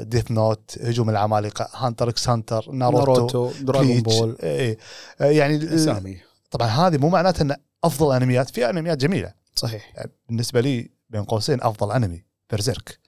Death 0.00 0.30
Note 0.30 0.78
هجوم 0.82 1.10
العمالقة 1.10 1.68
Hunter 1.74 2.08
x 2.08 2.28
Hunter 2.28 2.70
ناروتو, 2.72 3.12
ناروتو 3.12 3.50
Dragon 3.60 4.00
Ball. 4.00 4.36
آه، 4.40 4.76
يعني 5.20 5.74
أسامي. 5.74 6.18
طبعا 6.50 6.68
هذه 6.68 6.96
مو 6.96 7.08
معناته 7.08 7.42
إن 7.42 7.56
أفضل 7.84 8.16
أنميات 8.16 8.50
في 8.50 8.70
أنميات 8.70 8.98
جميلة. 8.98 9.32
صحيح. 9.54 9.92
يعني 9.96 10.10
بالنسبة 10.28 10.60
لي 10.60 10.90
بين 11.10 11.24
قوسين 11.24 11.62
أفضل 11.62 11.92
أنمي 11.92 12.24
برزيرك 12.50 12.98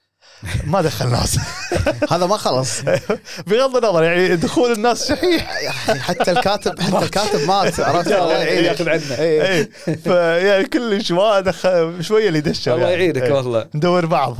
ما 0.73 0.83
دخل 0.83 1.11
ناس. 1.11 1.39
هذا 2.13 2.27
ما 2.27 2.37
خلص. 2.37 2.81
بغض 3.47 3.77
النظر 3.77 4.03
يعني 4.03 4.37
دخول 4.37 4.73
الناس 4.73 5.09
شحيح. 5.09 5.51
أخي 5.69 6.01
حتى 6.01 6.31
الكاتب 6.31 6.81
حتى 6.81 7.05
الكاتب 7.05 7.41
مات 7.41 7.81
عرفت؟ 7.81 8.13
الله 8.13 8.33
يعينك. 8.33 8.65
ياخذ 8.65 8.89
عنا. 8.89 9.19
إيه. 9.19 9.43
اي 9.43 9.97
فيعني 9.97 10.65
كل 10.65 11.05
شوية 11.05 11.41
دخل 11.41 12.05
شوية 12.05 12.29
اللي 12.29 12.41
دشوا 12.41 12.75
الله 12.75 12.89
يعني. 12.89 13.03
يعينك 13.03 13.23
إيه. 13.23 13.33
والله. 13.33 13.69
ندور 13.75 14.07
بعض. 14.07 14.37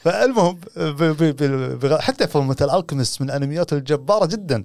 فالمهم 0.00 0.60
حتى 2.00 2.28
في 2.28 2.38
مثل 2.38 2.76
الكيمست 2.78 3.22
من 3.22 3.30
الانميات 3.30 3.72
الجبارة 3.72 4.26
جدا. 4.26 4.64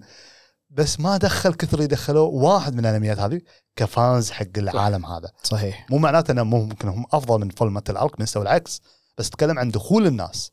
بس 0.69 0.99
ما 0.99 1.17
دخل 1.17 1.53
كثر 1.53 1.77
اللي 1.77 1.87
دخلوه 1.87 2.23
واحد 2.23 2.73
من 2.73 2.79
الأنميات 2.79 3.19
هذه 3.19 3.41
ك 3.75 3.86
fans 3.86 4.31
حق 4.31 4.45
العالم 4.57 5.05
هذا. 5.05 5.31
صحيح. 5.43 5.85
مو 5.89 5.97
معناته 5.97 6.31
إنه 6.31 6.43
ممكن 6.43 6.87
هم 6.87 7.05
أفضل 7.13 7.39
من 7.39 7.49
Fullmetal 7.49 7.97
Alchemist 7.97 8.37
أو 8.37 8.43
العكس. 8.43 8.81
بس 9.19 9.27
اتكلم 9.27 9.59
عن 9.59 9.71
دخول 9.71 10.07
الناس. 10.07 10.51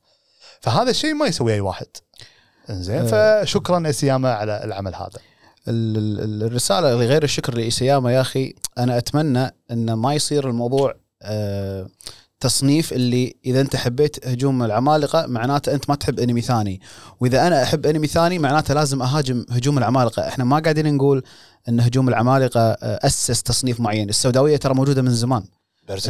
فهذا 0.60 0.90
الشيء 0.90 1.14
ما 1.14 1.26
يسويه 1.26 1.54
أي 1.54 1.60
واحد. 1.60 1.86
زين 2.70 3.06
فشكرا 3.06 3.90
إيساياما 3.90 4.32
على 4.32 4.64
العمل 4.64 4.94
هذا. 4.94 5.20
ال- 5.68 6.20
ال- 6.20 6.42
الرسالة 6.42 6.94
غير 6.94 7.22
الشكر 7.22 7.54
لإيساياما 7.54 8.12
يا 8.12 8.20
أخي 8.20 8.54
أنا 8.78 8.98
أتمنى 8.98 9.54
إن 9.70 9.92
ما 9.92 10.14
يصير 10.14 10.50
الموضوع 10.50 10.94
آه 11.22 11.86
تصنيف 12.40 12.92
اللي 12.92 13.36
إذا 13.46 13.60
أنت 13.60 13.76
حبيت 13.76 14.28
هجوم 14.28 14.62
العمالقة 14.62 15.26
معناته 15.26 15.74
أنت 15.74 15.90
ما 15.90 15.94
تحب 15.94 16.20
أنمي 16.20 16.40
ثاني. 16.40 16.80
وإذا 17.20 17.46
أنا 17.46 17.62
أحب 17.62 17.86
أنمي 17.86 18.06
ثاني 18.06 18.38
معناته 18.38 18.74
لازم 18.74 19.02
أهاجم 19.02 19.44
هجوم 19.50 19.78
العمالقة. 19.78 20.28
إحنا 20.28 20.44
ما 20.44 20.58
قاعدين 20.58 20.94
نقول 20.94 21.22
إن 21.68 21.80
هجوم 21.80 22.08
العمالقة 22.08 22.60
آه، 22.60 23.06
أسس 23.06 23.42
تصنيف 23.42 23.80
معين. 23.80 24.08
السوداوية 24.08 24.56
ترى 24.56 24.74
موجودة 24.74 25.02
من 25.02 25.10
زمان. 25.10 25.44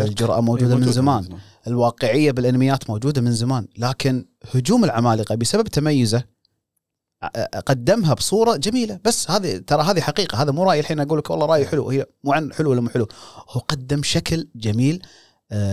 الجرأة 0.09 0.41
موجودة 0.41 0.77
من 0.77 0.93
زمان. 0.93 1.23
الواقعية 1.67 2.31
بالأنميات 2.31 2.91
موجودة 2.91 3.21
من 3.21 3.33
زمان 3.33 3.67
لكن 3.79 4.27
هجوم 4.55 4.85
العمالقة 4.85 5.35
بسبب 5.35 5.69
تميزه 5.69 6.25
قدمها 7.67 8.15
بصورة 8.15 8.57
جميلة. 8.57 9.01
بس 9.05 9.31
هذه 9.31 9.57
ترى 9.59 9.83
هذه 9.83 10.01
حقيقة 10.01 10.43
هذا 10.43 10.53
مو 10.53 10.65
رأي 10.65 10.81
الحين 10.81 11.01
أقول 11.01 11.19
لك 11.19 11.31
والله 11.31 11.47
رأي 11.47 11.67
حلو. 11.67 11.91
هي 11.91 12.07
مو 12.25 12.33
عن 12.33 12.53
حلو 12.53 12.71
ولا 12.71 12.81
مو 12.81 12.89
حلو. 12.89 13.09
هو 13.51 13.61
قدم 13.61 14.03
شكل 14.03 14.49
جميل 14.57 15.03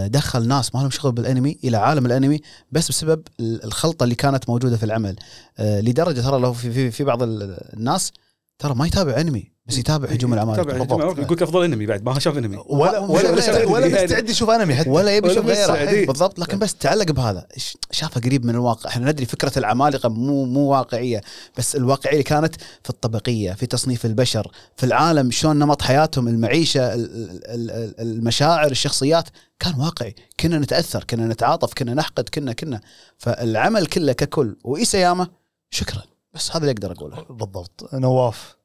دخل 0.05 0.47
ناس 0.47 0.75
ما 0.75 0.79
لهم 0.79 0.89
شغل 0.89 1.11
بالأنمي 1.11 1.57
إلى 1.63 1.77
عالم 1.77 2.05
الأنمي 2.05 2.41
بس 2.71 2.89
بسبب 2.89 3.23
ال- 3.39 3.63
الخلطة 3.63 4.03
اللي 4.03 4.15
كانت 4.15 4.49
موجودة 4.49 4.77
في 4.77 4.83
العمل. 4.83 5.15
لدرجة 5.59 6.21
ترى 6.21 6.39
لو 6.39 6.53
في, 6.53 6.71
في, 6.71 6.91
في 6.91 7.03
بعض 7.03 7.23
ال- 7.23 7.73
الناس 7.73 8.11
ترى 8.59 8.75
ما 8.75 8.87
يتابع 8.87 9.19
أنمي. 9.21 9.52
بس 9.65 9.77
يتابع 9.77 10.09
هجوم 10.09 10.33
العمالقة 10.33 10.63
تابع 10.63 10.77
بالضبط. 10.77 11.19
يقول 11.19 11.35
لك 11.37 11.41
أفضل 11.41 11.63
إنمي 11.63 11.85
بعد 11.85 12.03
ما 12.03 12.19
شاف 12.19 12.37
إنمي. 12.37 12.57
ولا 12.57 12.99
ولا 12.99 12.99
ولا 12.99 13.31
مستعد 13.31 13.65
ولا. 13.65 14.03
مستعد 14.03 14.29
يشوف 14.29 14.49
انمي 14.49 14.75
حتى. 14.75 14.89
ولا 14.89 15.15
يبي 15.17 15.31
يشوف 15.31 15.45
غيره. 15.45 16.05
بالضبط. 16.05 16.39
لكن 16.39 16.59
بس 16.59 16.75
تعلق 16.75 17.11
بهذا. 17.11 17.47
شافه 17.91 18.21
قريب 18.21 18.45
من 18.45 18.49
الواقع. 18.55 18.89
إحنا 18.89 19.11
ندري 19.11 19.25
فكرة 19.25 19.59
العمالقة 19.59 20.09
مو 20.09 20.45
مو 20.45 20.59
واقعية 20.59 21.21
بس 21.57 21.75
الواقعية 21.75 22.11
اللي 22.13 22.23
كانت 22.23 22.55
في 22.83 22.89
الطبقية 22.89 23.53
في 23.53 23.65
تصنيف 23.65 24.05
البشر 24.05 24.51
في 24.75 24.85
العالم 24.85 25.31
شلون 25.31 25.59
نمط 25.59 25.81
حياتهم 25.81 26.27
المعيشة 26.27 26.93
ال- 26.93 27.43
ال- 27.45 27.71
ال- 27.71 27.99
المشاعر 27.99 28.71
الشخصيات. 28.71 29.29
كان 29.59 29.79
واقعي. 29.79 30.15
كنا 30.39 30.59
نتأثر 30.59 31.03
كنا 31.03 31.27
نتعاطف 31.27 31.73
كنا 31.73 31.93
نحقد 31.93 32.29
كنا 32.29 32.53
كنا. 32.53 32.81
فالعمل 33.17 33.85
كله 33.85 34.13
ككل. 34.13 34.55
وايساياما 34.63 35.27
شكرا. 35.69 36.01
بس 36.33 36.49
هذا 36.51 36.57
اللي 36.59 36.71
أقدر 36.71 36.91
أقوله. 36.91 37.25
بالضبط. 37.29 37.89
نواف. 37.93 38.55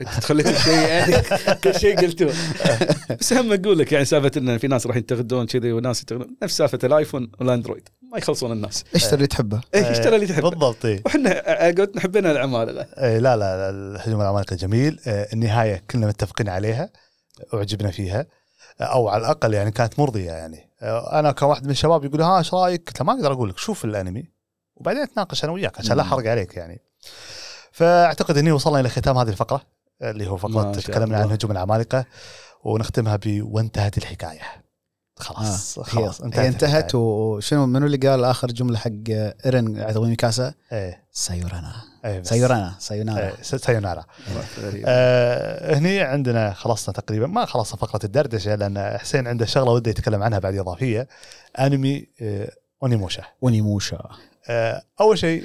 أنت 0.00 0.08
تخليت 0.08 0.56
شيء 0.56 0.78
يعني؟ 0.78 1.22
كل 1.64 1.74
شيء 1.74 2.00
قلتوه 2.00 2.32
بس 3.20 3.32
هم 3.32 3.52
أقول 3.52 3.78
لك 3.78 3.92
يعني 3.92 4.04
سالفة 4.04 4.30
إن 4.36 4.58
في 4.58 4.68
ناس 4.68 4.86
راح 4.86 4.96
ينتقدون 4.96 5.46
كذي 5.46 5.72
وناس 5.72 6.00
ينتقدون. 6.00 6.36
نفس 6.42 6.56
سالفة 6.56 6.78
الآيفون 6.84 7.30
والأندرويد. 7.40 7.88
ما 8.12 8.18
يخلصون 8.18 8.52
الناس. 8.52 8.84
اشتري 8.94 9.14
اللي 9.14 9.26
تحبه؟ 9.26 9.60
إيه 9.74 9.90
اشترى 9.90 10.14
اللي 10.16 10.26
تحبه؟ 10.26 10.50
بالضبط 10.50 10.84
إيه. 10.84 11.02
وإحنا 11.04 11.66
قلت 11.66 11.98
حبينا 11.98 12.30
العمالقه 12.30 12.86
إيه، 12.98 13.18
لا 13.18 13.36
لا 13.36 13.70
الهجوم 13.70 14.20
العمالقه 14.20 14.56
جميل. 14.56 15.00
آه، 15.06 15.28
النهاية 15.32 15.82
كلنا 15.90 16.06
متفقين 16.06 16.48
عليها 16.48 16.90
وعجبنا 17.52 17.90
فيها. 17.90 18.26
آه، 18.80 18.84
أو 18.84 19.08
على 19.08 19.20
الأقل 19.20 19.54
يعني 19.54 19.70
كانت 19.70 19.98
مرضية 19.98 20.30
يعني. 20.30 20.70
آه، 20.82 21.18
أنا 21.18 21.32
كواحد 21.32 21.64
من 21.64 21.70
الشباب 21.70 22.04
يقول 22.04 22.22
ها 22.22 22.38
إيش 22.38 22.54
رأيك؟ 22.54 22.86
قلت 22.86 23.00
له 23.00 23.06
ما 23.06 23.12
أقدر 23.12 23.32
أقول 23.32 23.48
لك 23.48 23.58
شوف 23.58 23.84
الأنمي. 23.84 24.24
وبعدين 24.76 25.02
أتناقش 25.02 25.44
أنا 25.44 25.52
وياك 25.52 25.78
عشان 25.78 25.96
لا. 25.96 26.02
أحرق 26.02 26.30
عليك 26.30 26.56
يعني. 26.56 26.80
فأعتقد 27.72 28.36
إني 28.38 28.52
وصلنا 28.52 28.80
إلى 28.80 28.88
ختام 28.88 29.18
هذه 29.18 29.28
الفقرة 29.28 29.62
اللي 30.02 30.28
هو 30.30 30.36
فقرة 30.36 30.72
تكلمنا. 30.72 31.18
عن 31.18 31.30
هجوم 31.30 31.50
العمالقة 31.50 32.04
ونختمها 32.64 33.16
ب 33.16 33.42
وانتهت 33.42 33.98
الحكاية 33.98 34.40
خلاص 35.16 35.78
آه، 35.78 35.82
خلاص 35.82 36.22
هي, 36.22 36.30
هي 36.34 36.48
انتهت. 36.48 36.94
وشنو 36.94 37.66
منو 37.66 37.86
اللي 37.86 37.96
قال 37.96 38.24
آخر 38.24 38.48
جملة 38.48 38.78
حق 38.78 38.90
إيرن 39.08 39.80
عطوني 39.80 40.10
ميكاسا 40.10 40.54
إيه 40.72 41.04
سايورانا 41.12 41.74
إيه 42.04 42.20
بس. 42.20 42.28
سايورانا 42.28 42.74
سايونارا 42.78 43.24
إيه، 43.24 43.42
سايونارا. 43.42 44.04
آه 44.86 45.74
هني 45.78 46.00
عندنا 46.00 46.52
خلصنا 46.52 46.94
تقريبا 46.94 47.26
ما 47.26 47.44
خلصنا 47.44 47.76
فقرة 47.78 48.00
الدردشة 48.04 48.54
لأن 48.54 48.98
حسين 48.98 49.26
عنده 49.28 49.46
شغلة 49.46 49.70
وده 49.70 49.90
يتكلم 49.90 50.22
عنها 50.22 50.38
بعد 50.38 50.56
إضافية 50.56 51.08
أنمي 51.58 52.06
آه 52.20 52.50
أونيموشا 52.82 53.22
ونيموشا 53.40 54.08
آه 54.48 54.82
أول 55.00 55.18
شيء 55.18 55.44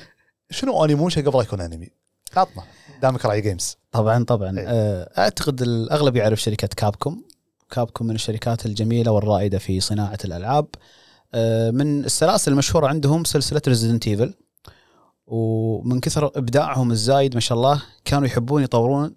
شنو 0.52 0.80
أونيموشا 0.80 1.22
قبل 1.22 1.38
لا 1.38 1.44
يكون 1.44 1.62
أنمي؟ 1.62 1.90
عطنا 2.36 2.64
دامك 3.02 3.26
راعي 3.26 3.42
games 3.42 3.78
طبعا 3.92 4.24
طبعا. 4.24 4.60
إيه. 4.60 4.66
آه، 4.68 5.10
أعتقد 5.18 5.62
الاغلب 5.62 6.16
يعرف 6.16 6.42
شركة 6.42 6.68
كابكوم. 6.68 7.24
كابكوم 7.72 8.08
من 8.08 8.16
الشركات 8.16 8.66
الجميلة 8.66 9.12
والرائدة 9.12 9.58
في 9.58 9.80
صناعة 9.80 10.18
الألعاب. 10.26 10.68
آه، 11.34 11.72
من 11.72 12.06
السلاسل 12.06 12.52
المشهورة 12.52 12.88
عندهم 12.88 13.24
سلسلة 13.24 13.62
Resident 13.68 14.08
Evil 14.08 14.34
ومن 15.28 16.00
كثر 16.00 16.32
إبداعهم 16.36 16.92
الزايد 16.92 17.34
ما 17.34 17.40
شاء 17.40 17.58
الله 17.58 17.84
كانوا 18.06 18.28
يحبون 18.28 18.64
يطورون 18.64 19.16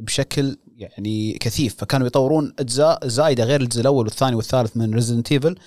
بشكل 0.00 0.56
يعني 0.76 1.38
كثيف. 1.38 1.76
فكانوا 1.76 2.06
يطورون 2.06 2.54
أجزاء 2.58 3.08
زايدة 3.08 3.44
غير 3.44 3.60
الجزء 3.60 3.80
الأول 3.80 4.04
والثاني 4.04 4.36
والثالث 4.36 4.76
من 4.76 4.94
Resident 4.94 5.32
Evil 5.32 5.58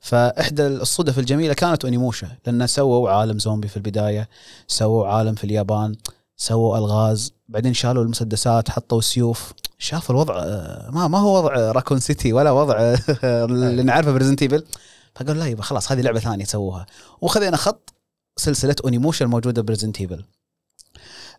فإحدى 0.00 0.66
الصدف 0.66 1.18
الجميلة 1.18 1.54
كانت 1.54 1.84
اونيموشا 1.84 2.28
لأن 2.46 2.66
سووا 2.66 3.10
عالم 3.10 3.38
زومبي 3.38 3.68
في 3.68 3.76
البداية 3.76 4.28
سووا 4.66 5.08
عالم 5.08 5.34
في 5.34 5.44
اليابان. 5.44 5.96
سووا 6.42 6.78
ألغاز 6.78 7.32
بعدين 7.48 7.74
شالوا 7.74 8.02
المسدسات 8.02 8.70
حطوا 8.70 9.00
سيوف. 9.00 9.52
شافوا 9.78 10.14
الوضع 10.14 10.34
آه، 10.38 10.90
ما 10.90 11.08
ما 11.08 11.18
هو 11.18 11.36
وضع 11.36 11.72
Raccoon 11.72 11.98
City 12.00 12.32
ولا 12.32 12.50
وضع 12.50 12.74
آه، 13.24 13.44
اللي 13.44 13.82
نعرفه 13.82 14.12
بريزنت 14.12 14.42
ايفل 14.42 14.64
فقالوا 15.14 15.34
لا 15.34 15.46
يبا 15.46 15.62
خلاص 15.62 15.92
هذه 15.92 16.00
لعبة 16.00 16.20
ثانية 16.20 16.44
سووها. 16.44 16.86
وخذينا 17.20 17.56
خط 17.56 17.94
سلسلة 18.36 18.76
اونيموشا 18.84 19.24
الموجودة 19.24 19.62
ب 19.62 19.66
Resident 19.66 20.00
Evil 20.00 20.24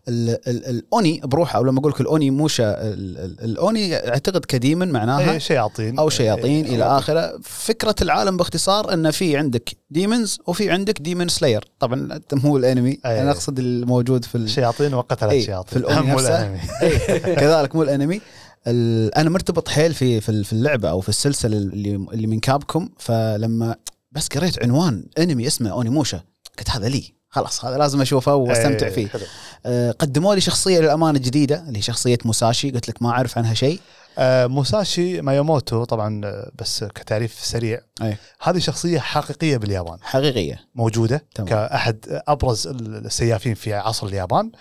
الأوني 0.08 1.20
بروحه 1.24 1.56
أو 1.58 1.64
لما 1.64 1.80
أقول 1.80 1.92
لك 1.92 2.00
الأوني 2.00 2.30
موشا 2.30 2.64
ال- 2.82 3.18
ال- 3.18 3.44
الأوني 3.44 3.94
أعتقد 4.08 4.44
ك 4.44 4.51
demon 4.51 4.88
معناها 4.92 5.32
إيه 5.32 5.38
شياطين. 5.38 5.98
أو 5.98 6.08
شياطين 6.10 6.64
إيه، 6.64 6.74
إلى 6.74 6.84
آخره. 6.84 7.38
فكرة 7.42 7.94
العالم 8.02 8.36
باختصار 8.36 8.92
إن 8.92 9.10
في 9.10 9.36
عندك 9.36 9.76
demons 9.90 10.38
وفي 10.46 10.70
عندك 10.70 11.00
demon 11.00 11.28
slayer 11.28 11.64
طبعا 11.78 12.20
مو 12.32 12.56
الأنمي. 12.56 12.98
أي. 13.06 13.22
أنا 13.22 13.30
أقصد 13.30 13.58
الموجود 13.58 14.24
في 14.24 14.34
ال... 14.34 14.50
شياطين 14.50 14.94
وقتلت 14.94 15.30
إيه، 15.32 15.44
شياطين. 15.46 15.70
في 15.82 15.88
الأوني 15.88 16.12
مو. 16.12 16.18
إيه، 16.20 17.18
كذلك 17.40 17.76
مو 17.76 17.82
الأنمي. 17.82 18.20
ال- 18.66 19.14
أنا 19.14 19.30
مرتبط 19.30 19.68
حيل 19.68 19.94
في 19.94 20.20
في 20.20 20.44
في 20.44 20.52
اللعبة 20.52 20.90
أو 20.90 21.00
في 21.00 21.08
السلسلة 21.08 21.56
اللي 21.56 21.94
اللي 22.12 22.26
من 22.26 22.40
كابكم. 22.40 22.88
فلما 22.98 23.76
بس 24.12 24.28
قريت 24.28 24.62
عنوان 24.62 25.04
أنمي 25.18 25.46
اسمه 25.46 25.70
اونيموشا 25.70 26.20
قلت 26.58 26.70
هذا 26.70 26.88
لي. 26.88 27.14
خلاص 27.34 27.64
هذا 27.64 27.78
لازم 27.78 28.00
أشوفه 28.00 28.34
وأستمتع 28.34 28.86
إيه، 28.86 28.92
فيه. 28.92 29.08
حلو. 29.08 29.22
آه، 29.66 29.90
قدموا 29.90 30.34
لي 30.34 30.40
شخصية 30.40 30.80
للأمانة 30.80 31.18
جديده 31.18 31.64
اللي 31.68 31.78
هي 31.78 31.82
شخصية 31.82 32.18
موساشي. 32.24 32.70
قلت 32.70 32.88
لك 32.88 33.02
ما 33.02 33.10
أعرف 33.10 33.38
عنها 33.38 33.54
شيء. 33.54 33.80
آه 34.18 34.46
موساشي 34.46 35.20
ماياموتو 35.20 35.84
طبعا 35.84 36.20
آه، 36.24 36.50
بس 36.58 36.84
كتعريف 36.84 37.38
سريع. 37.42 37.80
أي. 38.02 38.16
هذه 38.42 38.58
شخصية 38.58 38.98
حقيقية 38.98 39.56
باليابان. 39.56 39.98
حقيقية. 40.02 40.60
موجودة 40.74 41.24
تمام. 41.34 41.48
كأحد 41.48 42.22
أبرز 42.28 42.66
السيافين 42.66 43.54
في 43.54 43.74
عصر 43.74 44.06
اليابان. 44.06 44.52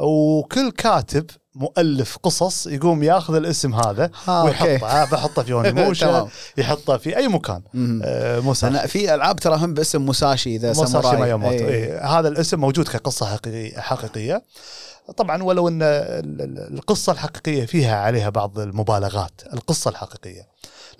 وكل 0.00 0.70
كاتب 0.70 1.30
مؤلف 1.54 2.18
قصص 2.22 2.66
يقوم 2.66 3.02
ياخذ 3.02 3.34
الاسم 3.34 3.74
هذا 3.74 4.10
ها 4.26 4.42
ويحطه 4.42 4.86
آه 5.02 5.04
بحطه 5.04 5.42
في 5.42 5.52
اونيموشا 5.62 6.06
تمام. 6.06 6.28
يحطه 6.56 6.96
في 6.96 7.16
أي 7.16 7.28
مكان. 7.28 7.62
آه 8.04 8.40
موساشي 8.40 8.74
أنا 8.78 8.86
في 8.86 9.14
ألعاب 9.14 9.36
ترى 9.40 9.56
هم 9.56 9.74
باسم 9.74 10.02
موساشي 10.02 10.56
إذا 10.56 10.68
موساشي 10.68 10.92
ساموراي 10.92 11.20
ماياموتو 11.20 11.54
إيه. 11.54 11.68
إيه. 11.68 12.06
هذا 12.18 12.28
الاسم 12.28 12.60
موجود 12.60 12.88
كقصة 12.88 13.26
حقيقيه 13.26 13.80
حقيقية 13.80 14.44
طبعا 15.16 15.42
ولو 15.42 15.68
إن 15.68 15.82
ال- 15.82 16.42
ال- 16.42 16.74
القصة 16.78 17.12
الحقيقية 17.12 17.66
فيها 17.66 17.96
عليها 17.96 18.28
بعض 18.28 18.58
المبالغات 18.58 19.40
القصة 19.52 19.90
الحقيقية 19.90 20.48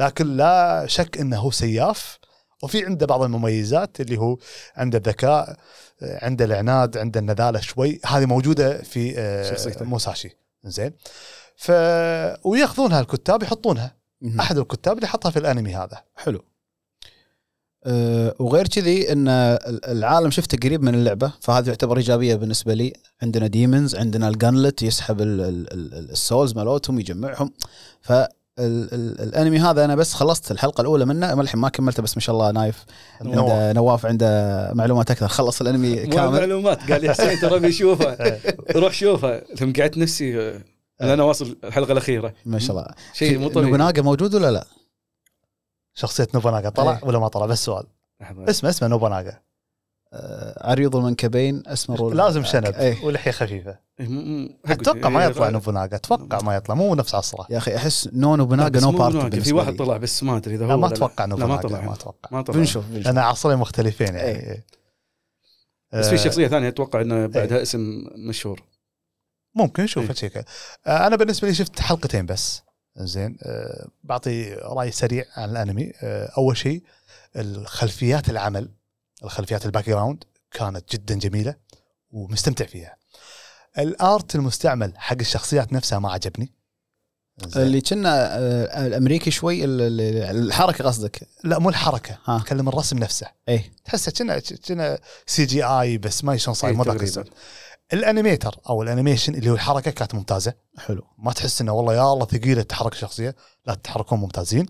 لكن 0.01 0.37
لا 0.37 0.85
شك 0.89 1.19
إنه 1.21 1.51
سياف 1.51 2.19
وفي 2.63 2.85
عنده 2.85 3.07
بعض 3.07 3.23
المميزات 3.23 4.01
اللي 4.01 4.17
هو 4.19 4.37
عنده 4.77 4.99
الذكاء 4.99 5.57
عنده 6.03 6.45
العناد 6.45 6.99
عنده 6.99 7.21
النذالة 7.21 7.61
شوي. 7.61 8.01
هذه 8.07 8.27
موجودة 8.27 8.83
في 8.83 9.15
آه، 9.19 9.51
شخصيته. 9.51 9.85
موساشي. 9.85 10.37
زين. 10.65 10.93
ف 11.57 11.71
ويأخذونها 12.45 13.01
الكتاب 13.01 13.43
يحطونها. 13.43 13.97
مهم. 14.21 14.41
أحد 14.41 14.59
الكتاب 14.59 14.97
اللي 14.97 15.07
حطها 15.09 15.31
في 15.31 15.39
الأنمي 15.39 15.75
هذا. 15.75 16.03
حلو. 16.17 16.45
أه 17.85 18.35
وغير 18.39 18.69
كذي 18.69 19.13
إن 19.13 19.29
ال- 19.29 19.85
العالم 19.87 20.31
شفته 20.31 20.59
قريب 20.59 20.83
من 20.83 20.95
اللعبة 20.95 21.33
فهذه 21.41 21.65
تعتبر 21.65 21.97
إيجابية 21.97 22.35
بالنسبة 22.35 22.75
لي. 22.75 22.93
عندنا 23.23 23.47
demons 23.47 23.95
عندنا 23.97 24.29
ال 24.29 24.35
gauntlet 24.35 24.83
يسحب 24.83 25.21
ال- 25.21 25.41
ال- 25.41 25.73
ال- 25.73 26.11
ال 26.11 26.18
souls 26.18 26.55
مالوتهم 26.55 27.01
يجمعهم. 27.01 27.53
ف 28.01 28.13
ال- 28.61 28.95
ال- 28.95 29.21
الانمي 29.21 29.59
هذا 29.59 29.85
أنا 29.85 29.95
بس 29.97 30.15
خلصت 30.15 30.51
الحلقة 30.51 30.81
الأولى 30.81 31.05
منه 31.05 31.35
ما 31.35 31.43
الحين 31.43 31.61
ما 31.61 31.69
كملته 31.69 32.03
بس 32.03 32.17
ما 32.17 32.21
شاء 32.21 32.35
الله 32.37 32.51
نايف 32.51 32.85
نواف. 33.23 33.39
عنده 33.51 33.73
نواف 33.73 34.07
عنده 34.07 34.71
معلومات 34.75 35.11
أكثر. 35.11 35.29
خلص 35.29 35.61
الانمي 35.61 36.01
مو 36.05 36.11
كامل. 36.11 36.39
معلومات 36.41 36.93
قال 36.93 37.03
لي 37.03 37.11
حسين 37.11 37.39
ترى 37.41 37.59
بيشوفه 37.59 38.39
روح 38.77 38.93
شوفه. 38.93 39.39
ثم 39.39 39.73
قعدت 39.73 39.99
نفسي 39.99 40.41
آه، 40.41 40.61
أنا 41.01 41.23
واصل 41.23 41.57
الحلقة 41.65 41.93
الأخيرة. 41.93 42.35
ما 42.47 42.59
شاء 42.59 42.71
الله. 42.77 42.87
شيء 43.13 43.39
مو 43.39 43.49
طبيعي 43.49 43.65
نوبوناغا 43.65 44.01
موجود 44.03 44.35
ولا 44.35 44.51
لا؟ 44.51 44.67
شخصية 45.95 46.29
نوبوناغا 46.35 46.69
طلع 46.69 46.93
إيه. 46.99 47.05
ولا 47.09 47.19
ما 47.19 47.29
طلع؟ 47.29 47.47
بس 47.47 47.65
سؤال. 47.65 47.85
اسمه 48.49 48.71
اسمه 48.71 48.89
نوبوناغا 48.89 49.33
عريض 50.57 50.97
المنكبين 50.97 51.63
اسمر 51.67 52.15
لازم 52.15 52.45
شنب 52.45 52.75
إيه. 52.75 53.05
ولحية 53.05 53.31
خفيفة. 53.31 53.79
إيه، 54.01 54.49
أتوقع 54.67 55.09
ما 55.09 55.23
إيه، 55.23 55.31
يطلع 55.31 55.43
غالب. 55.43 55.53
نوبوناغا 55.53 55.97
أتوقع 55.97 56.41
ما 56.41 56.57
يطلع 56.57 56.75
مو 56.75 56.95
نفس 56.95 57.15
عصره. 57.15 57.47
يا 57.51 57.59
أخي 57.59 57.77
أحس 57.77 58.09
no 58.13 58.37
نوبوناغا 58.37 58.81
no 58.81 58.93
party 58.93 59.35
في 59.37 59.53
واحد. 59.53 59.77
طلع 59.77 59.97
بس 59.97 60.23
ما 60.23 60.37
أدري 60.37 60.55
إذا 60.55 60.65
هو 60.65 60.69
لا. 60.71 60.77
ما 60.77 60.87
أتوقع 60.87 61.25
لا 61.25 61.37
ما 61.37 61.37
نوبوناغا 61.37 61.63
طلع. 61.63 61.81
ما 61.81 61.93
أتوقع. 61.93 62.29
ما 62.33 62.43
طلع. 62.43 62.57
بنشوف 62.57 62.87
بنشوف. 62.87 63.07
لأن 63.07 63.19
عصرين 63.19 63.59
مختلفين 63.59 64.15
يعني. 64.15 64.29
إيه. 64.29 64.67
بس 65.93 66.09
في 66.09 66.15
آه، 66.15 66.19
شخصية 66.19 66.49
ثانية 66.49 66.69
أتوقع 66.69 67.01
إنه 67.01 67.27
بعدها 67.27 67.63
اسم 67.63 68.05
مشهور. 68.29 68.63
ممكن 69.55 69.83
نشوف 69.83 70.25
كذا 70.25 70.45
آه، 70.87 71.07
أنا 71.07 71.17
بالنسبة 71.17 71.49
لي 71.49 71.55
شفت 71.55 71.81
حلقتين 71.81 72.27
بس. 72.27 72.63
زين. 72.97 73.39
آه، 73.43 73.89
بعطي 74.05 74.55
رأي 74.55 74.91
سريع 74.91 75.25
عن 75.37 75.51
الأنمي. 75.51 75.93
آه، 76.03 76.33
أول 76.39 76.57
شيء 76.57 76.83
الخلفيات 77.37 78.31
العمل. 78.31 78.69
الخلفيات 79.25 79.67
ال 79.67 79.87
background 79.91 80.25
كانت 80.51 80.93
جدا 80.93 81.15
جميلة 81.15 81.55
ومستمتع 82.11 82.67
فيها. 82.67 82.97
ال 83.79 83.93
art 83.93 84.35
المستعمل 84.35 84.93
حق 84.97 85.17
الشخصيات 85.21 85.73
نفسها 85.73 85.99
ما 85.99 86.13
عجبني. 86.13 86.53
زين. 87.47 87.63
اللي 87.63 87.81
كنا 87.81 88.39
آه، 88.39 88.87
الأمريكي 88.87 89.31
شوي 89.31 89.65
ال- 89.65 89.81
ال- 89.81 90.47
الحركة 90.47 90.85
قصدك؟ 90.85 91.29
لا 91.45 91.59
مو 91.59 91.69
الحركة 91.69 92.19
ها. 92.25 92.37
اتكلم 92.37 92.69
الرسم 92.69 92.99
نفسه. 92.99 93.27
إيه. 93.49 93.73
تحسه 93.85 94.13
كنا 94.13 94.39
كنا 94.69 94.99
CGI 95.27 95.99
بس 95.99 96.25
ما 96.25 96.37
شلون 96.37 96.55
صاير 96.55 97.01
إيه، 97.01 97.07
صار. 97.07 97.29
ال 97.93 98.00
animator 98.00 98.61
أو 98.69 98.83
ال 98.83 98.88
animation 98.88 99.35
اللي 99.35 99.51
هو 99.51 99.55
الحركة 99.55 99.91
كانت 99.91 100.15
ممتازة. 100.15 100.55
حلو. 100.79 101.03
ما 101.19 101.33
تحس 101.33 101.61
إنه 101.61 101.73
والله 101.73 101.95
يا 101.95 102.13
الله 102.13 102.27
ثقيلة 102.27 102.63
تحرك 102.63 102.93
الشخصية 102.93 103.37
لا 103.67 103.75
تحركون 103.75 104.19
ممتازين. 104.19 104.67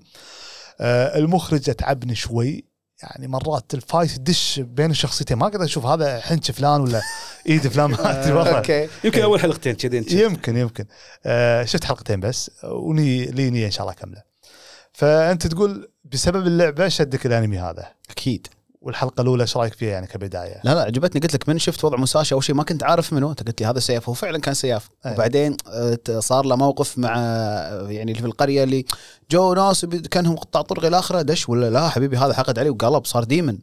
آه 0.80 1.18
المخرج 1.18 1.70
اتعبني 1.70 2.14
شوي. 2.14 2.69
يعني 3.02 3.28
مرات 3.28 3.74
ال 3.74 3.80
fight 3.80 4.10
تدش 4.10 4.60
بين 4.60 4.90
الشخصيتين. 4.90 5.38
ما 5.38 5.46
أقدر 5.46 5.64
أشوف 5.64 5.86
هذا 5.86 6.20
حنش 6.20 6.50
فلان 6.50 6.80
ولا 6.80 7.02
إيد 7.48 7.68
فلان. 7.68 7.90
ما 7.90 8.20
أدري 8.20 8.32
والله. 8.36 8.56
okay. 8.56 8.88
يمكن 9.04 9.22
أول 9.22 9.40
حلقتين 9.40 9.74
كذي 9.74 9.98
أنت. 9.98 10.12
يمكن 10.12 10.56
يمكن. 10.56 10.84
آه 11.26 11.64
شفت 11.64 11.84
حلقتين 11.84 12.20
بس. 12.20 12.50
وني 12.64 13.26
لي 13.26 13.50
نية 13.50 13.66
إن 13.66 13.70
شاء 13.70 13.82
الله 13.82 13.92
أكمله. 13.92 14.22
فأنت 14.92 15.46
تقول 15.46 15.90
بسبب 16.04 16.46
اللعبة 16.46 16.88
شدك 16.88 17.26
الأنمي 17.26 17.58
هذا؟ 17.58 17.88
أكيد. 18.10 18.46
والحلقة 18.80 19.20
الأولى 19.20 19.42
إيش 19.42 19.56
رأيك 19.56 19.74
فيها 19.74 19.90
يعني 19.90 20.06
كبداية؟ 20.06 20.60
لا 20.64 20.74
لا 20.74 20.82
عجبتني 20.82 21.20
قلت 21.20 21.34
لك 21.34 21.48
من 21.48 21.58
شفت 21.58 21.84
وضع 21.84 21.96
موساشي 21.96 22.34
أول 22.34 22.44
شيء 22.44 22.54
ما 22.54 22.62
كنت 22.62 22.82
عارف 22.82 23.12
منه 23.12 23.30
أنت 23.30 23.46
قلت 23.46 23.60
لي 23.60 23.66
هذا 23.66 23.78
سيف 23.78 24.08
هو 24.08 24.14
فعلا 24.14 24.38
كان 24.38 24.54
سياف 24.54 24.90
أي. 25.06 25.12
وبعدين 25.12 25.56
آه، 25.68 25.98
صار 26.18 26.46
له 26.46 26.56
موقف 26.56 26.98
مع 26.98 27.14
آه، 27.16 27.90
يعني 27.90 28.14
في 28.14 28.26
القرية 28.26 28.64
اللي 28.64 28.84
جو 29.30 29.54
ناس 29.54 29.84
كانهم 29.84 30.36
قطاع 30.36 30.62
طرق 30.62 30.84
إلى 30.84 30.98
آخره 30.98 31.22
دش 31.22 31.48
ولا 31.48 31.70
لا 31.70 31.88
حبيبي 31.88 32.16
هذا 32.16 32.34
حقد 32.34 32.58
عليه 32.58 32.70
وقلب 32.70 33.04
صار 33.04 33.24
demon 33.24 33.58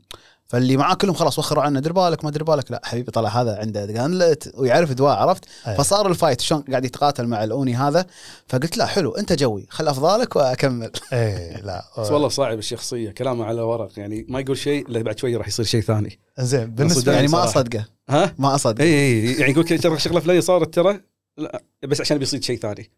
فاللي 0.48 0.78
معاه 0.78 0.95
كلهم 0.95 1.15
خلاص 1.15 1.40
وخروا 1.40 1.64
عنه. 1.64 1.80
دير 1.80 1.94
بالك 1.94 2.24
ما 2.24 2.32
دير 2.32 2.44
بالك 2.44 2.72
لا 2.72 2.82
حبيبي 2.84 3.11
طلع 3.11 3.30
هذا 3.30 3.57
عنده 3.60 3.86
gauntlet 3.85 4.51
ويعرف 4.56 4.91
دواء 4.91 5.18
عرفت؟ 5.18 5.45
أي. 5.68 5.76
فصار 5.76 6.07
ال 6.07 6.13
fight 6.13 6.41
شلون 6.41 6.61
قاعد 6.61 6.86
يتقاتل 6.86 7.28
مع 7.28 7.44
الأوني 7.44 7.76
هذا. 7.76 8.06
فقلت 8.48 8.78
لا 8.78 8.86
حلو 8.86 9.11
انت 9.11 9.34
جوي 9.34 9.68
خل 9.69 9.88
أفضى 9.88 10.19
لك 10.19 10.35
وأكمل. 10.36 10.91
إيه 11.14 11.61
لا. 11.61 11.84
بس 11.99 12.11
والله 12.11 12.28
صعب 12.28 12.57
الشخصية 12.57 13.11
كلامه 13.11 13.45
على 13.45 13.61
ورق. 13.61 13.99
يعني 13.99 14.26
ما 14.30 14.40
يقول 14.40 14.57
شيء 14.57 14.90
إلا 14.90 15.02
بعد 15.02 15.19
شوي 15.19 15.36
راح 15.36 15.48
يصير 15.48 15.65
شيء 15.65 15.82
ثاني. 15.82 16.19
زين 16.40 16.65
بالنسبة 16.65 17.14
يعني 17.14 17.28
ما. 17.28 17.44
أصدقه. 17.44 17.86
ها؟ 18.10 18.36
ما 18.38 18.56
أصدقه. 18.56 18.84
اي 18.84 18.94
اي 18.94 19.34
يعني 19.34 19.52
يقول 19.52 19.64
ترى 19.64 19.99
شغلة 19.99 20.19
فلانية 20.19 20.40
صارت 20.40 20.74
ترى. 20.74 20.99
لا 21.38 21.61
بس 21.88 22.02
عشان 22.02 22.18
بيصير 22.18 22.41
شيء 22.41 22.60
ثاني. 22.60 22.91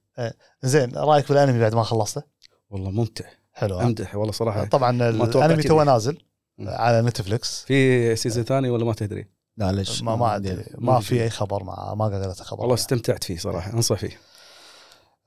زين 0.64 0.92
رأيك 0.96 1.30
بالانمي 1.30 1.60
بعد 1.60 1.76
ما 1.76 1.84
خلصته؟ 1.84 2.24
والله 2.70 2.92
ممتع. 2.92 3.26
حلو؟ 3.54 3.80
أمدح 3.80 4.16
والله 4.16 4.32
صراحة 4.32 4.66
طبعا 4.66 5.10
الأنمي 5.10 5.64
تو. 5.64 5.84
نازل. 5.84 6.18
على 6.60 7.02
نتفلكس 7.02 7.64
في 7.64 8.16
season 8.16 8.44
ثاني 8.44 8.70
ولا 8.70 8.86
ما 8.86 8.94
تدري؟ 8.94 9.28
لا 9.58 9.72
ليش؟ 9.72 10.02
ما 10.04 10.16
ما 10.16 10.36
أدري. 10.36 10.66
ما 10.78 11.00
في. 11.00 11.24
أي 11.24 11.30
خبر 11.30 11.64
ما 11.64 11.94
ما 11.96 12.06
قريت 12.06 12.42
خبر 12.42 12.60
والله 12.60 12.76
يعني. 12.76 12.82
استمتعت 12.82 13.24
فيه 13.24 13.38
صراحة 13.38 13.74
أنصح 13.74 13.96
فيه. 13.96 14.20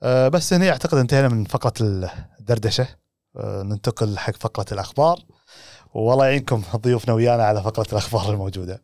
أه 0.03 0.27
بس 0.27 0.53
هنا 0.53 0.69
أعتقد 0.69 0.97
انتهينا 0.97 1.27
من 1.27 1.45
فقرة 1.45 1.73
الدردشة. 2.39 2.87
أه 3.37 3.63
ننتقل 3.63 4.17
حق 4.17 4.35
فقرة 4.35 4.65
الأخبار. 4.71 5.19
والله 5.93 6.25
يعينكم 6.25 6.63
ضيوفنا 6.75 7.13
ويانا 7.13 7.43
على 7.43 7.63
فقرة 7.63 7.87
الأخبار 7.91 8.31
الموجودة. 8.31 8.83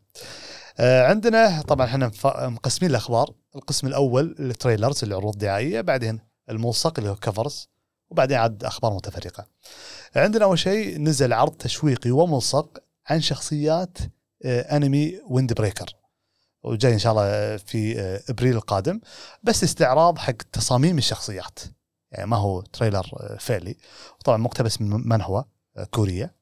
أه 0.78 1.06
عندنا 1.06 1.62
طبعا 1.62 1.86
إحنا 1.86 2.10
مقسمين 2.24 2.90
الأخبار، 2.90 3.30
القسم 3.56 3.86
الأول 3.86 4.36
ال 4.38 4.45
trailers 4.45 5.02
اللي 5.02 5.14
عروض 5.14 5.38
دعائيه، 5.38 5.80
بعدين 5.80 6.20
الملصق 6.50 6.98
اللي 6.98 7.10
هو 7.10 7.16
covers، 7.16 7.68
وبعدين 8.10 8.38
عاد 8.38 8.64
أخبار 8.64 8.94
متفرقة. 8.94 9.46
عندنا 10.16 10.44
أول 10.44 10.58
شيء 10.58 10.98
نزل 10.98 11.32
عرض 11.32 11.52
تشويقي 11.52 12.10
وملصق 12.10 12.78
عن 13.06 13.20
شخصيات 13.20 13.98
أه 14.44 14.76
أنمي 14.76 15.20
Wind 15.30 15.52
Breaker. 15.52 15.96
وجاي 16.62 16.92
إن 16.92 16.98
شاء 16.98 17.12
الله 17.12 17.56
في 17.56 18.00
أه 18.00 18.22
إبريل 18.28 18.56
القادم. 18.56 19.00
بس 19.42 19.64
استعراض 19.64 20.18
حق 20.18 20.42
تصاميم 20.52 20.98
الشخصيات. 20.98 21.58
يعني 22.12 22.30
ما 22.30 22.36
هو 22.36 22.60
trailer 22.60 23.06
آه، 23.20 23.36
فعلي. 23.40 23.76
وطبعا 24.20 24.36
مقتبس 24.36 24.80
من 24.80 25.20
هو؟ 25.22 25.44
آه، 25.76 25.84
كوريا. 25.84 26.34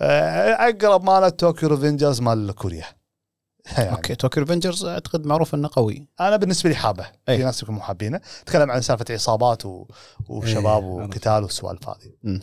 آه، 0.00 0.52
أقرب 0.52 1.04
مال 1.04 1.36
Tokyo 1.36 1.68
Revengers 1.68 2.20
مال 2.20 2.52
كوريا. 2.54 2.84
يعني. 3.76 3.90
okay 3.90 4.14
Tokyo 4.14 4.42
Revengers 4.42 4.84
أعتقد 4.84 5.26
معروف 5.26 5.54
إنه 5.54 5.68
قوي. 5.72 6.08
أنا 6.20 6.36
بالنسبة 6.36 6.70
لي 6.70 6.76
حابه. 6.76 7.06
أي. 7.28 7.36
في 7.36 7.44
ناس 7.44 7.62
يكونوا 7.62 7.80
محابينه 7.80 8.20
تكلم 8.46 8.70
عن 8.70 8.80
سالفة 8.80 9.04
عصابات 9.10 9.66
و... 9.66 9.86
وشباب 10.28 10.82
إيه، 10.82 10.90
وقتال 10.90 11.42
والسوالف 11.42 11.88
هذه. 11.88 12.40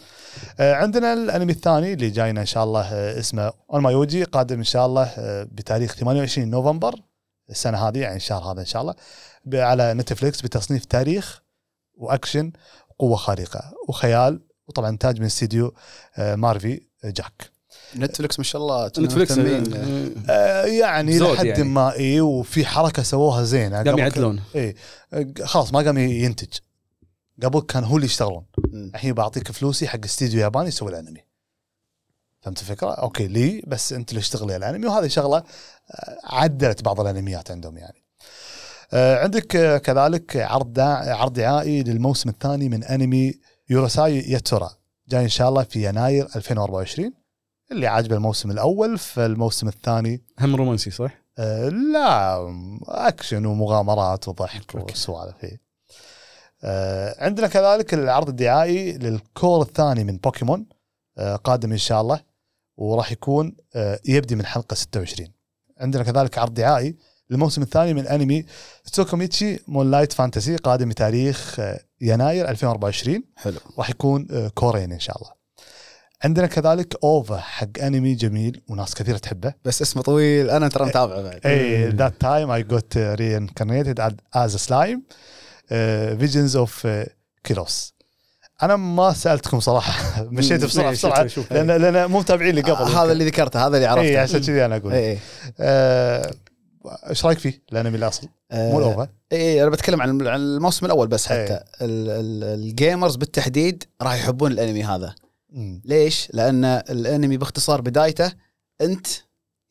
آه، 0.60 0.73
عندنا 0.73 1.14
الأنمي 1.14 1.52
الثاني 1.52 1.94
اللي 1.94 2.10
جاينا 2.10 2.41
إن 2.41 2.45
شاء 2.45 2.64
الله 2.64 2.81
آه، 2.81 3.19
اسمه 3.19 3.52
أونما 3.73 3.91
يوجي 3.91 4.23
قادم 4.23 4.57
إن 4.57 4.64
شاء 4.64 4.85
الله 4.85 5.03
آه، 5.03 5.44
بتاريخ 5.44 5.95
28 5.95 6.49
نوفمبر 6.49 6.95
السنة 7.49 7.88
هذه 7.88 7.99
يعني 7.99 8.15
الشهر 8.15 8.52
هذا 8.52 8.60
إن 8.60 8.65
شاء 8.65 8.81
الله 8.81 8.95
على 9.53 9.94
نتفليكس 9.94 10.41
بتصنيف 10.41 10.85
تاريخ 10.85 11.41
وأكشن 11.94 12.52
وقوه 12.89 13.15
خارقة 13.15 13.73
وخيال 13.89 14.41
وطبعا 14.68 14.89
انتاج 14.89 15.19
من 15.19 15.26
استديو 15.26 15.73
آه، 16.18 16.35
Marvy 16.35 16.81
Jack. 17.05 17.56
نتفلكس 17.95 18.39
ما 18.39 18.43
شاء 18.43 18.61
الله 18.61 18.87
نتفلكس 18.87 19.37
مهتمين. 19.37 19.73
آه، 20.29 20.63
آه، 20.63 20.65
يعني 20.65 21.17
زود 21.17 21.35
لحد 21.35 21.45
يعني. 21.45 21.63
ما 21.63 21.95
اي 21.95 22.21
وفي 22.21 22.65
حركة 22.65 23.03
سووها 23.03 23.43
زينه 23.43 23.83
قام 23.83 23.97
يعدلون 23.97 24.41
اي 24.55 24.75
خلاص 25.43 25.73
ما 25.73 25.79
قام 25.79 25.97
ينتج 25.97 26.53
قبل 27.43 27.61
كان 27.61 27.83
هو 27.83 27.95
اللي 27.95 28.05
يشتغلون. 28.05 28.45
الحين 28.73 29.13
بعطيك 29.13 29.51
فلوسي 29.51 29.87
حق 29.87 29.99
استديو 30.05 30.39
ياباني 30.39 30.67
يسوي 30.67 30.89
الانمي 30.89 31.27
فهمت 32.41 32.61
الفكرة؟ 32.61 32.91
okay 32.91 33.27
لي 33.27 33.63
بس 33.67 33.93
أنت 33.93 34.09
اللي 34.09 34.19
اشتغل 34.19 34.49
يا 34.49 34.57
الانمي 34.57 34.87
وهذه 34.87 35.07
شغلة 35.07 35.37
آه، 35.37 36.17
عدلت 36.23 36.83
بعض 36.83 36.99
الانميات 36.99 37.51
عندهم 37.51 37.77
يعني. 37.77 38.03
آه، 38.93 39.23
عندك 39.23 39.55
آه، 39.55 39.77
كذلك 39.77 40.37
عرض 40.37 40.73
داع... 40.73 41.15
عرض 41.15 41.33
دعائي 41.33 41.83
للموسم 41.83 42.29
الثاني 42.29 42.69
من 42.69 42.83
انمي 42.83 43.33
يوروساي 43.69 44.31
ياتورا 44.31 44.71
جاي 45.09 45.23
إن 45.23 45.29
شاء 45.29 45.49
الله 45.49 45.63
في 45.63 45.87
يناير 45.89 46.27
2024 46.35 47.13
اللي 47.72 47.88
عاجبه 47.88 48.15
الموسم 48.15 48.52
الأول 48.52 48.98
فالموسم 48.98 49.68
الثاني 49.68 50.23
هم 50.39 50.56
رومانسي 50.56 50.91
صح؟ 50.91 51.11
آه، 51.38 51.69
لا 51.69 52.38
أكشن 52.88 53.45
ومغامرات 53.45 54.27
وضحك. 54.27 54.76
وسوالف. 54.76 55.35
آه، 56.64 57.15
عندنا 57.26 57.48
كذلك 57.48 57.94
العرض 57.94 58.30
الدعائي 58.30 58.91
لل 58.97 59.19
cour 59.19 59.61
الثاني 59.61 60.03
من 60.03 60.18
بوكيمون 60.18 60.65
آه، 61.18 61.35
قادم 61.35 61.72
إن 61.72 61.77
شاء 61.77 62.02
الله 62.02 62.19
وراح 62.77 63.11
يكون 63.11 63.56
آه، 63.76 63.99
يبدي 64.06 64.35
من 64.35 64.45
حلقة 64.45 64.73
26 64.73 65.30
عندنا 65.77 66.03
كذلك 66.03 66.38
عرض 66.38 66.53
دعائي 66.53 66.98
للموسم 67.30 67.61
الثاني 67.61 67.94
من 67.94 68.07
أنمي 68.07 68.45
تسوكوميتشي 68.84 69.60
Moonlight 69.68 70.14
Fantasy 70.14 70.55
قادم 70.56 70.89
بتاريخ 70.89 71.60
يناير 72.02 72.49
2024 72.49 73.23
حلو 73.35 73.60
راح 73.77 73.89
يكون 73.89 74.49
كورين 74.49 74.91
إن 74.91 74.99
شاء 74.99 75.18
الله 75.18 75.36
عندنا 76.23 76.48
كذلك 76.48 76.95
OVA 77.03 77.38
حق 77.38 77.68
أنمي 77.81 78.14
جميل 78.15 78.61
وناس 78.69 78.95
كثيرة 78.95 79.18
تحبه. 79.18 79.53
بس 79.65 79.81
اسمه 79.81 80.02
طويل 80.02 80.49
أنا 80.49 80.68
ترى 80.68 80.85
متابعه 80.85 81.22
بعد. 81.22 81.39
uh, 82.94 83.19
reincarnated 83.19 83.99
as- 83.99 84.38
as 84.38 84.56
a 84.56 84.60
slime. 84.68 84.99
Uh, 85.02 86.23
visions 86.23 86.56
of 86.56 86.85
uh, 86.85 87.10
Kiros. 87.48 87.94
أنا 88.64 88.76
ما 88.76 89.14
سألتكم 89.14 89.60
صراحة. 89.60 90.22
مشيت 90.31 90.64
بسرعة 90.65 90.85
إيه، 90.89 90.91
بسرعة. 90.95 91.27
لأن 91.52 91.68
لأن 91.81 92.11
مو 92.11 92.19
متابعين 92.19 92.49
اللي 92.49 92.61
قبل. 92.61 92.91
هذا 92.95 93.11
اللي 93.11 93.26
ذكرته 93.26 93.68
هذا 93.68 93.76
اللي 93.77 93.88
عرفته. 93.88 94.07
اي 94.10 94.18
عشان 94.18 94.39
كذي 94.41 94.65
أنا 94.65 94.76
أقول. 94.77 94.94
اي 94.94 95.11
اي 95.11 95.19
آه، 95.60 96.31
إيش 97.10 97.26
رأيك 97.26 97.39
فيه؟ 97.39 97.61
الأنمي 97.72 97.98
الاصل 97.98 98.27
مو 98.53 98.80
ال 98.80 98.85
OVA. 98.85 99.07
اي 99.31 99.61
أنا 99.61 99.69
بتكلم 99.69 100.02
عن 100.02 100.22
الموسم 100.22 100.85
الأول 100.85 101.07
بس 101.07 101.26
حتى. 101.26 101.35
إيه. 101.35 101.48
ال- 101.81 102.10
ال- 102.10 102.44
ال 102.59 102.68
gamers 102.68 103.15
بالتحديد 103.15 103.84
راح 104.02 104.14
يحبون 104.14 104.52
الأنمي 104.52 104.84
هذا. 104.84 105.15
مم. 105.49 105.82
ليش؟ 105.86 106.28
لأن 106.34 106.65
الأنمي 106.65 107.38
باختصار 107.38 107.82
بدايته 107.82 108.32
أنت 108.82 109.07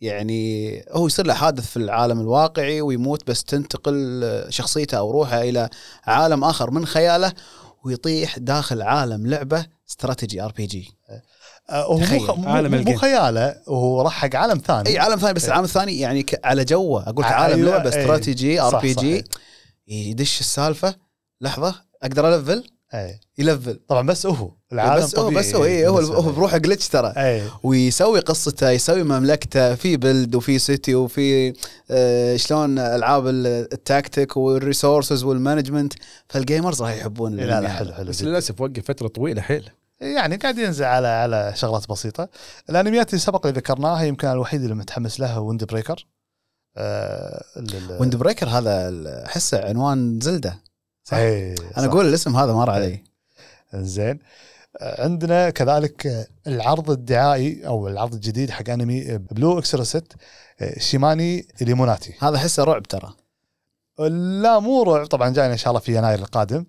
يعني 0.00 0.84
هو 0.90 1.06
يصير 1.06 1.26
له 1.26 1.34
حادث 1.34 1.66
في 1.66 1.76
العالم 1.76 2.20
الواقعي 2.20 2.80
ويموت 2.80 3.26
بس 3.26 3.44
تنتقل 3.44 4.22
شخصيته 4.48 4.98
أو 4.98 5.10
روحه 5.10 5.40
إلى 5.42 5.68
عالم 6.04 6.44
آخر 6.44 6.70
من 6.70 6.86
خياله 6.86 7.32
ويطيح 7.84 8.38
داخل 8.38 8.82
عالم 8.82 9.26
لعبة 9.26 9.66
strategy 9.88 10.42
RPG 10.42 10.92
آه، 11.70 11.84
هو 11.84 11.98
مو 11.98 12.34
مو, 12.34 12.48
عالم. 12.48 12.96
خياله 12.96 13.56
هو 13.68 14.02
راح 14.02 14.12
حق 14.12 14.36
عالم 14.36 14.58
ثاني 14.58 14.88
إي 14.88 14.98
عالم 14.98 15.16
ثاني 15.16 15.32
بس. 15.32 15.44
العالم 15.44 15.64
الثاني 15.64 16.00
يعني 16.00 16.26
على 16.44 16.64
جوه 16.64 17.02
أقول 17.02 17.24
لك 17.24 17.30
أيوة، 17.30 17.40
عالم 17.42 17.64
لعبة 17.64 17.82
إيه. 17.82 17.88
strategy 17.88 18.60
RP 18.60 18.94
صح، 18.94 19.00
G. 19.00 19.24
يدش 19.88 20.40
السالفة 20.40 20.94
لحظة 21.40 21.74
أقدر 22.02 22.34
ألفل 22.34 22.64
إيه. 22.94 23.20
يلفل 23.38 23.80
طبعا 23.88 24.06
بس 24.06 24.26
هو 24.26 24.50
العالم 24.72 25.04
بس 25.04 25.18
هو 25.18 25.28
طبيعي 25.28 25.42
بس 25.48 25.54
هو 25.54 25.64
إيه 25.64 25.88
هو 25.88 25.94
بالنسبة 25.94 26.16
هو 26.16 26.30
لي. 26.30 26.36
بروحه 26.36 26.56
glitch 26.58 26.88
ترى 26.88 27.12
ويسوي 27.62 28.20
قصته 28.20 28.70
يسوي 28.70 29.02
مملكته 29.02 29.74
في 29.74 29.96
بلد 29.96 30.34
وفي 30.34 30.58
city 30.58 30.94
وفي 30.94 31.52
آه 31.90 32.36
شلون 32.36 32.78
ألعاب 32.78 33.26
ال- 33.26 33.46
التاكتيك 33.72 34.36
وال 34.36 34.52
resources 34.52 35.24
وال 35.24 35.36
management 35.36 35.92
فال 36.28 36.42
gamers 36.42 36.82
راح 36.82 36.90
يحبون 36.92 37.36
لا 37.36 37.44
الأنمي 37.44 37.62
لا 37.66 37.68
هذا. 37.72 37.78
حلو 37.78 37.92
حلو 37.92 38.08
بس. 38.08 38.22
للأسف 38.22 38.60
وقف 38.60 38.84
فترة 38.84 39.08
طويلة 39.08 39.42
حيل 39.42 39.70
يعني 40.00 40.36
قاعد 40.36 40.58
ينزل 40.58 40.84
على 40.84 41.08
على 41.08 41.52
شغلات 41.56 41.88
بسيطة 41.88 42.28
الأنميات 42.70 43.10
اللي 43.10 43.20
سبق 43.20 43.46
اللي 43.46 43.58
ذكرناها 43.58 44.02
يمكن 44.02 44.28
الوحيد 44.28 44.62
اللي 44.62 44.74
متحمس 44.74 45.20
لها 45.20 45.38
ويند 45.38 45.64
بريكر 45.64 46.06
آه 46.76 47.44
ويند 48.00 48.16
بريكر 48.16 48.48
هذا 48.48 48.92
أحسه 49.26 49.64
عنوان 49.68 50.20
زلدة 50.20 50.58
صح؟ 51.04 51.16
إيه، 51.16 51.54
أنا 51.78 51.86
صح. 51.86 51.92
أقول 51.92 52.06
الاسم 52.08 52.36
هذا 52.36 52.52
مر 52.52 52.70
علي 52.70 53.02
زين 53.74 54.10
آه، 54.10 54.18
عندنا 54.80 55.50
كذلك 55.50 56.28
العرض 56.46 56.90
الدعائي 56.90 57.66
أو 57.66 57.88
العرض 57.88 58.14
الجديد 58.14 58.50
حق 58.50 58.70
أنمي 58.70 59.18
Blue 59.18 59.58
Exorcist 59.58 60.12
شيماني 60.78 61.48
ليموناتي 61.60 62.14
هذا 62.20 62.36
أحسه 62.36 62.64
رعب 62.64 62.82
ترى. 62.82 63.14
لا 64.42 64.58
مو 64.58 64.82
رعب 64.82 65.06
طبعا 65.06 65.30
جاينا 65.30 65.52
إن 65.52 65.58
شاء 65.58 65.68
الله 65.70 65.80
في 65.80 65.96
يناير 65.96 66.18
القادم. 66.18 66.66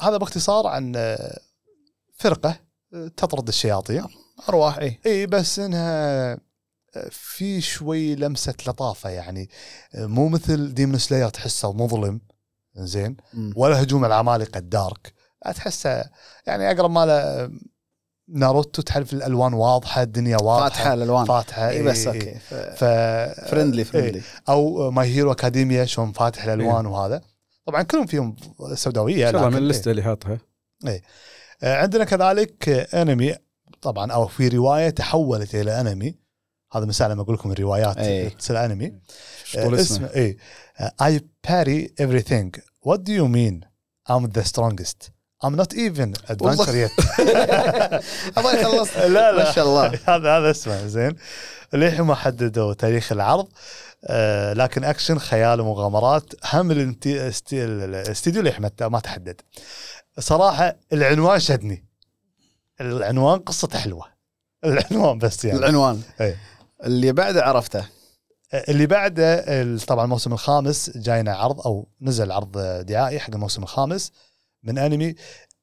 هذا 0.00 0.16
باختصار 0.16 0.66
عن 0.66 0.92
آه، 0.96 1.40
فرقة 2.14 2.60
آه، 2.94 3.08
تطرد 3.16 3.48
الشياطين. 3.48 4.04
أرواح 4.48 4.78
اي 4.78 5.00
إي 5.06 5.26
بس 5.26 5.58
إنها 5.58 6.32
آه، 6.32 7.08
في 7.10 7.60
شوي 7.60 8.14
لمسة 8.14 8.54
لطافة 8.66 9.10
يعني. 9.10 9.50
مو 9.94 10.28
مثل 10.28 10.74
Demon 10.74 10.98
Slayer 10.98 11.28
تحسه 11.28 11.72
مظلم. 11.72 12.20
زين. 12.76 13.16
ولا 13.56 13.82
هجوم 13.82 14.04
العمالقة 14.04 14.58
ال 14.58 14.68
dark. 14.68 15.17
لا 15.46 15.52
تحسه 15.52 16.04
يعني 16.46 16.70
أقرب 16.70 16.90
ما 16.90 17.06
له 17.06 17.50
ناروتو 18.28 18.82
تعرف 18.82 19.12
الألوان 19.12 19.54
واضحة 19.54 20.02
الدنيا 20.02 20.36
واضحة. 20.36 20.68
فاتحة 20.68 20.94
الألوان. 20.94 21.24
فاتحة 21.24 21.68
إي 21.70 21.82
بس 21.82 22.06
إيه. 22.06 22.14
okay. 22.14 22.34
ف... 22.38 22.54
ف 22.54 22.84
friendly 23.50 23.84
friendly 23.84 24.22
أو 24.48 24.90
My 24.90 25.08
Hero 25.08 25.32
Academia 25.32 25.84
شلون 25.84 26.12
فاتح 26.12 26.44
الألوان 26.44 26.86
وهذا. 26.86 27.22
طبعا 27.66 27.82
كلهم 27.82 28.06
فيهم 28.06 28.36
سوداوية 28.74 29.26
ان 29.28 29.32
شاء 29.32 29.40
الله 29.40 29.48
من 29.48 29.54
لكن- 29.54 29.62
اللسته 29.64 29.90
اللي 29.90 30.02
حاطها. 30.02 30.38
آه، 31.62 31.76
عندنا 31.76 32.04
كذلك 32.04 32.68
أنمي. 32.94 33.34
طبعا 33.82 34.12
أو 34.12 34.26
في 34.26 34.48
رواية 34.48 34.90
تحولت 34.90 35.54
إلى 35.54 35.80
أنمي. 35.80 36.14
هذا 36.72 36.84
من 36.84 36.92
ساعه 36.92 37.08
لما 37.08 37.22
أقول 37.22 37.34
لكم 37.34 37.52
الروايات 37.52 37.96
أي. 37.96 38.30
تصير 38.30 38.64
أنمي. 38.64 39.00
شو 39.44 39.62
طول 39.62 39.74
آه، 39.76 39.80
اسمه؟ 39.80 40.06
اسمه 40.06 40.16
إي. 40.16 40.36
I 41.02 41.20
parry 41.48 41.88
everything. 42.04 42.60
What 42.88 42.98
do 42.98 43.12
you 43.12 43.28
mean? 43.28 43.64
I'm 44.10 44.26
the 44.38 44.44
strongest. 44.44 45.10
I'm 45.44 45.54
not 45.56 45.72
even 45.74 46.10
adventurer 46.32 46.76
yet. 46.84 46.92
الله 48.38 48.54
يخلص. 48.60 48.96
لا 49.14 49.32
لا. 49.32 49.44
ما 49.44 49.52
شاء 49.52 49.64
الله. 49.66 49.86
هذا 50.16 50.38
هذا 50.38 50.50
اسمه 50.50 50.86
زين. 50.86 51.16
للحين 51.72 52.00
ما 52.04 52.14
حددوا 52.14 52.74
تاريخ 52.74 53.12
العرض 53.12 53.48
آه 54.04 54.52
لكن 54.52 54.84
أكشن 54.84 55.18
خيال 55.18 55.60
ومغامرات 55.60 56.24
هم 56.54 56.70
الاستديو 56.70 58.42
للحين 58.42 58.62
ما- 58.80 58.88
ما 58.88 59.00
تحدد. 59.00 59.40
صراحة 60.18 60.76
العنوان 60.92 61.40
شدني. 61.40 61.84
العنوان 62.80 63.38
قصته 63.38 63.78
حلوة. 63.78 64.04
العنوان 64.64 65.18
بس 65.18 65.44
يعني. 65.44 65.58
العنوان. 65.58 66.02
إيه. 66.20 66.36
اللي 66.84 67.12
بعده 67.12 67.44
عرفته. 67.44 67.84
اللي 68.54 68.86
بعده 68.86 69.76
طبعا 69.86 70.04
الموسم 70.04 70.32
الخامس 70.32 70.90
جاينا 70.96 71.36
عرض 71.36 71.60
أو 71.60 71.88
نزل 72.00 72.32
عرض 72.32 72.58
دعائي 72.86 73.20
حق 73.20 73.30
الموسم 73.34 73.62
الخامس. 73.62 74.12
من 74.62 74.78
انمي 74.78 75.14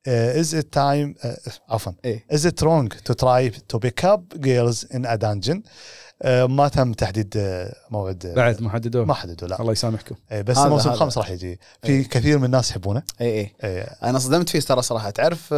is 0.08 0.56
it 0.56 0.74
time 0.74 1.16
عفوا. 1.70 1.92
إيه. 2.06 2.26
is 2.32 2.46
it 2.46 2.64
wrong 2.64 2.94
to 3.06 3.14
try 3.14 3.50
to 3.50 3.78
pick 3.78 4.06
up 4.06 4.26
girls 4.36 4.88
in 4.94 5.06
a 5.06 5.16
dungeon 5.16 5.64
ما 6.50 6.68
تم 6.68 6.94
تحديد 6.94 7.34
آه، 7.38 7.76
موعد 7.92 8.26
آه، 8.26 8.34
بعد 8.34 8.62
ما 8.62 8.70
حددوه 8.70 9.06
ما 9.06 9.14
حددوا 9.14 9.48
لا. 9.48 9.62
الله 9.62 9.72
يسامحكم. 9.72 10.16
إيه، 10.32 10.42
بس 10.42 10.58
الموسم. 10.58 10.90
الخامس 10.90 11.18
راح 11.18 11.30
يجي. 11.30 11.60
في 11.82 11.92
إيه. 11.92 12.08
كثير 12.10 12.38
من 12.38 12.46
الناس 12.46 12.72
يحبونه. 12.72 13.04
اي 13.22 13.40
اي 13.40 13.56
إيه 13.64 13.84
أنا 13.84 14.20
صدمت 14.20 14.50
فيه 14.50 14.60
ترى 14.60 14.82
صراحة. 14.82 15.10
تعرف 15.10 15.54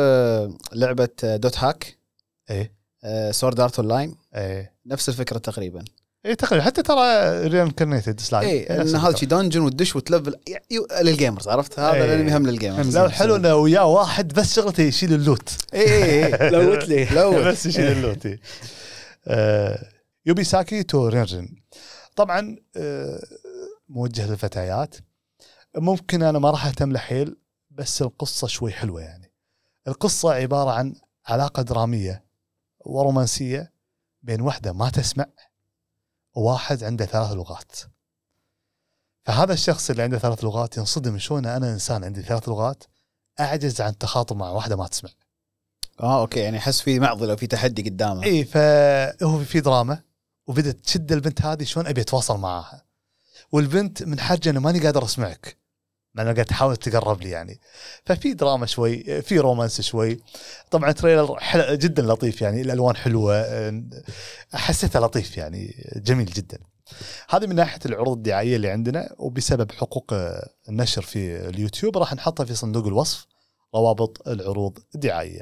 لعبة 0.74 1.10
dot 1.24 1.58
hack؟ 1.58 1.98
إيه. 2.50 2.74
Sword 3.32 3.60
Art 3.60 3.80
Online 3.80 4.16
إيه. 4.36 4.74
نفس 4.86 5.10
الفكرة 5.10 5.38
تقريبا. 5.38 5.86
إيه 6.26 6.34
تقريبا 6.34 6.65
حتى 6.65 6.84
ترى 6.84 7.48
reincarnated 7.48 8.20
slime 8.20 8.49
اي 8.72 8.81
إن 8.81 8.95
هذا 8.95 9.15
شي 9.15 9.26
dungeon 9.26 9.62
وتدش 9.61 9.95
وتلفل. 9.95 10.35
لل 11.02 11.13
gamers 11.13 11.48
عرفت؟ 11.48 11.80
هذا 11.80 11.94
إيه. 11.94 12.03
الأنمي 12.06 12.38
هم 12.38 12.48
لل 12.48 12.60
gamers 12.60 12.98
لا 12.98 13.06
الحلو 13.06 13.35
إنه 13.35 13.56
وياه 13.56 13.85
واحد 13.85 14.34
بس 14.34 14.56
شغلته 14.56 14.84
يشيل 14.84 15.14
ال 15.14 15.20
loot. 15.20 15.49
اي 15.73 15.80
اي 15.81 16.26
اي 16.26 16.49
loot 16.49 16.88
لي. 16.88 17.06
لو 17.19 17.44
بس 17.44 17.65
يشيل 17.65 17.88
ال 17.88 17.95
loot 17.95 18.28
يوبي 20.26 20.44
ساكي 20.44 20.84
تو 20.84 21.07
رينجن 21.07 21.48
طبعا 22.15 22.56
آه، 22.77 23.23
موجه 23.89 24.30
للفتيات. 24.30 24.95
ممكن 25.77 26.23
أنا 26.23 26.39
ما 26.39 26.52
راح 26.52 26.65
أهتم 26.65 26.91
له 26.91 26.99
حيل 26.99 27.38
بس 27.72 28.02
القصة 28.02 28.48
شوي 28.48 28.72
حلوة 28.72 29.02
يعني. 29.02 29.31
القصة 29.88 30.34
عبارة 30.34 30.72
عن 30.72 30.95
علاقة 31.27 31.61
درامية 31.61 32.26
ورومانسية 32.80 33.73
بين 34.23 34.41
واحدة 34.41 34.73
ما 34.73 34.89
تسمع 34.89 35.26
وواحد 36.38 36.84
عنده 36.84 37.06
ثلاث 37.06 37.32
لغات. 37.32 37.76
فهذا 39.24 39.54
الشخص 39.54 39.90
اللي 39.90 40.04
عنده 40.04 40.18
ثلاث 40.18 40.44
لغات 40.44 40.78
ينصدم 40.78 41.18
شلون 41.18 41.46
أنا 41.46 41.74
إنسان 41.74 42.04
عندي 42.04 42.22
ثلاث 42.22 42.50
لغات 42.50 42.84
أعجز 43.40 43.82
عن 43.82 43.90
التخاطب 43.90 44.38
مع 44.38 44.50
واحدة 44.50 44.76
ما 44.76 44.88
تسمع. 44.88 45.10
آه 46.00 46.22
أوكي 46.22 46.40
يعني 46.40 46.58
أحس 46.58 46.82
في 46.82 47.00
معضلة 47.00 47.34
وفي 47.34 47.48
تحدي 47.48 47.82
قدامه. 47.90 48.24
إي 48.24 48.46
فهو 48.46 49.44
في 49.44 49.60
دراما 49.60 50.02
وبدت 50.48 50.86
تشد 50.86 51.12
البنت 51.12 51.42
هذه 51.42 51.64
شلون 51.64 51.88
أبي 51.88 52.02
أتواصل 52.02 52.40
معاها. 52.40 52.86
والبنت 53.52 54.04
من 54.04 54.20
حاجة 54.20 54.50
أنا 54.50 54.60
ماني 54.60 54.80
قادر 54.80 55.06
أسمعك. 55.06 55.58
مع 56.18 56.23
انها 56.23 56.34
قاعد 56.34 56.45
تحاول 56.45 56.77
تقرب 56.77 57.22
لي 57.22 57.30
يعني. 57.30 57.60
ففي 58.06 58.34
دراما 58.34 58.65
شوي 58.65 59.22
في 59.22 59.39
رومانس 59.39 59.81
شوي. 59.81 60.19
طبعا 60.72 60.91
trailer 60.91 61.40
حل... 61.39 61.80
جدا 61.80 62.03
لطيف 62.03 62.41
يعني 62.41 62.61
الألوان 62.61 62.95
حلوة 62.95 63.45
حسيته 64.53 64.99
لطيف 64.99 65.38
يعني 65.38 65.91
جميل 65.95 66.26
جدا. 66.26 66.57
هذه 67.30 67.48
من 67.48 67.56
ناحية 67.56 67.80
العروض 67.85 68.18
الدعائية 68.18 68.56
اللي 68.56 68.69
عندنا 68.69 69.15
وبسبب 69.18 69.72
حقوق 69.72 70.14
النشر 70.69 71.02
في 71.02 71.49
اليوتيوب 71.49 71.98
راح 71.98 72.14
نحطها 72.14 72.45
في 72.45 72.56
صندوق 72.56 72.88
الوصف 72.88 73.26
روابط 73.76 74.27
العروض 74.27 74.80
الدعائية. 74.95 75.41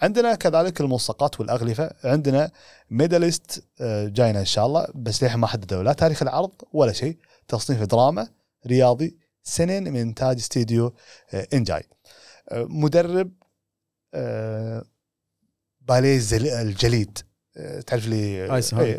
عندنا 0.00 0.34
كذلك 0.34 0.80
الملصقات 0.80 1.40
والأغلفة. 1.40 1.90
عندنا 2.04 2.50
ميداليست 2.90 3.64
آه، 3.80 4.08
جاينا 4.08 4.40
إن 4.40 4.44
شاء 4.44 4.66
الله 4.66 4.86
بس 4.94 5.22
للحين 5.22 5.40
ما 5.40 5.46
حددوا 5.46 5.82
لا 5.82 5.92
تاريخ 5.92 6.22
العرض 6.22 6.52
ولا 6.72 6.92
شيء. 6.92 7.16
تصنيف 7.48 7.82
دراما 7.82 8.28
رياضي 8.66 9.21
سنين 9.42 9.92
من 9.92 10.00
انتاج 10.00 10.36
استديو 10.36 10.94
آه، 11.34 11.46
إنجاي. 11.54 11.82
آه، 12.48 12.66
مدرب 12.68 13.32
آه، 14.14 14.84
باليه 15.80 16.20
الجليد. 16.62 17.18
تعرف 17.86 18.06
لي 18.06 18.54
ice 18.54 18.74
إيه،. 18.74 18.98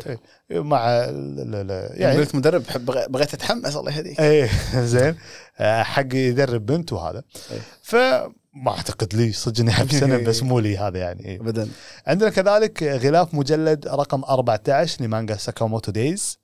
إيه، 0.50 0.62
مع 0.62 0.88
ال- 0.88 1.40
ال- 1.40 1.54
ال- 1.54 1.70
يعني 1.70 2.00
يعني 2.00 2.18
قلت 2.18 2.34
مدرب 2.34 2.62
بحب- 2.62 2.84
بغ- 2.86 3.06
بغيت 3.06 3.34
أتحمس 3.34 3.76
الله 3.76 3.92
يهديك 3.96 4.20
إيه 4.20 4.50
زين. 4.92 5.16
حق 5.60 6.14
يدرب 6.14 6.66
بنت 6.66 6.92
وهذا 6.92 7.22
إيه. 7.50 7.58
فما 7.82 8.32
أعتقد 8.68 9.14
لي 9.14 9.32
صدق 9.32 9.60
إني 9.60 9.70
أحب 9.70 9.90
سنة 9.92 10.16
بس 10.16 10.42
مو 10.42 10.58
لي 10.58 10.78
هذا 10.78 10.98
يعني. 10.98 11.36
ابدا. 11.40 11.68
عندنا 12.06 12.30
كذلك 12.30 12.82
غلاف 12.82 13.34
مجلد 13.34 13.88
رقم 13.88 14.24
14 14.24 15.04
لمانجا 15.04 15.36
Sakamoto 15.36 15.92
Days. 15.92 16.38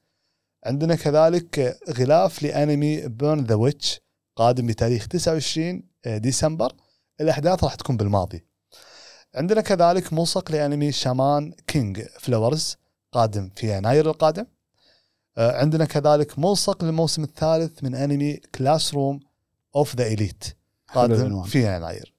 عندنا 0.65 0.95
كذلك 0.95 1.79
غلاف 1.99 2.43
لانمي 2.43 3.09
Burn 3.09 3.45
the 3.45 3.55
Witch 3.55 4.01
قادم 4.37 4.67
بتاريخ 4.67 5.07
29 5.09 5.83
ديسمبر. 6.07 6.73
الأحداث 7.21 7.65
راح 7.65 7.75
تكون 7.75 7.97
بالماضي. 7.97 8.45
عندنا 9.35 9.61
كذلك 9.61 10.13
ملصق 10.13 10.53
لانمي 10.53 10.93
Shaman 10.93 11.53
King 11.67 12.03
Flowers 12.21 12.77
قادم 13.13 13.51
في 13.57 13.77
يناير 13.77 14.11
القادم. 14.11 14.47
آه، 15.39 15.61
عندنا 15.61 15.85
كذلك 15.85 16.39
ملصق 16.39 16.85
للموسم 16.85 17.25
الثالث 17.25 17.85
من 17.85 17.95
انمي 17.95 18.37
Classroom 18.55 19.21
of 19.77 19.97
the 19.97 20.07
Elite 20.07 20.45
قادم. 20.89 21.43
في 21.43 21.77
يناير. 21.77 22.15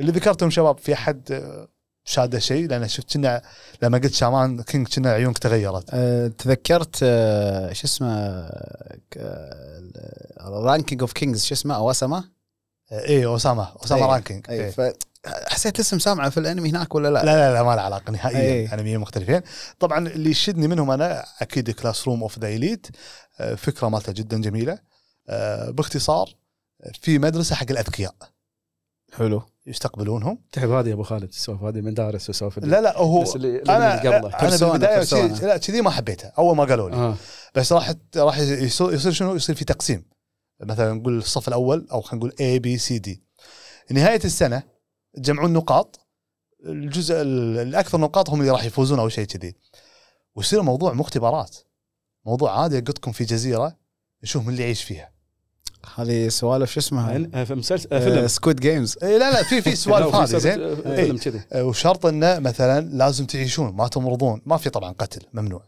اللي 0.00 0.12
ذكرتهم 0.12 0.50
شباب 0.50 0.78
في 0.78 0.92
أحد 0.92 1.32
آه، 2.06 2.10
شاده 2.10 2.38
شيء 2.38 2.68
لأن 2.68 2.88
شفت 2.88 3.12
كنا 3.12 3.42
لما 3.82 3.98
قلت 3.98 4.14
Shaman 4.14 4.62
King 4.62 4.88
كنا 4.88 5.10
عيونك 5.10 5.38
تغيرت 5.38 5.84
أه 5.90 6.28
تذكرت 6.28 6.98
أه 7.02 7.72
شو 7.72 7.86
اسمه 7.86 8.50
Ranking 10.40 11.00
of 11.00 11.12
Kings 11.12 11.44
شو 11.44 11.54
اسمه 11.54 11.76
اواسما 11.76 12.24
إيه 12.92 13.36
أوساما 13.36 13.68
أوساما 13.84 14.04
إيه، 14.04 14.12
Ranking 14.12 14.46
اي 14.50 14.64
إيه. 14.64 14.70
فحسيت 14.70 15.80
اسم 15.80 15.98
سامعة 15.98 16.30
في 16.30 16.40
الأنمي 16.40 16.70
هناك 16.70 16.94
ولا 16.94 17.08
لا؟ 17.08 17.24
لا 17.24 17.36
لا 17.36 17.52
لا 17.52 17.62
ما 17.62 17.76
له 17.76 17.82
علاقة 17.82 18.10
نهائيا 18.10 18.40
إيه. 18.40 18.74
أنميين 18.74 18.98
مختلفين 18.98 19.40
طبعا 19.80 20.08
اللي 20.08 20.30
يشدني 20.30 20.68
منهم 20.68 20.90
أنا 20.90 21.24
أكيد 21.40 21.70
Classroom 21.70 22.22
of 22.22 22.38
the 22.38 22.48
Elite 22.48 22.86
فكرة 23.56 23.88
مالته 23.88 24.12
جدا 24.12 24.40
جميلة 24.40 24.78
آه، 25.28 25.70
باختصار 25.70 26.34
في 27.02 27.18
مدرسة 27.18 27.54
حق 27.54 27.66
الأذكياء 27.70 28.14
حلو 29.12 29.42
يستقبلونهم. 29.66 30.38
تحب 30.52 30.70
هذه 30.70 30.88
يا 30.88 30.94
أبو 30.94 31.02
خالد؟ 31.02 31.28
السوالف 31.28 31.62
هذه 31.62 31.78
المدارس 31.78 32.28
والسوالف 32.28 32.58
اللي- 32.58 32.70
لا 32.70 32.80
لا 32.80 32.98
هو 32.98 33.34
اللي 33.34 33.62
أنا 33.62 33.98
اللي 34.04 34.16
قبله. 34.16 34.38
أنا 34.38 34.56
بالبداية 34.72 35.26
لا 35.46 35.56
كذي 35.56 35.80
ما 35.80 35.90
حبيته 35.90 36.28
أول 36.38 36.56
ما 36.56 36.64
قالوا 36.64 36.90
لي. 36.90 36.96
آه. 36.96 37.16
بس 37.54 37.72
راح 37.72 37.92
راح 38.16 38.38
يصير 38.38 39.12
شنو؟ 39.12 39.34
يصير 39.34 39.54
في 39.54 39.64
تقسيم. 39.64 40.04
مثلا 40.60 40.92
نقول 40.94 41.18
الصف 41.18 41.48
الأول 41.48 41.86
أو 41.92 42.00
خلينا 42.00 42.26
نقول 42.26 42.36
A 42.40 42.58
B 42.58 42.78
C 42.78 42.98
D 42.98 43.22
نهاية 43.90 44.20
السنة 44.24 44.62
تجمعون 45.16 45.52
نقاط 45.52 46.00
الجزء 46.66 47.14
ال- 47.14 47.58
الأكثر 47.58 47.98
نقاط 48.00 48.30
هم 48.30 48.40
اللي 48.40 48.50
راح 48.52 48.64
يفوزون 48.64 48.98
أو 48.98 49.08
شيء 49.08 49.24
كذي. 49.24 49.54
ويصير 50.34 50.62
موضوع 50.62 50.92
مختبرات 50.92 51.56
موضوع 52.26 52.60
عادي 52.62 52.76
يقطكم 52.76 53.12
في 53.12 53.24
جزيرة 53.24 53.76
نشوف 54.22 54.42
من 54.42 54.48
اللي 54.48 54.62
يعيش 54.62 54.82
فيها. 54.84 55.15
هذه 55.94 56.28
سوالف 56.28 56.72
شو 56.72 56.80
اسمها؟ 56.80 57.28
آه، 57.34 57.44
في 57.44 57.54
مسلسل 57.54 57.88
آه، 57.92 57.98
فيلم. 57.98 58.26
Squid 58.26 58.60
Games 58.60 58.96
إيه 59.02 59.18
لا 59.18 59.30
لا 59.30 59.42
في 59.42 59.62
في 59.62 59.76
سوالف 59.84 60.14
هذه 60.14 60.38
زين؟ 60.38 60.62
إيه. 60.62 60.74
فيلم 60.74 61.18
كذي 61.18 61.42
وشرط 61.54 62.06
انه 62.06 62.38
مثلا 62.38 62.80
لازم 62.80 63.26
تعيشون 63.26 63.72
ما 63.74 63.88
تمرضون. 63.88 64.42
ما 64.46 64.56
في 64.56 64.70
طبعا 64.70 64.92
قتل 64.92 65.22
ممنوع. 65.32 65.62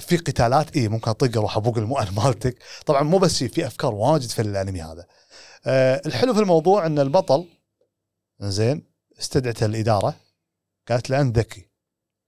في 0.00 0.16
قتالات 0.16 0.76
اي 0.76 0.88
ممكن 0.88 1.10
أطق 1.10 1.38
أروح 1.38 1.56
ابوق 1.56 1.78
المؤن 1.78 2.06
مالتك. 2.16 2.58
طبعا 2.86 3.02
مو 3.02 3.18
بس 3.18 3.44
في 3.44 3.66
أفكار 3.66 3.94
واجد 3.94 4.28
في 4.28 4.42
الأنمي 4.42 4.82
هذا. 4.82 5.06
أه 5.66 6.02
الحلو 6.06 6.34
في 6.34 6.40
الموضوع 6.40 6.86
إن 6.86 6.98
البطل 6.98 7.46
زين 8.40 8.82
استدعت 9.20 9.62
الإدارة 9.62 10.14
قالت 10.88 11.10
له 11.10 11.20
انت 11.20 11.38
ذكي 11.38 11.67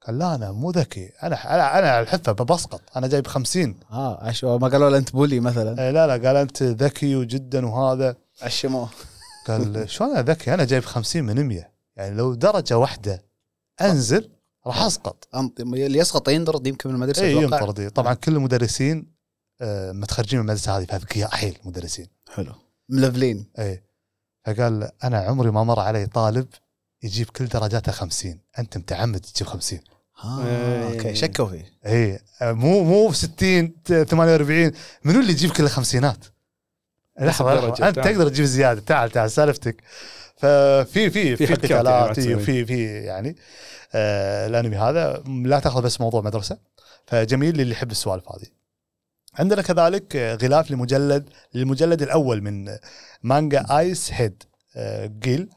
قال 0.07 0.19
لا 0.19 0.35
أنا 0.35 0.53
مو 0.53 0.71
ذكي. 0.71 1.07
أنا 1.23 1.55
أنا 1.55 1.79
أنا 1.79 1.91
على 1.91 2.01
الحفة 2.03 2.33
بسقط 2.33 2.81
أنا 2.97 3.07
جايب 3.07 3.27
خمسين. 3.27 3.77
آه 3.93 4.25
عشو 4.25 4.59
ما 4.59 4.69
قالوا 4.69 4.91
له 4.91 4.97
أنت 4.99 5.13
بولي 5.13 5.41
مثلا. 5.41 5.89
أه 5.89 5.91
لا 5.91 6.07
لا 6.07 6.29
قال 6.29 6.37
أنت 6.37 6.63
ذكي 6.63 7.17
وجدا 7.17 7.67
وهذا. 7.67 8.17
عشموه. 8.43 8.89
قال 9.49 9.91
شلون 9.91 10.11
أنا 10.11 10.23
ذكي؟ 10.23 10.55
أنا 10.55 10.65
جايب 10.65 10.85
خمسين 10.85 11.25
من 11.25 11.47
100 11.49 11.71
يعني 11.97 12.15
لو 12.17 12.35
درجة 12.35 12.79
واحدة 12.79 13.23
أنزل 13.81 14.31
راح 14.67 14.83
أسقط. 14.83 15.29
أنط- 15.37 15.61
اللي 15.61 15.99
يسقط 15.99 16.29
ينطرد 16.29 16.67
يمكن 16.67 16.89
من 16.89 16.95
المدرسة 16.95 17.23
اي. 17.25 17.33
ينطرد 17.37 17.91
طبعا 17.91 18.15
كل 18.15 18.37
المدرسين 18.37 19.21
آه، 19.61 19.93
متخرجين 19.93 20.41
من 20.41 20.45
المدرسة 20.47 20.79
هذه 20.79 20.85
فاذكياء 20.85 21.31
حيل 21.31 21.59
مدرسين 21.65 22.07
حلو. 22.35 22.53
ملفلين. 22.89 23.47
اي 23.59 23.83
فقال 24.47 24.91
أنا 25.05 25.19
عمري 25.19 25.51
ما 25.51 25.65
مر 25.65 25.81
علي 25.81 26.07
طالب 26.07 26.47
يجيب 27.03 27.31
كل 27.31 27.47
درجاته 27.47 27.93
50 27.93 28.39
أنت 28.59 28.79
متعمد 28.79 29.21
تجيب 29.21 29.47
50 29.49 29.81
ها 30.21 30.47
إيه. 30.47 30.93
أوكي 30.93 31.15
شكوا 31.15 31.47
فيه 31.47 31.65
اي 31.87 32.21
مو 32.43 32.85
مو 32.85 33.13
60 33.13 33.75
48 33.87 34.73
منو 35.05 35.21
اللي 35.21 35.33
يجيب 35.33 35.51
كل 35.51 35.65
الخمسينات؟ 35.65 36.25
لحظة 37.21 37.55
لحظة. 37.55 37.89
أنت. 37.89 37.99
تقدر 37.99 38.29
تجيب 38.29 38.45
زيادة 38.45 38.81
تعال 38.81 39.11
تعال 39.11 39.31
سالفتك 39.31 39.83
ففي 40.37 41.11
في 41.11 41.37
في 41.37 41.37
في 41.37 41.45
يعني 41.45 41.55
قتالات. 41.55 42.19
وفي 42.19 42.65
في 42.65 42.85
يعني 42.85 43.37
آه 43.95 44.47
الأنمي 44.47 44.77
هذا 44.77 45.23
لا 45.27 45.61
تأخذ 45.61 45.83
بس 45.83 46.01
موضوع 46.01 46.21
مدرسة 46.21 46.59
فجميل 47.07 47.57
للي 47.57 47.71
يحب 47.71 47.91
السوالف 47.91 48.25
هذه. 48.29 48.47
عندنا 49.35 49.63
كذلك 49.63 50.17
غلاف 50.17 50.71
لمجلد 50.71 51.29
للمجلد 51.55 52.03
الأول 52.03 52.43
من 52.43 52.77
مانجا 53.23 53.67
ايس 53.71 54.13
هيد 54.13 54.43
آه، 54.77 55.07
جيل 55.07 55.51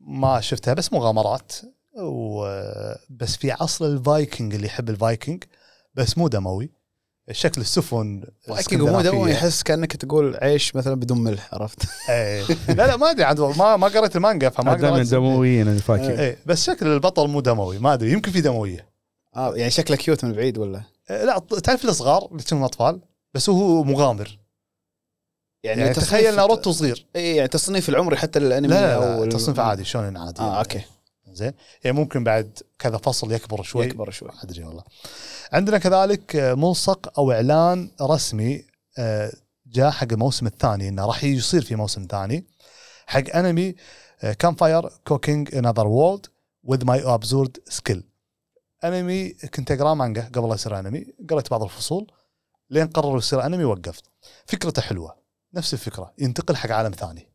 ما 0.00 0.40
شفتها 0.40 0.74
بس 0.74 0.92
مغامرات. 0.92 1.52
و- 2.02 2.92
بس 3.10 3.36
في 3.36 3.50
عصر 3.52 3.84
الفايكنج 3.84 4.54
اللي 4.54 4.66
يحب 4.66 4.90
الفايكنج 4.90 5.44
بس 5.94 6.18
مو 6.18 6.28
دموي. 6.28 6.70
شكل 7.30 7.60
السفن 7.60 8.24
فايكنج 8.48 8.80
مو. 8.82 9.00
دموي 9.00 9.30
يحس 9.30 9.62
كأنك 9.62 9.96
تقول 9.96 10.36
عيش 10.42 10.76
مثلا 10.76 10.94
بدون 10.94 11.18
ملح 11.24 11.54
عرفت؟ 11.54 11.82
إيه. 12.08 12.44
لا 12.68 12.74
لا 12.86 12.96
ما 12.96 13.10
أدري 13.10 13.24
عاد 13.24 13.40
ما 13.40 13.76
ما 13.76 13.86
قريت 13.88 14.16
المانجا 14.16 14.48
فما 14.48 14.74
دائما 14.74 15.02
دمويين 15.02 15.78
فاكر 15.78 16.20
إيه. 16.20 16.38
بس 16.46 16.64
شكل 16.66 16.86
البطل 16.86 17.28
مو 17.28 17.40
دموي. 17.40 17.78
ما 17.78 17.94
أدري 17.94 18.12
يمكن 18.12 18.32
في 18.32 18.40
دموية. 18.40 18.88
آه 19.36 19.56
يعني 19.56 19.70
شكله 19.70 19.96
cute 19.96 20.24
من 20.24 20.32
بعيد 20.32 20.58
ولا؟ 20.58 20.82
إيه، 21.10 21.24
لا 21.24 21.38
تعرف 21.38 21.84
الصغار 21.84 22.28
اللي 22.32 22.42
كانوا 22.42 22.66
أطفال 22.66 23.00
بس 23.34 23.48
هو 23.50 23.84
مغامر. 23.84 24.38
يعني, 25.64 25.80
يعني 25.80 25.94
تخيل 25.94 26.36
ناروتو 26.36 26.72
صغير. 26.72 27.06
اي 27.16 27.36
يعني 27.36 27.48
تصنيف 27.48 27.88
العمري 27.88 28.16
حتى 28.16 28.38
الانمي 28.38 28.68
لا 28.68 28.80
لا, 29.00 29.16
لا 29.16 29.24
ال- 29.24 29.28
تصنيف 29.28 29.60
عادي 29.60 29.84
شلون 29.84 30.16
عادي 30.16 30.40
آه 30.40 30.58
أوكي. 30.58 30.82
زين. 31.32 31.52
يعني 31.84 31.96
ممكن 31.96 32.24
بعد 32.24 32.58
كذا 32.78 32.96
فصل 32.96 33.32
يكبر 33.32 33.62
شوي. 33.62 33.86
يكبر 33.86 34.10
شوي. 34.10 34.28
أدري 34.44 34.64
والله. 34.64 34.82
عندنا 35.52 35.78
كذلك 35.78 36.36
آه، 36.36 36.54
ملصق 36.54 37.18
أو 37.18 37.32
إعلان 37.32 37.90
رسمي 38.02 38.64
آه، 38.98 39.32
جاء 39.66 39.90
حق 39.90 40.06
الموسم 40.12 40.46
الثاني 40.46 40.88
إنه 40.88 41.06
راح 41.06 41.24
يصير 41.24 41.62
في 41.64 41.76
موسم 41.76 42.06
ثاني. 42.10 42.44
حق 43.06 43.36
أنمي 43.36 43.74
Campfire 44.38 44.54
Cooking 44.54 44.88
in 44.88 45.54
Another 45.54 45.86
World 45.86 46.26
with 46.64 46.84
My 46.84 47.02
Absurd 47.02 47.56
Skill 47.68 48.04
أنمي 48.84 49.28
كنت 49.28 49.70
أقرأ 49.70 49.94
مانجا 49.94 50.30
قبل 50.34 50.48
لا 50.48 50.54
يصير 50.54 50.78
أنمي. 50.78 51.06
قريت 51.30 51.50
بعض 51.50 51.62
الفصول. 51.62 52.12
لين 52.70 52.86
قرروا 52.86 53.18
يصير 53.18 53.46
أنمي 53.46 53.64
وقفت. 53.64 54.04
فكرته 54.46 54.82
حلوة. 54.82 55.19
نفس 55.54 55.74
الفكرة 55.74 56.14
ينتقل 56.18 56.56
حق 56.56 56.70
عالم 56.70 56.90
ثاني. 56.90 57.32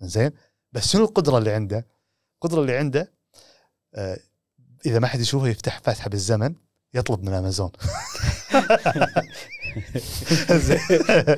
زين 0.00 0.30
بس 0.72 0.88
شنو 0.88 1.04
القدرة 1.04 1.38
اللي 1.38 1.52
عنده؟ 1.52 1.86
القدرة 2.34 2.60
اللي 2.60 2.76
عنده 2.76 3.12
آه، 3.94 4.18
إذا 4.86 4.98
ما 4.98 5.06
حد 5.06 5.20
يشوفه 5.20 5.48
يفتح 5.48 5.80
فتحه 5.80 6.10
بالزمن 6.10 6.54
يطلب 6.94 7.22
من 7.22 7.32
أمازون. 7.34 7.70
زين 10.50 10.78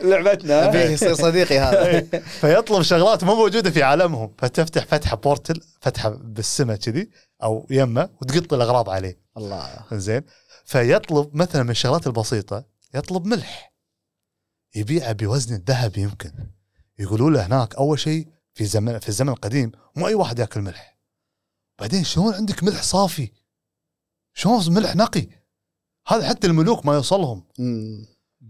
لعبتنا. 0.10 0.68
ابيه 0.68 0.80
يصير 0.80 1.14
صديقي 1.14 1.58
هذا. 1.58 2.00
فيطلب 2.40 2.82
شغلات 2.82 3.24
مو 3.24 3.34
موجودة 3.34 3.70
في 3.70 3.82
عالمهم. 3.82 4.34
فتفتح 4.38 4.84
فتحة 4.84 5.16
بورتل 5.16 5.60
فتحة 5.80 6.08
بالسماء 6.08 6.76
كذي 6.76 7.10
أو 7.42 7.66
يمه 7.70 8.10
وتقط 8.22 8.52
الأغراض 8.52 8.90
عليه. 8.90 9.18
الله. 9.36 9.68
زين 9.92 10.22
فيطلب 10.64 11.36
مثلا 11.36 11.62
من 11.62 11.70
الشغلات 11.70 12.06
البسيطة 12.06 12.64
يطلب 12.94 13.26
ملح. 13.26 13.67
يبيعه 14.74 15.12
بوزن 15.12 15.54
الذهب 15.54 15.98
يمكن. 15.98 16.32
يقولوا 16.98 17.30
له 17.30 17.46
هناك 17.46 17.74
أول 17.74 17.98
شيء 17.98 18.28
في 18.54 18.64
زمن 18.64 18.98
في 18.98 19.08
الزمن 19.08 19.28
القديم 19.28 19.72
مو 19.96 20.08
أي 20.08 20.14
واحد 20.14 20.38
يأكل 20.38 20.60
ملح. 20.60 20.98
بعدين 21.78 22.04
شلون 22.04 22.34
عندك 22.34 22.64
ملح 22.64 22.82
صافي؟ 22.82 23.30
شلون 24.34 24.74
ملح 24.74 24.96
نقي؟ 24.96 25.26
هذا 26.06 26.28
حتى 26.28 26.46
الملوك 26.46 26.86
ما 26.86 26.94
يوصلهم. 26.94 27.44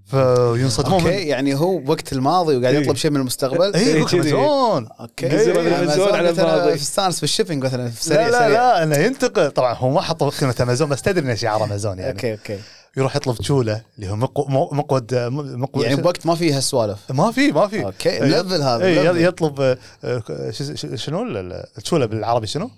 فينصدمون 0.07 1.03
أوكي 1.03 1.29
يعني 1.29 1.55
هو 1.55 1.79
بوقت 1.79 2.13
الماضي 2.13 2.57
وقاعد 2.57 2.75
إيه. 2.75 2.83
يطلب 2.83 2.97
شيء 2.97 3.11
من 3.11 3.21
المستقبل. 3.21 3.75
اي 3.75 3.81
إيه،. 3.81 4.07
امازون 4.15 4.89
أوكي. 5.01 5.27
ينزل 5.27 5.61
من 5.61 5.67
يعني 5.67 5.85
أمازون 5.85 6.15
على 6.15 6.31
الماضي. 6.31 6.73
يستانس 6.73 7.21
بال 7.21 7.30
shipping 7.30 7.65
مثلا 7.65 7.91
في 7.91 8.05
سريع 8.05 8.27
لا 8.27 8.31
لا 8.31 8.39
سريع 8.39 8.49
لا 8.49 8.83
انه 8.83 8.97
ينتقل. 8.97 9.51
طبعا 9.51 9.75
هو 9.75 9.91
ما 9.91 10.01
حط 10.01 10.25
كلمه 10.25 10.55
امازون 10.61 10.89
بس 10.89 11.03
تدري 11.03 11.25
انه 11.27 11.35
شعار 11.35 11.65
امازون 11.65 11.99
يعني. 11.99 12.11
أوكي 12.11 12.33
أوكي. 12.33 12.59
يروح 12.99 13.17
يطلب 13.17 13.37
تشوله 13.37 13.83
اللي 13.97 14.11
هو 14.11 14.17
مقو- 14.17 14.49
مو- 14.49 14.71
مقود 14.73 15.15
مقود 15.15 15.85
يعني 15.85 15.97
بوقت 15.97 16.27
ما 16.27 16.35
فيه 16.35 16.57
هالسوالف 16.57 17.13
ما 17.13 17.31
في 17.33 17.53
ما 17.53 17.69
في 17.69 17.85
أوكي. 17.85 18.21
ملفل 18.21 18.63
هذا 18.63 18.85
إيه،. 18.85 19.11
يطلب 19.27 19.61
آه، 20.05 20.51
شنو 20.95 21.23
ال- 21.23 21.37
ال- 21.37 21.53
التشوله 21.53 22.07
بالعربي 22.07 22.47
شنو؟ 22.47 22.71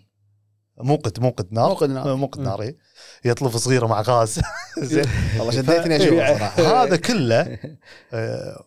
موقد 0.81 1.21
موقد 1.21 1.49
نار 1.53 1.69
موقد 1.69 1.91
نار. 1.91 2.15
موقد 2.17 2.41
نار 2.41 2.63
إيه. 2.63 2.77
يطلب 3.25 3.57
صغيرة 3.57 3.87
مع 3.87 4.01
غاز 4.03 4.41
زين 4.79 5.05
والله 5.39 5.53
شديتني 5.53 5.99
ف- 5.99 6.03
اشوفه 6.03 6.27
إيه. 6.29 6.39
صراحة 6.39 6.83
هذا 6.85 6.97
كله 6.97 7.59
آه، 8.13 8.65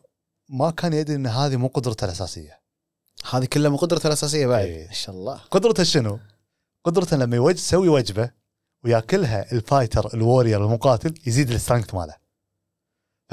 ما 0.49 0.71
كان 0.71 0.93
يدري 0.93 1.15
إن 1.15 1.27
هذه 1.27 1.55
مو 1.55 1.67
قدرته 1.67 2.05
الأساسية 2.05 2.59
هذه 3.31 3.45
كلها 3.45 3.69
من 3.69 3.77
قدرته 3.77 4.07
الأساسية 4.07 4.47
بعد. 4.47 4.67
ما 4.87 4.93
شاء 4.93 5.15
الله 5.15 5.39
قدرته 5.51 5.83
شنو؟ 5.83 6.19
قدرته 6.85 7.17
لما 7.17 7.51
يسوي 7.51 7.89
وجبة 7.89 8.29
وياكلها 8.83 9.51
ال 9.51 9.59
fighter 9.59 10.13
ال 10.13 10.20
warrior 10.20 10.65
المقاتل 10.65 11.13
يزيد 11.27 11.51
ال 11.51 11.56
strength 11.56 11.93
ماله. 11.93 12.22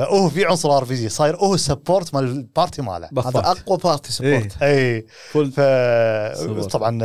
فهو 0.01 0.29
في 0.29 0.45
عنصر 0.45 0.77
RPG 0.77 1.09
صاير 1.09 1.37
هو 1.37 1.55
ال 1.55 1.62
support 1.62 2.15
مال 2.15 2.25
ال 2.25 2.34
party 2.34 2.83
ماله. 2.83 3.09
هذا 3.19 3.39
أقوى 3.39 3.79
party 3.79 4.13
support 4.13 4.63
اي 4.63 5.07
full 5.31 5.53
ف 5.53 5.61
support. 6.39 6.73
طبعا 6.73 6.99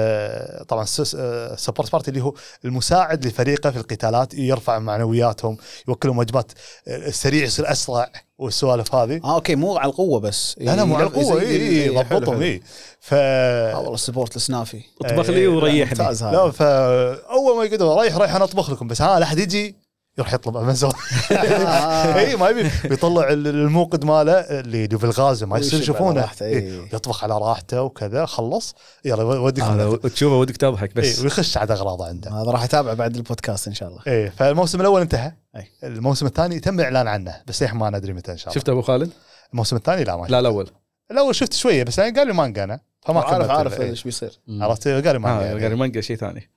طبعا 0.63 0.83
ال 0.83 0.97
support 0.97 1.91
party 1.91 2.11
اللي 2.11 2.23
هو 2.23 2.33
المساعد 2.65 3.27
لفريقه 3.27 3.71
في 3.71 3.77
القتالات 3.77 4.33
يرفع 4.33 4.79
معنوياتهم 4.79 5.57
يوكلهم 5.87 6.17
وجبات 6.17 6.51
السريع 6.87 7.43
يصير 7.43 7.71
أسرع 7.71 8.11
والسوالف 8.37 8.95
هذه. 8.95 9.21
آه 9.23 9.35
أوكي 9.35 9.55
مو 9.55 9.77
على 9.77 9.89
القوة 9.89 10.19
بس. 10.19 10.55
لا 10.57 10.75
لا 10.75 10.83
مو 10.83 10.95
على 10.95 11.07
القوة. 11.07 11.41
اي 11.41 11.45
إيه، 11.45 11.85
حلو، 11.85 12.01
ضبطهم 12.01 12.35
حلو. 12.35 12.43
اي 12.43 12.61
ف 12.99 13.13
آه 13.13 13.77
والله 13.77 13.93
ال 13.93 13.98
support 13.99 14.35
السنافي 14.35 14.81
اطبخ 15.01 15.29
إيه، 15.29 15.35
لي 15.35 15.45
لا، 15.45 15.51
وريحني. 15.51 15.97
لا 16.21 16.51
فاول 16.51 17.57
ما 17.57 17.63
يقدر 17.63 17.85
رايح 17.85 18.17
رايح 18.17 18.35
أنا 18.35 18.43
أطبخ 18.43 18.69
لكم 18.69 18.87
بس 18.87 19.01
ها 19.01 19.19
لا 19.19 19.25
أحد 19.25 19.39
يجي. 19.39 19.84
يروح 20.17 20.33
يطلب 20.33 20.57
امازون 20.57 20.91
آه. 21.31 22.17
اي 22.19 22.35
ما 22.35 22.49
يبي. 22.49 22.71
بيطلع 22.83 23.29
الموقد 23.29 24.05
ماله 24.05 24.33
اللي 24.33 24.87
في 24.87 25.03
الغاز 25.03 25.43
ما 25.43 25.57
يصير 25.57 25.73
على 25.73 25.83
يشوفونه. 25.83 26.29
إيه، 26.41 26.59
إيه. 26.59 26.81
يطبخ 26.93 27.23
على 27.23 27.37
راحته 27.37 27.81
وكذا 27.81 28.25
خلص. 28.25 28.75
يلا 29.05 29.23
وديك 29.23 29.63
هذا 29.63 29.85
وتشوفه 29.85 30.35
ودك 30.35 30.57
تضحك 30.57 30.97
إيه 30.97 31.11
بس 31.11 31.19
ويخش 31.19 31.57
عاد 31.57 31.71
أغراضه 31.71 32.07
عنده. 32.07 32.31
هذا 32.31 32.51
راح 32.51 32.63
اتابعه 32.63 32.93
بعد 32.93 33.15
البودكاست 33.15 33.67
إن 33.67 33.73
شاء 33.73 33.89
الله. 33.89 34.01
إيه 34.07 34.29
فالموسم 34.29 34.81
الأول 34.81 35.01
انتهى. 35.01 35.31
أي. 35.55 35.67
الموسم 35.83 36.25
الثاني 36.25 36.59
تم 36.59 36.79
الاعلان 36.79 37.07
عنه 37.07 37.41
بس 37.47 37.63
للحين 37.63 37.79
ما 37.79 37.89
ندري 37.89 38.13
متى 38.13 38.31
إن 38.31 38.37
شاء 38.37 38.47
الله. 38.47 38.55
شفت 38.55 38.69
أبو 38.69 38.81
خالد؟ 38.81 39.09
الموسم 39.53 39.75
الثاني 39.75 40.03
لا 40.03 40.17
ما 40.17 40.25
لا 40.29 40.39
الأول. 40.39 40.69
الأول 41.11 41.35
شفت 41.35 41.53
شوية 41.53 41.83
بس 41.83 41.97
يعني 41.97 42.17
قال 42.17 42.27
لي 42.27 42.33
مانجا 42.33 42.63
أنا 42.63 42.79
فما 43.01 43.21
عارف 43.21 43.49
عارف 43.49 43.81
إيه. 43.81 43.89
إيش 43.89 44.03
بيصير. 44.03 44.39
عرفت؟ 44.49 44.87
قال 44.87 45.03
لي 45.03 45.19
مانجا 45.19 45.45
يعني. 45.45 45.63
قال 45.63 45.77
مانجا 45.77 46.01
شيء 46.01 46.15
ثاني. 46.15 46.51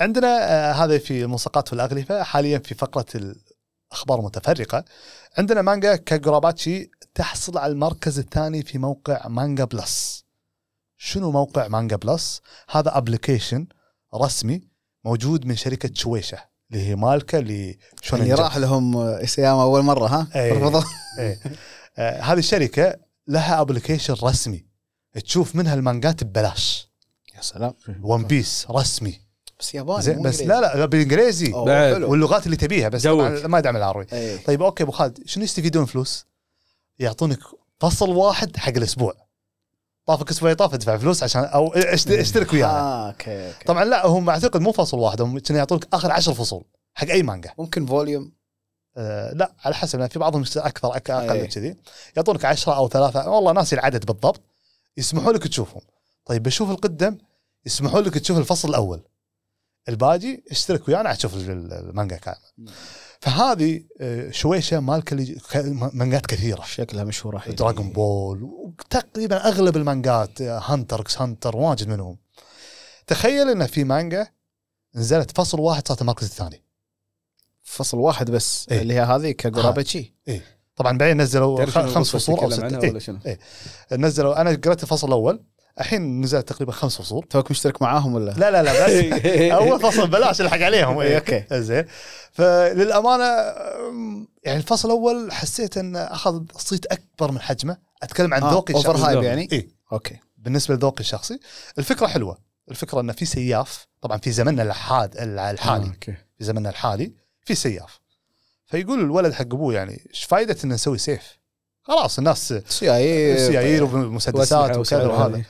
عندنا 0.00 0.28
آه 0.28 0.72
هذا 0.72 0.98
في 0.98 1.22
الملصقات 1.24 1.72
والاغلفه 1.72 2.22
حاليا 2.22 2.58
في 2.58 2.74
فقرة 2.74 3.06
الأخبار 3.14 4.18
المتفرقة. 4.18 4.84
عندنا 5.38 5.62
مانجا 5.62 5.96
كاجوراباتشي 5.96 6.90
تحصل 7.14 7.58
على 7.58 7.72
المركز 7.72 8.18
الثاني 8.18 8.62
في 8.62 8.78
موقع 8.78 9.28
Manga 9.28 9.64
Plus. 9.64 10.24
شنو 10.96 11.30
موقع 11.30 11.68
Manga 11.68 11.96
Plus؟ 11.96 12.40
هذا 12.70 12.96
application 12.96 13.66
رسمي 14.14 14.62
موجود 15.04 15.46
من 15.46 15.56
شركة 15.56 15.90
شويشة 15.94 16.38
اللي 16.70 16.88
هي 16.88 16.96
مالكه 16.96 17.38
ل 17.38 17.50
Shonen 17.50 18.22
اللي 18.22 18.28
Jump. 18.34 18.40
راح 18.40 18.56
لهم 18.56 18.96
اسياما 18.96 19.62
أول 19.62 19.82
مرة 19.82 20.06
ها. 20.06 20.28
رفضوا. 20.36 20.82
إيه. 21.18 21.40
آه 21.96 22.20
هذه 22.20 22.38
الشركة 22.38 22.96
لها 23.26 23.60
application 23.60 24.14
رسمي. 24.22 24.66
تشوف 25.24 25.56
منها 25.56 25.74
المانجات 25.74 26.24
ببلاش. 26.24 26.90
يا 27.34 27.40
سلام. 27.40 27.74
One 28.02 28.24
Piece 28.24 28.66
رسمي. 28.70 29.20
بس 29.62 29.74
ياباني 29.74 29.98
بس 29.98 30.08
إنجليزي. 30.08 30.44
لا 30.44 30.60
لا, 30.60 30.76
لا 30.76 30.86
بالانجليزي. 30.86 31.52
واللغات 31.52 32.46
اللي 32.46 32.56
تبيها 32.56 32.88
بس. 32.88 33.02
طبعا 33.02 33.46
ما 33.46 33.58
يدعم 33.58 33.76
العربي 33.76 34.06
إيه. 34.12 34.44
طيب 34.44 34.62
okay 34.62 34.82
أبو 34.82 34.92
خالد 34.92 35.18
شنو 35.26 35.44
يستفيدون 35.44 35.84
فلوس؟ 35.84 36.26
يعطونك 36.98 37.38
فصل 37.80 38.10
واحد 38.10 38.56
حق 38.56 38.72
الأسبوع 38.76 39.14
طافك 40.06 40.30
أسبوع 40.30 40.52
طاف 40.52 40.74
ادفع 40.74 40.96
فلوس 40.96 41.22
عشان 41.22 41.44
أو 41.44 41.68
اشت- 41.74 42.10
اشترك 42.10 42.52
ويانا 42.52 42.72
آه 42.80 43.08
okay 43.10 43.46
okay 43.48 43.64
طبعا 43.66 43.84
لا 43.84 44.06
هم 44.06 44.30
أعتقد 44.30 44.60
مو 44.60 44.72
فصل 44.72 44.98
واحد 44.98 45.20
هم 45.20 45.38
كانوا 45.38 45.58
يعطونك 45.58 45.88
آخر 45.92 46.12
عشر 46.12 46.34
فصول 46.34 46.64
حق 46.94 47.08
أي 47.08 47.22
مانجا 47.22 47.50
ممكن 47.58 47.86
volume 47.86 48.32
آه 48.96 49.32
لا 49.32 49.52
على 49.64 49.74
حسب 49.74 49.98
لأن 49.98 50.08
في 50.08 50.18
بعضهم 50.18 50.44
أكثر 50.56 50.94
أقل. 50.94 51.40
من 51.40 51.46
كذي 51.46 51.76
يعطونك 52.16 52.44
عشرة 52.44 52.76
أو 52.76 52.88
ثلاثة 52.88 53.30
والله 53.30 53.52
ناسي 53.52 53.74
العدد 53.76 54.06
بالضبط 54.06 54.40
يسمحوا 54.96 55.32
لك 55.32 55.48
تشوفهم 55.48 55.80
طيب 56.24 56.42
بشوف 56.42 56.70
القدم 56.70 57.18
يسمحوا 57.66 58.00
لك 58.00 58.14
تشوف 58.18 58.38
الفصل 58.38 58.68
الأول 58.68 59.02
الباجي 59.88 60.44
اشترك 60.50 60.88
ويانا 60.88 61.08
عاد 61.08 61.18
تشوف 61.18 61.34
ال- 61.34 61.72
المانجا 61.72 62.16
كامله 62.16 62.40
فهذه 63.20 63.82
آه، 64.00 64.30
شويشه 64.30 64.80
مال 64.80 65.04
كلي- 65.04 65.34
ك- 65.50 65.56
مانجات 65.94 66.26
كثيرة. 66.26 66.62
شكلها 66.64 67.04
مشهوره 67.04 67.36
الحين. 67.36 67.54
Dragon 67.54 67.90
Ball 67.92 68.42
وتقريبا 68.42 69.48
أغلب 69.48 69.76
المانجات 69.76 70.42
Hunter 70.42 71.00
x 71.00 71.20
Hunter 71.20 71.56
واجد 71.56 71.88
منهم. 71.88 72.18
تخيل 73.06 73.48
إن 73.50 73.66
في 73.66 73.84
مانجا 73.84 74.26
نزلت 74.94 75.36
فصل 75.36 75.60
واحد 75.60 75.88
صارت 75.88 76.00
المركز 76.02 76.24
الثاني. 76.26 76.64
فصل 77.62 77.98
واحد 77.98 78.30
بس 78.30 78.66
إيه. 78.70 78.82
اللي 78.82 78.94
هي 78.94 79.00
هذه 79.00 79.30
كاغوراباتشي 79.30 80.14
طبعا 80.76 80.98
بعدين 80.98 81.20
نزلوا 81.22 81.66
خمس 81.66 82.10
فصول 82.10 82.38
أو 82.40 82.50
ست. 82.50 82.62
إيه. 82.84 82.98
شنو؟ 82.98 83.18
نزلوا 83.92 84.40
أنا 84.40 84.50
قريت 84.50 84.82
الفصل 84.82 85.06
الأول. 85.08 85.44
الحين 85.80 86.20
نزل 86.20 86.42
تقريبا 86.42 86.72
خمس 86.72 86.98
فصول. 86.98 87.22
توك 87.22 87.50
مشترك 87.50 87.82
معاهم 87.82 88.14
ولا؟ 88.14 88.30
لا 88.30 88.50
لا 88.50 88.62
لا 88.62 88.86
بس 88.86 89.22
أول 89.58 89.80
فصل 89.80 90.06
بلاش 90.08 90.40
الحق 90.40 90.58
عليهم. 90.58 90.98
إيه، 90.98 91.16
okay. 91.16 91.44
زين. 91.60 91.84
فللأمانة 92.32 93.24
يعني 94.44 94.58
الفصل 94.58 94.88
الأول 94.88 95.32
حسيت 95.32 95.76
انه 95.76 95.98
أخذ 95.98 96.42
صيت 96.56 96.86
أكبر 96.86 97.32
من 97.32 97.40
حجمه. 97.40 97.76
أتكلم 98.02 98.34
عن 98.34 98.42
آه، 98.42 98.52
ذوقي 98.52 98.74
over 98.74 98.94
الشخصي 98.94 99.10
hype 99.10 99.22
يعني؟ 99.22 99.48
إيه. 99.52 99.68
okay. 99.92 100.16
بالنسبة 100.38 100.74
لذوقي 100.74 101.00
الشخصي 101.00 101.40
الفكرة 101.78 102.06
حلوة. 102.06 102.38
الفكرة 102.70 103.00
انه 103.00 103.12
في 103.12 103.24
سياف. 103.24 103.86
طبعا 104.00 104.18
في 104.18 104.30
زمننا 104.30 104.62
الحاد 104.62 105.16
الحالي. 105.16 105.84
آه، 105.84 105.88
okay. 105.88 106.14
في 106.38 106.44
زمننا 106.44 106.70
الحالي 106.70 107.12
في 107.44 107.54
سياف. 107.54 108.00
فيقول 108.66 109.00
الولد 109.00 109.32
حق 109.32 109.40
أبوه 109.40 109.74
يعني 109.74 110.06
إيش 110.10 110.24
فائده 110.24 110.56
ان 110.64 110.72
نسوي 110.72 110.98
سيف؟ 110.98 111.38
خلاص 111.82 112.18
الناس 112.18 112.54
سي 112.68 112.96
اي 112.96 113.38
سيايير 113.38 113.84
ومسدسات 113.84 114.76
وكذا 114.76 115.06
وهذا. 115.06 115.42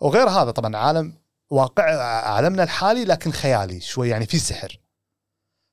وغير 0.00 0.28
هذا 0.28 0.50
طبعا 0.50 0.76
عالم 0.76 1.18
واقع 1.50 1.82
عالمنا 2.28 2.62
الحالي 2.62 3.04
لكن 3.04 3.32
خيالي 3.32 3.80
شوي 3.80 4.08
يعني 4.08 4.26
في 4.26 4.38
سحر. 4.38 4.80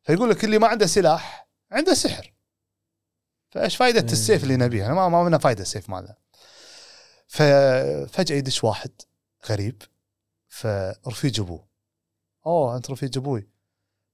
فيقول 0.03 0.29
لك 0.29 0.43
اللي 0.43 0.57
ما 0.57 0.67
عنده 0.67 0.85
سلاح 0.85 1.47
عنده 1.71 1.93
سحر. 1.93 2.33
فإيش 3.49 3.75
فائده 3.75 3.99
إيه. 3.99 4.11
السيف 4.11 4.43
اللي 4.43 4.57
نبيها؟ 4.57 4.85
أنا 4.85 4.93
ما 4.93 5.09
ما 5.09 5.23
منه 5.23 5.37
فائده 5.37 5.61
السيف 5.61 5.89
مالنا 5.89 6.15
ففجاه 7.27 8.35
يدش 8.35 8.63
واحد 8.63 8.91
غريب 9.49 9.81
فرفيج 10.47 11.39
ابوه 11.39 11.67
أوه 12.45 12.77
أنت 12.77 12.91
رفيج 12.91 13.17
أبوي 13.17 13.47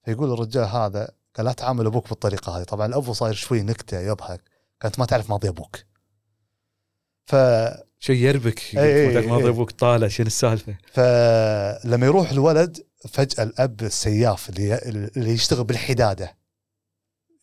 فيقول 0.06 0.34
الرجال 0.34 0.64
هذا 0.64 1.12
قال 1.36 1.46
لا 1.46 1.52
تعامل 1.52 1.86
أبوك 1.86 2.10
بالطريقة 2.10 2.58
هذه. 2.58 2.64
طبعا 2.64 2.86
الابو 2.86 3.14
صاير 3.14 3.34
شوي 3.34 3.62
نكتة 3.62 4.00
يضحك. 4.00 4.42
كانت 4.80 5.00
ما 5.00 5.06
تعرف 5.06 5.30
ماضي 5.30 5.50
أبوك. 5.50 5.78
ف 7.26 7.36
شيء 8.03 8.15
يربك 8.15 8.76
إيه، 8.78 9.10
إيه، 9.19 9.28
ما 9.28 9.38
إيه. 9.38 9.49
أبوك 9.49 9.72
طالع 9.72 10.07
شنو 10.07 10.28
السالفة؟ 10.28 10.78
فلما 10.94 12.06
يروح 12.06 12.30
الولد 12.32 12.86
فجأة 13.10 13.44
الأب 13.44 13.82
السياف 13.82 14.49
اللي, 14.49 14.78
اللي 15.18 15.30
يشتغل 15.32 15.64
بالحدادة 15.64 16.38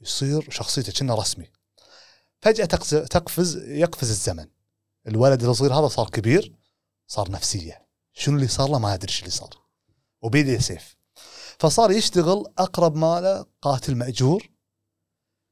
يصير 0.00 0.50
شخصيته 0.50 0.92
كأنه 0.92 1.14
رسمي. 1.14 1.50
تقز- 2.42 3.06
تقفز 3.10 3.56
يقفز 3.56 4.10
الزمن. 4.10 4.46
الولد 5.08 5.44
الصغير 5.44 5.74
هذا 5.74 5.88
صار 5.88 6.10
كبير 6.10 6.56
صار 7.06 7.30
نفسية. 7.30 7.86
شنو 8.12 8.36
اللي 8.36 8.48
صار 8.48 8.68
له؟ 8.68 8.78
ما 8.78 8.94
أدري 8.94 9.12
شو 9.12 9.20
اللي 9.20 9.30
صار. 9.30 9.50
وبيده 10.22 10.58
سيف. 10.58 10.96
فصار 11.58 11.90
يشتغل 11.90 12.44
أقرب 12.58 12.96
ماله 12.96 13.46
قاتل 13.62 13.94
مأجور 13.94 14.48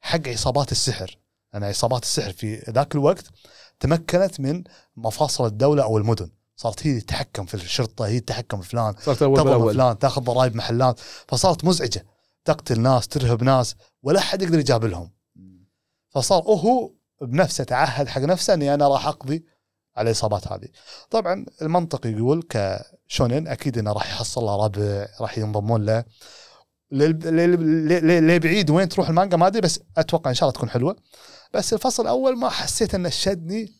حق 0.00 0.28
عصابات 0.28 0.72
السحر. 0.72 1.18
أنا 1.54 1.66
عصابات 1.66 2.02
السحر 2.02 2.32
في 2.32 2.56
ذاك 2.70 2.94
الوقت 2.94 3.24
تمكنت 3.80 4.40
من 4.40 4.64
مفاصل 4.96 5.46
الدولة 5.46 5.82
أو 5.82 5.98
المدن. 5.98 6.30
صارت 6.56 6.86
هي 6.86 7.00
تتحكم 7.00 7.46
في 7.46 7.54
الشرطة 7.54 8.06
هي 8.06 8.20
تتحكم 8.20 8.60
في 8.60 8.68
فلان 8.68 8.94
صارت 9.00 9.22
أول 9.22 9.74
فلان 9.74 9.98
تاخذ 9.98 10.22
ضرائب 10.22 10.56
محلات. 10.56 11.00
فصارت 11.28 11.64
مزعجة. 11.64 12.06
تقتل 12.44 12.80
ناس 12.80 13.08
ترهب 13.08 13.42
ناس 13.42 13.74
ولا 14.02 14.20
حد 14.20 14.42
يقدر 14.42 14.58
يجابلهم. 14.58 15.12
فصار 16.10 16.42
هو 16.42 16.92
بنفسه 17.20 17.64
تعهد 17.64 18.08
حق 18.08 18.20
نفسه 18.20 18.54
إني 18.54 18.74
أنا 18.74 18.88
راح 18.88 19.06
أقضي 19.06 19.44
على 19.96 20.10
الإصابات 20.10 20.52
هذه. 20.52 20.68
طبعا 21.10 21.46
المنطق 21.62 22.06
يقول 22.06 22.48
كشونن 22.48 23.48
أكيد 23.48 23.78
إنه 23.78 23.92
راح 23.92 24.06
يحصل 24.10 24.44
له 24.44 24.64
ربع 24.64 25.08
راح 25.20 25.38
ينضمون 25.38 25.84
له. 25.84 26.04
لبعيد 26.90 28.70
وين 28.70 28.88
تروح 28.88 29.08
المانجا 29.08 29.36
ما 29.36 29.46
أدري 29.46 29.60
بس 29.60 29.80
أتوقع 29.96 30.30
إن 30.30 30.34
شاء 30.34 30.48
الله 30.48 30.58
تكون 30.58 30.70
حلوة. 30.70 30.96
بس 31.54 31.72
الفصل 31.72 32.02
الأول 32.02 32.36
ما 32.38 32.48
حسيت 32.48 32.94
أنه 32.94 33.08
شدني 33.08 33.72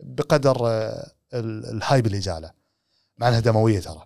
بقدر 0.00 0.56
آه، 0.66 1.10
ال- 1.34 1.66
الهايب 1.76 2.06
اللي 2.06 2.18
جاله. 2.18 2.50
مع 3.18 3.28
إنها 3.28 3.40
دموية 3.40 3.80
ترى. 3.80 4.02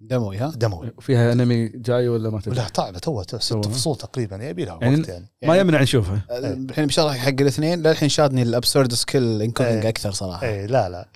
دموي 0.00 0.36
ها؟ 0.38 0.52
دموي. 0.56 0.92
فيها 1.00 1.32
انمي 1.32 1.68
جاي 1.68 2.08
ولا 2.08 2.30
ما 2.30 2.40
تدري؟ 2.40 2.56
لا 2.56 2.68
طعبه 2.68 2.98
تو 2.98 3.22
ست. 3.38 3.66
فصول 3.66 3.96
تقريبا 3.96 4.36
يبي 4.44 4.64
لها 4.64 4.78
يعني- 4.82 5.00
وقت 5.00 5.08
يعني. 5.08 5.26
ما 5.42 5.56
يمنع 5.56 5.82
نشوفها 5.82 6.20
الحين 6.30 6.86
بشرح 6.86 7.16
حق 7.16 7.28
الاثنين 7.28 7.82
للحين 7.82 8.08
شادني 8.08 8.42
الابسورد 8.42 8.94
سكيل 8.94 9.42
انكودنج 9.42 9.82
إيه. 9.82 9.88
أكثر 9.88 10.12
صراحة. 10.12 10.46
اي 10.46 10.66
لا 10.66 10.88
لا. 10.88 11.08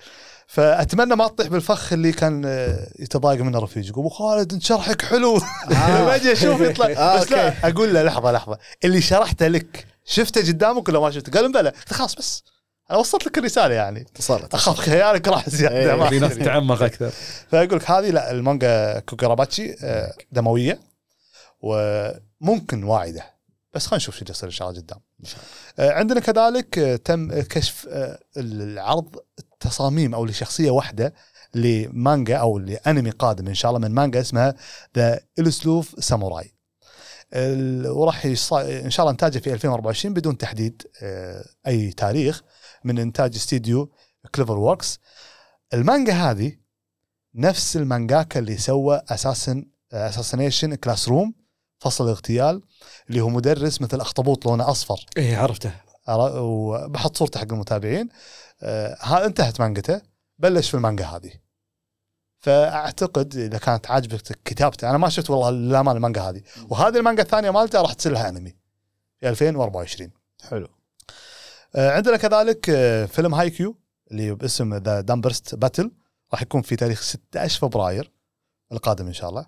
فأتمنى 0.46 1.16
ما 1.16 1.28
تطيح 1.28 1.46
بالفخ 1.46 1.92
اللي 1.92 2.12
كان 2.12 2.42
آه، 2.46 2.88
يتضايق 2.98 3.40
منه 3.40 3.58
رفيج 3.58 3.88
يقول 3.88 4.00
أبو 4.04 4.08
خالد 4.08 4.52
أنت 4.52 4.62
شرحك 4.62 5.02
حلو. 5.02 5.36
آه. 5.36 6.16
بجي 6.18 6.32
أشوف 6.32 6.60
يطلع. 6.60 6.86
آه، 6.96 7.20
بس 7.20 7.32
لا 7.32 7.68
أقول 7.68 7.94
له 7.94 8.02
لحظة 8.02 8.32
لحظة. 8.32 8.58
اللي 8.84 9.00
شرحته 9.00 9.48
لك 9.48 9.86
شفته 10.04 10.40
قدامك 10.40 10.88
ولا 10.88 11.00
ما 11.00 11.10
شفته؟ 11.10 11.32
قال 11.32 11.52
بلى. 11.52 11.68
قلت 11.68 11.92
خلاص 11.92 12.14
بس. 12.14 12.42
أنا 12.90 12.98
وصلت 12.98 13.26
لك 13.26 13.38
الرسالة 13.38 13.74
يعني. 13.74 14.06
وصلت. 14.18 14.54
أخاف 14.54 14.78
خيالك 14.78 15.28
راح 15.28 15.50
زيادة 15.50 15.92
إيه، 15.92 15.96
ما 15.96 16.08
في 16.08 16.18
ناس. 16.18 16.34
تتعمق 16.34 16.82
أكثر. 16.82 17.10
فأقول 17.50 17.78
لك 17.78 17.90
هذه 17.90 18.10
لا 18.10 18.30
المانجا 18.30 18.98
كوكاراباتشي 18.98 19.76
آه، 19.82 20.12
دموية. 20.32 20.80
وممكن 21.60 22.84
واعدة. 22.84 23.24
بس 23.74 23.86
خلينا 23.86 23.96
نشوف 23.96 24.14
شو 24.14 24.22
اللي 24.22 24.30
يصير 24.30 24.48
إن 24.48 24.54
شاء 24.54 24.70
الله 24.70 24.80
قدام. 24.80 25.00
آه، 25.78 25.92
عندنا 25.92 26.20
كذلك 26.20 26.78
آه، 26.78 26.96
تم 26.96 27.40
كشف 27.40 27.88
العرض 28.36 29.16
التصاميم 29.38 30.14
أو 30.14 30.26
لشخصية 30.26 30.70
واحدة 30.70 31.14
لمانجا 31.54 32.36
أو 32.36 32.58
لأنمي 32.58 33.10
قادم 33.10 33.48
إن 33.48 33.54
شاء 33.54 33.70
الله 33.70 33.88
من 33.88 33.94
مانجا 33.94 34.20
اسمها 34.20 34.54
ذا 34.96 35.20
السلوف 35.38 35.94
ساموراي. 35.98 36.54
وراح 37.86 38.24
إن 38.24 38.90
شاء 38.90 39.04
الله 39.04 39.12
إنتاجه 39.12 39.38
في 39.38 39.52
2024 39.52 40.14
بدون 40.14 40.38
تحديد 40.38 40.82
آه، 41.02 41.44
أي 41.66 41.92
تاريخ 41.92 42.42
من 42.84 42.98
إنتاج 42.98 43.34
استديو 43.34 43.92
CloverWorks. 44.34 44.98
المانجا 45.74 46.12
هذه 46.12 46.56
نفس 47.34 47.76
المانجاكا 47.76 48.40
اللي 48.40 48.56
سوى 48.56 49.02
Assassin 49.08 49.66
Assassination 49.92 50.74
Classroom 50.74 51.34
فصل 51.78 52.04
الاغتيال 52.04 52.62
اللي 53.10 53.20
هو 53.20 53.28
مدرس 53.28 53.80
مثل 53.80 54.00
أخطبوط 54.00 54.46
لونه 54.46 54.70
أصفر. 54.70 55.06
إيه 55.16 55.36
عرفته. 55.36 55.72
وبحط 56.08 57.16
صورته 57.16 57.40
حق 57.40 57.52
المتابعين. 57.52 58.08
آه، 58.62 58.96
ها 59.00 59.26
انتهت 59.26 59.60
مانجته. 59.60 60.00
بلش 60.38 60.70
في 60.70 60.74
المانجا 60.74 61.04
هذه. 61.04 61.30
فأعتقد 62.40 63.36
إذا 63.36 63.58
كانت 63.58 63.90
عاجبك 63.90 64.22
كتابته 64.44 64.90
أنا 64.90 64.98
ما 64.98 65.08
شفت 65.08 65.30
والله 65.30 65.50
للامانه 65.50 65.96
المانجا 65.96 66.20
هذه 66.22 66.42
وهذه 66.68 66.96
المانجا 66.96 67.22
الثانية 67.22 67.50
مالته 67.50 67.80
راح 67.82 67.92
تصير 67.92 68.12
لها 68.12 68.28
أنمي 68.28 68.56
في 69.20 69.28
2024 69.28 70.10
حلو 70.50 70.68
آه، 71.76 71.90
عندنا 71.90 72.16
كذلك 72.16 72.70
آه، 72.70 73.06
فيلم 73.06 73.34
Haikyuu 73.34 73.76
اللي 74.10 74.34
باسم 74.34 74.74
The 74.74 75.00
Dumpster 75.00 75.54
Battle 75.54 75.90
راح 76.32 76.42
يكون 76.42 76.62
في 76.62 76.76
تاريخ 76.76 77.00
16 77.02 77.60
فبراير 77.60 78.12
القادم 78.72 79.06
إن 79.06 79.12
شاء 79.12 79.30
الله 79.30 79.46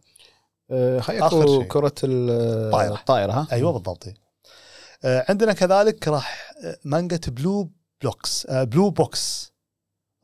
آه، 0.70 1.00
Haikyuu. 1.08 1.64
كرة 1.64 1.94
ال- 2.04 2.70
طائرة. 2.72 2.94
الطائرة 2.94 3.32
ها؟ 3.32 3.46
أيوه 3.52 3.72
بالضبط 3.72 4.04
آه، 5.04 5.26
عندنا 5.28 5.52
كذلك 5.52 6.08
راح 6.08 6.52
مانجا 6.84 7.20
Blue 7.28 7.70
Blocks 8.00 8.46
Blue 8.50 8.90
Box 8.90 9.52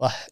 راح 0.01 0.27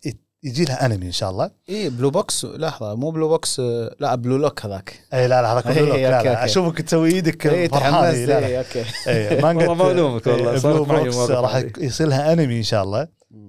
يجي 0.46 0.64
لها 0.64 0.86
انمي 0.86 1.06
إن 1.06 1.12
شاء 1.12 1.30
الله 1.30 1.50
اي 1.68 1.90
Blue 1.90 2.10
Box 2.10 2.44
لحظة 2.44 2.94
مو 2.94 3.10
Blue 3.10 3.28
Box 3.28 3.60
لا 4.00 4.14
Blue 4.14 4.36
Lock 4.36 4.64
هذاك 4.66 5.00
اي 5.14 5.28
لا 5.28 5.42
لا 5.42 5.52
هذا 5.52 5.68
إيه، 5.70 5.74
كله 5.74 5.96
لا 5.96 6.22
لا. 6.22 6.44
أشوفك 6.44 6.80
تسوي 6.82 7.10
إيدك 7.14 7.46
اي 7.46 7.68
تحمست 7.68 8.16
لا 8.18 8.40
لا 8.40 8.46
اي 8.46 8.58
okay 8.58 8.84
إي، 9.08 9.40
مانجا 9.42 9.68
والله 9.68 9.84
معلومك 9.84 10.26
والله، 10.26 10.60
Blue 10.60 10.84
Box 10.84 11.16
راح. 11.16 11.62
يصير 11.78 12.06
لها 12.06 12.32
أنمي 12.32 12.58
إن 12.58 12.62
شاء 12.62 12.82
الله 12.84 13.08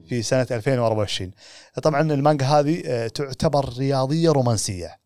في 0.10 0.22
سنة 0.22 0.48
2024 0.52 1.32
طبعا 1.84 2.02
المانجا 2.02 2.46
هذه 2.46 2.82
آه، 2.86 3.08
تعتبر 3.08 3.70
رياضية 3.78 4.32
رومانسية 4.32 4.98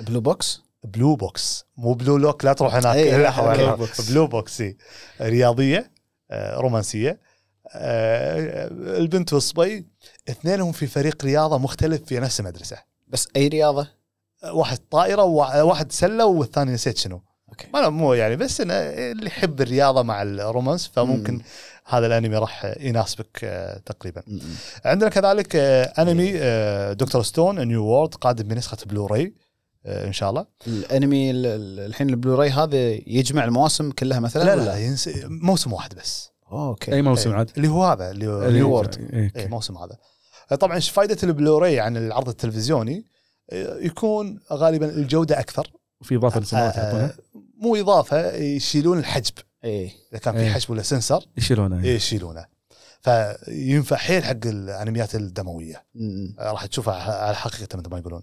Blue 0.00 0.20
Box 0.20 0.62
Blue 0.84 1.16
Box 1.16 1.64
مو 1.76 1.92
Blue 1.94 2.16
Lock 2.16 2.44
لا 2.44 2.52
تروح 2.52 2.74
هناك 2.74 2.96
لحظة، 2.96 3.50
okay. 3.50 3.62
لحظة. 3.62 3.74
Box. 3.74 4.10
Blue 4.10 4.26
Box. 4.26 4.62
رياضية 5.20 5.90
آه، 6.30 6.56
رومانسية 6.60 7.20
آه، 7.72 8.66
البنت 8.98 9.32
والصبي 9.32 9.86
اثنينهم 10.30 10.72
في 10.72 10.86
فريق 10.86 11.24
رياضة 11.24 11.58
مختلف 11.58 12.02
في 12.04 12.20
نفس 12.20 12.40
المدرسة 12.40 12.76
بس 13.08 13.28
أي 13.36 13.48
رياضة 13.48 13.88
آه، 14.44 14.52
واحد 14.52 14.78
طائرة 14.90 15.22
وواحد 15.24 15.92
سلة 15.92 16.24
والثاني 16.26 16.72
نسيت 16.72 16.98
شنو 16.98 17.22
okay 17.48 17.66
ما 17.74 17.88
مو 17.88 18.14
يعني 18.14 18.36
بس 18.36 18.60
إنه 18.60 18.74
اللي 18.74 19.26
يحب 19.26 19.60
الرياضة 19.60 20.02
مع 20.02 20.22
ال 20.22 20.30
romance 20.30 20.86
فممكن 20.94 21.34
مم. 21.34 21.42
هذا 21.86 22.06
الأنمي 22.06 22.36
راح 22.36 22.74
يناسبك 22.80 23.40
آه، 23.44 23.78
تقريبا 23.86 24.22
م- 24.26 24.34
م. 24.34 24.40
عندنا 24.84 25.10
كذلك 25.10 25.56
أنمي 25.98 26.32
Dr. 26.94 27.22
Stone 27.22 27.68
New 27.68 27.84
World 27.84 28.14
قادم 28.14 28.48
بنسخة 28.48 28.76
بلوراي 28.86 29.34
إن 29.86 30.12
شاء 30.12 30.30
الله 30.30 30.46
الأنمي 30.66 31.30
ال- 31.30 31.46
ال- 31.46 31.80
الحين 31.86 32.10
البلوراي 32.10 32.50
هذا 32.50 32.76
يجمع 33.06 33.44
المواسم 33.44 33.90
كلها 33.90 34.20
مثلا 34.20 34.44
لا 34.44 34.54
ولا؟ 34.54 34.62
لا 34.62 34.78
ينس... 34.78 35.10
موسم 35.24 35.72
واحد 35.72 35.94
بس 35.94 36.30
okay 36.52 36.92
أي 36.94 37.02
موسم. 37.02 37.32
عاد 37.34 37.50
اللي 37.56 37.68
هو 37.68 37.84
هذا 37.84 38.10
اللي 38.10 38.26
هو 38.26 38.40
هو- 38.68 38.74
World 38.74 39.08
إيه. 39.12 39.32
اي 39.36 39.48
موسم 39.48 39.76
هذا 39.78 39.96
طبعا 40.56 40.76
إيش 40.76 40.90
فائده 40.90 41.16
البلوراي 41.22 41.80
عن 41.80 41.96
العرض 41.96 42.28
التلفزيوني؟ 42.28 43.04
آه، 43.50 43.76
يكون 43.78 44.40
غالبا 44.52 44.86
الجودة 44.86 45.40
أكثر. 45.40 45.70
وفي 46.00 46.16
إضافة 46.16 46.40
للسماعات 46.40 46.76
آه، 46.76 46.84
يعطونها 46.84 47.14
مو 47.56 47.76
إضافة 47.76 48.32
يشيلون 48.36 48.98
الحجب. 48.98 49.34
اي 49.64 49.92
إذا 50.12 50.18
كان 50.20 50.34
في 50.34 50.40
إيه. 50.40 50.50
حجب 50.50 50.70
ولا 50.70 50.82
سنسر 50.82 51.26
يشيلونها 51.36 51.84
إيه، 51.84 51.96
يشيلونه. 51.96 52.46
فينفع 53.00 53.96
حيل 53.96 54.24
حق 54.24 54.46
الأنميات 54.46 55.14
الدموية. 55.14 55.84
راح 56.38 56.66
تشوفها 56.66 57.24
على 57.24 57.36
حقيقة 57.36 57.78
مثل 57.78 57.90
ما 57.90 57.98
يقولون. 57.98 58.22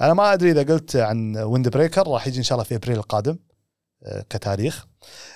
أنا 0.00 0.14
ما 0.14 0.32
أدري 0.32 0.50
إذا 0.50 0.62
قلت 0.62 0.96
عن 0.96 1.36
Wind 1.36 1.68
Breaker 1.68 2.08
راح 2.08 2.26
يجي 2.26 2.38
إن 2.38 2.42
شاء 2.42 2.56
الله 2.56 2.64
في 2.64 2.74
أبريل 2.74 2.96
القادم 2.96 3.38
آه، 4.04 4.24
كتاريخ. 4.30 4.86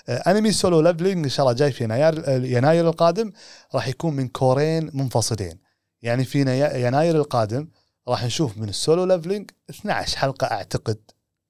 آه، 0.08 0.30
أنمي 0.30 0.52
Solo 0.52 0.80
Leveling 0.80 1.24
إن 1.24 1.30
شاء 1.30 1.46
الله 1.46 1.56
جاي 1.56 1.72
في 1.72 1.84
يناير 1.84 2.28
آه، 2.28 2.36
يناير 2.36 2.88
القادم 2.88 3.32
راح 3.74 3.88
يكون 3.88 4.16
من 4.16 4.28
كورين 4.28 4.90
منفصلين. 4.94 5.63
يعني 6.04 6.24
في 6.24 6.40
يناير 6.86 7.16
القادم 7.16 7.68
راح 8.08 8.24
نشوف 8.24 8.58
من 8.58 8.68
ال 8.68 8.76
Solo 8.76 9.04
Leveling 9.04 9.50
12 9.70 10.18
حلقة 10.18 10.46
أعتقد 10.46 10.98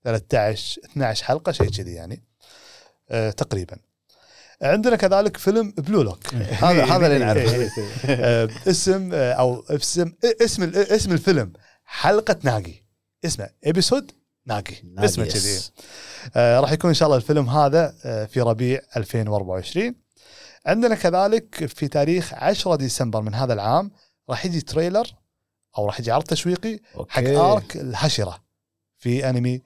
13 0.05 0.81
12 0.85 1.25
حلقة 1.25 1.53
شيء 1.53 1.71
كذي 1.71 1.93
يعني 1.93 2.25
آه، 3.11 3.31
تقريبا. 3.31 3.77
عندنا 4.63 4.97
كذلك 4.97 5.37
فيلم 5.37 5.71
Blue 5.71 6.03
Lock. 6.03 6.35
هذا 6.65 6.85
هذا 6.85 7.07
اللي 7.07 7.19
نعرفه. 7.19 7.71
آه، 8.07 8.49
اسم 8.67 9.11
آه، 9.13 9.33
أو 9.33 9.65
اسم 9.71 10.13
اسم 10.43 10.63
اسم 10.75 11.13
الفيلم. 11.13 11.53
حلقة 11.85 12.37
ناقي. 12.43 12.75
اسمه 13.25 13.49
Episode 13.65 14.11
ناقي. 14.47 14.75
اسمه 14.99 15.25
كذي. 15.25 15.61
آه، 16.37 16.61
راح 16.61 16.73
يكون 16.73 16.91
إن 16.91 16.95
شاء 16.95 17.07
الله 17.07 17.17
الفيلم 17.17 17.49
هذا 17.49 17.95
آه، 18.05 18.25
في 18.25 18.41
ربيع 18.41 18.81
2024 18.97 19.95
عندنا 20.67 20.95
كذلك 20.95 21.67
في 21.67 21.89
تاريخ 21.89 22.35
10 22.35 22.77
ديسمبر 22.77 23.21
من 23.21 23.35
هذا 23.35 23.53
العام 23.53 23.91
راح 24.31 24.47
يجي 24.47 24.61
trailer 24.61 25.07
أو 25.79 25.87
راح 25.87 26.01
يجي 26.01 26.11
عرض 26.11 26.25
تشويقي 26.25 26.79
حق. 27.09 27.23
arc 27.29 27.77
الحشره 27.77 28.39
في 28.99 29.29
أنمي 29.31 29.63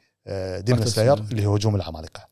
Demon 0.59 0.79
قاتل 0.81 0.91
Slayer. 0.93 1.13
اللي 1.19 1.47
هو 1.47 1.55
هجوم 1.55 1.77
العمالقة؟ 1.77 2.29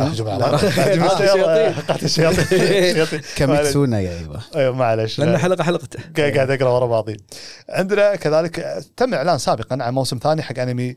آه، 0.00 0.04
هجوم. 0.04 0.26
العمالقة 0.26 0.66
آه، 0.68 1.70
آه، 1.90 1.94
الشياطين. 2.02 2.58
الشياطين. 2.58 3.20
كاميتسونا 3.36 4.00
يا 4.00 4.10
أيوه 4.18 4.42
أيوه 4.56 4.74
معلش 4.74 5.18
لأن 5.18 5.38
حلقة 5.38 5.64
حلقته 5.64 6.00
قاعد 6.32 6.50
أقرأ 6.50 6.68
ورا 6.70 6.86
بعضي 6.86 7.16
عندنا 7.68 8.16
كذلك 8.16 8.84
تم 8.96 9.14
إعلان 9.14 9.38
سابقا 9.38 9.78
عن 9.84 9.94
موسم 9.94 10.18
ثاني 10.18 10.42
حق 10.42 10.58
أنمي 10.58 10.96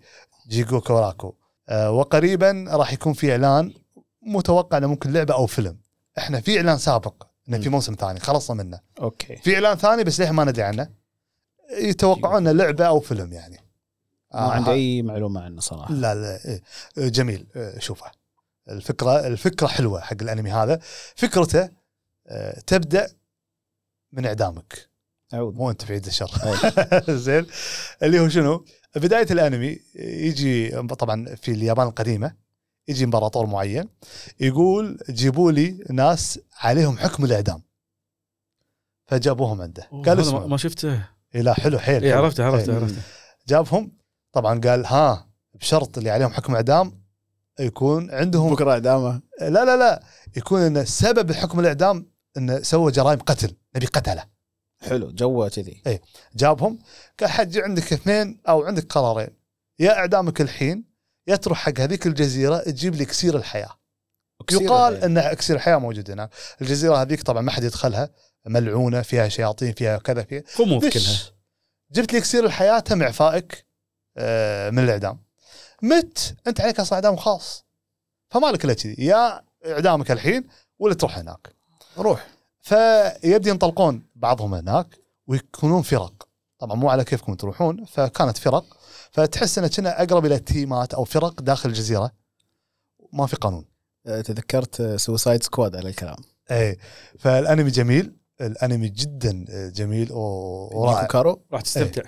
جيجوكوراكو 0.50 1.34
آه، 1.70 1.92
وقريبا 1.92 2.66
راح 2.70 2.94
يكون 2.94 3.14
في 3.14 3.32
إعلان 3.32 3.74
متوقع 4.22 4.78
إنه 4.78 4.88
ممكن 4.88 5.14
لعبة 5.14 5.34
أو 5.34 5.46
فيلم 5.46 5.78
إحنا 6.18 6.42
في 6.42 6.58
إعلان 6.58 6.78
سابق 6.78 7.27
إنه 7.50 7.60
في 7.60 7.70
موسم 7.70 7.94
ثاني 7.94 8.20
خلصنا 8.20 8.64
منه. 8.64 8.80
أوكي. 9.00 9.36
في 9.36 9.56
إعلان 9.56 9.78
ثاني 9.78 10.04
بس 10.04 10.20
ليه 10.20 10.32
ما 10.32 10.44
ندري 10.44 10.64
عنه. 10.64 10.90
يتوقعون 11.72 12.48
إنه 12.48 12.64
لعبة 12.64 12.86
أو 12.88 13.00
فيلم 13.00 13.34
يعني. 13.34 13.58
ما 14.34 14.40
آه، 14.40 14.52
عندي 14.52 14.72
أي 14.72 15.02
معلومة 15.02 15.42
عنه 15.42 15.62
صراحة. 15.62 15.94
لا 15.94 16.16
لا 16.16 16.40
إيه، 16.46 16.62
جميل. 16.98 17.48
إيه، 17.56 17.80
شوفه. 17.80 18.12
الفكرة 18.70 19.28
الفكرة 19.28 19.68
حلوة 19.68 20.02
حق 20.02 20.18
الأنمي 20.22 20.52
هذا. 20.52 20.80
فكرته 21.16 21.70
آه، 22.28 22.60
تبدأ 22.60 23.12
من 24.12 24.26
إعدامك. 24.26 24.90
أعوذ 25.34 25.56
مو 25.56 25.70
أنت 25.70 25.82
في 25.82 25.94
عيد 25.94 26.06
الشر 26.06 26.32
زين. 27.10 27.46
اللي 28.04 28.20
هو 28.20 28.30
شنو؟ 28.30 28.66
بداية 28.96 29.28
الأنمي 29.32 29.80
يجي 29.96 30.82
طبعا 30.82 31.36
في 31.36 31.52
اليابان 31.52 31.88
القديمة. 31.88 32.47
يجي 32.88 33.04
امبراطور 33.04 33.46
معين 33.46 33.90
يقول 34.40 35.00
جيبوا 35.10 35.52
لي 35.52 35.84
ناس 35.90 36.40
عليهم 36.60 36.98
حكم 36.98 37.26
الإعدام. 37.26 37.64
فجابوهم 39.08 39.62
عنده. 39.62 39.84
قال 39.84 40.08
هذا 40.10 40.16
ما- 40.16 40.22
اسمه 40.22 40.48
ما 40.48 40.58
شفته. 40.58 41.04
إيه 41.36 41.42
لا 41.42 41.54
حلو 41.54 41.80
حيل 41.80 42.04
إي. 42.04 42.14
عرفته 42.14 42.46
عرفته. 42.46 42.76
عرفته. 42.76 43.02
جابهم. 43.48 43.98
طبعا 44.32 44.60
قال 44.60 44.86
ها 44.86 45.30
بشرط 45.54 45.98
اللي 45.98 46.10
عليهم 46.10 46.34
حكم 46.34 46.56
إعدام 46.56 47.04
يكون 47.60 48.12
عندهم 48.12 48.54
بكرة 48.54 48.72
إعدامه. 48.72 49.22
لا 49.42 49.50
لا 49.66 49.78
لا 49.78 50.04
يكون 50.38 50.62
ان 50.62 50.86
سبب 50.86 51.32
حكم 51.32 51.60
الإعدام 51.60 52.12
إنه 52.38 52.62
سوى 52.62 52.92
جرائم 52.92 53.20
قتل 53.20 53.56
نبي 53.76 53.86
قتله. 53.86 54.24
حلو 54.82 55.12
جوه 55.12 55.50
كذي. 55.50 55.84
جابهم. 56.36 56.80
قال 57.20 57.30
حج 57.30 57.58
عندك 57.58 57.94
اثنين 57.94 58.42
أو 58.50 58.64
عندك 58.64 58.86
قرارين. 58.94 59.30
يا 59.80 59.92
إعدامك 59.98 60.42
الحين 60.42 60.84
يا 61.28 61.36
تروح 61.36 61.58
حق 61.58 61.80
هذيك 61.80 62.08
الجزيرة 62.08 62.58
تجيب 62.58 62.96
لي 62.96 63.04
اكسير 63.04 63.38
الحياة. 63.38 63.78
يقال 64.52 65.04
ان 65.04 65.18
اكسير 65.18 65.56
الحياة 65.56 65.78
موجود 65.78 66.12
هناك. 66.12 66.30
الجزيرة 66.62 66.96
هذيك 67.02 67.24
طبعا 67.24 67.42
ما 67.42 67.52
حد 67.52 67.64
يدخلها 67.64 68.10
ملعونة 68.46 69.02
فيها 69.02 69.30
شياطين 69.30 69.74
فيها 69.74 69.98
كذا 69.98 70.24
فيها. 70.24 70.44
دش. 70.88 70.94
كلها 70.94 71.18
جبت 71.92 72.14
لي 72.14 72.20
اكسير 72.20 72.46
الحياة 72.46 72.80
تم 72.80 73.02
إعفائك 73.02 73.66
آه، 74.18 74.70
من 74.70 74.84
الإعدام. 74.84 75.20
مت 75.82 76.36
أنت 76.48 76.62
عليك 76.62 76.80
أصلا 76.80 76.96
إعدام 76.96 77.16
خاص. 77.16 77.66
فما 78.30 78.48
لك 78.48 78.66
إلا 78.66 78.74
كذي. 78.74 78.96
يا 78.98 79.44
إعدامك 79.66 80.12
الحين 80.12 80.48
ولا 80.80 80.94
تروح 80.94 81.18
هناك. 81.18 81.56
روح. 81.98 82.28
فيبدي 82.62 83.50
ينطلقون 83.50 84.06
بعضهم 84.16 84.54
هناك 84.54 84.88
ويكونون 85.28 85.82
فرق. 85.82 86.28
طبعا 86.60 86.76
مو 86.76 86.90
على 86.90 87.04
كيفكم 87.04 87.34
تروحون 87.34 87.86
فكانت 87.86 88.38
فرق. 88.38 88.77
فتحس 89.12 89.58
انها 89.58 89.70
كنا 89.70 90.04
أقرب 90.04 90.26
إلى 90.26 90.40
تيمات 90.40 90.94
أو 90.94 91.04
فرق 91.04 91.42
داخل 91.42 91.70
الجزيرة. 91.70 92.12
ما 93.14 93.26
في 93.28 93.36
قانون. 93.36 93.66
آه، 94.06 94.22
تذكرت 94.22 94.82
Suicide 94.82 95.44
Squad 95.44 95.76
على 95.76 95.90
الكلام. 95.90 96.16
اي 96.52 96.78
فالأنمي 97.20 97.70
جميل. 97.72 98.14
الأنمي 98.42 98.90
جدا 98.90 99.46
جميل 99.70 100.12
و- 100.12 100.70
ورائع. 100.74 101.04
كارو 101.08 101.42
راح 101.52 101.62
تستمتع. 101.62 102.02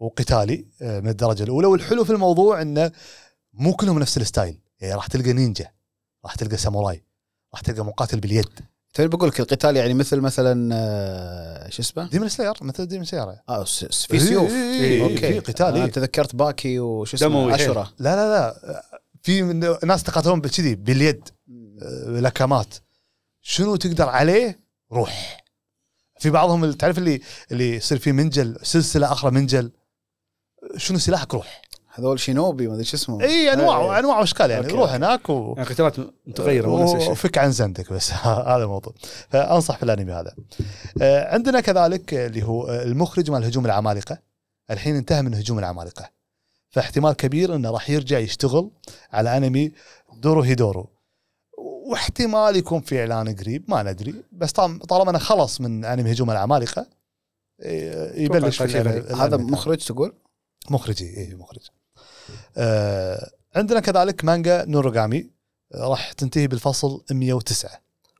وقتالي 0.00 0.66
آه، 0.82 1.00
من 1.00 1.08
الدرجة 1.08 1.42
الأولى. 1.42 1.66
والحلو 1.66 2.04
في 2.04 2.10
الموضوع 2.12 2.62
انه 2.62 2.92
مو 3.52 3.74
كلهم 3.74 3.98
نفس 3.98 4.16
ال 4.16 4.22
style. 4.22 4.60
يعني 4.80 4.94
راح 4.94 5.06
تلقى 5.06 5.32
نينجا 5.32 5.70
راح 6.24 6.34
تلقى 6.34 6.56
ساموراي 6.56 7.04
راح 7.54 7.60
تلقى 7.60 7.84
مقاتل 7.84 8.20
باليد. 8.20 8.60
تبي 8.94 9.08
بقول 9.08 9.28
لك 9.28 9.40
القتال 9.40 9.76
يعني 9.76 9.94
مثل 9.94 10.20
مثلا 10.20 10.70
آه، 10.74 11.70
شو 11.70 11.82
اسمه؟ 11.82 12.08
Demon 12.08 12.28
Slayer 12.28 12.52
مثل 12.60 12.86
Demon 12.86 13.04
Slayer. 13.04 13.36
آه 13.48 13.64
في 13.64 14.18
سيوف. 14.20 14.50
إيه، 14.50 15.02
أوكي. 15.02 15.16
في 15.16 15.38
قتال 15.38 15.66
أنا 15.66 15.84
إيه. 15.84 15.90
تذكرت 15.90 16.36
باكي 16.36 16.78
وشو 16.78 17.16
دموي 17.16 17.42
اسمه 17.44 17.56
حيل. 17.56 17.70
اشوره 17.70 17.92
لا 17.98 18.16
لا 18.16 18.28
لا. 18.62 18.82
في 19.22 19.42
من- 19.42 19.76
ناس 19.84 20.02
تقاتلون 20.02 20.40
بكذي 20.40 20.74
باليد 20.74 21.28
آه، 21.82 22.20
لكمات. 22.20 22.74
شنو 23.42 23.76
تقدر 23.76 24.08
عليه؟ 24.08 24.58
روح. 24.92 25.44
في 26.18 26.30
بعضهم 26.30 26.72
تعرف 26.72 26.98
اللي 26.98 27.20
اللي 27.52 27.76
يصير 27.76 27.98
فيه 27.98 28.12
منجل 28.12 28.56
سلسلة 28.62 29.12
أخرى 29.12 29.30
منجل. 29.30 29.70
شنو 30.76 30.98
سلاحك؟ 30.98 31.34
روح. 31.34 31.62
هذول 31.94 32.20
شينوبي 32.20 32.68
ما 32.68 32.74
أدري 32.74 32.84
شو 32.84 32.96
اسمه 32.96 33.22
اي 33.22 33.52
انواع 33.52 33.80
إيه. 33.80 33.98
أنواع 33.98 34.18
واشكال 34.20 34.50
يعني. 34.50 34.66
روح. 34.66 34.92
هناك 34.92 35.30
و... 35.30 35.54
يعني 35.56 35.68
قتالات 35.68 35.96
متغيرة 36.26 36.68
وفك 37.10 37.38
عن 37.38 37.50
زندك 37.50 37.92
بس. 37.92 38.12
هذا 38.46 38.62
الموضوع. 38.62 38.94
فأنصح 39.28 39.76
في 39.76 39.82
الأنمي 39.82 40.12
هذا. 40.12 40.34
آه، 41.02 41.34
عندنا 41.34 41.60
كذلك 41.60 42.14
اللي 42.14 42.42
هو 42.42 42.70
المخرج 42.70 43.30
مال 43.30 43.44
هجوم 43.44 43.66
العمالقة. 43.66 44.18
الحين 44.70 44.96
انتهى 44.96 45.22
من 45.22 45.34
هجوم 45.34 45.58
العمالقة. 45.58 46.10
فاحتمال 46.70 47.12
كبير 47.12 47.54
إنه 47.54 47.70
راح 47.70 47.90
يرجع 47.90 48.18
يشتغل 48.18 48.70
على 49.12 49.36
أنمي 49.36 49.72
دورو 50.14 50.42
هيدورو. 50.42 50.88
واحتمال 51.90 52.56
يكون 52.56 52.80
في 52.80 53.00
إعلان 53.00 53.34
قريب 53.34 53.64
ما 53.68 53.82
ندري. 53.82 54.14
بس 54.32 54.52
طالما 54.52 54.78
طالما 54.78 55.10
إنه 55.10 55.18
خلص 55.18 55.60
من 55.60 55.84
أنمي 55.84 56.12
هجوم 56.12 56.30
العمالقة 56.30 56.86
آه، 57.62 58.14
يبلش 58.14 58.62
هذا. 58.62 59.36
مخرج 59.36 59.76
تقول؟ 59.76 60.12
مخرجي 60.70 61.16
اي 61.16 61.34
مخرج. 61.34 61.70
عندنا 63.54 63.80
كذلك 63.80 64.24
مانجا 64.24 64.64
نوروغامي 64.64 65.30
آه، 65.74 65.88
راح 65.88 66.12
تنتهي 66.12 66.46
بالفصل 66.46 67.04
109 67.10 67.70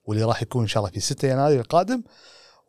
واللي 0.04 0.24
راح 0.24 0.42
يكون 0.42 0.62
إن 0.62 0.68
شاء 0.68 0.80
الله 0.82 0.92
في 0.92 1.00
6 1.00 1.28
يناير 1.28 1.60
القادم 1.60 2.02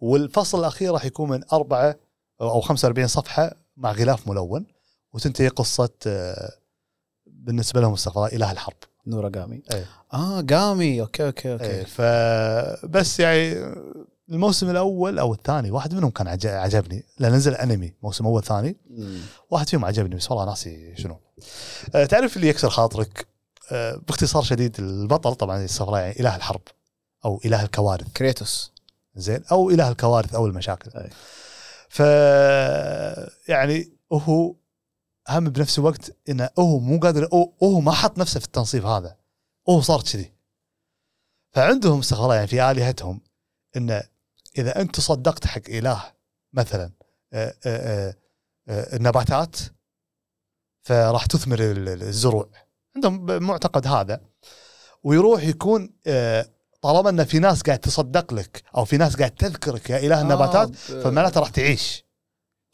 والفصل 0.01 0.59
الأخير 0.59 0.93
راح 0.93 1.05
يكون 1.05 1.29
من 1.29 1.43
4 1.53 1.95
أو 2.41 2.61
45 2.61 3.07
صفحة 3.07 3.55
مع 3.77 3.91
غلاف 3.91 4.27
ملون 4.27 4.65
وتنتهي 5.13 5.47
قصة 5.47 5.89
آه 6.07 6.51
بالنسبة 7.25 7.81
لهم 7.81 7.95
الله 8.07 8.27
إله 8.27 8.51
الحرب. 8.51 8.77
نوراقامي 9.07 9.63
إيه. 9.73 9.85
آه 10.13 10.41
قامي 10.41 11.01
أوكي 11.01 11.25
أوكي 11.25 11.53
أوكي. 11.53 11.65
إيه 11.65 11.83
فبس 11.83 13.19
يعني 13.19 13.75
الموسم 14.31 14.69
الأول 14.69 15.19
أو 15.19 15.33
الثاني 15.33 15.71
واحد 15.71 15.93
منهم 15.93 16.09
كان 16.09 16.27
عج- 16.27 16.47
عجبني 16.47 17.05
لأن 17.19 17.33
نزل 17.33 17.55
أنمي 17.55 17.93
موسم 18.03 18.25
أول 18.25 18.43
ثاني. 18.43 18.77
واحد 19.49 19.69
فيهم 19.69 19.85
عجبني 19.85 20.15
بس 20.15 20.31
والله 20.31 20.45
ناسي 20.45 20.95
شنو. 20.95 21.19
أه 21.95 22.05
تعرف 22.05 22.35
اللي 22.37 22.47
يكسر 22.47 22.69
خاطرك؟ 22.69 23.27
أه 23.71 23.95
باختصار 24.07 24.43
شديد 24.43 24.79
البطل 24.79 25.35
طبعا 25.35 25.63
الصفراء 25.63 26.01
يعني 26.01 26.19
إله 26.19 26.35
الحرب 26.35 26.61
أو 27.25 27.41
إله 27.45 27.63
الكوارث. 27.63 28.07
كريتوس. 28.17 28.71
زين 29.15 29.43
أو 29.51 29.69
إله 29.69 29.89
الكوارث 29.89 30.35
أو 30.35 30.45
المشاكل. 30.47 30.91
أي. 30.99 31.09
ف 31.89 31.99
يعني 33.49 33.89
هو 34.13 34.55
هم 35.29 35.49
بنفس 35.49 35.79
الوقت 35.79 36.15
إنه 36.29 36.49
هو 36.59 36.79
مو 36.79 36.99
قادر 36.99 37.29
هو 37.63 37.79
ما 37.79 37.91
حط 37.91 38.17
نفسه 38.17 38.39
في 38.39 38.45
التنصيب 38.45 38.85
هذا. 38.85 39.15
هو 39.69 39.81
صار 39.81 40.01
كذي. 40.01 40.31
فعندهم 41.53 41.99
استغفار 41.99 42.33
يعني 42.33 42.47
في 42.47 42.71
آلهتهم 42.71 43.21
إنه 43.77 44.03
إذا 44.57 44.81
أنت 44.81 44.99
صدقت 44.99 45.47
حق 45.47 45.61
إله 45.69 46.03
مثلا 46.53 46.91
آه، 47.33 47.55
آه، 47.65 48.15
آه، 48.69 48.95
النباتات 48.95 49.55
فراح 50.83 51.25
تثمر 51.25 51.59
ال- 51.59 51.89
ال- 51.89 52.03
الزروع. 52.03 52.49
عندهم 52.95 53.43
معتقد 53.43 53.87
هذا. 53.87 54.21
ويروح 55.03 55.43
يكون 55.43 55.89
طالما 56.81 57.09
إن 57.09 57.23
في 57.23 57.39
ناس 57.39 57.61
قاعد 57.61 57.79
تصدق 57.79 58.33
لك 58.33 58.63
أو 58.77 58.85
في 58.85 58.97
ناس 58.97 59.15
قاعد 59.15 59.31
تذكرك 59.31 59.89
يا 59.89 59.97
إله 59.97 60.21
النباتات 60.21 60.69
آه، 60.69 61.01
فمعناته 61.03 61.39
راح 61.39 61.49
تعيش. 61.49 62.05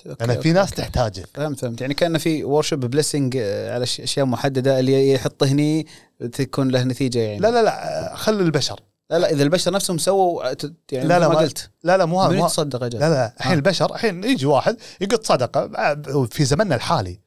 أوكي، 0.07 0.25
لأن 0.25 0.41
في 0.41 0.51
ناس. 0.51 0.71
تحتاجك. 0.71 1.25
فهمت 1.33 1.59
فهمت. 1.59 1.81
يعني 1.81 1.93
كان 1.93 2.17
في 2.17 2.43
worship 2.43 2.79
blessing 2.79 3.37
على 3.37 3.83
أشياء 3.83 4.25
محددة 4.25 4.79
اللي 4.79 5.11
يحط 5.13 5.43
هني 5.43 5.87
تكون 6.33 6.69
له 6.69 6.83
نتيجة 6.83 7.19
يعني. 7.19 7.39
لا 7.39 7.51
لا 7.51 7.63
لا 7.63 8.15
خل 8.15 8.39
البشر. 8.41 8.79
لا, 9.09 9.19
لا 9.19 9.29
إذا 9.31 9.43
البشر 9.43 9.71
نفسهم 9.71 9.97
سووا 9.97 10.53
ت- 10.53 10.73
يعني 10.91 11.07
لا، 11.07 11.19
لا، 11.19 11.27
ما 11.27 11.33
ما- 11.33 11.39
قلت. 11.39 11.69
لا 11.83 11.97
لا 11.97 12.05
مو 12.05 12.21
هذا. 12.21 12.35
يتصدق 12.37 12.83
أجل؟ 12.83 12.99
لا 12.99 13.09
لا 13.09 13.33
الحين 13.37 13.51
آه. 13.51 13.55
البشر 13.55 13.95
الحين 13.95 14.23
يجي 14.23 14.45
واحد 14.45 14.77
يقط 15.01 15.25
صدقه 15.25 15.59
آه، 15.75 16.25
في 16.31 16.45
زمننا 16.45 16.75
الحالي 16.75 17.19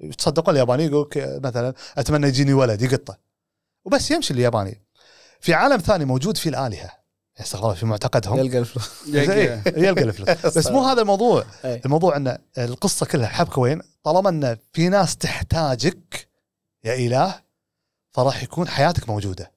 يتصدقون 0.00 0.54
الياباني 0.54 0.84
يقول 0.84 1.08
لك 1.16 1.40
مثلا 1.44 1.74
أتمنى 1.98 2.26
يجيني 2.28 2.52
ولد 2.52 2.82
يقطه. 2.82 3.18
وبس 3.84 4.10
يمشي 4.10 4.34
الياباني. 4.34 4.82
في 5.40 5.54
عالم 5.54 5.76
ثاني 5.78 6.04
موجود 6.04 6.36
فيه 6.36 6.50
الآلهة. 6.50 6.90
استغفر 7.40 7.64
الله 7.64 7.74
في 7.74 7.86
معتقدهم. 7.86 8.38
يلقى 8.38 8.58
الفلوس. 8.58 8.90
إيه، 9.14 9.62
يلقى. 9.76 10.02
الفلوس. 10.04 10.28
بس 10.58 10.66
مو 10.66 10.82
هذا 10.82 11.00
الموضوع. 11.00 11.44
الموضوع 11.64 12.16
إن 12.16 12.38
القصة 12.58 13.06
كلها 13.06 13.26
الحبكه 13.28 13.60
وين 13.60 13.82
طالما 14.04 14.28
إن 14.28 14.56
في 14.72 14.88
ناس 14.88 15.16
تحتاجك 15.16 16.28
يا 16.84 16.94
إله 16.94 17.34
فراح 18.10 18.42
يكون 18.42 18.68
حياتك 18.68 19.08
موجودة. 19.08 19.51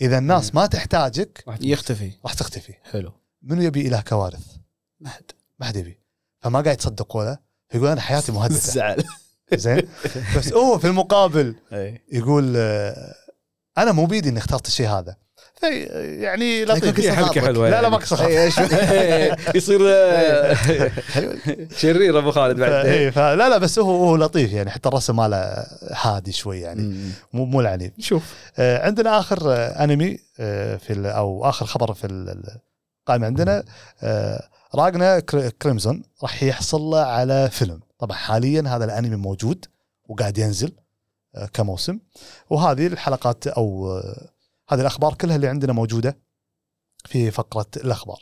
إذا 0.00 0.18
الناس 0.18 0.54
ما 0.54 0.66
تحتاجك 0.66 1.44
يختفي. 1.60 2.12
راح 2.24 2.34
تختفي. 2.34 2.74
حلو. 2.82 3.12
منو 3.42 3.62
يبي 3.62 3.88
إله 3.88 4.00
كوارث؟ 4.00 4.56
ما 5.00 5.08
حد. 5.08 5.30
ما 5.58 5.66
حد 5.66 5.76
يبي. 5.76 5.98
فما 6.40 6.60
قاعد 6.60 6.74
يتصدقوا 6.74 7.24
له 7.24 7.38
فيقول 7.68 7.88
أنا 7.88 8.00
حياتي 8.00 8.32
مهددة. 8.32 8.56
زعل. 8.56 9.04
زين؟ 9.54 9.88
بس 10.36 10.52
هو 10.52 10.78
في 10.78 10.86
المقابل. 10.86 11.56
يقول 12.12 12.54
آه، 12.56 13.14
أنا 13.78 13.92
مو 13.92 14.06
بيدي 14.06 14.28
إني 14.28 14.38
اخترت 14.38 14.66
الشيء 14.66 14.88
هذا. 14.88 15.16
يعني 15.62 16.64
لطيف. 16.64 16.96
قصة 17.00 17.12
حبكه. 17.14 17.40
حلوة. 17.40 17.70
لا 17.70 17.82
لا. 17.82 17.88
ما 17.88 17.96
قصة 17.96 18.16
خاطر. 18.16 18.30
إيه، 18.30 19.36
يصير 19.54 19.78
حلو 20.54 21.36
شرير 21.80 22.18
أبو 22.18 22.30
خالد 22.30 22.56
بعد. 22.60 22.72
إيه، 22.86 23.10
فلا 23.10 23.48
لا 23.48 23.58
بس 23.58 23.78
هو 23.78 23.90
هو 24.08 24.16
لطيف 24.16 24.52
يعني 24.52 24.70
حتى 24.70 24.88
الرسم 24.88 25.16
ماله 25.16 25.66
هادي 25.92 26.32
شوي 26.32 26.60
يعني. 26.60 27.10
مو 27.32 27.44
مو 27.44 27.60
العنيف. 27.60 27.92
شوف. 27.98 28.34
عندنا 28.58 29.18
آخر 29.18 29.38
أنمي 29.84 30.18
في 30.78 31.02
أو 31.16 31.48
آخر 31.48 31.66
خبر 31.66 31.94
في 31.94 32.04
ال- 32.06 32.28
ال- 32.28 32.58
القائمه 33.00 33.26
عندنا. 33.26 33.64
راجنا 34.74 35.20
كر- 35.20 35.48
كريمزون 35.62 36.02
راح 36.22 36.42
يحصل 36.42 36.80
له 36.80 37.00
على 37.00 37.48
فيلم. 37.52 37.80
طبعا 37.98 38.16
حاليا 38.16 38.64
هذا 38.66 38.84
الأنمي 38.84 39.16
موجود 39.16 39.64
وقاعد 40.08 40.38
ينزل 40.38 40.72
كموسم. 41.52 41.98
وهذه 42.50 42.86
الحلقات 42.86 43.46
أو 43.46 44.00
هذه 44.68 44.80
الأخبار 44.80 45.14
كلها 45.14 45.36
اللي 45.36 45.48
عندنا 45.48 45.72
موجودة 45.72 46.18
في 47.04 47.30
فقرة 47.30 47.66
الأخبار. 47.76 48.18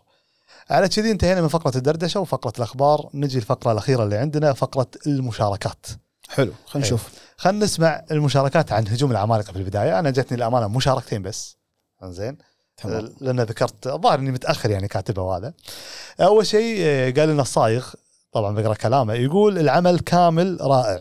على 0.70 0.88
كذي 0.88 1.10
انتهينا 1.10 1.40
من 1.42 1.48
فقرة 1.48 1.76
الدردشة 1.76 2.20
وفقرة 2.20 2.52
الأخبار. 2.58 3.10
نجي 3.14 3.38
الفقرة 3.38 3.72
الأخيرة 3.72 4.04
اللي 4.04 4.16
عندنا 4.16 4.52
فقرة 4.52 4.90
المشاركات. 5.06 5.86
حلو 6.28 6.52
خلينا 6.66 6.86
إيه. 6.86 6.92
نشوف. 6.92 7.08
خلينا 7.36 7.64
نسمع 7.64 8.04
المشاركات 8.10 8.72
عن 8.72 8.88
هجوم 8.88 9.10
العمالقة 9.10 9.52
في 9.52 9.58
البداية. 9.58 9.98
أنا 9.98 10.10
جتني 10.10 10.38
الأمانة 10.38 10.68
مشاركتين 10.68 11.22
بس. 11.22 11.56
زين 12.04 12.38
لأن 13.20 13.40
ذكرت 13.40 13.86
الظاهر 13.86 14.18
إني 14.18 14.30
متأخر 14.30 14.70
يعني 14.70 14.88
كاتبه 14.88 15.22
وهذا 15.22 15.54
أول 16.20 16.46
شيء 16.46 16.76
آه، 16.80 17.10
قال 17.10 17.28
لنا 17.28 17.42
الصايغ 17.42 17.86
طبعا 18.32 18.54
بقرأ 18.54 18.74
كلامه 18.74 19.14
يقول 19.14 19.58
العمل 19.58 20.00
كامل 20.00 20.58
رائع 20.60 21.00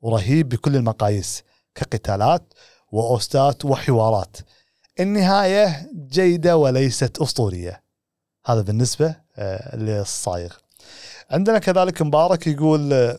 ورهيب 0.00 0.48
بكل 0.48 0.76
المقاييس 0.76 1.42
كقتالات 1.74 2.54
وأوستات 2.92 3.64
وحوارات. 3.64 4.36
النهاية 5.00 5.90
جيدة 5.94 6.56
وليست 6.56 7.18
أسطورية. 7.18 7.82
هذا 8.46 8.60
بالنسبة 8.60 9.14
آه، 9.36 9.76
للصايغ. 9.76 10.52
عندنا 11.30 11.58
كذلك 11.58 12.02
مبارك 12.02 12.46
يقول 12.46 12.92
آه، 12.92 13.18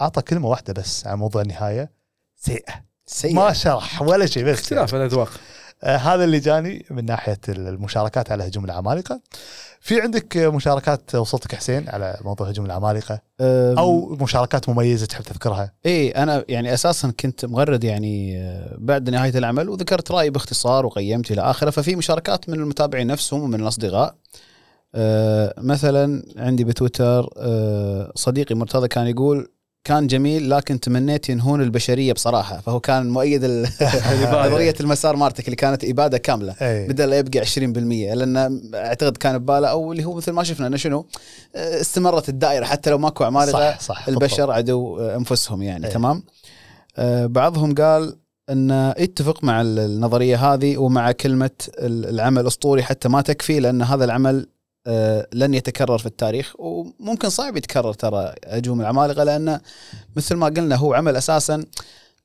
أعطى 0.00 0.22
كلمة 0.22 0.48
واحدة 0.48 0.72
بس 0.72 1.06
عن 1.06 1.18
موضوع 1.18 1.42
النهاية. 1.42 1.90
سيئة. 2.36 2.84
سيء 3.06 3.34
ما 3.34 3.52
شرح 3.52 4.02
ولا 4.02 4.26
شيء 4.26 4.44
بس 4.44 4.58
اختلاف 4.58 4.94
الأذواق. 4.94 5.30
هذا 5.84 6.24
اللي 6.24 6.38
جاني 6.38 6.86
من 6.90 7.04
ناحية 7.04 7.40
المشاركات 7.48 8.32
على 8.32 8.46
هجوم 8.46 8.64
العمالقة. 8.64 9.20
في 9.80 10.00
عندك 10.00 10.36
آه، 10.36 10.48
مشاركات 10.48 11.14
وصلتك 11.14 11.54
حسين 11.54 11.88
على 11.88 12.18
موضوع 12.24 12.48
هجوم 12.48 12.66
العمالقة؟ 12.66 13.20
أو 13.78 14.16
مشاركات 14.20 14.68
مميزة 14.68 15.06
تحب 15.06 15.22
تذكرها؟ 15.22 15.72
إيه 15.86 16.22
أنا 16.22 16.44
يعني 16.48 16.74
أساسا 16.74 17.12
كنت 17.20 17.44
مغرد 17.44 17.84
يعني 17.84 18.38
آه، 18.38 18.76
بعد 18.78 19.10
نهاية 19.10 19.38
العمل 19.38 19.68
وذكرت 19.68 20.10
رأيي 20.10 20.30
باختصار 20.30 20.86
وقيمت 20.86 21.30
إلى 21.30 21.40
آخره. 21.40 21.70
ففي 21.70 21.96
مشاركات 21.96 22.48
من 22.48 22.60
المتابعين 22.60 23.06
نفسهم 23.06 23.42
ومن 23.42 23.60
الأصدقاء. 23.60 24.14
آه، 24.94 25.54
مثلا 25.58 26.22
عندي 26.36 26.64
بتويتر 26.64 27.30
آه، 27.36 28.12
صديقي 28.14 28.54
مرتضى 28.54 28.88
كان 28.88 29.06
يقول 29.06 29.48
كان 29.84 30.06
جميل 30.06 30.50
لكن 30.50 30.80
تمنيت 30.80 31.28
ينهون 31.28 31.62
البشرية 31.62 32.12
بصراحة. 32.12 32.60
فهو 32.60 32.80
كان 32.80 33.10
مؤيد 33.10 33.44
نظريه 33.44 34.74
المسار 34.80 35.16
مارتك 35.16 35.44
اللي 35.44 35.56
كانت 35.56 35.84
إبادة 35.84 36.18
كاملة. 36.18 36.54
أي. 36.62 36.88
بدل 36.88 37.10
لا 37.10 37.18
يبقى 37.18 37.44
20% 37.46 37.58
لأن 37.58 38.60
أعتقد 38.74 39.16
كان 39.16 39.38
ببالة 39.38 39.68
أو 39.68 39.92
اللي 39.92 40.04
هو 40.04 40.14
مثل 40.14 40.32
ما 40.32 40.42
شفنا 40.44 40.66
إنه 40.66 40.76
شنو؟ 40.76 41.06
آه، 41.56 41.80
استمرت 41.80 42.28
الدائرة. 42.28 42.64
حتى 42.64 42.90
لو 42.90 42.98
ماكو 42.98 43.24
عمالقة 43.24 43.52
صح 43.52 43.80
صح 43.80 44.08
البشر 44.08 44.50
عدو 44.50 44.98
أنفسهم 45.00 45.62
يعني. 45.62 45.86
إيه. 45.86 45.92
تمام؟ 45.92 46.22
آه 46.96 47.26
بعضهم 47.26 47.74
قال 47.74 48.16
إن 48.50 48.94
يتفق 48.98 49.44
مع 49.44 49.60
ال- 49.60 49.78
النظرية 49.78 50.52
هذه 50.52 50.76
ومع 50.76 51.12
كلمة 51.12 51.50
ال- 51.78 52.08
العمل 52.08 52.46
أسطوري 52.46 52.82
حتى 52.82 53.08
ما 53.08 53.20
تكفي 53.22 53.60
لأن 53.60 53.82
هذا 53.82 54.04
العمل 54.04 54.36
آه 54.36 54.51
لن 55.32 55.54
يتكرر 55.54 55.98
في 55.98 56.06
التاريخ 56.06 56.54
وممكن 56.58 57.28
صعب 57.28 57.56
يتكرر 57.56 57.92
ترى 57.92 58.34
هجوم 58.46 58.80
العمالقة 58.80 59.24
لأنه 59.24 59.60
مثل 60.16 60.34
ما 60.34 60.46
قلنا 60.46 60.76
هو 60.76 60.94
عمل 60.94 61.16
أساسا 61.16 61.64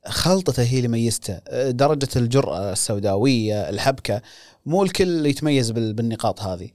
خلطته 0.08 0.64
هي 0.64 0.78
اللي 0.78 0.88
ميزته. 0.88 1.40
آه، 1.48 1.72
درجة 1.72 2.08
الجرأة 2.16 2.72
السوداوية 2.72 3.70
الحبكة 3.70 4.22
مو 4.66 4.84
الكل 4.84 5.26
يتميز 5.26 5.72
بال- 5.72 5.94
بالنقاط 5.94 6.42
هذه. 6.42 6.70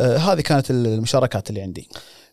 آه 0.00 0.16
هذه 0.16 0.40
كانت 0.40 0.70
المشاركات 0.70 1.50
اللي 1.50 1.62
عندي. 1.62 1.88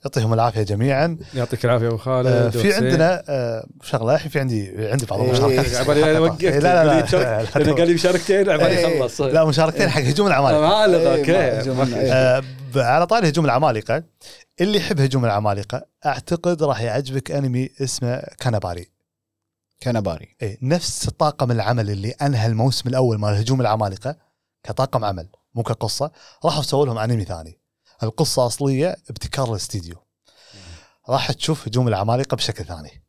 يعطيهم 0.06 0.34
العافية 0.34 0.62
جميعا. 0.64 1.18
يعطيك 1.34 1.66
العافية 1.66 1.88
أبو 1.88 1.98
خالد 1.98 2.28
آه، 2.28 2.50
في 2.50 2.58
وحسين. 2.58 2.74
عندنا 2.74 3.24
آه، 3.30 3.66
شغلة 3.84 4.16
الحين 4.16 4.32
في 4.32 4.40
عندي 4.40 4.88
عندي 4.92 5.06
بعض 5.06 5.20
إيه، 5.20 5.28
المشاركات 5.30 5.76
عبالي 5.76 6.20
وقفت. 6.20 6.44
إيه، 6.44 6.60
لا 6.60 6.86
لا 6.86 7.02
لا, 7.02 7.72
قال 7.74 7.88
لي 7.88 7.94
مشاركتين 7.94 8.50
عبالي 8.50 8.78
إيه. 8.78 9.00
خلص. 9.00 9.22
لا 9.22 9.46
مشاركتين 9.46 9.90
حق 9.90 10.02
هجوم 10.02 10.28
العمالقه 10.28 10.66
عمالقه 10.66 11.14
إيه، 11.16 11.20
أوكي. 11.20 11.96
إيه. 11.96 12.14
آه، 12.14 12.44
على 12.76 13.08
طاري 13.08 13.30
هجوم 13.30 13.46
العمالقه 13.46 14.04
اللي 14.62 14.78
يحب 14.78 15.00
هجوم 15.00 15.26
العمالقه 15.26 15.86
أعتقد 16.06 16.64
راح 16.64 16.82
يعجبك 16.82 17.32
أنمي 17.32 17.70
اسمه 17.82 18.22
كاناباري. 18.40 18.88
كنباري 19.84 20.36
اي 20.44 20.58
نفس 20.62 21.10
طاقم 21.10 21.52
العمل 21.52 21.90
اللي 21.90 22.10
أنهى 22.12 22.48
الموسم 22.48 22.90
الأول 22.90 23.18
مال 23.20 23.34
هجوم 23.36 23.62
العمالقه 23.62 24.16
كطاقم 24.64 25.06
عمل 25.06 25.28
مو 25.56 25.64
كقصة 25.64 26.12
راحوا 26.46 26.64
سووا 26.64 26.86
لهم 26.86 26.98
أنمي 26.98 27.26
ثاني. 27.26 27.65
القصة 28.06 28.46
أصلية 28.46 28.96
ابتكار 29.10 29.50
الاستديو. 29.50 29.96
راح 31.10 31.32
تشوف 31.32 31.68
هجوم 31.68 31.88
العمالقة 31.88 32.36
بشكل 32.36 32.66
ثاني. 32.66 33.06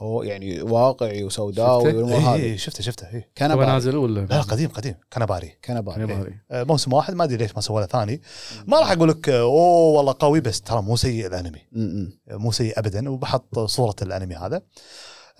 أو 0.00 0.22
يعني 0.22 0.62
واقعي 0.62 1.24
وسوداوي 1.24 1.84
شفته؟ 1.84 1.96
والأمور 1.96 2.18
اي 2.18 2.22
هذه. 2.22 2.42
إيه 2.42 2.56
شفته 2.56 2.82
شفته 2.82 3.08
اي 3.08 3.18
هو 3.18 3.22
كنباري 3.38 3.66
نازل 3.66 3.96
ولا؟ 3.96 4.20
لا 4.20 4.40
قديم 4.40 4.68
قديم. 4.68 4.94
كاناباري 5.10 5.58
كنباري. 5.64 6.06
كنباري. 6.06 6.34
آه، 6.50 6.64
موسم 6.64 6.92
واحد 6.92 7.14
ما 7.14 7.24
أدري 7.24 7.36
ليش 7.36 7.54
ما 7.54 7.60
سوى 7.60 7.80
له 7.80 7.86
ثاني. 7.86 8.22
ما 8.66 8.80
راح 8.80 8.90
أقول 8.90 9.08
لك 9.08 9.28
أوه 9.28 9.96
والله 9.96 10.14
قوي 10.20 10.40
بس 10.40 10.60
ترى 10.60 10.82
مو 10.82 10.96
سيء 10.96 11.26
الأنمي. 11.26 11.60
مو 12.30 12.52
سيء 12.52 12.78
ابدا 12.78 13.10
وبحط 13.10 13.58
صورة 13.58 13.96
الأنمي 14.02 14.34
هذا. 14.34 14.62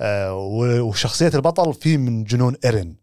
آه، 0.00 0.34
وشخصية 0.82 1.30
البطل 1.34 1.74
فيه 1.74 1.96
من 1.96 2.24
جنون 2.24 2.56
ايرن 2.64 2.96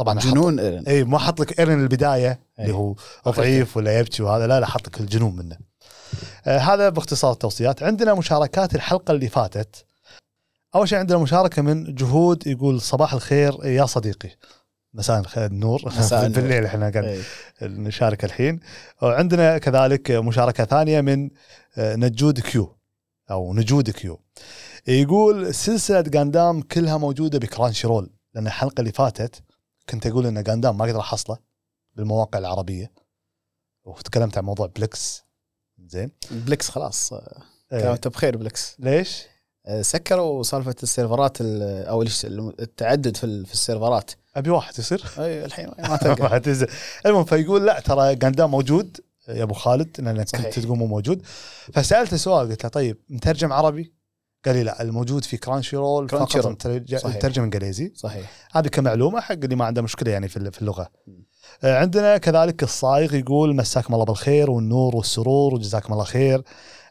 طبعا 0.00 0.18
جنون 0.18 0.60
إيرن. 0.60 0.84
اي 0.86 1.04
ما 1.04 1.18
حط 1.18 1.40
لك 1.40 1.58
إيرن 1.60 1.82
البداية 1.82 2.40
اللي 2.58 2.70
أي. 2.70 2.74
هو 2.74 2.94
ضعيف 3.28 3.76
ولا 3.76 3.98
يبكي 3.98 4.22
وهذا 4.22 4.46
لا 4.46 4.60
لا 4.60 4.66
حط 4.66 4.86
لك 4.86 5.00
الجنون 5.00 5.36
منه. 5.36 5.56
آه 6.46 6.58
هذا 6.58 6.88
باختصار 6.88 7.32
التوصيات. 7.32 7.82
عندنا 7.82 8.14
مشاركات 8.14 8.74
الحلقة 8.74 9.12
اللي 9.12 9.28
فاتت. 9.28 9.84
أول 10.74 10.88
شيء 10.88 10.98
عندنا 10.98 11.18
مشاركة 11.18 11.62
من 11.62 11.94
جهود 11.94 12.46
يقول 12.46 12.80
صباح 12.80 13.14
الخير 13.14 13.64
يا 13.64 13.86
صديقي. 13.86 14.30
مساء 14.94 15.20
الخير 15.20 15.46
النور 15.52 15.82
مساء. 15.86 16.28
بالليل 16.28 16.64
إحنا 16.64 16.90
قاعد 16.90 17.04
إيه. 17.04 17.22
نشارك 17.62 18.24
الحين. 18.24 18.60
وعندنا 19.02 19.58
كذلك 19.58 20.10
مشاركة 20.10 20.64
ثانية 20.64 21.00
من 21.00 21.30
آه، 21.76 21.96
نجود 21.96 22.40
Q 22.40 22.76
أو 23.30 23.54
نجود 23.54 23.90
Q 23.90 24.20
يقول 24.86 25.54
سلسلة 25.54 26.00
جاندام 26.00 26.62
كلها 26.62 26.96
موجودة 26.96 27.38
ب 27.38 27.86
Crunchyroll 27.86 28.10
لأن 28.34 28.46
الحلقة 28.46 28.80
اللي 28.80 28.92
فاتت 28.92 29.42
كنت 29.90 30.06
أقول 30.06 30.26
إن 30.26 30.42
جاندام 30.42 30.78
ما 30.78 30.84
أقدر 30.84 31.00
احصله 31.00 31.38
بالمواقع 31.96 32.38
العربية 32.38 32.92
وتكلمت 33.84 34.38
عن 34.38 34.44
موضوع 34.44 34.66
بلكس 34.66 35.22
زين 35.86 36.10
بلكس 36.30 36.68
خلاص 36.68 37.12
إيه. 37.12 37.20
كلامته 37.70 38.10
بخير 38.10 38.36
Plex 38.36 38.76
ليش؟ 38.78 39.22
آه، 39.66 39.82
سكروا 39.82 40.42
سالفة 40.42 40.74
السيرفرات 40.82 41.40
ال- 41.40 41.86
أو 41.86 42.02
التعدد 42.02 43.16
في 43.16 43.24
ال- 43.24 43.46
في 43.46 43.52
السيرفرات 43.52 44.10
أبي 44.36 44.50
واحد 44.50 44.78
يصير 44.78 45.04
أي 45.18 45.44
الحين 45.44 45.66
ما 45.78 45.96
تلقى. 45.96 46.66
المهم 47.06 47.24
فيقول 47.24 47.66
لا 47.66 47.80
ترى 47.80 48.14
جاندام 48.14 48.50
موجود 48.50 49.00
يا 49.28 49.42
أبو 49.42 49.54
خالد 49.54 50.00
لانك 50.00 50.36
كنت. 50.36 50.58
تقول 50.58 50.78
مو 50.78 50.86
موجود 50.86 51.22
فسألته 51.72 52.16
سؤال 52.16 52.48
قلت 52.48 52.64
له 52.64 52.70
طيب 52.70 52.96
مترجم 53.08 53.52
عربي؟ 53.52 53.92
قال 54.44 54.54
لي 54.56 54.62
لا 54.62 54.82
الموجود 54.82 55.24
في 55.24 55.36
Crunchyroll 55.36 56.06
Crunchy 56.08 56.32
فقط 56.32 56.46
roll. 56.46 56.52
مترج- 56.54 56.96
صحيح. 56.96 57.16
مترجم 57.16 57.42
إنجليزي. 57.42 57.92
صحيح. 57.96 58.30
هذه 58.52 58.68
كمعلومة 58.68 59.20
حق 59.20 59.32
اللي 59.32 59.56
ما 59.56 59.64
عنده 59.64 59.82
مشكلة 59.82 60.10
يعني 60.12 60.28
في 60.28 60.36
اللغة. 60.62 60.90
آه، 61.64 61.78
عندنا 61.78 62.18
كذلك 62.18 62.62
الصايغ 62.62 63.14
يقول 63.14 63.56
مساكم 63.56 63.94
الله 63.94 64.04
بالخير 64.04 64.50
والنور 64.50 64.96
والسرور 64.96 65.54
وجزاكم 65.54 65.92
الله 65.92 66.04
خير 66.04 66.42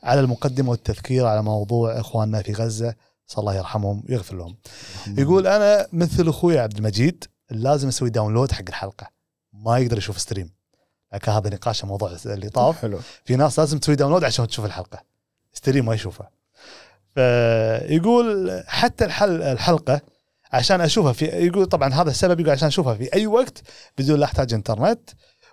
على 0.04 0.20
المقدمة 0.20 0.70
والتذكير 0.70 1.26
على 1.26 1.44
موضوع 1.44 2.00
إخواننا 2.00 2.42
في 2.42 2.54
غزة. 2.54 2.96
عسى 3.28 3.40
الله 3.42 3.56
يرحمهم 3.56 4.04
ويغفر 4.10 4.36
لهم. 4.36 4.58
يقول 5.08 5.48
أنا 5.48 5.88
مثل 5.94 6.28
أخوي 6.30 6.60
عبد 6.60 6.78
المجيد 6.78 7.24
لازم 7.50 7.88
أسوي 7.88 8.10
download 8.10 8.52
حق 8.52 8.64
الحلقة. 8.68 9.08
ما 9.54 9.78
يقدر 9.78 9.98
يشوف 9.98 10.20
stream 10.20 10.54
لكن 11.14 11.32
هذا 11.32 11.50
نقاش 11.50 11.86
موضوع 11.86 12.16
اللي 12.26 12.50
طاف. 12.50 12.78
حلو. 12.78 13.00
في 13.26 13.36
ناس 13.36 13.60
لازم 13.60 13.78
تسوي 13.80 13.96
download 13.96 14.24
عشان 14.24 14.48
تشوف 14.48 14.66
الحلقة. 14.66 15.04
stream 15.54 15.86
ما 15.86 15.94
يشوفها 15.94 16.30
فيقول 17.16 18.52
حتى 18.68 19.06
الحل 19.06 19.42
الحلقة 19.42 20.02
عشان 20.52 20.82
أشوفها 20.82 21.14
في 21.14 21.26
يقول 21.26 21.66
طبعا 21.66 21.94
هذا 21.94 22.10
السبب 22.10 22.40
يقول 22.40 22.52
عشان 22.52 22.68
أشوفها 22.68 22.94
في 22.96 23.14
أي 23.14 23.28
وقت 23.28 23.62
بدون 23.98 24.20
لا 24.20 24.26
أحتاج 24.26 24.54
إنترنت 24.54 25.10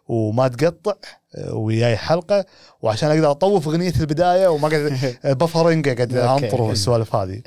وما 0.08 0.48
تقطع 0.48 0.94
آه، 1.34 1.54
وياي 1.54 1.96
حلقة 1.96 2.44
وعشان 2.82 3.10
أقدر 3.10 3.30
أطوف 3.30 3.68
أغنية 3.68 3.92
البداية 4.00 4.48
وما 4.48 4.68
قاعد 4.68 5.16
بفرنج 5.38 5.88
قاعد 5.88 6.16
أوكي. 6.16 6.46
أنطر 6.46 6.62
والسوالف 6.62 7.14
هذه. 7.16 7.42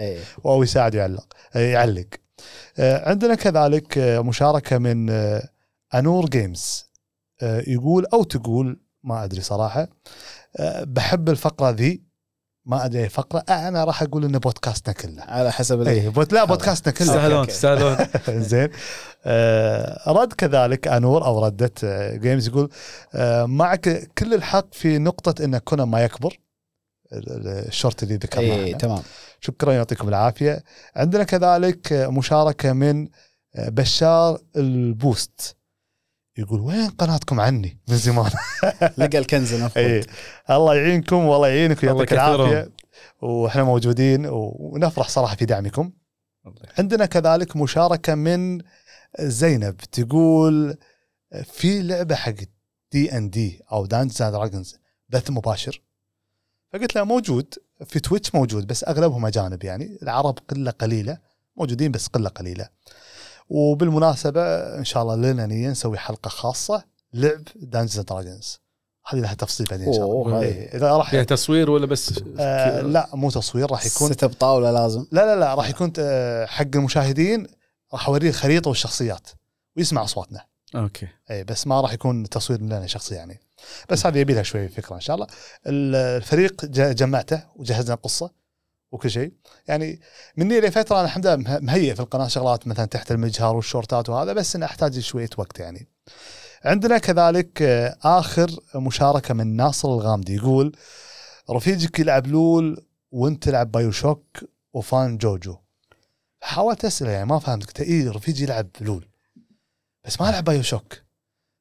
أو 0.46 0.64
يساعد 0.64 0.96
يعلق 0.96 1.34
يعلق. 1.56 2.08
آه، 2.78 3.10
عندنا 3.10 3.36
كذلك 3.36 3.98
آه، 3.98 4.20
مشاركة 4.20 4.78
من 4.78 5.10
آه، 5.10 5.50
أنور 5.96 6.30
جيمز. 6.30 6.90
آه، 7.42 7.64
يقول 7.68 8.06
أو 8.14 8.24
تقول 8.24 8.80
ما 9.04 9.24
أدري 9.24 9.42
صراحة 9.42 9.88
آه، 10.58 10.84
بحب 10.84 11.30
الفقرة 11.30 11.70
ذي 11.70 12.02
ما 12.66 12.86
أدري 12.86 13.10
فقرة 13.10 13.44
آه، 13.50 13.68
أنا 13.68 13.84
راح 13.84 14.02
أقول 14.04 14.26
ان 14.26 14.32
بودكاستنا 14.38 14.94
كله. 14.94 15.24
على 15.24 15.52
حسب 15.52 15.82
اي 15.88 16.10
بوت 16.10 16.34
لا 16.34 16.44
بودكاستنا 16.46 16.94
كله. 16.94 17.08
تستاهلون. 17.08 17.48
تستاهلون. 17.48 17.98
زين. 18.42 18.70
آه، 19.26 20.12
رد 20.12 20.34
كذلك 20.34 20.88
أنور 20.88 21.26
أو 21.26 21.46
ردت 21.46 21.84
آه، 21.84 22.16
جيمز 22.16 22.48
يقول 22.48 22.70
آه، 23.16 23.46
معك 23.46 24.10
كل 24.18 24.34
الحق 24.34 24.74
في 24.74 24.98
نقطة 24.98 25.44
إن 25.44 25.58
كنا 25.58 25.86
ما 25.86 26.04
يكبر 26.04 26.40
ال- 27.14 27.32
ال- 27.32 27.48
الشورت 27.68 28.04
اللي 28.04 28.16
ذكرناه 28.16 28.56
اي. 28.56 28.74
تمام. 28.74 29.02
شكرا 29.42 29.74
يعطيكم 29.74 30.10
العافية. 30.10 30.64
عندنا 30.96 31.24
كذلك 31.24 31.94
مشاركة 31.94 32.74
من 32.74 33.08
بشار 33.58 34.40
البوست. 34.56 35.56
يقول 36.40 36.62
وين 36.62 36.90
قناتكم 36.90 37.40
عني 37.40 37.80
من 37.90 37.98
زمان؟ 37.98 38.32
لقى 38.98 39.18
الكنز 39.18 39.54
اي 39.54 39.60
المفروض 39.60 40.06
الله 40.50 40.76
يعينكم 40.76 41.26
والله 41.26 41.48
يعينك 41.48 41.84
الله 41.84 41.94
ويعطيك. 41.94 42.14
العافية. 42.14 42.72
وإحنا 43.22 43.64
موجودين 43.64 44.26
ونفرح 44.30 45.10
صراحة 45.10 45.36
في 45.36 45.46
دعمكم. 45.46 45.92
عندنا 46.78 47.06
كذلك 47.06 47.56
مشاركة 47.56 48.16
من 48.16 48.62
زينب 49.20 49.78
تقول 49.78 50.78
في 51.44 51.82
لعبة 51.82 52.16
حق 52.16 52.34
D&D 52.92 53.62
أو 53.72 53.86
Dungeons 53.86 54.22
and 54.22 54.34
Dragons 54.34 54.76
بث 55.10 55.30
مباشر. 55.32 55.82
فقلت 56.74 56.96
له 56.96 57.04
موجود 57.04 57.54
في 57.86 58.00
تويتش 58.00 58.36
موجود 58.36 58.68
بس 58.68 58.84
أغلبهم 58.84 59.26
أجانب 59.26 59.64
يعني 59.64 60.00
العرب 60.04 60.40
قلة 60.50 60.72
قليلة 60.72 61.18
موجودين 61.58 61.92
بس 61.92 62.08
قلة 62.08 62.30
قليلة. 62.30 62.70
وبالمناسبة 63.50 64.42
إن 64.78 64.86
شاء 64.86 65.04
الله 65.04 65.16
لنا 65.16 65.46
نية 65.46 65.70
نسوي 65.70 65.98
حلقة 65.98 66.30
خاصة 66.30 66.84
لعب 67.14 67.44
Dungeons 67.56 67.98
and 67.98 68.08
Dragons 68.08 68.60
هذه 69.08 69.20
لها 69.22 69.34
تفصيل 69.34 69.68
بعدين 69.70 69.88
إن 69.88 69.94
شاء 69.94 70.06
الله. 70.06 70.42
إيه، 70.42 70.76
إذا 70.78 70.92
راح 70.98 71.10
فيها 71.12 71.24
تصوير 71.24 71.70
ولا 71.72 71.86
بس 71.86 72.14
آه 72.40 72.82
لا 72.82 73.10
مو 73.14 73.30
تصوير 73.30 73.72
راح 73.72 73.86
يكون 73.86 74.14
ست 74.14 74.26
بطاولة 74.26 74.72
لازم. 74.72 75.06
لا 75.12 75.26
لا 75.26 75.40
لا 75.40 75.54
راح 75.56 75.70
يكون 75.70 75.94
آه، 76.00 76.46
حق 76.46 76.66
المشاهدين 76.76 77.48
راح 77.94 78.08
اوريه 78.08 78.30
الخريطة 78.30 78.70
والشخصيات 78.70 79.30
ويسمع 79.78 80.04
أصواتنا. 80.04 80.46
أوكي. 80.76 81.08
اي 81.32 81.44
بس 81.44 81.68
ما 81.68 81.82
راح 81.82 81.94
يكون 81.94 82.30
تصوير 82.30 82.62
لنا 82.62 82.88
شخصي 82.88 83.16
يعني. 83.16 83.40
بس 83.90 84.06
هذه 84.06 84.18
يبي 84.18 84.34
لها 84.34 84.44
شوي 84.44 84.68
فكرة 84.68 84.96
إن 84.96 85.02
شاء 85.02 85.16
الله. 85.16 85.28
ال- 85.68 85.96
الفريق 85.96 86.66
ج- 86.66 86.96
جمعته 86.96 87.44
وجهزنا 87.56 87.96
قصه 87.96 88.30
وكل 88.92 89.12
شيء. 89.12 89.32
يعني 89.68 90.00
مني 90.38 90.60
لفتره 90.60 90.96
أنا 90.96 91.06
الحمد 91.06 91.28
لله 91.28 91.36
مه- 91.36 91.60
مهيئ 91.60 91.96
في 91.96 92.00
القناة 92.00 92.28
شغلات 92.28 92.68
مثلا 92.68 92.86
تحت 92.86 93.12
المجهر 93.12 93.56
وال 93.56 93.68
shorts 93.68 94.04
ات 94.04 94.10
وهذا 94.10 94.34
بس 94.34 94.56
أنا 94.56 94.66
أحتاج 94.66 95.00
شوية 95.00 95.30
وقت 95.38 95.60
يعني. 95.60 95.88
عندنا 96.66 96.98
كذلك 96.98 97.62
آه، 97.62 97.98
آخر 98.04 98.50
مشاركة 98.76 99.34
من 99.34 99.56
ناصر 99.56 99.88
الغامدي 99.90 100.36
يقول 100.36 100.76
رفيجك 101.50 102.00
يلعب 102.00 102.28
لول 102.28 102.86
وأنت 103.12 103.44
تلعب 103.44 103.72
بايو 103.72 103.92
شوك 103.92 104.26
و 104.74 104.85
fan 104.85 105.18
جوجو. 105.18 105.58
حاولت 106.42 106.86
أسأله 106.86 107.12
يعني 107.12 107.26
ما 107.26 107.40
فهمت 107.40 107.66
قلت 107.68 107.82
إيه 107.82 108.12
رفيجي 108.12 108.44
يلعب 108.44 108.68
لول 108.82 109.08
بس 110.06 110.22
ما 110.22 110.32
لعب 110.32 110.44
بايو 110.44 110.62
شوك 110.62 110.94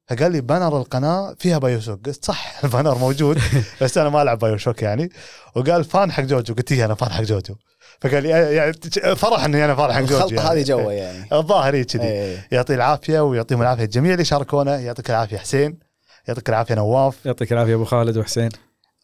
فقال 0.09 0.31
لي 0.31 0.41
banner 0.41 0.77
القناة 0.77 1.35
فيها 1.39 1.57
بايو 1.57 1.79
شوك 1.79 2.05
قلت 2.05 2.25
صح 2.25 2.53
ال 2.63 2.68
banner 2.68 2.97
موجود 2.97 3.39
بس 3.81 3.97
أنا 3.97 4.09
ما 4.09 4.21
ألعب 4.21 4.39
بايو 4.39 4.57
شوك 4.57 4.81
يعني. 4.81 5.09
وقال 5.55 5.83
fan 5.83 6.11
حق 6.11 6.23
جوجو. 6.23 6.53
قلت 6.53 6.71
إيه 6.71 6.85
أنا 6.85 6.95
fan 6.95 7.11
حق 7.11 7.21
جوجو. 7.21 7.55
فقال 8.01 8.23
لي 8.23 8.29
يعني 8.29 8.73
فرح 9.15 9.43
إني 9.43 9.65
أنا 9.65 9.75
fan 9.75 9.93
حق 9.93 10.01
جوجو 10.01 10.15
الخلطه 10.15 10.35
يعني. 10.35 10.49
هذه 10.49 10.63
جوا 10.63 10.91
يعني. 10.91 11.25
الظاهر 11.39 11.75
هي 11.75 11.83
كذي. 11.83 12.03
إيه. 12.03 12.47
يعطيه 12.51 12.75
العافية 12.75 13.19
ويعطيهم 13.19 13.61
العافية 13.61 13.83
الجميع 13.83 14.13
اللي 14.13 14.25
شاركونا. 14.25 14.79
يعطيك 14.79 15.09
العافية 15.09 15.37
حسين. 15.37 15.79
يعطيك 16.27 16.49
العافية 16.49 16.75
نواف. 16.75 17.25
يعطيك 17.25 17.53
العافية 17.53 17.75
أبو 17.75 17.85
خالد 17.85 18.17
وحسين. 18.17 18.49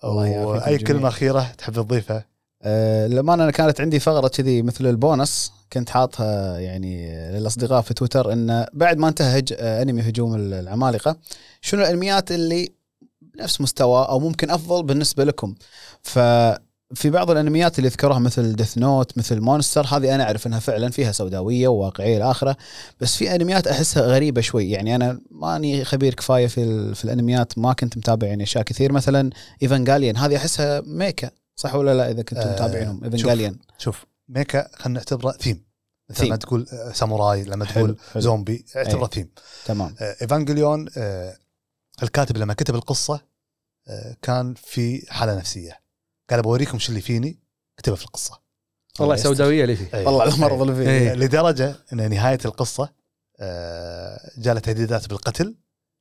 الله 0.03 0.45
واي. 0.45 0.77
كلمة 0.77 1.07
أخيرة 1.07 1.51
تحب 1.57 1.73
تضيفها؟ 1.73 2.34
أه 2.65 3.07
للأمانة 3.07 3.43
أنا 3.43 3.51
كانت 3.51 3.81
عندي 3.81 3.99
فقرة 3.99 4.27
كذي 4.27 4.61
مثل 4.61 4.85
البونس 4.85 5.51
كنت 5.73 5.89
حاطها 5.89 6.59
يعني 6.59 7.11
للأصدقاء 7.31 7.81
في 7.81 7.93
تويتر 7.93 8.33
إن 8.33 8.65
بعد 8.73 8.97
ما 8.97 9.07
انتهى 9.07 9.39
هج... 9.39 9.53
آه، 9.57 9.81
أنمي 9.81 10.01
هجوم 10.01 10.35
العمالقة 10.35 11.17
شنو 11.61 11.81
الأنميات 11.81 12.31
اللي 12.31 12.69
بنفس 13.21 13.61
مستوى 13.61 14.05
أو 14.09 14.19
ممكن 14.19 14.49
أفضل 14.49 14.83
بالنسبة 14.83 15.23
لكم 15.23 15.55
ففي 16.01 17.09
بعض 17.09 17.31
الأنميات 17.31 17.77
اللي 17.79 17.89
ذكروها 17.89 18.19
مثل 18.19 18.55
ديث 18.55 18.77
نوت 18.77 19.17
مثل 19.17 19.41
مونستر 19.41 19.85
هذه 19.85 20.15
أنا 20.15 20.23
أعرف 20.23 20.47
إنها 20.47 20.59
فعلا 20.59 20.89
فيها 20.89 21.11
سوداوية 21.11 21.67
وواقعية 21.67 22.17
الآخرة 22.17 22.57
بس 23.01 23.15
في 23.15 23.35
أنميات 23.35 23.67
أحسها 23.67 24.03
غريبة 24.03 24.41
شوي 24.41 24.71
يعني 24.71 24.95
أنا 24.95 25.19
ماني 25.31 25.85
خبير 25.85 26.13
كفاية 26.13 26.47
في. 26.47 26.95
في 26.95 27.05
الأنميات 27.05 27.57
ما 27.57 27.73
كنت 27.73 27.97
متابع 27.97 28.27
يعني 28.27 28.43
أشياء 28.43 28.63
كثير 28.63 28.91
مثلا 28.91 29.29
إيفانجليون 29.63 30.17
هذه 30.17 30.37
أحسها 30.37 30.81
ميكا 30.85 31.29
صح 31.55 31.75
ولا 31.75 31.93
لا 31.93 32.11
إذا 32.11 32.21
كنتم 32.23 32.41
آه، 32.41 32.53
متابعينهم 32.53 32.95
شوف. 32.99 33.03
إيفانجليون 33.13 33.57
شوف 33.77 34.05
ميكا 34.29 34.67
خلينا 34.75 34.99
نعتبره 34.99 35.31
ثيم 35.31 35.65
مثل. 36.09 36.29
ما 36.29 36.35
تقول 36.35 36.67
آه، 36.73 36.91
ساموراي 36.91 37.43
لما 37.43 37.65
حلو، 37.65 37.85
تقول 37.85 37.97
حلو. 38.13 38.21
زومبي 38.21 38.65
اعتبره 38.75 39.03
أي. 39.05 39.09
ثيم 39.11 39.29
تمام 39.65 39.95
آه، 40.01 40.15
إيفانجليون 40.21 40.89
آه، 40.97 41.37
الكاتب 42.03 42.37
لما 42.37 42.53
كتب 42.53 42.75
القصة 42.75 43.21
آه، 43.87 44.15
كان 44.21 44.53
في 44.53 45.05
حالة 45.11 45.35
نفسية 45.37 45.81
قال 46.29 46.41
بوريكم 46.41 46.79
شو 46.79 46.89
اللي 46.89 47.01
فيني 47.01 47.39
كتبه 47.77 47.95
في 47.95 48.05
القصة 48.05 48.41
والله 48.99 49.15
سوداوية 49.15 49.63
اللي 49.63 49.75
فيه. 49.75 49.97
والله 49.97 50.35
المرض 50.35 50.61
اللي 50.61 50.75
فيه 50.75 50.89
إيه. 50.91 51.11
آه، 51.11 51.15
لدرجة 51.15 51.75
إن 51.93 52.09
نهاية 52.09 52.39
القصة 52.45 52.89
آه، 53.39 54.31
جاله 54.37 54.59
تهديدات 54.59 55.09
بالقتل 55.09 55.55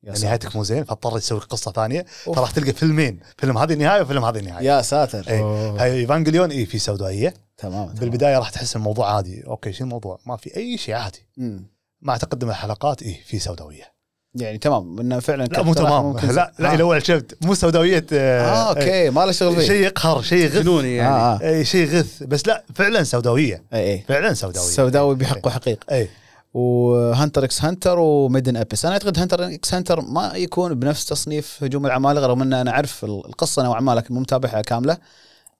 يعني 0.05 0.20
نهايتك 0.20 0.56
مو 0.56 0.64
زين 0.64 0.85
فاضطر 0.85 1.18
يسوي 1.18 1.40
قصة 1.40 1.72
ثانية. 1.72 2.06
فراح 2.24 2.51
تلقى 2.51 2.72
فيلمين. 2.72 3.20
فيلم 3.39 3.59
هذه 3.59 3.72
النهاية 3.72 4.02
وفيلم 4.02 4.24
هذه 4.24 4.39
النهاية. 4.39 4.66
يا 4.66 4.82
ساتر. 4.82 5.24
أوه. 5.28 5.82
هاي 5.82 5.93
إيفانجليون 5.93 6.51
اي 6.51 6.66
في 6.66 6.78
سوداويه 6.78 7.35
تمام. 7.56 7.86
بالبداية 7.86 8.39
راح 8.39 8.51
تحس 8.51 8.76
الموضوع 8.76 9.14
عادي. 9.14 9.47
أوكي 9.47 9.72
شو 9.72 9.85
الموضوع؟ 9.85 10.18
ما 10.26 10.36
في 10.36 10.56
أي 10.56 10.78
شيء 10.78 10.94
عادي. 10.94 11.26
مم. 11.36 11.66
مع 12.02 12.16
تقدم 12.16 12.51
الحلقات 12.51 13.02
إيه 13.02 13.20
في 13.26 13.39
سوداويه 13.39 13.94
يعني 14.35 14.59
تمام. 14.59 15.01
انه 15.01 15.20
فعلا 15.20 15.44
لا 15.44 15.62
مو 15.62 15.74
تمام. 15.74 16.16
لا 16.16 16.52
لا 16.59 16.70
آه. 16.70 16.74
إلى 16.74 16.82
اول 16.82 17.06
شفت 17.06 17.36
مو 17.43 17.55
سوداويه 17.55 18.06
آه 18.12 18.68
أوكي 18.68 19.10
ما 19.10 19.26
له 19.26 19.32
شغل 19.32 19.56
فيه. 19.56 19.66
شيء 19.66 19.82
يقهر 19.82 20.22
شيء 20.22 20.47
غث 20.47 20.56
جنوني 20.56 20.97
يعني. 20.97 21.14
آه 21.14 21.35
آه. 21.35 21.48
اي 21.48 21.64
شيء 21.64 21.86
غث 21.89 22.22
بس 22.22 22.47
لا 22.47 22.64
فعلا 22.74 23.02
سوداويه 23.02 23.62
اي 23.72 23.93
اي 23.93 24.05
فعلا 24.09 24.35
سوداويه 24.35 24.70
سوداوي 24.70 25.14
بحقه 25.14 25.51
حقيق 25.51 25.85
اي 25.90 26.09
وهنتر 26.55 27.44
إكس 27.44 27.64
هنتر 27.64 27.98
وميد 27.98 28.45
إن 28.45 28.56
أبيس. 28.56 28.85
أنا 28.85 28.94
أعتقد 28.94 29.18
هنتر 29.18 29.47
إكس 29.47 29.74
هنتر 29.74 30.01
ما 30.01 30.32
يكون 30.35 30.74
بنفس 30.74 31.05
تصنيف 31.06 31.59
هجوم 31.64 31.86
العمالقة 31.86 32.26
رغم 32.26 32.43
إن 32.43 32.52
أنا 32.52 32.70
أعرف 32.70 33.05
القصة 33.05 33.62
نوعا 33.62 33.81
ما 33.81 33.93
لكن 33.94 34.14
مو 34.14 34.20
متابعها 34.20 34.62
كاملة. 34.62 34.98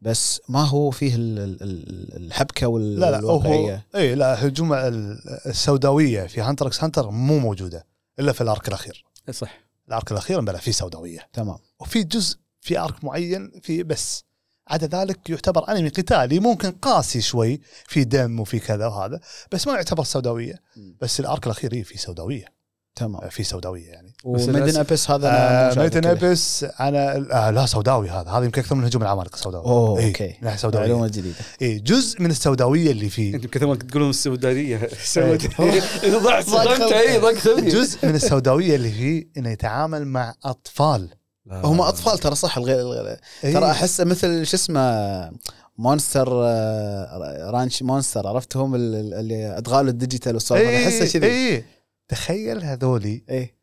بس 0.01 0.41
ما 0.49 0.65
هو 0.65 0.91
فيه 0.91 1.15
ال- 1.15 1.39
ال- 1.39 1.63
ال- 1.63 2.17
الحبكة 2.27 2.67
وال- 2.67 3.01
لا 3.01 3.11
لا 3.11 3.21
هو 3.21 3.27
والواقعية. 3.37 3.87
اي 3.95 4.15
لا 4.15 4.47
هجوم 4.47 4.73
ال- 4.73 5.19
السوداوية 5.47 6.27
في 6.27 6.41
هانتر 6.41 6.67
إكس 6.67 6.85
هانتر 6.85 7.11
مو 7.11 7.39
موجودة 7.39 7.87
إلا 8.21 8.33
في 8.33 8.41
ال 8.41 8.48
arc 8.48 8.69
الأخير. 8.69 9.05
صح. 9.31 9.61
ال 9.89 9.95
arc 9.95 10.13
الأخير 10.13 10.41
بلا 10.41 10.59
في 10.59 10.73
سوداوية. 10.73 11.19
تمام. 11.33 11.57
وفي 11.81 12.03
جزء 12.05 12.37
في 12.61 12.79
arc 12.79 13.05
معين 13.05 13.53
في 13.63 13.83
بس. 13.83 14.25
عدا 14.69 14.99
ذلك 14.99 15.31
يعتبر 15.31 15.69
أنمي 15.69 15.89
قتالي 15.89 16.41
ممكن 16.41 16.71
قاسي 16.71 17.21
شوي 17.21 17.61
في 17.87 18.05
دم 18.05 18.41
وفي 18.41 18.59
كذا 18.59 18.87
وهذا 18.87 19.21
بس 19.53 19.67
ما 19.67 19.75
يعتبر 19.75 20.05
سوداوية. 20.05 20.55
بس 21.01 21.21
ال 21.21 21.27
arc 21.27 21.47
الأخير 21.47 21.73
إيه 21.73 21.83
في 21.83 21.99
سوداوية. 21.99 22.55
تمام. 22.97 23.29
في 23.29 23.45
سوداوية 23.45 23.89
يعني. 23.89 24.13
بس 24.27 24.49
وميد 24.49 24.71
إن 24.71 24.77
أبيس 24.77 25.11
هذا 25.11 25.75
ميد 25.77 25.95
إن 25.95 26.01
كذا. 26.01 26.13
أبيس 26.13 26.65
أنا 26.81 27.27
آه 27.33 27.51
لا 27.51 27.67
سوداوي 27.67 28.11
هذا. 28.11 28.31
هذا 28.31 28.45
يمكن 28.45 28.61
أكثر 28.61 28.75
من 28.75 28.85
هجوم 28.85 29.03
العمالقة 29.03 29.37
سوداوي. 29.37 29.65
أوه 29.65 29.99
إيه، 29.99 30.07
أوكي. 30.07 30.35
ناحيه 30.43 30.57
سوداوية. 30.57 30.87
معلومة 30.87 31.09
جديدة. 31.09 31.37
اي 31.63 31.79
جزء 31.79 32.23
من 32.23 32.31
السوداوية 32.31 32.91
اللي 32.91 33.09
فيه. 33.09 33.35
أنتم 33.35 33.49
كثر 33.49 33.67
ما 33.67 33.75
تقولون 33.75 34.11
السودانية. 34.11 34.89
سودانيه 35.05 36.19
ضعت 36.25 36.45
صدمت. 36.45 36.93
اي 36.93 37.19
ضاق 37.19 37.35
خلقي. 37.35 37.69
جزء 37.69 38.07
من 38.07 38.15
السوداوية 38.15 38.77
اللي 38.77 38.91
فيه 38.91 39.29
إنه 39.37 39.51
يتعامل 39.51 40.07
مع 40.07 40.35
أطفال. 40.45 41.09
هم 41.51 41.81
أطفال 41.81 42.19
ترى 42.19 42.35
صح 42.35 42.57
الغير 42.57 42.81
الغير- 42.81 43.21
إيه. 43.45 43.53
ترى 43.55 43.71
احسه 43.71 44.05
مثل 44.05 44.47
شو 44.47 44.57
اسمه 44.57 45.31
مونستر 45.79 46.29
آه، 46.45 47.51
رانش 47.51 47.83
مونستر 47.83 48.27
عرفتهم؟ 48.27 48.75
ال- 48.75 48.95
ال- 48.95 49.15
اللي 49.15 49.59
أدغال 49.59 49.89
الديجيتال 49.89 50.35
والسوالف 50.35 50.63
هذه 50.69 50.85
احسه 50.85 51.19
كذي. 51.19 51.27
اي 51.27 51.65
تخيل 52.09 52.65
هذولي 52.65 53.23
إيه. 53.29 53.55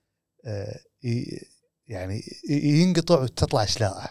آه، 0.45 0.80
ي- 1.03 1.41
يعني 1.88 2.24
ينقطع 2.49 3.20
وتطلع 3.22 3.64
اشلاءه 3.64 4.10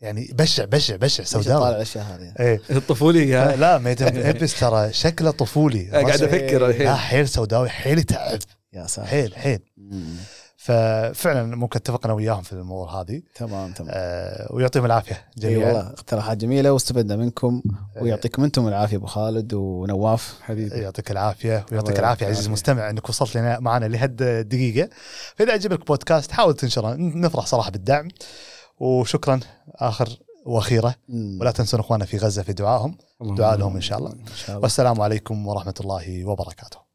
يعني 0.00 0.30
بشع 0.32 0.64
بشع 0.64 0.96
بشع 0.96 1.22
ليش 1.22 1.32
طالع 1.32 1.42
سوداوي 1.42 1.68
الأشياء 1.70 2.04
هذه؟ 2.04 2.34
إيه. 2.40 2.60
الطفوليه 2.78 3.54
لا 3.54 3.78
ميتن 3.78 4.16
ابس 4.26 4.60
ترى 4.60 4.92
شكله 4.92 5.30
طفولي. 5.30 5.90
قاعد 5.90 6.22
أفكر 6.22 6.58
لا 6.58 6.68
الحين 6.70 6.94
حيل 6.94 7.28
سوداوي 7.28 7.68
حيل 7.68 7.98
يتعب. 7.98 8.38
يا 8.72 8.86
ساتر. 8.86 9.08
حيل 9.08 9.34
حيل. 9.36 9.60
مم. 9.76 10.16
ففعلا 10.62 11.56
ممكن 11.56 11.76
اتفقنا 11.76 12.12
وياهم 12.12 12.42
في 12.42 12.52
الأمور 12.52 12.88
هذه. 12.88 13.22
تمام 13.34 13.72
تمام. 13.72 13.90
آه، 13.94 14.48
ويعطيهم 14.50 14.84
العافية 14.84 15.14
إي 15.14 15.20
جميعا. 15.36 15.66
والله 15.66 15.90
اقتراحات 15.90 16.36
جميلة 16.36 16.72
واستفدنا 16.72 17.16
منكم 17.16 17.62
ويعطيكم 18.00 18.44
أنتم 18.44 18.68
العافية 18.68 18.96
أبو 18.96 19.06
خالد 19.06 19.54
ونواف. 19.54 20.38
حبيبي. 20.42 20.76
يعطيك 20.76 21.10
العافية 21.10 21.66
ويعطيك 21.72 21.98
العافية 21.98 22.26
عزيزي. 22.26 22.46
المستمع 22.46 22.90
إنك 22.90 23.08
وصلت 23.08 23.36
لنا 23.36 23.60
معنا 23.60 23.86
لهد 23.86 24.22
الدقيقه 24.22 24.88
فإذا 25.36 25.52
عجبك 25.52 25.86
بودكاست 25.86 26.32
حاول 26.32 26.54
تنشره 26.54 26.94
نفرح 26.98 27.46
صراحة 27.46 27.70
بالدعم. 27.70 28.08
وشكرا 28.80 29.40
آخر 29.74 30.08
وأخيرة. 30.46 30.94
مم. 31.08 31.38
ولا 31.40 31.50
تنسون 31.50 31.80
إخواننا 31.80 32.04
في 32.04 32.16
غزة 32.16 32.42
في 32.42 32.52
دعائهم. 32.52 32.98
دعاء 33.20 33.58
لهم 33.58 33.74
إن 33.74 33.80
شاء 33.80 33.98
الله. 33.98 34.12
إن 34.12 34.26
شاء 34.36 34.50
الله. 34.50 34.62
والسلام 34.62 35.00
عليكم 35.00 35.46
ورحمة 35.46 35.74
الله 35.80 36.24
وبركاته. 36.24 36.89